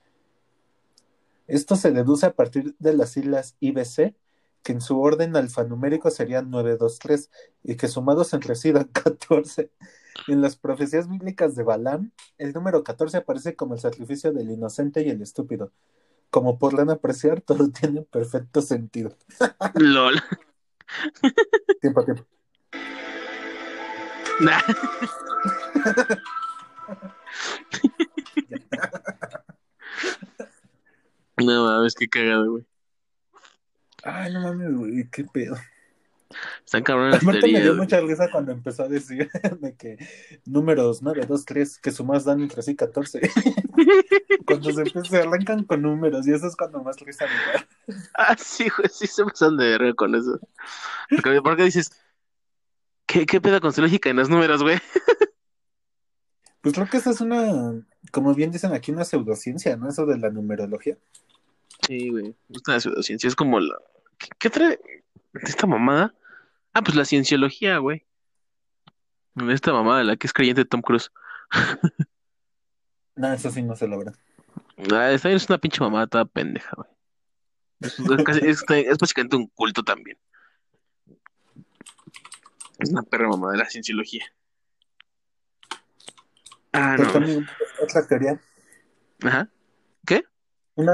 Esto 1.47 1.75
se 1.75 1.91
deduce 1.91 2.25
a 2.25 2.33
partir 2.33 2.75
de 2.77 2.93
las 2.93 3.11
siglas 3.11 3.55
IBC, 3.59 4.15
que 4.63 4.73
en 4.73 4.81
su 4.81 4.99
orden 5.01 5.35
alfanumérico 5.35 6.11
serían 6.11 6.49
923 6.49 7.29
y 7.63 7.75
que 7.75 7.87
sumados 7.87 8.33
entre 8.33 8.55
sí 8.55 8.71
dan 8.71 8.85
14. 8.85 9.71
En 10.27 10.41
las 10.41 10.57
profecías 10.57 11.07
bíblicas 11.07 11.55
de 11.55 11.63
Balaam, 11.63 12.11
el 12.37 12.51
número 12.51 12.83
14 12.83 13.17
aparece 13.17 13.55
como 13.55 13.75
el 13.75 13.79
sacrificio 13.79 14.33
del 14.33 14.51
inocente 14.51 15.01
y 15.01 15.09
el 15.09 15.21
estúpido. 15.21 15.71
Como 16.29 16.59
podrán 16.59 16.89
apreciar, 16.89 17.41
todo 17.45 17.69
tiene 17.69 18.01
perfecto 18.03 18.61
sentido. 18.61 19.15
LOL. 19.75 20.21
Tiempo, 21.81 22.03
tiempo. 22.03 22.25
Nah. 24.41 24.59
No 31.37 31.63
mames, 31.65 31.95
qué 31.95 32.09
cagado, 32.09 32.51
güey. 32.51 32.68
Ay, 34.03 34.33
no 34.33 34.41
mames, 34.41 34.73
güey, 34.75 35.09
qué 35.11 35.23
pedo. 35.25 35.55
Están 36.63 36.83
cabrones 36.83 37.15
Aparte 37.15 37.37
me 37.37 37.39
teorías, 37.41 37.63
dio 37.63 37.75
mucha 37.75 37.99
risa 38.01 38.29
cuando 38.31 38.51
empezó 38.51 38.83
a 38.83 38.87
decir 38.87 39.29
de 39.61 39.75
que 39.75 39.97
números 40.45 41.01
9, 41.01 41.25
2, 41.27 41.43
3, 41.45 41.79
que 41.79 41.91
sumas 41.91 42.23
dan 42.23 42.41
entre 42.41 42.61
sí 42.61 42.75
14. 42.75 43.19
cuando 44.45 44.71
se, 44.71 44.81
empieza- 44.81 45.09
se 45.09 45.17
arrancan 45.17 45.63
con 45.63 45.81
números 45.81 46.27
y 46.27 46.33
eso 46.33 46.47
es 46.47 46.55
cuando 46.55 46.83
más 46.83 46.99
risa 46.99 47.25
me 47.25 47.93
da. 47.93 47.97
Ah, 48.15 48.35
sí, 48.37 48.67
güey, 48.77 48.89
sí 48.89 49.07
se 49.07 49.23
pasan 49.25 49.57
de 49.57 49.69
verga 49.69 49.93
con 49.95 50.13
eso. 50.13 50.39
Porque, 51.09 51.41
porque 51.41 51.63
dices, 51.63 51.91
¿qué, 53.07 53.25
qué 53.25 53.41
pedo 53.41 53.59
con 53.59 53.73
su 53.73 53.81
lógica 53.81 54.09
en 54.11 54.17
los 54.17 54.29
números, 54.29 54.61
güey? 54.61 54.77
Pues 56.61 56.75
creo 56.75 56.87
que 56.89 56.97
esa 56.97 57.11
es 57.11 57.21
una, 57.21 57.73
como 58.11 58.35
bien 58.35 58.51
dicen 58.51 58.73
aquí, 58.73 58.91
una 58.91 59.05
pseudociencia, 59.05 59.77
¿no? 59.77 59.89
Eso 59.89 60.05
de 60.05 60.17
la 60.19 60.29
numerología. 60.29 60.97
Sí, 61.87 62.09
güey. 62.09 62.23
Me 62.23 62.35
gusta 62.49 62.73
la 62.73 62.79
pseudociencia. 62.79 63.27
Es 63.27 63.35
como 63.35 63.59
la. 63.59 63.75
¿Qué, 64.17 64.27
qué 64.37 64.49
trae 64.49 64.79
esta 65.43 65.65
mamada? 65.67 66.13
Ah, 66.73 66.81
pues 66.83 66.95
la 66.95 67.05
cienciología, 67.05 67.77
güey. 67.77 68.05
Esta 69.49 69.71
mamá 69.73 69.97
de 69.99 70.03
la 70.03 70.17
que 70.17 70.27
es 70.27 70.33
creyente 70.33 70.61
de 70.61 70.65
Tom 70.69 70.81
Cruise. 70.81 71.11
No, 73.15 73.33
eso 73.33 73.51
sí 73.51 73.61
no 73.61 73.75
se 73.75 73.85
logra. 73.85 74.13
Ah, 74.93 75.11
esta 75.11 75.29
es 75.29 75.49
una 75.49 75.57
pinche 75.57 75.81
mamá 75.81 76.07
toda 76.07 76.23
pendeja, 76.23 76.71
güey. 76.77 76.87
Es, 77.81 77.99
es 77.99 78.05
casi- 78.23 78.47
es- 78.47 78.63
es 78.69 78.97
básicamente 78.97 79.35
un 79.35 79.47
culto 79.47 79.83
también. 79.83 80.17
Es 82.77 82.89
una 82.91 83.03
perra 83.03 83.27
mamá 83.27 83.51
de 83.51 83.57
la 83.57 83.65
cienciología. 83.69 84.23
Ah, 86.71 86.93
Pero 86.95 87.07
no. 87.07 87.11
también 87.13 87.47
otra 87.83 88.07
teoría. 88.07 88.39
Ajá. 89.23 89.49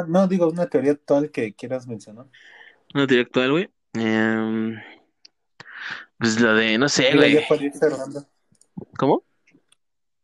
No, 0.08 0.28
digo, 0.28 0.48
una 0.48 0.68
teoría 0.68 0.94
actual 0.94 1.32
que 1.32 1.54
quieras 1.54 1.88
mencionar. 1.88 2.26
Una 2.94 3.08
teoría 3.08 3.24
actual, 3.24 3.52
güey. 3.52 3.70
Em, 3.94 4.82
pues 6.18 6.40
la 6.40 6.54
de, 6.54 6.78
no 6.78 6.90
sé, 6.90 7.16
güey. 7.16 7.34
ya 7.34 7.48
para 7.48 7.64
ir 7.64 7.74
cerrando. 7.74 8.28
¿Cómo? 8.98 9.24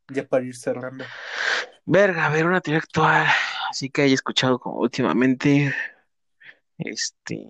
Ya 0.10 0.28
para 0.28 0.44
ir 0.44 0.56
cerrando. 0.56 1.06
Verga, 1.86 2.26
a 2.26 2.30
ver, 2.30 2.46
una 2.46 2.62
teoría 2.62 2.80
actual. 2.80 3.28
Así 3.70 3.90
que 3.90 4.02
haya 4.04 4.14
escuchado 4.14 4.60
como 4.60 4.80
últimamente. 4.80 5.74
Este. 6.78 7.48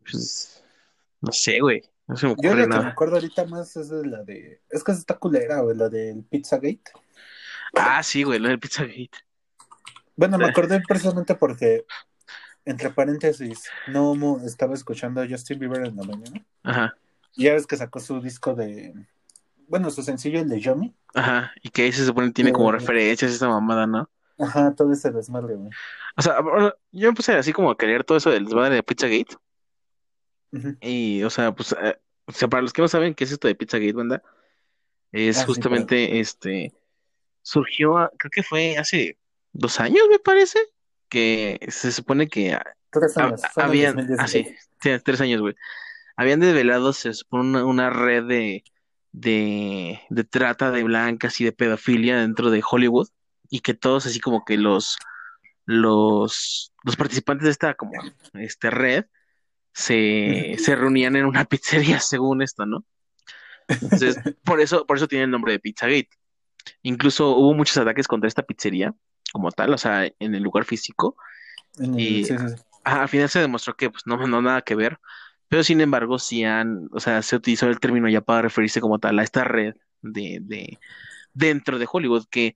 Pues. 0.00 0.64
No 1.20 1.32
sé, 1.32 1.60
güey. 1.60 1.82
No 2.06 2.16
se 2.16 2.26
me 2.26 2.32
Yo 2.32 2.50
ocurre 2.50 2.54
la 2.56 2.62
que 2.62 2.68
me 2.68 2.76
nada. 2.76 2.88
acuerdo 2.88 3.16
ahorita 3.16 3.44
más 3.44 3.76
es 3.76 3.90
de 3.90 4.06
la 4.06 4.22
de. 4.24 4.62
Es 4.70 4.82
que 4.82 4.92
está 4.92 5.18
culera, 5.18 5.60
güey, 5.60 5.76
la 5.76 5.88
del 5.88 6.24
Pizzagate. 6.24 6.92
Ah, 7.74 8.02
sí, 8.02 8.22
güey, 8.22 8.38
lo 8.38 8.48
del 8.48 8.58
Pizzagate. 8.58 9.10
Bueno, 10.18 10.36
me 10.36 10.46
acordé 10.46 10.80
precisamente 10.86 11.34
porque, 11.36 11.86
entre 12.64 12.90
paréntesis, 12.90 13.70
no 13.86 14.40
estaba 14.44 14.74
escuchando 14.74 15.22
a 15.22 15.28
Justin 15.28 15.60
Bieber 15.60 15.86
en 15.86 15.96
la 15.96 16.02
mañana. 16.02 16.44
Ajá, 16.64 16.96
Y 17.36 17.44
ya 17.44 17.52
ves 17.54 17.66
que 17.68 17.76
sacó 17.76 18.00
su 18.00 18.20
disco 18.20 18.54
de. 18.54 18.92
Bueno, 19.68 19.90
su 19.90 20.02
sencillo, 20.02 20.40
el 20.40 20.48
de 20.48 20.60
Yomi. 20.60 20.92
ajá. 21.14 21.52
Y 21.62 21.68
que 21.70 21.82
ahí 21.82 21.92
se 21.92 22.04
supone 22.04 22.26
que 22.28 22.32
tiene 22.34 22.52
como 22.52 22.72
referencias 22.72 23.30
esta 23.32 23.48
mamada, 23.48 23.86
¿no? 23.86 24.10
Ajá, 24.38 24.74
todo 24.74 24.92
ese 24.92 25.10
desmadre, 25.12 25.54
güey. 25.54 25.70
O 26.16 26.22
sea, 26.22 26.36
yo 26.90 27.08
empecé 27.08 27.34
así 27.34 27.52
como 27.52 27.70
a 27.70 27.78
querer 27.78 28.02
todo 28.02 28.18
eso 28.18 28.30
del 28.30 28.44
desmadre 28.44 28.74
de 28.74 28.82
Pizzagate. 28.82 29.36
Ujú. 30.52 30.76
Y, 30.80 31.22
o 31.22 31.30
sea, 31.30 31.54
pues, 31.54 31.72
eh, 31.80 31.96
o 32.24 32.32
sea, 32.32 32.48
para 32.48 32.62
los 32.62 32.72
que 32.72 32.82
no 32.82 32.88
saben 32.88 33.14
qué 33.14 33.22
es 33.24 33.32
esto 33.32 33.46
de 33.46 33.54
Pizzagate, 33.54 33.92
banda, 33.92 34.22
es 35.12 35.38
Ah, 35.38 35.40
sí, 35.40 35.46
justamente, 35.46 36.18
este, 36.20 36.72
surgió, 37.42 37.98
a- 37.98 38.10
creo 38.18 38.30
que 38.30 38.42
fue 38.42 38.76
hace 38.78 39.18
dos 39.58 39.80
años, 39.80 40.04
me 40.10 40.18
parece, 40.18 40.58
que 41.08 41.58
se 41.68 41.92
supone 41.92 42.28
que 42.28 42.54
ah, 42.54 42.64
Tres 42.90 43.16
años. 43.18 43.42
habían, 43.56 43.96
2016. 43.96 44.46
así, 44.46 44.56
sí, 44.80 44.90
tres 45.04 45.20
años, 45.20 45.40
güey, 45.40 45.54
habían 46.16 46.40
desvelado, 46.40 46.92
se 46.92 47.12
supone, 47.12 47.48
una, 47.48 47.64
una 47.64 47.90
red 47.90 48.24
de, 48.24 48.64
de, 49.12 50.00
de 50.08 50.24
trata 50.24 50.70
de 50.70 50.84
blancas 50.84 51.40
y 51.40 51.44
de 51.44 51.52
pedofilia 51.52 52.18
dentro 52.18 52.50
de 52.50 52.62
Hollywood, 52.68 53.08
y 53.50 53.60
que 53.60 53.74
todos 53.74 54.06
así 54.06 54.20
como 54.20 54.44
que 54.44 54.56
los, 54.56 54.96
los, 55.66 56.72
los 56.84 56.96
participantes 56.96 57.44
de 57.44 57.50
esta 57.50 57.74
como, 57.74 57.92
este, 58.34 58.70
red, 58.70 59.04
se, 59.74 60.56
se 60.58 60.76
reunían 60.76 61.16
en 61.16 61.26
una 61.26 61.44
pizzería, 61.48 62.00
según 62.00 62.42
esto, 62.42 62.64
¿no? 62.64 62.84
Entonces, 63.68 64.16
por 64.44 64.60
eso, 64.60 64.86
por 64.86 64.96
eso 64.96 65.08
tiene 65.08 65.24
el 65.24 65.30
nombre 65.30 65.52
de 65.52 65.58
Pizzagate. 65.58 66.10
Incluso 66.82 67.36
hubo 67.36 67.54
muchos 67.54 67.76
ataques 67.76 68.08
contra 68.08 68.28
esta 68.28 68.42
pizzería, 68.42 68.94
como 69.32 69.50
tal, 69.52 69.72
o 69.74 69.78
sea, 69.78 70.06
en 70.18 70.34
el 70.34 70.42
lugar 70.42 70.64
físico. 70.64 71.16
Y- 71.78 72.24
sí, 72.24 72.36
sí, 72.38 72.48
sí. 72.48 72.54
Al 72.84 73.08
final 73.08 73.28
se 73.28 73.40
demostró 73.40 73.74
que 73.76 73.90
pues 73.90 74.06
no, 74.06 74.26
no 74.26 74.40
nada 74.40 74.62
que 74.62 74.74
ver, 74.74 74.98
pero 75.48 75.62
sin 75.62 75.80
embargo, 75.80 76.18
sí 76.18 76.44
han, 76.44 76.88
o 76.92 77.00
sea, 77.00 77.22
se 77.22 77.36
utilizó 77.36 77.66
el 77.66 77.80
término 77.80 78.08
ya 78.08 78.20
para 78.22 78.42
referirse 78.42 78.80
como 78.80 78.98
tal 78.98 79.18
a 79.18 79.22
esta 79.22 79.44
red 79.44 79.74
de, 80.00 80.38
de 80.42 80.78
dentro 81.34 81.78
de 81.78 81.86
Hollywood 81.90 82.26
que 82.30 82.54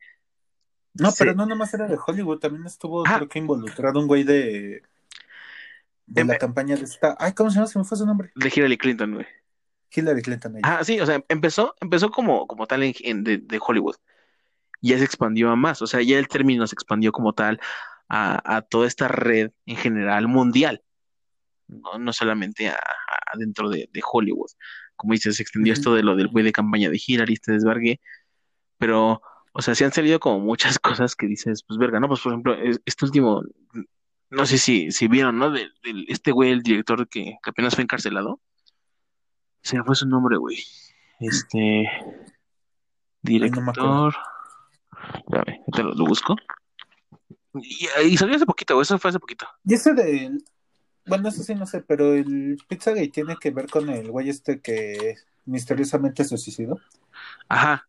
No, 0.94 1.10
se- 1.10 1.24
pero 1.24 1.34
no 1.36 1.46
nomás 1.46 1.72
era 1.74 1.86
de 1.86 1.98
Hollywood, 2.06 2.38
también 2.38 2.64
estuvo, 2.66 3.04
Ah. 3.06 3.16
creo 3.16 3.28
que 3.28 3.38
involucrado 3.38 3.98
un 4.00 4.06
güey 4.06 4.24
de. 4.24 4.82
De 6.06 6.20
Em- 6.22 6.28
la 6.28 6.36
campaña 6.38 6.76
de 6.76 6.84
esta. 6.84 7.16
Ay, 7.18 7.32
¿cómo 7.32 7.50
se 7.50 7.56
llama? 7.56 7.66
Se 7.68 7.78
me 7.78 7.84
fue 7.84 7.96
su 7.98 8.04
nombre. 8.06 8.30
de 8.34 8.52
Hillary 8.54 8.76
Clinton, 8.78 9.14
güey. 9.14 9.26
Hillary 9.94 10.22
Clinton. 10.22 10.56
ella. 10.56 10.62
Ah, 10.78 10.84
sí, 10.84 10.98
o 11.00 11.06
sea, 11.06 11.22
empezó, 11.28 11.74
empezó 11.80 12.10
como, 12.10 12.46
como 12.46 12.66
tal 12.66 12.82
en, 12.82 12.94
en- 13.00 13.24
de, 13.24 13.38
de 13.38 13.60
Hollywood. 13.64 13.96
Ya 14.82 14.98
se 14.98 15.04
expandió 15.04 15.50
a 15.50 15.56
más, 15.56 15.80
o 15.80 15.86
sea, 15.86 16.02
ya 16.02 16.18
el 16.18 16.28
término 16.28 16.66
se 16.66 16.74
expandió 16.74 17.12
como 17.12 17.32
tal 17.32 17.60
a, 18.08 18.56
a 18.56 18.62
toda 18.62 18.86
esta 18.86 19.08
red 19.08 19.52
en 19.64 19.76
general 19.76 20.28
mundial, 20.28 20.82
no, 21.68 21.98
no 21.98 22.12
solamente 22.12 22.68
a, 22.68 22.74
a 22.74 23.38
dentro 23.38 23.70
de, 23.70 23.88
de 23.92 24.02
Hollywood. 24.12 24.50
Como 24.96 25.14
dices, 25.14 25.36
se 25.36 25.42
extendió 25.42 25.72
esto 25.72 25.94
de 25.94 26.02
lo 26.02 26.14
del 26.16 26.28
güey 26.28 26.44
de 26.44 26.52
campaña 26.52 26.90
de 26.90 27.00
Hillary, 27.04 27.34
este 27.34 27.52
desbargue, 27.52 28.00
pero, 28.78 29.22
o 29.52 29.62
sea, 29.62 29.74
sí 29.74 29.84
han 29.84 29.92
salido 29.92 30.18
como 30.20 30.40
muchas 30.40 30.78
cosas 31.06 31.14
que 31.16 31.26
dices, 31.26 31.62
pues 31.66 31.78
verga, 31.78 32.00
¿no? 32.00 32.08
Pues 32.08 32.20
por 32.20 32.32
ejemplo, 32.32 32.54
es- 32.54 32.80
este 32.84 33.04
último, 33.06 33.42
no 34.30 34.46
sé 34.46 34.58
si, 34.58 34.90
si 34.90 35.08
vieron, 35.08 35.38
¿no? 35.38 35.50
De, 35.50 35.68
este 36.08 36.32
güey, 36.32 36.50
el 36.50 36.62
director 36.62 37.08
que, 37.08 37.36
que 37.42 37.50
apenas 37.50 37.74
fue 37.74 37.84
encarcelado. 37.84 38.40
Se 39.62 39.78
me 39.78 39.84
fue 39.84 39.94
su 39.94 40.08
nombre, 40.08 40.36
güey. 40.38 40.58
Este. 41.20 41.88
acuerdo. 43.60 44.12
Espérame, 45.00 45.58
ahorita 45.60 45.82
lo, 45.82 45.94
lo 45.94 46.04
busco. 46.06 46.36
Y, 47.54 47.86
y 48.06 48.16
salió 48.16 48.36
hace 48.36 48.46
poquito. 48.46 48.80
Eso 48.80 48.98
fue 48.98 49.10
hace 49.10 49.20
poquito. 49.20 49.46
Y 49.64 49.74
ese 49.74 49.94
de. 49.94 50.38
Bueno, 51.06 51.28
eso 51.28 51.42
sí 51.42 51.54
no 51.54 51.66
sé, 51.66 51.82
pero 51.82 52.14
el 52.14 52.58
Pizzagate 52.68 53.08
tiene 53.08 53.36
que 53.40 53.50
ver 53.50 53.68
con 53.68 53.88
el 53.90 54.10
güey 54.10 54.28
este 54.28 54.60
que 54.60 55.16
misteriosamente 55.44 56.24
se 56.24 56.36
suicidó. 56.38 56.78
Ajá, 57.48 57.88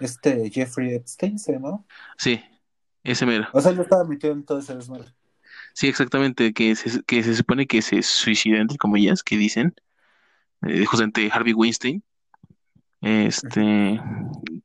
Este 0.00 0.50
Jeffrey 0.50 0.94
Epstein 0.94 1.38
se 1.38 1.52
llamaba. 1.52 1.84
sí. 2.18 2.42
Ese 3.02 3.24
mero. 3.24 3.48
O 3.54 3.60
sea, 3.62 3.72
él 3.72 3.80
estaba 3.80 4.04
metido 4.04 4.34
en 4.34 4.44
todo 4.44 4.58
ese 4.58 4.74
desmadre. 4.76 5.14
Sí, 5.74 5.88
exactamente. 5.88 6.52
Que 6.52 6.76
se, 6.76 7.02
que 7.04 7.22
se 7.22 7.34
supone 7.34 7.66
que 7.66 7.80
se 7.82 8.02
suicidó, 8.02 8.58
entre 8.58 8.76
comillas, 8.78 9.22
que 9.22 9.36
dicen. 9.38 9.74
Eh, 10.62 10.84
justamente 10.84 11.30
Harvey 11.32 11.54
Weinstein. 11.54 12.02
Este. 13.00 14.00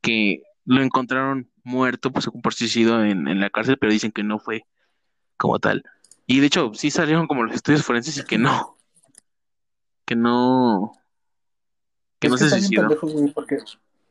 Que 0.01 0.43
lo 0.65 0.81
encontraron 0.81 1.49
muerto 1.63 2.11
pues, 2.11 2.27
por 2.41 2.53
suicidio 2.53 3.03
en, 3.03 3.27
en 3.27 3.39
la 3.39 3.49
cárcel, 3.49 3.77
pero 3.79 3.91
dicen 3.91 4.11
que 4.11 4.23
no 4.23 4.39
fue 4.39 4.65
como 5.37 5.59
tal. 5.59 5.83
Y 6.27 6.39
de 6.39 6.47
hecho, 6.47 6.73
sí 6.73 6.91
salieron 6.91 7.27
como 7.27 7.43
los 7.43 7.55
estudios 7.55 7.83
forenses 7.83 8.17
y 8.17 8.23
que 8.23 8.37
no. 8.37 8.77
Que 10.05 10.15
no. 10.15 10.93
Que 12.19 12.27
Es 12.27 12.31
no 12.31 12.37
se 12.37 12.49
suicidó. 12.49 12.81
pendejo, 12.81 13.07
güey, 13.07 13.31
porque, 13.33 13.59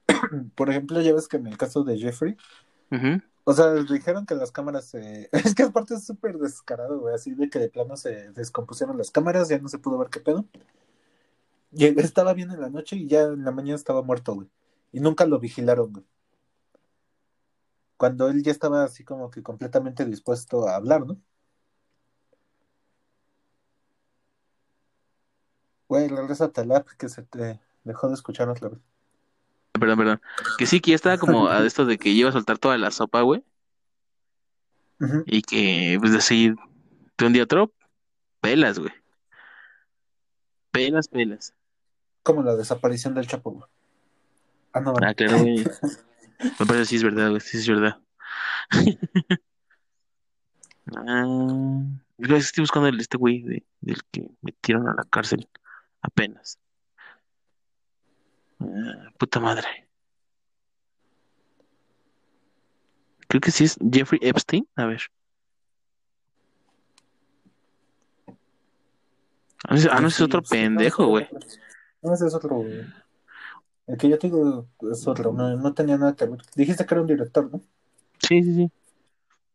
por 0.54 0.70
ejemplo, 0.70 1.00
ya 1.00 1.14
ves 1.14 1.28
que 1.28 1.36
en 1.38 1.46
el 1.46 1.56
caso 1.58 1.82
de 1.84 1.98
Jeffrey, 1.98 2.36
o 3.44 3.52
sea, 3.52 3.72
dijeron 3.74 4.26
que 4.26 4.34
las 4.34 4.52
cámaras 4.52 4.86
se... 4.86 5.28
Es 5.32 5.54
que 5.54 5.64
aparte 5.64 5.94
es 5.94 6.04
súper 6.04 6.38
descarado, 6.38 7.00
güey, 7.00 7.14
así 7.14 7.34
de 7.34 7.50
que 7.50 7.58
de 7.58 7.68
plano 7.68 7.96
se 7.96 8.30
descompusieron 8.32 8.96
las 8.98 9.10
cámaras, 9.10 9.48
ya 9.48 9.58
no 9.58 9.68
se 9.68 9.78
pudo 9.78 9.98
ver 9.98 10.08
qué 10.10 10.20
pedo. 10.20 10.46
Y 11.72 11.86
él 11.86 11.98
estaba 11.98 12.34
bien 12.34 12.50
en 12.52 12.60
la 12.60 12.70
noche 12.70 12.96
y 12.96 13.08
ya 13.08 13.22
en 13.22 13.44
la 13.44 13.50
mañana 13.50 13.74
estaba 13.76 14.02
muerto, 14.02 14.34
güey. 14.34 14.48
Y 14.92 15.00
nunca 15.00 15.26
lo 15.26 15.40
vigilaron, 15.40 15.92
güey. 15.92 16.04
Cuando 17.96 18.28
él 18.28 18.42
ya 18.42 18.50
estaba 18.50 18.84
así 18.84 19.04
como 19.04 19.30
que 19.30 19.42
completamente 19.42 20.04
dispuesto 20.04 20.68
a 20.68 20.76
hablar, 20.76 21.06
¿no? 21.06 21.16
Güey, 25.88 26.08
regresa 26.08 26.46
a 26.46 26.52
Talap, 26.52 26.88
que 26.98 27.08
se 27.08 27.22
te 27.22 27.60
dejó 27.84 28.08
de 28.08 28.14
escuchar 28.14 28.48
otra 28.48 28.70
vez. 28.70 28.80
Perdón, 29.72 29.98
perdón. 29.98 30.22
Que 30.58 30.66
sí, 30.66 30.80
que 30.80 30.92
ya 30.92 30.96
estaba 30.96 31.18
como 31.18 31.48
a 31.48 31.58
esto 31.66 31.84
de 31.84 31.98
que 31.98 32.08
iba 32.08 32.28
a 32.30 32.32
soltar 32.32 32.58
toda 32.58 32.78
la 32.78 32.90
sopa, 32.90 33.20
güey. 33.22 33.44
Y 35.26 35.42
que, 35.42 35.98
pues, 36.00 36.24
seguir 36.24 36.56
de 37.18 37.26
un 37.26 37.32
día 37.32 37.42
a 37.42 37.44
otro, 37.44 37.72
pelas, 38.40 38.78
güey. 38.78 38.92
Pelas, 40.70 41.08
pelas. 41.08 41.54
Como 42.22 42.42
la 42.42 42.56
desaparición 42.56 43.14
del 43.14 43.26
Chapo, 43.26 43.50
güey. 43.50 43.64
Ah, 44.72 44.80
no, 44.80 44.94
Ah, 45.00 45.14
claro, 45.14 45.38
güey. 45.38 45.64
Me 46.58 46.66
parece 46.66 46.86
sí 46.86 46.96
es 46.96 47.02
verdad, 47.02 47.30
güey. 47.30 47.40
Sí 47.40 47.58
es 47.58 47.68
verdad. 47.68 47.98
ah, 50.96 51.84
estoy 52.18 52.62
buscando 52.62 52.88
el 52.88 53.00
este 53.00 53.16
güey 53.16 53.42
de, 53.42 53.64
del 53.80 54.02
que 54.10 54.28
metieron 54.42 54.88
a 54.88 54.94
la 54.94 55.04
cárcel 55.04 55.48
apenas. 56.02 56.58
Ah, 58.60 59.10
puta 59.18 59.40
madre. 59.40 59.88
Creo 63.28 63.40
que 63.40 63.50
sí 63.50 63.64
es 63.64 63.76
Jeffrey 63.90 64.20
Epstein. 64.22 64.68
A 64.76 64.86
ver. 64.86 65.02
Ah, 69.66 70.00
no, 70.00 70.08
es 70.08 70.20
otro 70.20 70.42
pendejo, 70.42 71.06
güey. 71.06 71.26
No, 72.02 72.12
ese 72.12 72.26
es 72.26 72.34
otro, 72.34 72.56
güey. 72.56 72.84
El 73.86 73.98
que 73.98 74.08
yo 74.08 74.18
te 74.18 74.28
digo 74.28 74.66
es 74.90 75.06
otro, 75.06 75.32
no, 75.32 75.56
no 75.56 75.74
tenía 75.74 75.98
nada 75.98 76.16
que 76.16 76.24
ver. 76.24 76.40
Dijiste 76.56 76.86
que 76.86 76.94
era 76.94 77.02
un 77.02 77.06
director, 77.06 77.50
¿no? 77.52 77.60
Sí, 78.18 78.42
sí, 78.42 78.54
sí. 78.54 78.70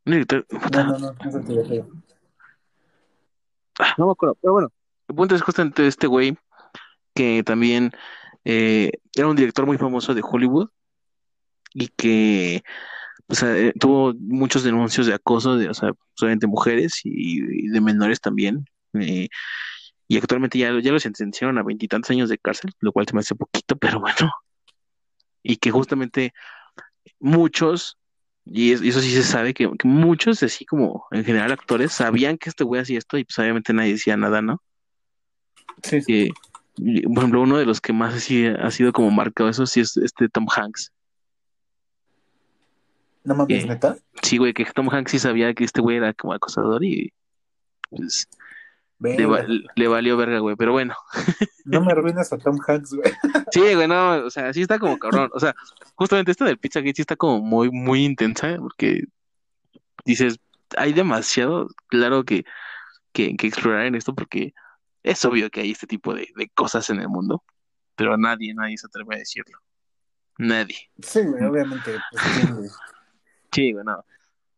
Un 0.06 0.14
director- 0.14 0.46
No, 0.72 0.84
no, 0.84 1.00
no, 1.00 1.14
no 1.14 1.30
es 1.30 1.36
el 1.36 1.70
digo. 1.70 1.88
Ah, 3.80 3.96
no 3.98 4.08
me 4.08 4.12
acuerdo, 4.12 4.38
pero 4.42 4.54
bueno, 4.54 4.72
El 5.08 5.16
punto 5.16 5.36
es 5.36 5.42
justamente 5.42 5.88
este 5.88 6.06
güey 6.06 6.38
que 7.16 7.44
también 7.44 7.92
eh, 8.46 8.92
era 9.16 9.28
un 9.28 9.36
director 9.36 9.66
muy 9.66 9.78
famoso 9.78 10.14
de 10.14 10.22
Hollywood 10.24 10.70
y 11.74 11.88
que 11.88 12.64
o 13.28 13.36
sea, 13.36 13.56
eh, 13.58 13.74
tuvo 13.80 14.14
muchos 14.20 14.64
denuncios 14.64 15.06
de 15.08 15.14
acoso 15.14 15.56
de, 15.56 15.70
o 15.70 15.74
sea, 15.74 15.92
solamente 16.16 16.48
mujeres 16.48 17.02
y, 17.04 17.42
y 17.66 17.68
de 17.70 17.82
menores 17.82 18.20
también. 18.20 18.66
eh, 18.94 19.30
y 20.10 20.18
actualmente 20.18 20.58
ya, 20.58 20.72
lo- 20.72 20.80
ya 20.80 20.92
lo 20.92 21.00
sentenciaron 21.00 21.58
a 21.58 21.64
veintitantos 21.64 22.10
años 22.12 22.28
de 22.30 22.38
cárcel, 22.38 22.72
lo 22.82 22.92
cual 22.92 23.08
se 23.08 23.14
me 23.14 23.22
hace 23.22 23.36
poquito, 23.36 23.78
pero 23.78 24.02
bueno. 24.02 24.16
Y 25.42 25.56
que 25.56 25.72
justamente 25.72 26.34
muchos, 27.20 27.98
y, 28.44 28.74
es- 28.74 28.82
y 28.82 28.90
eso 28.90 29.00
sí 29.00 29.12
se 29.12 29.24
sabe, 29.24 29.54
que, 29.54 29.70
que 29.80 29.88
muchos, 29.88 30.44
así 30.44 30.66
como 30.66 31.06
en 31.12 31.24
general 31.24 31.54
actores, 31.54 31.94
sabían 31.94 32.38
que 32.38 32.50
este 32.50 32.66
güey 32.66 32.82
hacía 32.82 32.98
esto 32.98 33.18
y 33.18 33.24
pues 33.24 33.40
obviamente 33.40 33.72
nadie 33.72 33.94
decía 33.94 34.18
nada, 34.18 34.42
¿no? 34.42 34.62
Sí, 35.84 36.32
por 36.76 37.18
ejemplo, 37.20 37.42
uno 37.42 37.58
de 37.58 37.66
los 37.66 37.80
que 37.80 37.94
más 37.94 38.16
así 38.16 38.48
ha 38.48 38.70
sido 38.72 38.92
como 38.92 39.12
marcado 39.12 39.50
eso 39.50 39.66
sí 39.66 39.80
es 39.80 39.96
este 39.96 40.28
Tom 40.28 40.48
Hanks. 40.54 40.92
No 43.24 43.36
mames, 43.36 43.64
que- 43.64 43.70
neta. 43.70 43.98
Sí, 44.24 44.38
güey, 44.38 44.54
que 44.54 44.66
Tom 44.66 44.90
Hanks 44.90 45.12
sí 45.12 45.20
sabía 45.20 45.54
que 45.54 45.64
este 45.64 45.82
güey 45.82 45.98
era 45.98 46.14
como 46.14 46.34
acosador 46.34 46.84
y 46.84 47.14
pues 47.90 48.28
le, 49.00 49.26
va- 49.26 49.38
Verga. 49.38 49.54
le 49.76 49.88
valió 49.88 50.18
verga, 50.18 50.40
güey, 50.40 50.56
pero 50.56 50.72
bueno. 50.74 50.96
No 51.66 51.82
me 51.82 51.92
arruinas 51.92 52.32
a 52.34 52.38
Tom 52.38 52.58
Hanks, 52.68 52.94
güey. 52.94 53.12
Sí, 53.52 53.62
güey, 53.76 53.88
no, 53.88 54.26
o 54.26 54.30
sea, 54.30 54.54
sí 54.54 54.62
está 54.62 54.78
como 54.80 54.98
cabrón. 55.00 55.30
O 55.34 55.40
sea, 55.40 55.56
justamente 55.96 56.32
esta 56.32 56.46
del 56.46 56.58
Pizzagate 56.60 56.94
sí 56.96 57.02
está 57.02 57.16
como 57.16 57.40
muy, 57.42 57.72
muy 57.72 58.04
intensa, 58.06 58.58
porque 58.60 59.04
dices, 60.06 60.40
hay 60.78 60.94
demasiado, 60.94 61.68
claro 61.88 62.24
que, 62.24 62.46
que, 63.12 63.36
que 63.36 63.48
explorar 63.48 63.86
en 63.86 63.96
esto, 63.96 64.14
porque 64.14 64.54
es 65.04 65.24
obvio 65.26 65.50
que 65.50 65.62
hay 65.62 65.72
este 65.72 65.88
tipo 65.88 66.14
de, 66.14 66.28
de 66.36 66.50
cosas 66.50 66.90
en 66.90 67.00
el 67.00 67.08
mundo, 67.10 67.44
pero 67.96 68.18
nadie, 68.18 68.54
nadie 68.54 68.78
se 68.78 68.88
atreve 68.88 69.16
a 69.16 69.20
decirlo. 69.20 69.58
Nadie. 70.38 70.78
Sí, 71.02 71.22
güey, 71.24 71.44
obviamente. 71.44 71.92
Pues, 72.12 72.24
sí, 72.24 72.48
güey. 72.54 72.70
Sí, 73.52 73.72
güey, 73.74 73.84
no. 73.86 74.06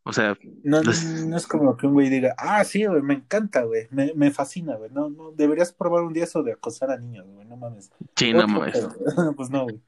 O 0.04 0.14
sea, 0.14 0.36
No, 0.64 0.82
Pues- 0.82 1.04
no 1.28 1.38
es 1.38 1.46
como 1.46 1.78
que 1.78 1.86
un 1.88 1.94
güey 1.94 2.10
diga, 2.10 2.34
ah, 2.38 2.64
sí, 2.64 2.86
güey, 2.86 3.02
me 3.04 3.14
encanta, 3.16 3.64
güey, 3.64 3.88
me, 3.92 4.14
me 4.16 4.32
fascina, 4.32 4.76
güey. 4.76 4.90
No, 4.92 5.10
no, 5.10 5.32
deberías 5.32 5.72
probar 5.72 6.04
un 6.04 6.14
día 6.14 6.24
eso 6.24 6.42
de 6.44 6.54
acosar 6.54 6.90
a 6.92 6.98
niños, 6.98 7.28
güey, 7.28 7.48
no 7.48 7.56
mames. 7.56 7.92
sí, 8.16 8.34
no 8.34 8.48
mames. 8.48 8.88
pues 9.38 9.50
no, 9.52 9.64
güey. 9.66 9.80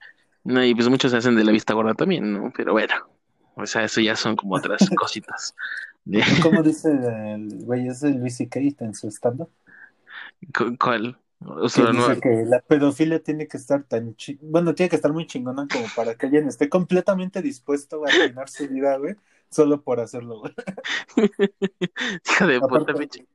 No, 0.43 0.63
y 0.63 0.75
pues 0.75 0.87
muchos 0.89 1.11
se 1.11 1.17
hacen 1.17 1.35
de 1.35 1.43
la 1.43 1.51
vista 1.51 1.73
gorda 1.73 1.93
también, 1.95 2.31
¿no? 2.33 2.51
Pero 2.55 2.73
bueno, 2.73 2.93
o 3.55 3.65
sea, 3.65 3.83
eso 3.85 4.01
ya 4.01 4.15
son 4.15 4.35
como 4.35 4.55
otras 4.55 4.87
cositas. 4.95 5.55
¿Cómo 6.41 6.61
dice 6.61 6.91
el 6.91 7.63
güey 7.63 7.87
ese 7.87 8.09
Luis 8.09 8.35
C.K. 8.37 8.59
en 8.79 8.93
su 8.93 9.07
stand-up? 9.09 9.49
¿cu- 10.55 10.75
¿Cuál? 10.77 11.17
O 11.45 11.67
Que 11.67 11.81
no, 11.81 11.91
dice 12.07 12.21
que 12.21 12.43
la 12.45 12.59
pedofilia 12.61 13.21
tiene 13.21 13.47
que 13.47 13.57
estar 13.57 13.83
tan 13.83 14.15
chi- 14.15 14.37
bueno, 14.41 14.73
tiene 14.75 14.89
que 14.89 14.95
estar 14.95 15.11
muy 15.11 15.27
chingona 15.27 15.67
como 15.71 15.85
para 15.95 16.15
que 16.15 16.25
alguien 16.27 16.47
esté 16.47 16.69
completamente 16.69 17.41
dispuesto 17.41 18.05
a 18.05 18.09
arruinar 18.09 18.47
su 18.49 18.67
vida, 18.69 18.97
güey, 18.97 19.15
solo 19.53 19.81
por 19.81 19.99
hacerlo, 19.99 20.39
güey. 20.39 20.53
hija 22.25 22.47
de 22.47 22.59
puta, 22.59 22.93
pinche. 22.93 23.25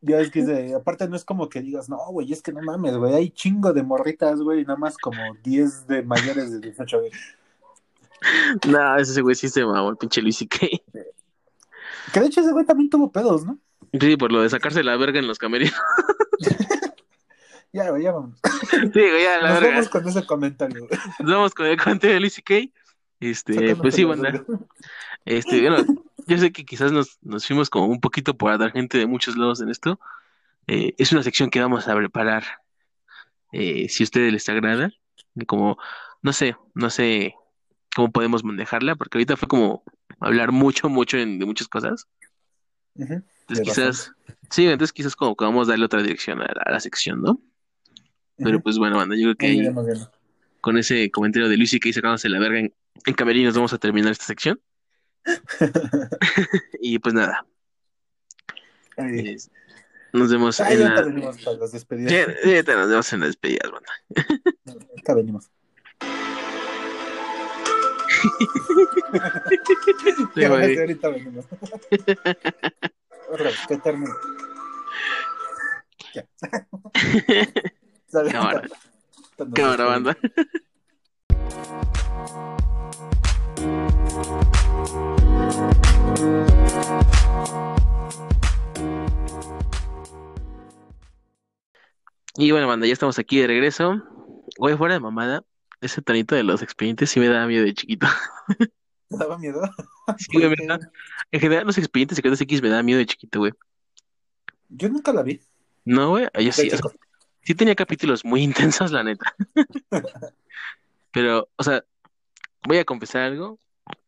Ya 0.00 0.20
es 0.20 0.30
que 0.30 0.74
aparte 0.76 1.08
no 1.08 1.16
es 1.16 1.24
como 1.24 1.48
que 1.48 1.60
digas, 1.60 1.88
no, 1.88 1.98
güey, 2.10 2.32
es 2.32 2.40
que 2.40 2.52
no 2.52 2.62
mames, 2.62 2.96
güey, 2.96 3.14
hay 3.14 3.30
chingo 3.30 3.72
de 3.72 3.82
morritas, 3.82 4.40
güey, 4.40 4.60
y 4.60 4.64
nada 4.64 4.78
más 4.78 4.96
como 4.96 5.18
10 5.42 5.88
de 5.88 6.02
mayores 6.02 6.52
de 6.52 6.60
18, 6.60 7.00
güey. 7.00 7.10
No, 8.68 8.96
ese 8.96 9.22
güey 9.22 9.36
sí 9.36 9.48
se 9.48 9.64
mamó, 9.64 9.90
el 9.90 9.96
pinche 9.96 10.20
Luis 10.20 10.38
C.K. 10.38 10.58
Que 12.12 12.20
de 12.20 12.26
hecho 12.26 12.40
ese 12.40 12.50
güey 12.50 12.64
también 12.64 12.90
tuvo 12.90 13.12
pedos, 13.12 13.44
¿no? 13.44 13.58
Sí, 14.00 14.16
por 14.16 14.32
lo 14.32 14.42
de 14.42 14.50
sacarse 14.50 14.82
la 14.82 14.96
verga 14.96 15.20
en 15.20 15.26
los 15.28 15.38
camerinos. 15.38 15.74
Ya, 17.70 17.90
güey, 17.90 18.02
ya 18.02 18.12
vamos. 18.12 18.40
Sí, 18.70 18.88
güey, 18.94 19.22
ya 19.22 19.42
la 19.42 19.50
Nos 19.50 19.60
verga. 19.60 19.74
vamos 19.76 19.88
con 19.90 20.08
ese 20.08 20.26
comentario, 20.26 20.86
güey. 20.86 21.00
Nos 21.20 21.30
vamos 21.30 21.54
con 21.54 21.66
el 21.66 21.76
comentario 21.76 22.14
de 22.14 22.20
Luis 22.20 22.32
C.K. 22.34 22.72
Este, 23.20 23.76
pues 23.76 23.94
sí, 23.94 24.04
banda. 24.04 24.30
verga. 24.30 24.44
Este, 25.24 25.60
bueno, 25.60 25.84
yo 26.26 26.38
sé 26.38 26.52
que 26.52 26.64
quizás 26.64 26.92
nos, 26.92 27.18
nos 27.22 27.46
fuimos 27.46 27.70
como 27.70 27.86
un 27.86 28.00
poquito 28.00 28.36
por 28.36 28.56
dar 28.58 28.72
gente 28.72 28.98
de 28.98 29.06
muchos 29.06 29.36
lados 29.36 29.60
en 29.60 29.68
esto. 29.70 30.00
Eh, 30.66 30.94
es 30.98 31.12
una 31.12 31.22
sección 31.22 31.50
que 31.50 31.60
vamos 31.60 31.88
a 31.88 31.94
preparar. 31.96 32.44
eh, 33.52 33.88
si 33.88 34.02
a 34.02 34.04
ustedes 34.04 34.32
les 34.32 34.48
agrada, 34.48 34.90
como, 35.46 35.78
no 36.22 36.32
sé, 36.34 36.56
no 36.74 36.90
sé 36.90 37.34
cómo 37.96 38.10
podemos 38.12 38.44
manejarla, 38.44 38.94
porque 38.96 39.16
ahorita 39.18 39.36
fue 39.36 39.48
como 39.48 39.82
hablar 40.20 40.52
mucho, 40.52 40.88
mucho 40.90 41.16
en- 41.16 41.38
de 41.38 41.46
muchas 41.46 41.68
cosas. 41.68 42.06
Entonces 43.40 43.58
De 43.58 43.62
quizás, 43.64 44.12
sí, 44.50 44.66
entonces 44.66 44.92
quizás 44.92 45.16
como 45.16 45.34
que 45.34 45.44
vamos 45.46 45.68
a 45.68 45.72
darle 45.72 45.86
otra 45.86 46.02
dirección 46.02 46.40
a 46.42 46.44
la, 46.44 46.62
a 46.66 46.72
la 46.72 46.80
sección, 46.80 47.22
¿no? 47.22 47.40
Pero 48.36 48.60
pues 48.60 48.76
bueno, 48.78 48.96
banda, 48.98 49.16
yo 49.16 49.22
creo 49.22 49.36
que 49.36 49.46
Ahí 49.46 49.60
ahí, 49.60 49.64
con 50.60 50.76
ese 50.76 51.10
comentario 51.10 51.48
de 51.48 51.56
Luis 51.56 51.72
y 51.72 51.80
que 51.80 51.92
sacándose 51.92 52.28
la 52.28 52.38
verga 52.38 52.60
en, 52.60 52.74
en 53.06 53.14
camerinos 53.14 53.54
vamos 53.54 53.72
a 53.72 53.78
terminar 53.78 54.12
esta 54.12 54.26
sección. 54.26 54.60
Y 56.80 56.98
pues 56.98 57.14
nada, 57.14 57.46
es- 58.96 59.50
nos 60.12 60.30
vemos 60.30 60.58
Ahí 60.60 60.74
en 60.74 60.84
la... 60.84 61.02
venimos 61.02 61.38
para 61.42 61.58
las 61.58 61.72
despedidas. 61.72 62.12
Ya, 62.12 62.26
ya 62.26 62.56
ahorita 62.56 62.76
nos 62.76 62.88
vemos 62.88 63.12
en 63.12 63.20
las 63.20 63.28
despedidas, 63.28 63.70
banda. 63.70 63.92
Ahorita 64.66 65.14
venimos. 65.14 65.50
Sí, 70.34 70.46
güey. 70.46 70.78
ahorita 70.78 71.08
venimos. 71.08 71.44
Termine. 73.84 74.12
Ya. 76.14 76.26
Cámara. 78.32 78.68
Cámara, 79.54 79.84
banda. 79.84 80.16
Y 92.36 92.50
bueno, 92.52 92.68
banda, 92.68 92.86
ya 92.86 92.92
estamos 92.92 93.18
aquí 93.18 93.40
de 93.40 93.46
regreso. 93.46 94.02
Güey, 94.58 94.76
fuera 94.76 94.94
de 94.94 95.00
mamada, 95.00 95.44
ese 95.80 96.02
tonito 96.02 96.34
de 96.34 96.42
los 96.44 96.62
expedientes 96.62 97.10
sí 97.10 97.20
me 97.20 97.28
daba 97.28 97.46
miedo 97.46 97.64
de 97.64 97.74
chiquito. 97.74 98.06
¿Te 99.08 99.16
daba 99.16 99.38
miedo? 99.38 99.60
Sí, 100.16 100.38
güey, 100.38 100.48
me 100.58 100.66
da- 100.66 100.80
En 101.32 101.40
general, 101.40 101.66
los 101.66 101.76
expedientes 101.76 102.16
secretos 102.16 102.40
X 102.40 102.62
me 102.62 102.70
da 102.70 102.82
miedo 102.82 102.98
de 102.98 103.04
chiquito, 103.04 103.40
güey. 103.40 103.52
Yo 104.70 104.88
nunca 104.88 105.12
la 105.12 105.22
vi. 105.22 105.38
No, 105.84 106.08
güey, 106.10 106.26
yo 106.40 106.50
sí, 106.50 106.68
o 106.68 106.70
sea, 106.70 106.76
chico. 106.78 106.92
sí 107.42 107.54
tenía 107.54 107.74
capítulos 107.74 108.24
muy 108.24 108.42
intensos, 108.42 108.90
la 108.90 109.02
neta. 109.04 109.34
Pero, 111.12 111.50
o 111.56 111.62
sea, 111.62 111.84
voy 112.66 112.78
a 112.78 112.86
confesar 112.86 113.22
algo 113.22 113.58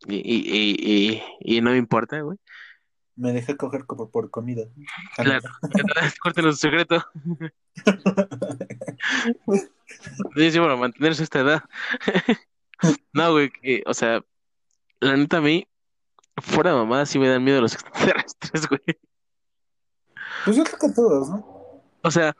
y, 0.06 0.16
y, 0.16 0.76
y, 0.78 1.22
y, 1.40 1.60
no 1.60 1.70
me 1.70 1.76
importa, 1.76 2.20
güey. 2.20 2.38
Me 3.16 3.32
dejé 3.32 3.56
coger 3.56 3.84
como 3.84 4.10
por 4.10 4.30
comida. 4.30 4.64
Claro, 5.16 5.48
córtenos 6.22 6.54
su 6.58 6.60
secreto. 6.62 7.04
Sí, 10.36 10.50
sí, 10.50 10.58
para 10.58 10.76
mantenerse 10.76 11.22
a 11.22 11.24
esta 11.24 11.40
edad. 11.40 11.62
No, 13.12 13.32
güey, 13.32 13.50
que, 13.50 13.82
o 13.84 13.92
sea, 13.92 14.24
la 15.00 15.14
neta 15.14 15.36
a 15.36 15.40
mí, 15.42 15.68
fuera 16.38 16.70
de 16.70 16.78
mamada, 16.78 17.04
sí 17.04 17.18
me 17.18 17.28
dan 17.28 17.44
miedo 17.44 17.60
los 17.60 17.74
extraterrestres, 17.74 18.66
güey. 18.66 18.80
Pues 20.46 20.56
yo 20.56 20.64
creo 20.64 20.78
que 20.78 20.94
todos, 20.94 21.28
¿no? 21.28 21.82
O 22.02 22.10
sea, 22.10 22.34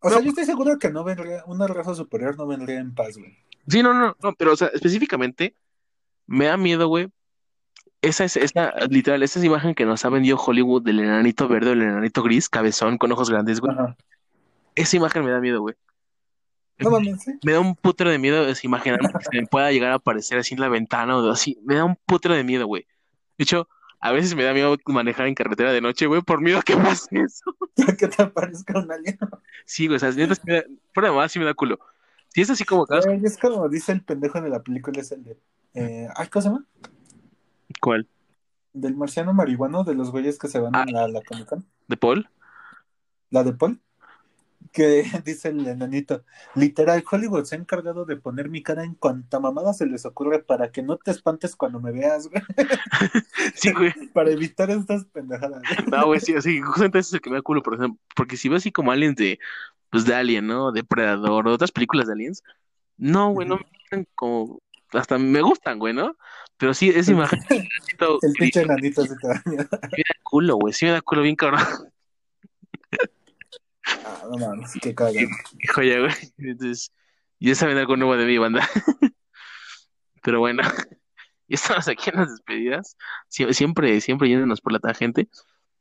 O 0.00 0.10
sea, 0.10 0.20
yo 0.20 0.30
estoy 0.30 0.44
seguro 0.44 0.76
que 0.80 0.90
no 0.90 1.04
vendría, 1.04 1.44
una 1.46 1.68
raza 1.68 1.94
superior 1.94 2.36
no 2.36 2.48
vendría 2.48 2.80
en 2.80 2.96
paz, 2.96 3.16
güey. 3.16 3.38
sí, 3.68 3.80
no, 3.80 3.94
no, 3.94 4.16
no, 4.20 4.34
pero, 4.34 4.54
o 4.54 4.56
sea, 4.56 4.68
específicamente, 4.74 5.54
me 6.26 6.46
da 6.46 6.56
miedo, 6.56 6.88
güey. 6.88 7.08
Esa 8.02 8.24
es, 8.24 8.36
esa, 8.36 8.72
literal, 8.88 9.22
esa 9.22 9.38
es 9.38 9.44
imagen 9.44 9.74
que 9.74 9.84
nos 9.84 10.04
ha 10.04 10.10
vendido 10.10 10.36
Hollywood 10.36 10.82
del 10.82 11.00
enanito 11.00 11.48
verde 11.48 11.70
o 11.70 11.72
el 11.72 11.82
enanito 11.82 12.22
gris, 12.22 12.48
cabezón, 12.48 12.98
con 12.98 13.10
ojos 13.10 13.30
grandes, 13.30 13.60
güey. 13.60 13.72
Ajá. 13.72 13.96
Esa 14.74 14.96
imagen 14.96 15.24
me 15.24 15.30
da 15.30 15.40
miedo, 15.40 15.60
güey. 15.60 15.74
No 16.78 16.90
mames, 16.90 17.22
¿sí? 17.22 17.32
Me 17.42 17.52
da 17.52 17.60
un 17.60 17.74
putero 17.74 18.10
de 18.10 18.18
miedo 18.18 18.46
es 18.46 18.62
imaginarme 18.62 19.08
que 19.08 19.24
se 19.24 19.40
me 19.40 19.46
pueda 19.46 19.72
llegar 19.72 19.92
a 19.92 19.94
aparecer 19.94 20.38
así 20.38 20.54
en 20.54 20.60
la 20.60 20.68
ventana 20.68 21.16
o 21.16 21.30
así. 21.30 21.58
Me 21.64 21.76
da 21.76 21.84
un 21.84 21.96
putero 22.04 22.34
de 22.34 22.44
miedo, 22.44 22.66
güey. 22.66 22.86
De 23.38 23.44
hecho, 23.44 23.68
a 24.00 24.12
veces 24.12 24.34
me 24.34 24.44
da 24.44 24.52
miedo 24.52 24.76
manejar 24.86 25.26
en 25.26 25.34
carretera 25.34 25.72
de 25.72 25.80
noche, 25.80 26.06
güey, 26.06 26.20
por 26.20 26.42
miedo 26.42 26.58
a 26.58 26.62
que 26.62 26.76
pase 26.76 27.20
eso. 27.20 27.56
que 27.98 28.08
te 28.08 28.22
aparezca 28.22 28.78
un 28.78 28.92
alien. 28.92 29.18
Sí, 29.64 29.86
güey, 29.86 29.96
o 29.96 29.98
sea, 29.98 30.10
neta, 30.12 30.34
sí 30.34 30.42
me 30.44 30.54
da, 30.54 30.64
fuera 30.92 31.08
de 31.08 31.16
más, 31.16 31.32
sí 31.32 31.38
me 31.38 31.46
da 31.46 31.54
culo. 31.54 31.78
Si 32.28 32.42
es 32.42 32.50
así 32.50 32.64
como 32.64 32.86
es 32.90 33.38
como 33.38 33.68
dice 33.68 33.92
el 33.92 34.02
pendejo 34.02 34.40
de 34.42 34.50
la 34.50 34.62
película, 34.62 35.00
es 35.00 35.10
el 35.12 35.24
de. 35.24 35.38
Eh, 35.76 36.08
ay, 36.16 36.28
¿cómo 36.28 36.42
se 36.42 36.48
llama? 36.48 36.64
¿cuál? 37.80 38.08
Del 38.72 38.96
marciano 38.96 39.32
marihuano, 39.32 39.84
de 39.84 39.94
los 39.94 40.10
güeyes 40.10 40.38
que 40.38 40.48
se 40.48 40.58
van 40.58 40.74
Ah. 40.74 40.82
a 40.82 40.86
la, 40.90 41.08
la. 41.08 41.20
¿De 41.88 41.96
Paul? 41.96 42.28
La 43.30 43.42
de 43.44 43.52
Paul. 43.52 43.80
que 44.72 45.04
dice 45.24 45.48
el 45.48 45.66
enanito, 45.66 46.24
literal, 46.54 47.02
Hollywood 47.10 47.44
se 47.44 47.54
ha 47.54 47.58
encargado 47.58 48.04
de 48.04 48.16
poner 48.16 48.48
mi 48.50 48.62
cara 48.62 48.84
en 48.84 48.94
cuanta 48.94 49.38
mamada 49.40 49.72
se 49.72 49.86
les 49.86 50.04
ocurre 50.04 50.42
para 50.42 50.70
que 50.70 50.82
no 50.82 50.96
te 50.98 51.10
espantes 51.12 51.56
cuando 51.56 51.80
me 51.80 51.92
veas, 51.92 52.28
güey. 52.28 52.42
Sí, 53.54 53.72
güey. 53.72 53.92
para 54.14 54.30
evitar 54.30 54.70
estas 54.70 55.04
pendejadas. 55.06 55.62
No, 55.90 56.06
güey, 56.06 56.20
sí, 56.20 56.34
así, 56.34 56.60
justamente 56.60 56.98
eso 56.98 57.08
es 57.10 57.14
el 57.14 57.20
que 57.20 57.30
me 57.30 57.36
da 57.36 57.42
culo, 57.42 57.62
por 57.62 57.74
ejemplo, 57.74 57.98
porque 58.14 58.36
si 58.36 58.48
ves 58.48 58.62
así 58.62 58.72
como 58.72 58.92
aliens 58.92 59.16
de, 59.16 59.38
pues 59.90 60.04
de 60.04 60.14
Alien, 60.14 60.46
¿no? 60.46 60.72
De 60.72 60.84
Predador, 60.84 61.46
o 61.48 61.52
otras 61.52 61.72
películas 61.72 62.06
de 62.08 62.14
aliens, 62.14 62.42
no, 62.98 63.30
güey, 63.30 63.46
no 63.48 63.58
me 63.92 64.06
como, 64.14 64.58
hasta 64.92 65.18
me 65.18 65.40
gustan, 65.42 65.78
güey, 65.78 65.92
¿no? 65.94 66.16
Pero 66.56 66.72
sí, 66.74 66.88
esa 66.90 67.10
imagen, 67.12 67.38
El 67.50 68.32
pinche 68.38 68.62
enanito 68.62 69.04
se 69.04 69.14
te 69.16 69.28
daña. 69.28 69.42
me 69.46 69.56
da 69.58 70.14
culo, 70.22 70.56
güey, 70.56 70.72
sí 70.72 70.86
me 70.86 70.92
da 70.92 71.00
culo 71.02 71.22
bien 71.22 71.36
cabrón. 71.36 71.60
Ah, 74.04 74.24
no 74.30 74.38
mames, 74.38 74.72
qué 74.80 74.94
cagado. 74.94 75.16
Joya, 75.74 76.00
güey. 76.00 76.12
Entonces, 76.38 76.92
ya 77.38 77.54
saben 77.54 77.76
algo 77.78 77.96
nuevo 77.96 78.16
de 78.16 78.26
mi 78.26 78.38
banda. 78.38 78.68
Pero 80.22 80.40
bueno, 80.40 80.62
ya 81.48 81.54
estamos 81.54 81.86
aquí 81.88 82.10
en 82.10 82.16
las 82.16 82.30
despedidas. 82.30 82.96
Sie- 83.28 83.52
Siempre, 83.52 84.00
siempre 84.00 84.28
yéndonos 84.28 84.60
por 84.60 84.72
la 84.72 84.80
tangente. 84.80 85.28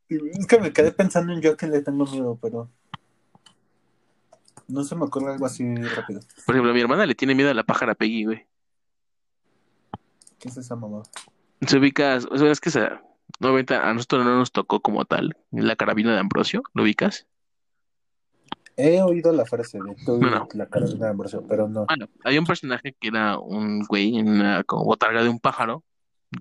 Es 0.07 0.45
que 0.47 0.59
me 0.59 0.71
quedé 0.71 0.91
pensando 0.91 1.33
en 1.33 1.41
yo 1.41 1.57
que 1.57 1.65
le 1.67 1.81
tengo 1.81 2.05
miedo, 2.05 2.37
pero 2.39 2.69
no 4.67 4.83
se 4.83 4.95
me 4.95 5.05
ocurre 5.05 5.31
algo 5.33 5.47
así 5.47 5.75
rápido. 5.75 6.19
Por 6.45 6.53
ejemplo, 6.55 6.73
mi 6.75 6.81
hermana 6.81 7.07
le 7.07 7.15
tiene 7.15 7.33
miedo 7.33 7.49
a 7.49 7.55
la 7.55 7.63
pájara 7.63 7.95
Peggy, 7.95 8.25
güey. 8.25 8.45
¿Qué 10.45 10.49
es 10.51 10.57
esa 10.57 10.75
mamá? 10.75 11.01
Se 11.61 11.79
ubicas, 11.79 12.27
o 12.29 12.37
sea, 12.37 12.51
es 12.51 12.59
que 12.61 12.69
esa, 12.69 13.01
obviamente 13.41 13.73
a 13.73 13.91
nosotros 13.95 14.23
no 14.23 14.37
nos 14.37 14.51
tocó 14.51 14.79
como 14.79 15.03
tal 15.05 15.35
la 15.49 15.75
carabina 15.75 16.13
de 16.13 16.19
Ambrosio, 16.19 16.61
¿lo 16.75 16.83
ubicas? 16.83 17.25
He 18.77 19.01
oído 19.01 19.31
la 19.31 19.45
frase 19.45 19.79
de 19.79 19.95
tú 20.05 20.19
No, 20.19 20.29
no. 20.29 20.47
la 20.53 20.67
carabina 20.67 21.05
de 21.05 21.11
Ambrosio, 21.11 21.43
pero 21.47 21.67
no. 21.67 21.87
Bueno, 21.87 22.07
había 22.23 22.39
un 22.39 22.45
personaje 22.45 22.93
que 22.99 23.07
era 23.07 23.39
un 23.39 23.83
güey 23.87 24.19
en 24.19 24.29
una 24.29 24.63
como 24.65 24.83
botarga 24.85 25.23
de 25.23 25.29
un 25.29 25.39
pájaro, 25.39 25.83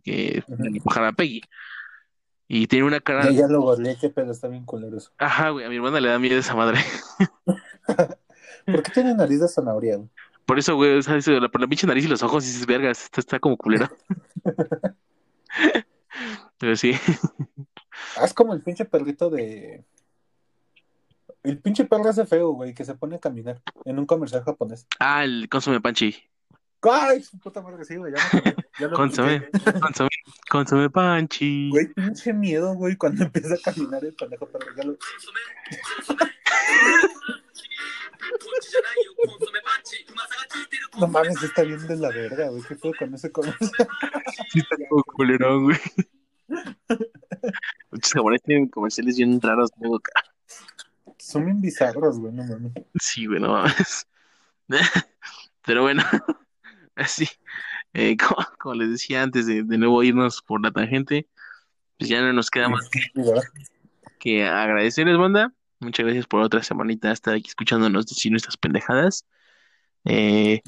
que 0.03 0.43
era 0.47 0.47
la 0.59 0.83
pájara 0.85 1.13
Peggy. 1.13 1.41
Y 2.47 2.67
tiene 2.67 2.85
una 2.85 3.01
cara, 3.01 3.25
Ya, 3.31 3.31
ya 3.31 3.49
lo 3.49 3.63
goleé, 3.63 3.97
qué 3.99 4.11
pedo, 4.11 4.33
está 4.33 4.49
bien 4.49 4.67
culero 4.67 4.99
eso. 4.99 5.13
ajá, 5.17 5.49
güey, 5.49 5.65
a 5.65 5.71
mi 5.71 5.77
hermana 5.77 5.99
le 5.99 6.11
da 6.11 6.19
miedo 6.19 6.39
esa 6.39 6.55
madre. 6.55 6.79
¿Por 8.67 8.83
qué 8.83 8.91
tiene 8.93 9.15
nariz 9.15 9.41
de 9.41 9.49
zanahoria? 9.49 9.97
güey? 9.97 10.11
Por 10.47 10.59
eso, 10.59 10.75
güey, 10.77 10.99
o 10.99 11.03
sea, 11.03 11.17
la, 11.41 11.49
por 11.49 11.61
la 11.61 11.67
pinche 11.67 11.87
nariz 11.87 12.05
y 12.05 12.09
los 12.09 12.23
ojos, 12.23 12.45
y 12.45 12.49
dices, 12.49 12.67
vergas, 12.67 13.09
está 13.17 13.39
como 13.41 13.57
culero. 13.57 13.89
Pero 16.59 16.77
sí, 16.77 16.93
es 18.23 18.35
como 18.35 18.55
el 18.55 18.61
pinche 18.63 18.85
perrito 18.85 19.31
de. 19.31 19.85
El 21.43 21.59
pinche 21.59 21.85
perro 21.85 22.09
ese 22.11 22.25
feo, 22.27 22.53
güey, 22.53 22.73
que 22.75 22.85
se 22.85 22.95
pone 22.95 23.17
a 23.17 23.21
caminar 23.21 23.61
en 23.85 23.99
un 23.99 24.07
comercial 24.07 24.43
japonés. 24.45 24.87
ah, 24.99 25.25
el 25.25 25.49
consume 25.51 25.81
panchi, 25.81 26.15
¡Ay, 26.83 27.23
su 27.23 27.39
puta 27.39 27.63
madre! 27.63 27.85
Sí, 27.85 27.97
güey, 27.97 28.13
ya 28.15 28.23
me 28.33 28.39
acordé, 28.39 28.57
ya 28.79 28.89
lo 28.89 28.97
Consomé. 28.97 29.35
expliqué. 29.37 29.81
consume, 29.81 30.11
consume 30.51 30.91
panchi. 30.91 31.71
Güey, 31.71 31.87
pinche 31.95 32.33
miedo, 32.35 32.75
güey, 32.75 32.97
cuando 32.97 33.25
empieza 33.25 33.55
a 33.55 33.59
caminar 33.59 34.05
el 34.05 34.15
pendejo 34.15 34.47
perro. 34.47 34.67
Ya 34.77 34.85
lo... 34.85 34.97
No 40.99 41.09
mames, 41.09 41.43
está 41.43 41.63
bien 41.63 41.87
de 41.87 41.97
la 41.97 42.09
verga, 42.09 42.49
güey. 42.49 42.63
¿Qué 42.63 42.75
fue 42.77 42.93
con 42.95 43.15
ese 43.15 43.31
comercial? 43.31 43.71
Sí, 44.51 44.61
está 44.61 44.77
como 44.89 45.03
culerón, 45.05 45.65
güey. 45.65 45.79
Muchos 47.91 48.13
japoneses 48.13 48.45
tienen 48.45 48.69
comerciales 48.69 49.17
bien 49.17 49.41
raros, 49.41 49.71
luego, 49.81 50.01
Son 51.19 51.45
bien 51.45 51.61
bizarros, 51.61 52.19
güey, 52.19 52.33
no 52.33 52.45
mames. 52.45 52.73
Sí, 53.01 53.27
güey, 53.27 53.41
no 53.41 53.53
mames. 53.53 54.07
Pero 55.67 55.83
bueno, 55.83 56.03
así, 56.95 57.29
eh, 57.93 58.17
como, 58.17 58.47
como 58.59 58.75
les 58.75 58.91
decía 58.91 59.23
antes 59.23 59.47
de, 59.47 59.63
de 59.63 59.79
nuevo 59.79 60.03
irnos 60.03 60.43
por 60.43 60.63
la 60.63 60.71
tangente, 60.71 61.29
pues 61.99 62.11
ya 62.11 62.21
no 62.21 62.33
nos 62.33 62.51
queda 62.51 62.69
más 62.69 62.89
¿verdad? 63.15 63.43
que 64.19 64.45
agradecerles, 64.47 65.19
banda. 65.19 65.53
Muchas 65.81 66.05
gracias 66.05 66.27
por 66.27 66.41
otra 66.41 66.63
semanita 66.63 67.13
estar 67.13 67.35
aquí 67.35 67.49
escuchándonos 67.49 68.07
decir 68.07 68.31
nuestras 68.31 68.57
pendejadas. 68.57 69.27
Eh, 70.05 70.61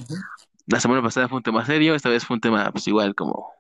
la 0.67 0.81
semana 0.81 1.03
pasada 1.03 1.29
fue 1.29 1.39
un 1.39 1.43
tema 1.43 1.65
serio, 1.65 1.95
esta 1.95 2.09
vez 2.09 2.25
fue 2.25 2.35
un 2.35 2.41
tema, 2.41 2.71
pues 2.73 2.87
igual, 2.89 3.15
como 3.15 3.53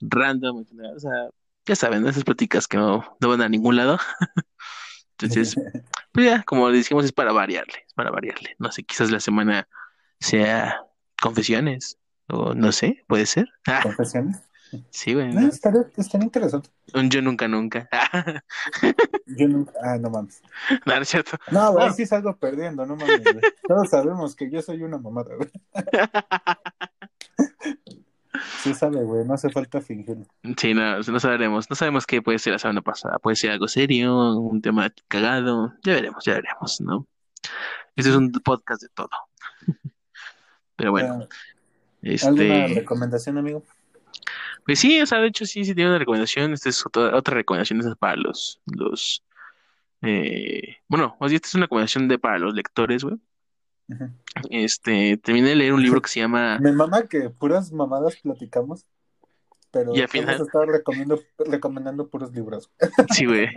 random, 0.00 0.58
en 0.58 0.66
general, 0.66 0.96
o 0.96 1.00
sea, 1.00 1.28
ya 1.66 1.76
saben, 1.76 2.06
esas 2.06 2.24
pláticas 2.24 2.66
que 2.66 2.76
no, 2.76 3.16
no 3.20 3.28
van 3.28 3.42
a 3.42 3.48
ningún 3.48 3.76
lado. 3.76 3.98
Entonces, 5.18 5.54
pues 6.12 6.26
ya, 6.26 6.42
como 6.42 6.68
le 6.70 6.78
decimos, 6.78 7.04
es 7.04 7.12
para 7.12 7.32
variarle, 7.32 7.84
es 7.86 7.94
para 7.94 8.10
variarle. 8.10 8.56
No 8.58 8.72
sé, 8.72 8.82
quizás 8.82 9.10
la 9.10 9.20
semana 9.20 9.68
sea 10.20 10.84
confesiones, 11.20 11.98
o 12.28 12.54
no 12.54 12.72
sé, 12.72 13.04
puede 13.06 13.26
ser. 13.26 13.48
Ah, 13.66 13.80
¿Confesiones? 13.82 14.42
Sí, 14.90 15.14
güey. 15.14 15.32
No, 15.32 15.48
estaría, 15.48 15.82
estaría 15.96 16.24
interesante. 16.24 16.70
Un 16.94 17.10
yo 17.10 17.22
nunca, 17.22 17.48
nunca. 17.48 17.88
Yo 19.26 19.48
nunca. 19.48 19.72
Ah, 19.82 19.96
no 19.98 20.10
mames. 20.10 20.42
no, 20.84 20.98
no 20.98 21.04
cierto. 21.04 21.38
No, 21.50 21.72
güey, 21.72 21.90
sí 21.92 22.04
salgo 22.04 22.36
perdiendo, 22.36 22.84
no 22.84 22.96
mames, 22.96 23.22
güey. 23.22 23.40
Todos 23.66 23.88
sabemos 23.88 24.36
que 24.36 24.50
yo 24.50 24.60
soy 24.60 24.82
una 24.82 24.98
mamada, 24.98 25.34
güey. 25.36 25.50
Sí 28.62 28.74
sabe, 28.74 29.02
güey, 29.02 29.24
no 29.24 29.34
hace 29.34 29.50
falta 29.50 29.80
fingirlo. 29.80 30.24
Sí, 30.56 30.72
no, 30.72 30.98
no 30.98 31.20
sabemos, 31.20 31.68
no 31.68 31.76
sabemos 31.76 32.06
qué 32.06 32.22
puede 32.22 32.38
ser 32.38 32.52
la 32.52 32.58
semana 32.58 32.80
pasada. 32.80 33.18
Puede 33.18 33.36
ser 33.36 33.50
algo 33.50 33.68
serio, 33.68 34.36
un 34.38 34.62
tema 34.62 34.92
cagado, 35.08 35.74
ya 35.82 35.94
veremos, 35.94 36.24
ya 36.24 36.34
veremos, 36.34 36.80
¿no? 36.80 37.06
Este 37.96 38.10
es 38.10 38.16
un 38.16 38.30
podcast 38.32 38.82
de 38.82 38.88
todo. 38.90 39.10
Pero 40.76 40.92
bueno, 40.92 41.28
Ah, 42.04 42.26
¿Alguna 42.26 42.64
este, 42.66 42.80
recomendación, 42.80 43.38
amigo? 43.38 43.62
Pues 44.64 44.78
sí, 44.78 45.00
o 45.00 45.06
sea, 45.06 45.18
de 45.18 45.28
hecho 45.28 45.44
sí, 45.46 45.64
sí 45.64 45.74
tiene 45.74 45.90
una 45.90 45.98
recomendación. 45.98 46.52
Esta 46.52 46.68
es 46.68 46.84
otra, 46.86 47.16
otra 47.16 47.34
recomendación 47.34 47.80
esta 47.80 47.92
es 47.92 47.96
para 47.98 48.16
los, 48.16 48.60
los, 48.66 49.24
eh, 50.02 50.76
bueno, 50.88 51.16
más 51.20 51.30
bien 51.30 51.36
esta 51.36 51.48
es 51.48 51.54
una 51.54 51.64
recomendación 51.66 52.08
de 52.08 52.18
para 52.18 52.38
los 52.38 52.54
lectores, 52.54 53.04
güey. 53.04 53.16
Este, 54.50 55.16
terminé 55.18 55.50
de 55.50 55.54
leer 55.56 55.74
un 55.74 55.82
libro 55.82 56.00
que 56.00 56.08
se 56.08 56.20
llama, 56.20 56.58
Me 56.60 56.72
mama 56.72 57.02
que 57.08 57.28
puras 57.28 57.72
mamadas 57.72 58.16
platicamos, 58.22 58.86
pero 59.70 59.94
Y 59.94 60.00
al 60.00 60.08
final- 60.08 60.40
estado 60.40 60.64
recomendando, 60.66 61.22
recomendando 61.38 62.08
puros 62.08 62.32
libros. 62.32 62.70
sí, 63.10 63.26
güey, 63.26 63.48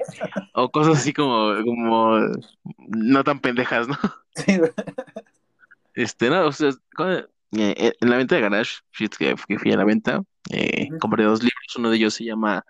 o 0.53 0.69
cosas 0.71 0.97
así 0.97 1.13
como, 1.13 1.53
como, 1.63 2.17
no 2.87 3.23
tan 3.23 3.39
pendejas, 3.39 3.87
¿no? 3.87 3.97
Sí, 4.35 4.57
güey. 4.57 4.71
Este, 5.93 6.29
no, 6.29 6.47
o 6.47 6.51
sea, 6.51 6.71
cuando- 6.95 7.29
eh, 7.57 7.93
en 8.01 8.09
la 8.09 8.17
venta 8.17 8.35
de 8.35 8.41
Garage, 8.41 8.79
que 9.17 9.57
fui 9.57 9.71
a 9.71 9.77
la 9.77 9.85
venta, 9.85 10.21
eh, 10.51 10.89
compré 10.99 11.23
dos 11.23 11.41
libros. 11.41 11.75
Uno 11.77 11.89
de 11.89 11.97
ellos 11.97 12.13
se 12.13 12.23
llama 12.25 12.65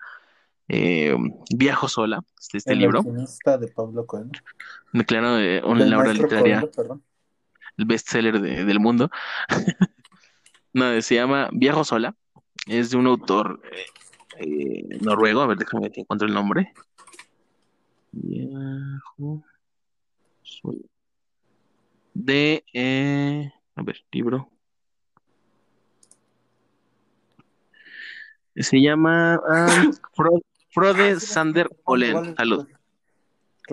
eh, 0.68 1.16
Viajo 1.54 1.88
sola, 1.88 2.22
este, 2.40 2.58
este 2.58 2.72
El 2.72 2.80
libro, 2.80 3.02
de 3.02 3.68
Pablo 3.68 4.06
Coelho. 4.06 4.30
declarado 4.92 5.38
eh, 5.40 5.62
una 5.64 5.84
obra 5.98 6.12
literaria, 6.12 6.60
Coelho, 6.74 7.00
el 7.76 7.84
bestseller 7.84 8.40
de- 8.40 8.64
del 8.64 8.80
mundo. 8.80 9.10
No, 10.72 11.00
se 11.00 11.14
llama 11.14 11.48
Viajo 11.52 11.84
sola. 11.84 12.14
Es 12.66 12.90
de 12.90 12.98
un 12.98 13.06
autor 13.06 13.62
eh, 14.38 14.82
noruego. 15.00 15.40
A 15.40 15.46
ver, 15.46 15.56
déjame 15.56 15.88
si 15.88 16.02
encuentro 16.02 16.28
el 16.28 16.34
nombre. 16.34 16.74
Viajo 18.12 19.42
sola. 20.42 20.78
De, 22.12 22.62
a 23.74 23.82
ver, 23.82 24.04
libro. 24.12 24.50
Se 28.56 28.80
llama 28.80 29.34
ah, 29.48 29.84
Fro- 30.14 30.42
Frode 30.70 31.12
Ah, 31.12 31.20
sí, 31.20 31.26
Sander 31.26 31.68
Olen. 31.84 32.34
Salud, 32.36 32.66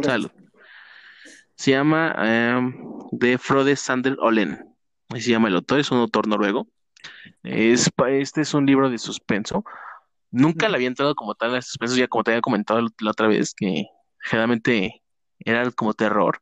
salud. 0.01 0.31
Se 1.55 1.71
llama 1.71 2.13
em, 2.17 2.73
de 3.11 3.37
Frode 3.37 3.75
Sander 3.75 4.17
Olen. 4.19 4.59
Así 5.09 5.21
se 5.23 5.31
llama 5.31 5.47
el 5.47 5.55
autor, 5.55 5.79
es 5.79 5.91
un 5.91 5.99
autor 5.99 6.27
noruego. 6.27 6.67
Es, 7.43 7.89
este 8.09 8.41
es 8.41 8.53
un 8.53 8.65
libro 8.65 8.89
de 8.89 8.97
suspenso. 8.97 9.63
Nunca 10.31 10.67
le 10.67 10.75
había 10.75 10.87
entrado 10.87 11.13
como 11.15 11.35
tal 11.35 11.55
a 11.55 11.61
suspenso, 11.61 11.95
ya 11.95 12.07
como 12.07 12.23
te 12.23 12.31
había 12.31 12.41
comentado 12.41 12.81
la 12.81 12.89
la 12.99 13.11
otra 13.11 13.27
vez, 13.27 13.53
que 13.55 13.85
generalmente 14.19 15.01
era 15.39 15.69
como 15.71 15.93
terror. 15.93 16.41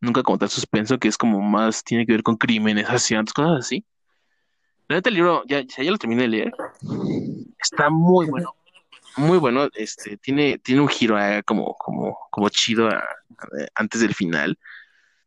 Nunca 0.00 0.22
como 0.24 0.38
tal 0.38 0.48
suspenso, 0.48 0.98
que 0.98 1.06
es 1.08 1.16
como 1.16 1.40
más, 1.40 1.84
tiene 1.84 2.04
que 2.04 2.12
ver 2.12 2.22
con 2.24 2.36
crímenes, 2.36 2.88
asesinatos, 2.88 3.32
cosas 3.32 3.60
así. 3.66 3.84
La 4.92 4.98
neta, 4.98 5.08
el 5.08 5.14
libro, 5.14 5.42
ya, 5.46 5.62
ya 5.62 5.90
lo 5.90 5.96
terminé 5.96 6.22
de 6.24 6.28
leer. 6.28 6.52
Está 7.58 7.88
muy 7.88 8.26
bueno, 8.26 8.54
muy 9.16 9.38
bueno. 9.38 9.66
Este, 9.74 10.18
tiene, 10.18 10.58
tiene 10.58 10.82
un 10.82 10.88
giro 10.88 11.16
ah, 11.16 11.40
como, 11.46 11.74
como, 11.78 12.18
como 12.30 12.50
chido 12.50 12.88
ah, 12.88 13.02
eh, 13.58 13.68
antes 13.74 14.02
del 14.02 14.14
final. 14.14 14.58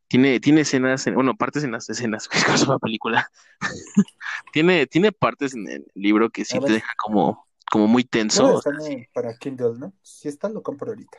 Tiene, 0.08 0.40
tiene 0.40 0.62
escenas, 0.62 1.08
en- 1.08 1.16
bueno, 1.16 1.34
partes 1.36 1.64
en 1.64 1.72
las 1.72 1.90
escenas, 1.90 2.30
es 2.32 2.44
como 2.44 2.64
una 2.74 2.78
película. 2.78 3.32
Tiene, 4.54 4.86
tiene 4.86 5.12
partes 5.12 5.56
en 5.56 5.68
el 5.68 5.86
libro 5.96 6.30
que 6.30 6.46
sí 6.46 6.60
te 6.60 6.74
deja 6.74 6.94
como, 6.98 7.45
como 7.72 7.88
muy 7.88 8.04
No, 8.04 8.10
tenso. 8.10 8.58
está 8.60 8.72
en- 8.88 9.08
para 9.14 9.36
Kindle, 9.38 9.78
¿no? 9.78 9.94
Si 10.02 10.28
está, 10.28 10.50
lo 10.50 10.62
compro 10.64 10.90
ahorita. 10.90 11.18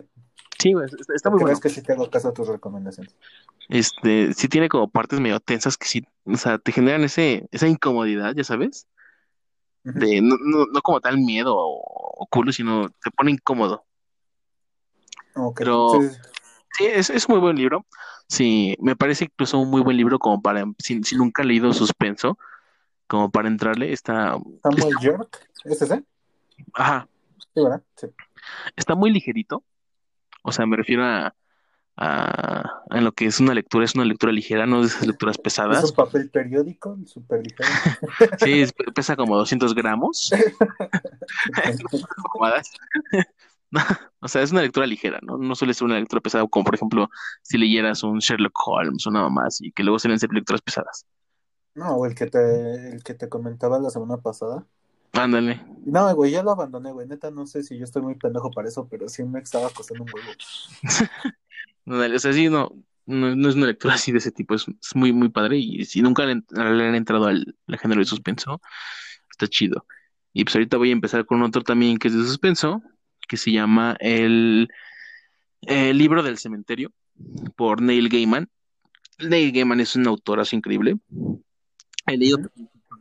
Sí, 0.59 0.73
güey, 0.73 0.87
está, 0.87 1.15
está 1.15 1.31
muy 1.31 1.39
bueno. 1.41 1.51
ves 1.51 1.61
que 1.61 1.69
sí 1.69 1.83
te 1.83 1.93
hago 1.93 2.09
caso 2.11 2.29
a 2.29 2.33
tus 2.33 2.49
recomendaciones. 2.49 3.15
Este, 3.69 4.33
sí 4.33 4.49
tiene 4.49 4.69
como 4.69 4.89
partes 4.89 5.21
medio 5.21 5.41
tensas 5.41 5.77
que 5.77 5.87
sí, 5.89 6.07
o 6.25 6.37
sea, 6.37 6.59
te 6.59 6.73
generan 6.73 7.03
ese, 7.05 7.49
esa 7.51 7.67
incomodidad, 7.67 8.33
ya 8.35 8.45
sabes, 8.45 8.87
de 9.83 10.21
no, 10.21 10.37
no, 10.41 10.67
no 10.67 10.81
como 10.83 11.01
tal 11.01 11.19
miedo 11.19 11.55
o, 11.57 11.81
o 12.23 12.27
culo, 12.27 12.53
sino 12.53 12.89
te 12.89 13.11
pone 13.11 13.33
incómodo. 13.33 13.85
Ok, 15.35 15.59
Pero- 15.59 15.89
sí, 15.93 16.09
sí, 16.09 16.15
sí. 16.15 16.21
Sí, 16.79 16.85
es, 16.85 17.09
es 17.09 17.27
muy 17.29 17.39
buen 17.39 17.57
libro. 17.57 17.87
Sí, 18.29 18.77
me 18.81 18.97
parece 18.97 19.25
incluso 19.25 19.59
un 19.59 19.71
muy 19.71 19.81
buen 19.81 19.97
libro 19.97 20.19
como 20.19 20.43
para, 20.43 20.63
si, 20.79 21.03
si 21.05 21.17
nunca 21.17 21.43
he 21.43 21.47
leído 21.47 21.73
suspenso, 21.73 22.39
como 23.07 23.31
para 23.31 23.49
entrarle, 23.49 23.93
está, 23.93 24.37
Samuel 24.63 24.95
York, 25.01 25.49
¿es 25.65 25.81
ese? 25.81 26.05
Ajá, 26.75 27.09
Sí, 27.55 27.63
¿verdad? 27.63 27.83
Sí. 27.97 28.07
está 28.77 28.95
muy 28.95 29.11
ligerito. 29.11 29.65
O 30.43 30.53
sea, 30.53 30.67
me 30.67 30.77
refiero 30.77 31.05
a, 31.05 31.35
a, 31.97 32.83
a 32.91 33.01
lo 33.01 33.13
que 33.13 33.27
es 33.27 33.41
una 33.41 33.55
lectura, 33.55 33.85
es 33.85 33.95
una 33.95 34.05
lectura 34.05 34.33
ligera, 34.33 34.67
no 34.67 34.81
de 34.83 34.89
esas 34.89 35.07
lecturas 35.07 35.37
Es 35.37 35.43
pesadas. 35.43 35.91
un 35.91 35.97
papel 35.97 36.31
periódico, 36.31 36.97
súper 37.07 37.43
ligero. 37.45 37.69
Sí, 38.39 38.61
es- 38.63 38.73
pesa 38.95 39.17
como 39.17 39.37
200 39.37 39.75
gramos. 39.75 40.31
O 44.21 44.29
sea, 44.29 44.43
es 44.43 44.53
una 44.53 44.63
lectura 44.63 44.87
ligera, 44.87 45.19
¿no? 45.23 45.37
No 45.39 45.55
suele 45.55 45.75
ser 45.75 45.85
una 45.87 45.99
lectura 45.99 46.21
pesada, 46.21 46.47
como 46.47 46.65
por 46.65 46.75
ejemplo, 46.75 47.09
si 47.43 47.59
leyeras 47.59 48.03
un 48.03 48.19
Sherlock 48.21 48.55
Holmes 48.67 49.07
o 49.07 49.11
nada 49.11 49.29
más, 49.29 49.61
y 49.61 49.73
que 49.73 49.83
luego 49.83 49.99
suelen 49.99 50.19
ser 50.19 50.33
lecturas 50.33 50.63
pesadas. 50.63 51.05
No, 51.75 51.97
o 51.97 52.07
el 52.07 52.15
que 52.15 52.27
te, 52.27 52.93
el 52.95 53.03
que 53.05 53.15
te 53.15 53.29
comentaba 53.29 53.79
la 53.79 53.91
semana 53.91 54.17
pasada. 54.19 54.67
Ándale. 55.13 55.65
No, 55.85 56.15
güey, 56.15 56.33
ya 56.33 56.43
lo 56.43 56.51
abandoné, 56.51 56.93
güey. 56.93 57.07
Neta, 57.07 57.31
no 57.31 57.47
sé 57.47 57.63
si 57.63 57.79
yo 57.79 57.85
estoy 57.85 58.03
muy 58.03 58.17
pendejo 58.17 58.51
para 58.51 58.69
eso, 58.69 58.89
pero 58.89 59.09
sí 59.09 59.23
me 59.23 59.39
estaba 59.41 59.71
costando 59.71 60.05
un 60.05 60.11
huevo. 60.13 60.33
O 61.89 62.19
sea, 62.19 62.33
sí, 62.33 62.49
no, 62.49 62.73
no, 63.07 63.37
no 63.37 63.49
es 63.49 63.55
una 63.55 63.67
lectura 63.67 63.95
así 63.95 64.11
de 64.11 64.19
ese 64.19 64.33
tipo, 64.33 64.57
es, 64.57 64.67
es 64.69 64.97
muy, 64.97 65.13
muy 65.13 65.29
padre, 65.29 65.57
y 65.59 65.85
si 65.85 66.03
nunca 66.03 66.27
le, 66.27 66.35
le 66.35 66.89
han 66.89 66.97
entrado 66.97 67.27
al, 67.27 67.57
al 67.69 67.79
género 67.79 68.01
de 68.01 68.07
suspenso, 68.07 68.61
está 69.31 69.47
chido. 69.47 69.87
Y 70.33 70.45
pues 70.45 70.57
ahorita 70.57 70.77
voy 70.77 70.91
a 70.91 70.93
empezar 70.93 71.25
con 71.25 71.43
otro 71.43 71.63
también 71.63 71.99
que 71.99 72.09
es 72.09 72.15
de 72.15 72.25
suspenso, 72.25 72.83
que 73.29 73.37
se 73.37 73.53
llama 73.53 73.97
El, 74.01 74.69
el 75.63 75.97
libro 75.97 76.23
del 76.23 76.39
cementerio, 76.39 76.93
por 77.57 77.81
Neil 77.81 78.09
Gaiman. 78.09 78.49
Neil 79.19 79.53
Gaiman 79.53 79.81
es 79.81 79.97
un 79.97 80.07
autorazo 80.07 80.57
increíble. 80.57 80.99
He 82.07 82.17
leído, 82.17 82.39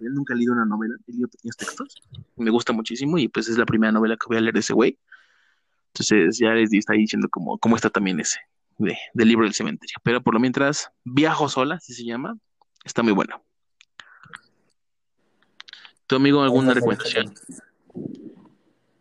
Él 0.02 0.14
nunca 0.14 0.34
he 0.34 0.38
leído 0.38 0.54
una 0.54 0.66
novela, 0.66 0.96
he 1.08 1.12
leído 1.12 1.28
pequeños 1.28 1.58
textos. 1.58 2.02
Me 2.36 2.52
gusta 2.52 2.74
muchísimo 2.74 3.18
y 3.18 3.28
pues 3.28 3.48
es 3.48 3.58
la 3.58 3.66
primera 3.66 3.92
novela 3.92 4.18
que 4.18 4.28
voy 4.28 4.38
a 4.38 4.42
leer 4.42 4.54
de 4.54 4.60
ese 4.60 4.74
güey. 4.74 4.98
Entonces 5.94 6.38
ya 6.38 6.52
les 6.52 6.74
está 6.74 6.94
diciendo 6.94 7.28
cómo, 7.30 7.58
cómo 7.58 7.76
está 7.76 7.90
también 7.90 8.20
ese 8.20 8.40
de, 8.78 8.98
del 9.14 9.28
libro 9.28 9.46
del 9.46 9.54
cementerio. 9.54 9.98
Pero 10.04 10.22
por 10.22 10.34
lo 10.34 10.40
mientras, 10.40 10.92
Viajo 11.04 11.50
sola, 11.50 11.76
así 11.76 11.94
se 11.94 12.04
llama. 12.04 12.38
Está 12.84 13.04
muy 13.04 13.14
bueno. 13.14 13.42
¿Tu 16.08 16.16
amigo 16.16 16.42
alguna 16.44 16.74
recomendación? 16.74 17.34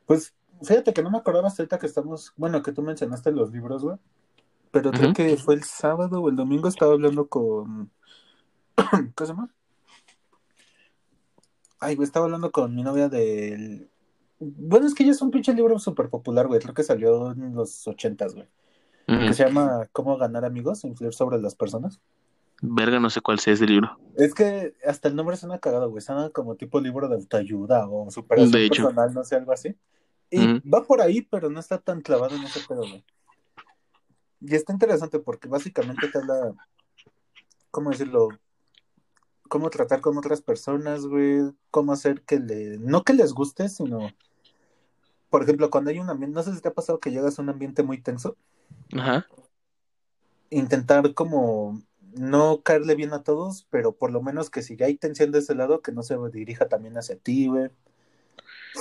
Pues 0.06 0.34
fíjate 0.62 0.92
que 0.92 1.02
no 1.02 1.10
me 1.10 1.18
acordaba 1.18 1.48
hasta 1.48 1.62
ahorita 1.62 1.78
que 1.78 1.86
estamos, 1.86 2.32
bueno, 2.36 2.62
que 2.62 2.72
tú 2.72 2.82
mencionaste 2.82 3.30
los 3.32 3.52
libros, 3.52 3.82
güey. 3.82 3.98
Pero 4.70 4.90
creo 4.90 5.12
que 5.12 5.36
fue 5.36 5.54
el 5.54 5.62
sábado 5.62 6.20
o 6.20 6.28
el 6.28 6.36
domingo 6.36 6.68
estaba 6.68 6.94
hablando 6.94 7.28
con. 7.28 7.90
¿Qué 9.16 9.26
se 9.26 9.26
llama? 9.26 9.53
Ay, 11.84 11.96
güey, 11.96 12.06
estaba 12.06 12.24
hablando 12.24 12.50
con 12.50 12.74
mi 12.74 12.82
novia 12.82 13.10
del. 13.10 13.90
Bueno, 14.38 14.86
es 14.86 14.94
que 14.94 15.04
ya 15.04 15.10
es 15.10 15.20
un 15.20 15.30
pinche 15.30 15.52
libro 15.52 15.78
súper 15.78 16.08
popular, 16.08 16.46
güey. 16.46 16.58
Creo 16.58 16.72
que 16.72 16.82
salió 16.82 17.32
en 17.32 17.54
los 17.54 17.86
ochentas, 17.86 18.34
güey. 18.34 18.48
Que 19.06 19.34
se 19.34 19.44
llama 19.44 19.86
Cómo 19.92 20.16
ganar 20.16 20.46
amigos, 20.46 20.84
influir 20.84 21.12
sobre 21.12 21.38
las 21.38 21.54
personas. 21.54 22.00
Verga, 22.62 22.98
no 23.00 23.10
sé 23.10 23.20
cuál 23.20 23.38
sea 23.38 23.52
ese 23.52 23.66
libro. 23.66 23.98
Es 24.16 24.32
que 24.32 24.74
hasta 24.86 25.08
el 25.08 25.16
nombre 25.16 25.36
suena 25.36 25.58
cagado, 25.58 25.90
güey. 25.90 26.00
Suena 26.00 26.30
como 26.30 26.54
tipo 26.54 26.80
libro 26.80 27.06
de 27.06 27.16
autoayuda 27.16 27.86
o 27.86 28.10
superación 28.10 28.50
De 28.50 28.64
hecho. 28.64 28.84
personal, 28.84 29.12
no 29.12 29.22
sé, 29.22 29.36
algo 29.36 29.52
así. 29.52 29.76
Y 30.30 30.66
va 30.66 30.82
por 30.84 31.02
ahí, 31.02 31.20
pero 31.20 31.50
no 31.50 31.60
está 31.60 31.76
tan 31.76 32.00
clavado 32.00 32.34
en 32.34 32.44
ese 32.44 32.60
pedo, 32.66 32.80
güey. 32.80 33.04
Y 34.40 34.54
está 34.54 34.72
interesante 34.72 35.18
porque 35.18 35.48
básicamente 35.48 36.08
te 36.08 36.16
habla, 36.16 36.54
¿cómo 37.70 37.90
decirlo? 37.90 38.30
Cómo 39.48 39.70
tratar 39.70 40.00
con 40.00 40.16
otras 40.18 40.40
personas, 40.40 41.06
güey. 41.06 41.52
Cómo 41.70 41.92
hacer 41.92 42.22
que 42.22 42.38
le... 42.38 42.78
No 42.78 43.02
que 43.02 43.12
les 43.12 43.32
guste, 43.32 43.68
sino... 43.68 44.10
Por 45.30 45.42
ejemplo, 45.42 45.70
cuando 45.70 45.90
hay 45.90 45.98
un 45.98 46.10
ambiente... 46.10 46.34
No 46.34 46.42
sé 46.42 46.54
si 46.54 46.60
te 46.60 46.68
ha 46.68 46.74
pasado 46.74 47.00
que 47.00 47.10
llegas 47.10 47.38
a 47.38 47.42
un 47.42 47.48
ambiente 47.50 47.82
muy 47.82 48.00
tenso. 48.00 48.36
Ajá. 48.92 49.26
Intentar 50.50 51.14
como 51.14 51.82
no 52.16 52.62
caerle 52.62 52.94
bien 52.94 53.12
a 53.12 53.22
todos, 53.22 53.66
pero 53.70 53.92
por 53.92 54.12
lo 54.12 54.22
menos 54.22 54.50
que 54.50 54.62
si 54.62 54.76
ya 54.76 54.86
hay 54.86 54.96
tensión 54.96 55.32
de 55.32 55.40
ese 55.40 55.54
lado, 55.54 55.82
que 55.82 55.92
no 55.92 56.02
se 56.02 56.16
dirija 56.32 56.68
también 56.68 56.96
hacia 56.96 57.16
ti, 57.16 57.48
güey. 57.48 57.70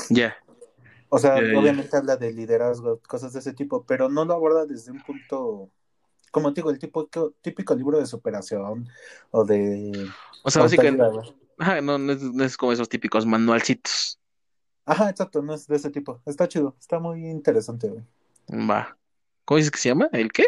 Ya. 0.10 0.36
O 1.10 1.20
sea, 1.20 1.36
obviamente 1.36 1.96
habla 1.96 2.18
de 2.18 2.34
liderazgo, 2.34 3.00
cosas 3.08 3.34
de 3.34 3.40
ese 3.40 3.54
tipo, 3.54 3.84
pero 3.84 4.10
no 4.10 4.26
lo 4.26 4.34
aborda 4.34 4.66
desde 4.66 4.92
un 4.92 5.02
punto, 5.02 5.70
como 6.34 6.52
te 6.52 6.62
digo, 6.62 6.72
el 6.72 6.80
tipo, 6.80 7.08
típico 7.42 7.76
libro 7.76 8.00
de 8.00 8.08
superación 8.08 8.90
o 9.30 9.46
de 9.46 10.10
O 10.44 10.50
sea, 10.50 10.64
básicamente, 10.64 11.04
ajá, 11.60 11.80
no, 11.80 12.00
no 12.00 12.12
es, 12.12 12.24
no 12.24 12.44
es 12.44 12.58
como 12.58 12.74
esos 12.74 12.90
típicos 12.90 13.24
manualcitos. 13.28 14.20
Ajá, 14.84 15.12
exacto, 15.12 15.44
no 15.44 15.54
es 15.54 15.68
de 15.68 15.76
ese 15.76 15.92
tipo. 15.92 16.22
Está 16.26 16.48
chido, 16.48 16.76
está 16.80 16.98
muy 16.98 17.30
interesante, 17.30 17.88
güey. 17.88 18.04
Va. 18.68 18.98
¿Cómo 19.46 19.58
dices 19.58 19.70
que 19.70 19.78
se 19.78 19.90
llama? 19.90 20.10
¿El 20.12 20.32
qué? 20.32 20.48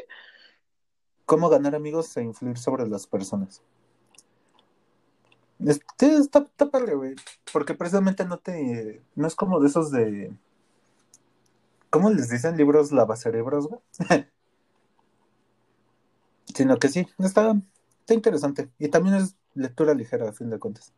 Cómo 1.28 1.50
ganar 1.50 1.76
amigos 1.76 2.18
e 2.18 2.24
influir 2.24 2.58
sobre 2.58 2.88
las 2.88 3.06
personas. 3.06 3.62
Este, 5.60 6.16
está, 6.18 6.40
está 6.40 6.72
padre, 6.72 6.96
güey. 6.96 7.16
Porque 7.54 7.76
precisamente 7.76 8.26
no 8.26 8.40
te. 8.40 9.04
No 9.14 9.28
es 9.28 9.36
como 9.36 9.60
de 9.60 9.68
esos 9.68 9.92
de. 9.92 10.34
¿Cómo 11.92 12.10
les 12.10 12.30
dicen? 12.30 12.58
Libros 12.58 12.92
lavacerebros, 12.92 13.68
güey. 13.68 13.82
Sino 16.56 16.78
que 16.78 16.88
sí, 16.88 17.06
está, 17.20 17.54
está 18.00 18.14
interesante. 18.14 18.70
Y 18.80 18.88
también 18.88 19.16
es 19.16 19.36
lectura 19.54 19.94
ligera, 19.94 20.30
a 20.30 20.34
fin 20.34 20.50
de 20.50 20.58
cuentas. 20.58 20.94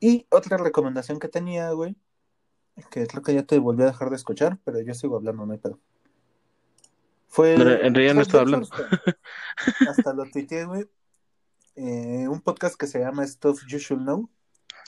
Y 0.00 0.26
otra 0.30 0.56
recomendación 0.56 1.18
que 1.18 1.28
tenía, 1.28 1.70
güey. 1.72 1.96
Que 2.90 3.06
creo 3.06 3.22
que 3.22 3.34
ya 3.34 3.42
te 3.42 3.58
volví 3.58 3.82
a 3.82 3.86
dejar 3.86 4.10
de 4.10 4.16
escuchar, 4.16 4.58
pero 4.64 4.80
yo 4.80 4.94
sigo 4.94 5.16
hablando, 5.16 5.44
no 5.46 5.52
hay 5.52 5.58
pedo. 5.58 5.78
Fue. 7.28 7.54
Pero 7.56 7.70
en 7.70 7.94
realidad 7.94 8.14
no 8.14 8.22
estaba 8.22 8.42
hablando. 8.42 8.68
Hasta, 9.88 10.12
lo 10.12 10.24
tuiteé, 10.30 10.64
güey. 10.64 10.88
Eh, 11.76 12.28
un 12.28 12.40
podcast 12.40 12.76
que 12.76 12.86
se 12.86 13.00
llama 13.00 13.26
Stuff 13.26 13.62
You 13.66 13.78
Should 13.78 14.02
Know. 14.02 14.30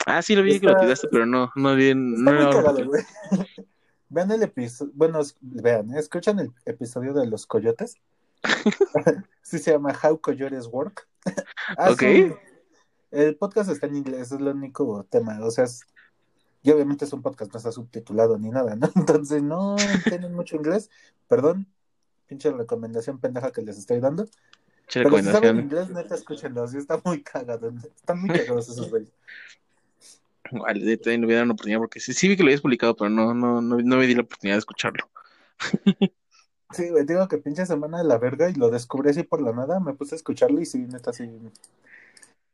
Ah, 0.05 0.21
sí, 0.21 0.35
lo 0.35 0.43
vi 0.43 0.59
que 0.59 0.67
lo 0.67 0.77
tiraste, 0.77 1.09
pero 1.11 1.25
no, 1.25 1.51
no 1.55 1.77
Está 1.77 1.95
no 1.95 2.31
muy 2.31 2.49
cagado, 2.49 2.85
güey. 2.85 3.03
Vean 4.09 4.31
el 4.31 4.43
episodio, 4.43 4.93
bueno, 4.95 5.19
vean, 5.41 5.93
escuchan 5.97 6.39
el 6.39 6.53
episodio 6.65 7.13
de 7.13 7.27
los 7.27 7.45
coyotes. 7.45 7.95
sí 9.41 9.59
se 9.59 9.71
llama 9.71 9.93
How 10.01 10.19
Coyotes 10.19 10.67
Work. 10.67 11.07
Ah, 11.77 11.91
Ok. 11.91 11.99
sí. 11.99 12.31
El 13.11 13.35
podcast 13.35 13.69
está 13.69 13.87
en 13.87 13.95
inglés, 13.97 14.21
es 14.27 14.31
el 14.33 14.47
único 14.47 15.05
tema, 15.09 15.37
o 15.43 15.51
sea, 15.51 15.63
es- 15.65 15.81
y 16.63 16.71
obviamente 16.71 17.05
es 17.05 17.13
un 17.13 17.21
podcast, 17.21 17.51
no 17.53 17.57
está 17.57 17.71
subtitulado 17.71 18.37
ni 18.37 18.49
nada, 18.49 18.75
¿no? 18.75 18.89
Entonces 18.95 19.41
no 19.43 19.75
entienden 19.77 20.33
mucho 20.33 20.55
inglés, 20.57 20.89
perdón, 21.27 21.67
pinche 22.27 22.51
recomendación 22.51 23.19
pendeja 23.19 23.51
que 23.51 23.61
les 23.61 23.77
estoy 23.77 23.99
dando. 24.01 24.25
Che 24.87 25.03
Pero 25.03 25.17
si 25.17 25.23
saben 25.25 25.59
inglés, 25.59 25.89
neta, 25.89 26.15
escúchenlo, 26.15 26.67
sí 26.67 26.77
está 26.77 26.99
muy 27.03 27.21
cagado, 27.23 27.73
están 27.95 28.19
muy 28.21 28.29
cagados 28.29 28.69
esos 28.69 28.89
güeyes. 28.89 29.11
Vale, 30.51 30.83
de- 30.85 30.97
también 30.97 31.21
le 31.21 31.27
voy 31.27 31.33
a 31.35 31.37
dar 31.37 31.45
una 31.45 31.53
oportunidad 31.53 31.79
porque 31.79 31.99
sí, 31.99 32.13
sí 32.13 32.27
vi 32.29 32.37
que 32.37 32.43
lo 32.43 32.47
habías 32.47 32.61
publicado, 32.61 32.95
pero 32.95 33.09
no, 33.09 33.33
no, 33.33 33.61
no, 33.61 33.77
no 33.77 33.97
me 33.97 34.07
di 34.07 34.15
la 34.15 34.21
oportunidad 34.21 34.55
de 34.55 34.59
escucharlo. 34.59 35.09
Sí, 36.71 36.89
güey, 36.89 37.05
digo 37.05 37.27
que 37.27 37.37
pinche 37.37 37.65
semana 37.65 37.99
de 37.99 38.03
la 38.03 38.17
verga 38.17 38.49
y 38.49 38.53
lo 38.53 38.69
descubrí 38.69 39.09
así 39.09 39.23
por 39.23 39.41
la 39.41 39.53
nada, 39.53 39.79
me 39.79 39.93
puse 39.93 40.15
a 40.15 40.17
escucharlo 40.17 40.59
y 40.59 40.65
sí, 40.65 40.79
neta, 40.79 41.13
sí. 41.13 41.29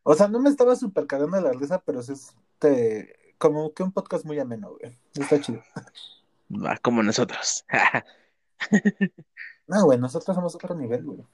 O 0.03 0.13
sea, 0.13 0.27
no 0.27 0.39
me 0.39 0.49
estaba 0.49 0.75
súper 0.75 1.07
cagando 1.07 1.37
de 1.37 1.43
la 1.43 1.53
risa, 1.53 1.81
pero 1.85 2.03
sí 2.03 2.13
es 2.13 2.35
este, 2.53 3.35
como 3.37 3.73
que 3.73 3.83
un 3.83 3.91
podcast 3.91 4.25
muy 4.25 4.39
ameno, 4.39 4.75
güey. 4.79 4.97
Está 5.15 5.41
chido. 5.41 5.63
Va, 6.49 6.77
como 6.81 7.03
nosotros. 7.03 7.65
No, 9.65 9.85
güey, 9.85 9.97
nosotros 9.97 10.35
somos 10.35 10.55
otro 10.55 10.75
nivel, 10.75 11.03
güey. 11.03 11.25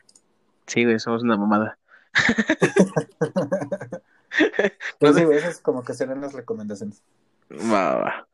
Sí, 0.68 0.85
güey, 0.85 0.99
somos 0.99 1.23
una 1.23 1.38
mamada. 1.38 1.77
Pues 4.99 5.15
sí, 5.15 5.23
güey, 5.23 5.39
esas 5.39 5.60
como 5.60 5.84
que 5.84 5.95
serán 5.95 6.22
las 6.22 6.34
recomendaciones. 6.34 7.01
Va, 7.51 7.95
va. 7.95 8.27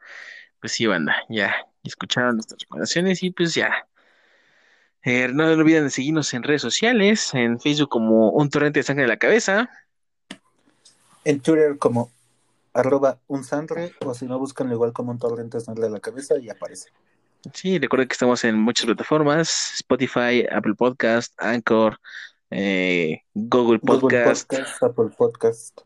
Pues 0.60 0.74
sí, 0.74 0.86
banda, 0.86 1.16
ya 1.30 1.56
escucharon 1.84 2.36
nuestras 2.36 2.62
recomendaciones 2.62 3.24
y 3.24 3.32
pues 3.32 3.54
ya. 3.54 3.88
Eh, 5.06 5.30
no 5.32 5.46
olviden 5.46 5.86
de 5.86 5.90
seguirnos 5.92 6.34
en 6.34 6.44
redes 6.44 6.64
sociales, 6.64 7.34
en 7.34 7.60
Facebook 7.60 7.90
como 7.90 8.32
Un 8.32 8.50
Torrente 8.50 8.80
de 8.80 8.84
Sangre 8.84 9.04
en 9.04 9.10
la 9.10 9.18
Cabeza. 9.18 9.70
En 11.24 11.40
Twitter 11.40 11.78
como 11.78 12.12
arroba 12.76 13.18
un 13.28 13.44
sangre, 13.44 13.94
o 14.06 14.14
si 14.14 14.26
no, 14.26 14.38
buscan 14.38 14.72
igual 14.72 14.94
como 14.94 15.12
un 15.12 15.18
torrente 15.18 15.58
de 15.58 15.90
la 15.90 16.00
cabeza 16.00 16.38
y 16.38 16.50
aparece. 16.50 16.90
Sí, 17.54 17.80
recuerden 17.80 18.08
que 18.08 18.14
estamos 18.14 18.44
en 18.44 18.60
muchas 18.60 18.86
plataformas, 18.86 19.76
Spotify, 19.76 20.46
Apple 20.52 20.74
Podcast, 20.76 21.34
Anchor, 21.38 22.00
eh, 22.52 23.22
Google 23.34 23.80
Podcast. 23.80 24.52
Google 24.52 24.64
Podcast, 24.66 24.84
Apple 24.84 25.10
Podcast. 25.18 25.82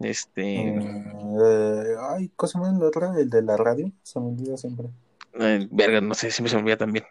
Este. 0.00 0.68
Eh, 0.68 1.94
ay, 2.10 2.30
cosa 2.34 2.58
más 2.58 2.76
la 2.78 2.86
otra, 2.86 3.12
el 3.16 3.30
de 3.30 3.42
la 3.42 3.56
radio, 3.56 3.92
se 4.02 4.18
me 4.18 4.26
olvida 4.26 4.56
siempre. 4.56 4.88
eh, 5.34 5.68
verga, 5.70 6.00
no 6.00 6.14
sé, 6.14 6.30
siempre 6.30 6.50
se 6.50 6.56
me 6.56 6.62
olvida 6.62 6.78
también. 6.78 7.04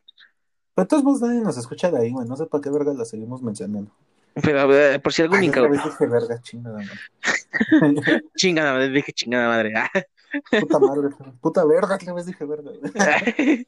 Pero 0.75 0.87
todos 0.87 1.03
modos 1.03 1.21
nadie 1.21 1.41
nos 1.41 1.57
escucha 1.57 1.91
de 1.91 1.99
ahí, 1.99 2.11
güey, 2.11 2.27
no 2.27 2.35
sé 2.35 2.45
para 2.47 2.61
qué 2.61 2.69
verga 2.69 2.93
la 2.93 3.05
seguimos 3.05 3.41
mencionando. 3.41 3.91
Pero 4.33 4.67
ver, 4.67 5.01
por 5.01 5.13
si 5.13 5.21
algún 5.21 5.39
Ay, 5.39 5.45
incauto. 5.45 5.71
dije 5.71 6.07
verga, 6.07 6.41
chingada 6.41 6.77
madre. 6.77 6.99
Chingada 8.35 8.73
madre, 8.73 8.89
dije 8.89 9.13
chingada 9.13 9.47
madre. 9.47 9.73
Puta 10.59 10.79
madre, 10.79 11.09
puta 11.41 11.63
verga, 11.63 11.93
otra 11.93 12.13
vez 12.13 12.25
dije 12.25 12.43
verga. 12.43 12.71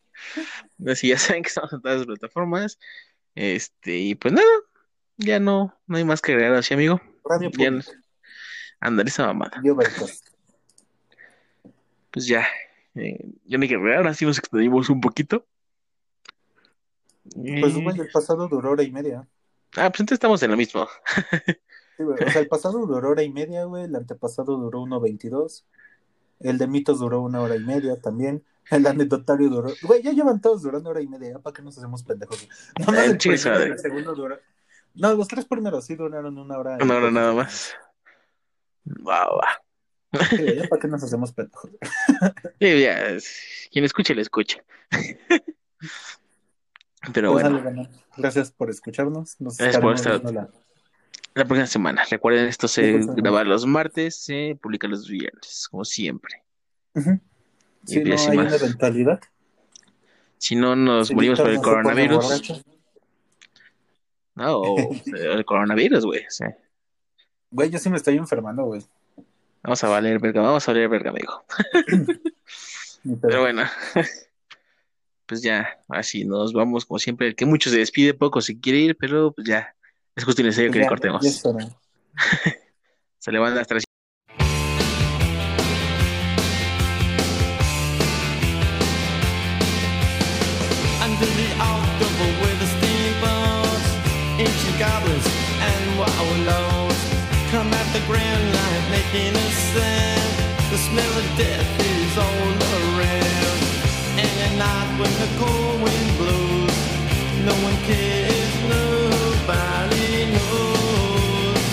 Así 0.87 1.09
ya 1.09 1.19
saben 1.19 1.43
que 1.43 1.49
estamos 1.49 1.71
en 1.71 1.81
todas 1.81 1.97
las 1.97 2.07
plataformas. 2.07 2.79
Este, 3.35 3.97
y 3.97 4.15
pues 4.15 4.33
nada, 4.33 4.47
ya 5.17 5.39
no, 5.39 5.77
no 5.85 5.97
hay 5.97 6.03
más 6.03 6.21
que 6.21 6.31
agregar 6.31 6.55
así, 6.55 6.73
amigo. 6.73 6.99
Radio 7.23 7.51
Ya 7.51 7.69
pública, 7.69 7.91
Andar 8.79 9.07
esa 9.07 9.27
mamada. 9.27 9.61
Veritas. 9.63 10.23
Pues 12.09 12.25
ya, 12.25 12.47
eh, 12.95 13.19
ya 13.45 13.57
no 13.59 13.63
hay 13.63 13.69
que 13.69 13.75
agregar, 13.75 14.07
así 14.07 14.25
nos 14.25 14.39
extendimos 14.39 14.89
un 14.89 15.01
poquito. 15.01 15.45
Pues, 17.33 17.75
güey, 17.75 17.99
el 17.99 18.09
pasado 18.11 18.47
duró 18.47 18.71
hora 18.71 18.83
y 18.83 18.91
media. 18.91 19.27
Ah, 19.77 19.89
pues 19.89 20.01
entonces 20.01 20.17
estamos 20.17 20.41
en 20.43 20.51
lo 20.51 20.57
mismo. 20.57 20.87
Sí, 21.97 22.03
güey, 22.03 22.23
O 22.23 22.29
sea, 22.29 22.41
el 22.41 22.47
pasado 22.47 22.85
duró 22.85 23.09
hora 23.09 23.23
y 23.23 23.31
media, 23.31 23.63
güey. 23.65 23.85
El 23.85 23.95
antepasado 23.95 24.57
duró 24.57 24.81
1.22. 24.81 25.63
El 26.39 26.57
de 26.57 26.67
mitos 26.67 26.99
duró 26.99 27.21
una 27.21 27.41
hora 27.41 27.55
y 27.55 27.59
media 27.59 27.99
también. 27.99 28.43
El 28.69 28.85
anecdotario 28.87 29.49
duró. 29.49 29.71
Güey, 29.81 30.01
ya 30.01 30.11
llevan 30.11 30.41
todos 30.41 30.61
durando 30.61 30.89
hora 30.89 31.01
y 31.01 31.07
media. 31.07 31.31
¿ya 31.31 31.39
¿Para 31.39 31.53
qué 31.53 31.61
nos 31.61 31.77
hacemos 31.77 32.03
pendejos? 32.03 32.47
No, 32.85 32.93
el 32.99 33.17
primero 33.17 33.41
y 33.41 33.49
madre. 33.49 33.71
el 33.71 33.79
segundo 33.79 34.15
duró. 34.15 34.39
No, 34.93 35.13
los 35.13 35.27
tres 35.27 35.45
primeros 35.45 35.85
sí 35.85 35.95
duraron 35.95 36.37
una 36.37 36.57
hora. 36.57 36.77
Una 36.81 36.95
hora 36.95 37.11
nada 37.11 37.33
más. 37.33 37.73
Va. 38.85 39.27
Sí, 40.29 40.55
ya 40.55 40.67
para 40.69 40.81
qué 40.81 40.87
nos 40.87 41.03
hacemos 41.03 41.33
pendejos. 41.33 41.71
Sí, 42.59 42.81
ya, 42.81 43.17
quien 43.71 43.85
escuche, 43.85 44.15
le 44.15 44.21
escucha. 44.21 44.63
Pero 47.13 47.33
Pues 47.33 47.49
bueno. 47.49 47.89
Gracias 48.17 48.51
por 48.51 48.69
escucharnos. 48.69 49.35
Nos 49.39 49.57
Gracias 49.57 49.81
por 49.81 49.95
estar- 49.95 50.23
la- 50.33 50.49
la 51.33 51.43
próxima 51.45 51.67
semana. 51.67 52.03
Recuerden, 52.09 52.47
esto 52.47 52.67
se 52.67 52.93
Sí, 52.93 52.99
favor. 52.99 53.21
graba 53.21 53.43
los 53.43 53.65
martes, 53.65 54.15
se 54.23 54.57
publica 54.61 54.87
los 54.87 55.07
viernes, 55.09 55.67
como 55.69 55.83
siempre. 55.83 56.43
Si 56.95 57.99
no 57.99 58.05
pues, 58.05 58.27
hay 58.29 58.37
más. 58.37 58.47
una 58.47 58.55
eventualidad. 58.55 59.19
Si 60.37 60.55
no 60.55 60.75
nos 60.75 61.09
si 61.09 61.15
morimos 61.15 61.39
por 61.39 61.49
el 61.49 61.57
coronavirus, 61.61 62.63
no, 64.35 64.63
el 65.05 65.45
coronavirus, 65.45 66.05
güey. 66.05 66.25
Güey, 67.51 67.69
yo 67.69 67.79
sí 67.79 67.89
me 67.89 67.97
estoy 67.97 68.17
enfermando, 68.17 68.63
güey. 68.63 68.81
vamos 69.63 69.83
a 69.83 69.89
valer 69.89 70.19
verga, 70.19 70.41
vamos 70.41 70.67
a 70.67 70.71
valer 70.71 70.89
verga, 70.89 71.09
amigo. 71.11 71.43
Pero 73.21 73.41
bueno, 73.41 73.63
pues 75.25 75.41
ya, 75.41 75.79
así 75.89 76.25
nos 76.25 76.53
vamos 76.53 76.85
como 76.85 76.99
siempre. 76.99 77.27
El 77.27 77.35
que 77.35 77.45
mucho 77.45 77.69
se 77.69 77.77
despide, 77.77 78.13
poco 78.13 78.41
se 78.41 78.59
quiere 78.59 78.79
ir, 78.79 78.97
pero 78.97 79.31
pues 79.31 79.47
ya, 79.47 79.75
es 80.15 80.23
justo 80.23 80.41
y 80.41 80.45
necesario 80.45 80.71
que 80.71 80.79
le 80.79 80.87
cortemos. 80.87 81.23
Se 83.19 83.31
le 83.31 83.39
van 83.39 83.55
las 83.55 83.67
tres. 83.67 83.85
Goblins 94.77 95.25
and 95.61 95.97
wallows 95.97 96.99
come 97.49 97.73
at 97.73 97.87
the 97.93 98.01
grand 98.05 98.43
line 98.53 98.91
making 98.91 99.44
when 105.05 105.13
the 105.23 105.29
cold 105.39 105.81
wind 105.83 106.09
blows, 106.17 106.77
no 107.47 107.53
one 107.67 107.77
cares, 107.89 108.53
nobody 108.75 110.09
knows. 110.35 111.63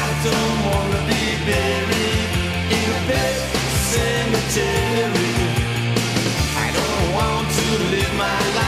I 0.00 0.04
don't 0.26 0.58
wanna 0.68 1.00
be 1.12 1.24
buried 1.50 2.30
in 2.76 2.86
a 2.96 3.00
pet 3.08 3.36
cemetery. 3.92 5.34
I 6.64 6.66
don't 6.78 7.06
want 7.18 7.46
to 7.58 7.66
live 7.94 8.12
my 8.26 8.40
life 8.58 8.67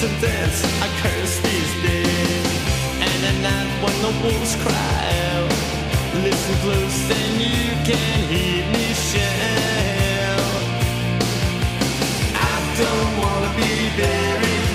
Dance, 0.00 0.64
I 0.80 0.88
curse 1.02 1.40
these 1.40 1.72
days. 1.82 2.46
And 3.04 3.20
at 3.30 3.36
night 3.42 3.70
when 3.84 3.96
the 4.00 4.12
wolves 4.24 4.56
cry 4.56 5.02
out, 5.28 5.52
listen 6.24 6.54
close 6.64 7.10
and 7.20 7.34
you 7.38 7.68
can 7.84 8.18
hear 8.32 8.64
me 8.72 8.94
shout. 8.94 10.40
I 12.32 12.56
don't 12.80 13.12
wanna 13.20 13.52
be 13.60 13.92
buried 14.00 14.68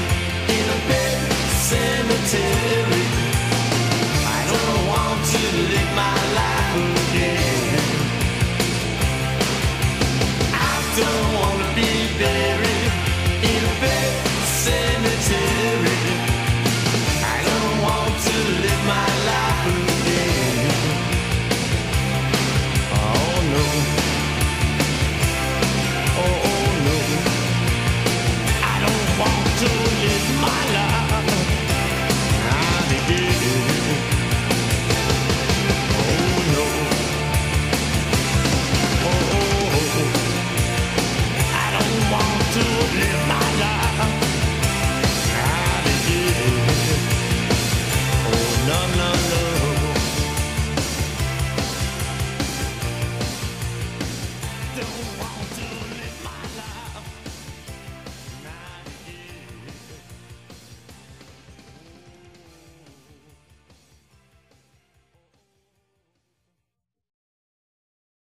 in 0.57 0.65
a 0.69 0.79
pet 0.85 1.17
cemetery. 1.73 3.05
I 4.29 4.39
don't 4.53 4.81
want 4.93 5.19
to 5.33 5.41
live 5.73 5.91
my 6.05 6.17
life 6.37 6.75
again. 7.01 7.81
I 10.53 10.75
don't 11.01 11.34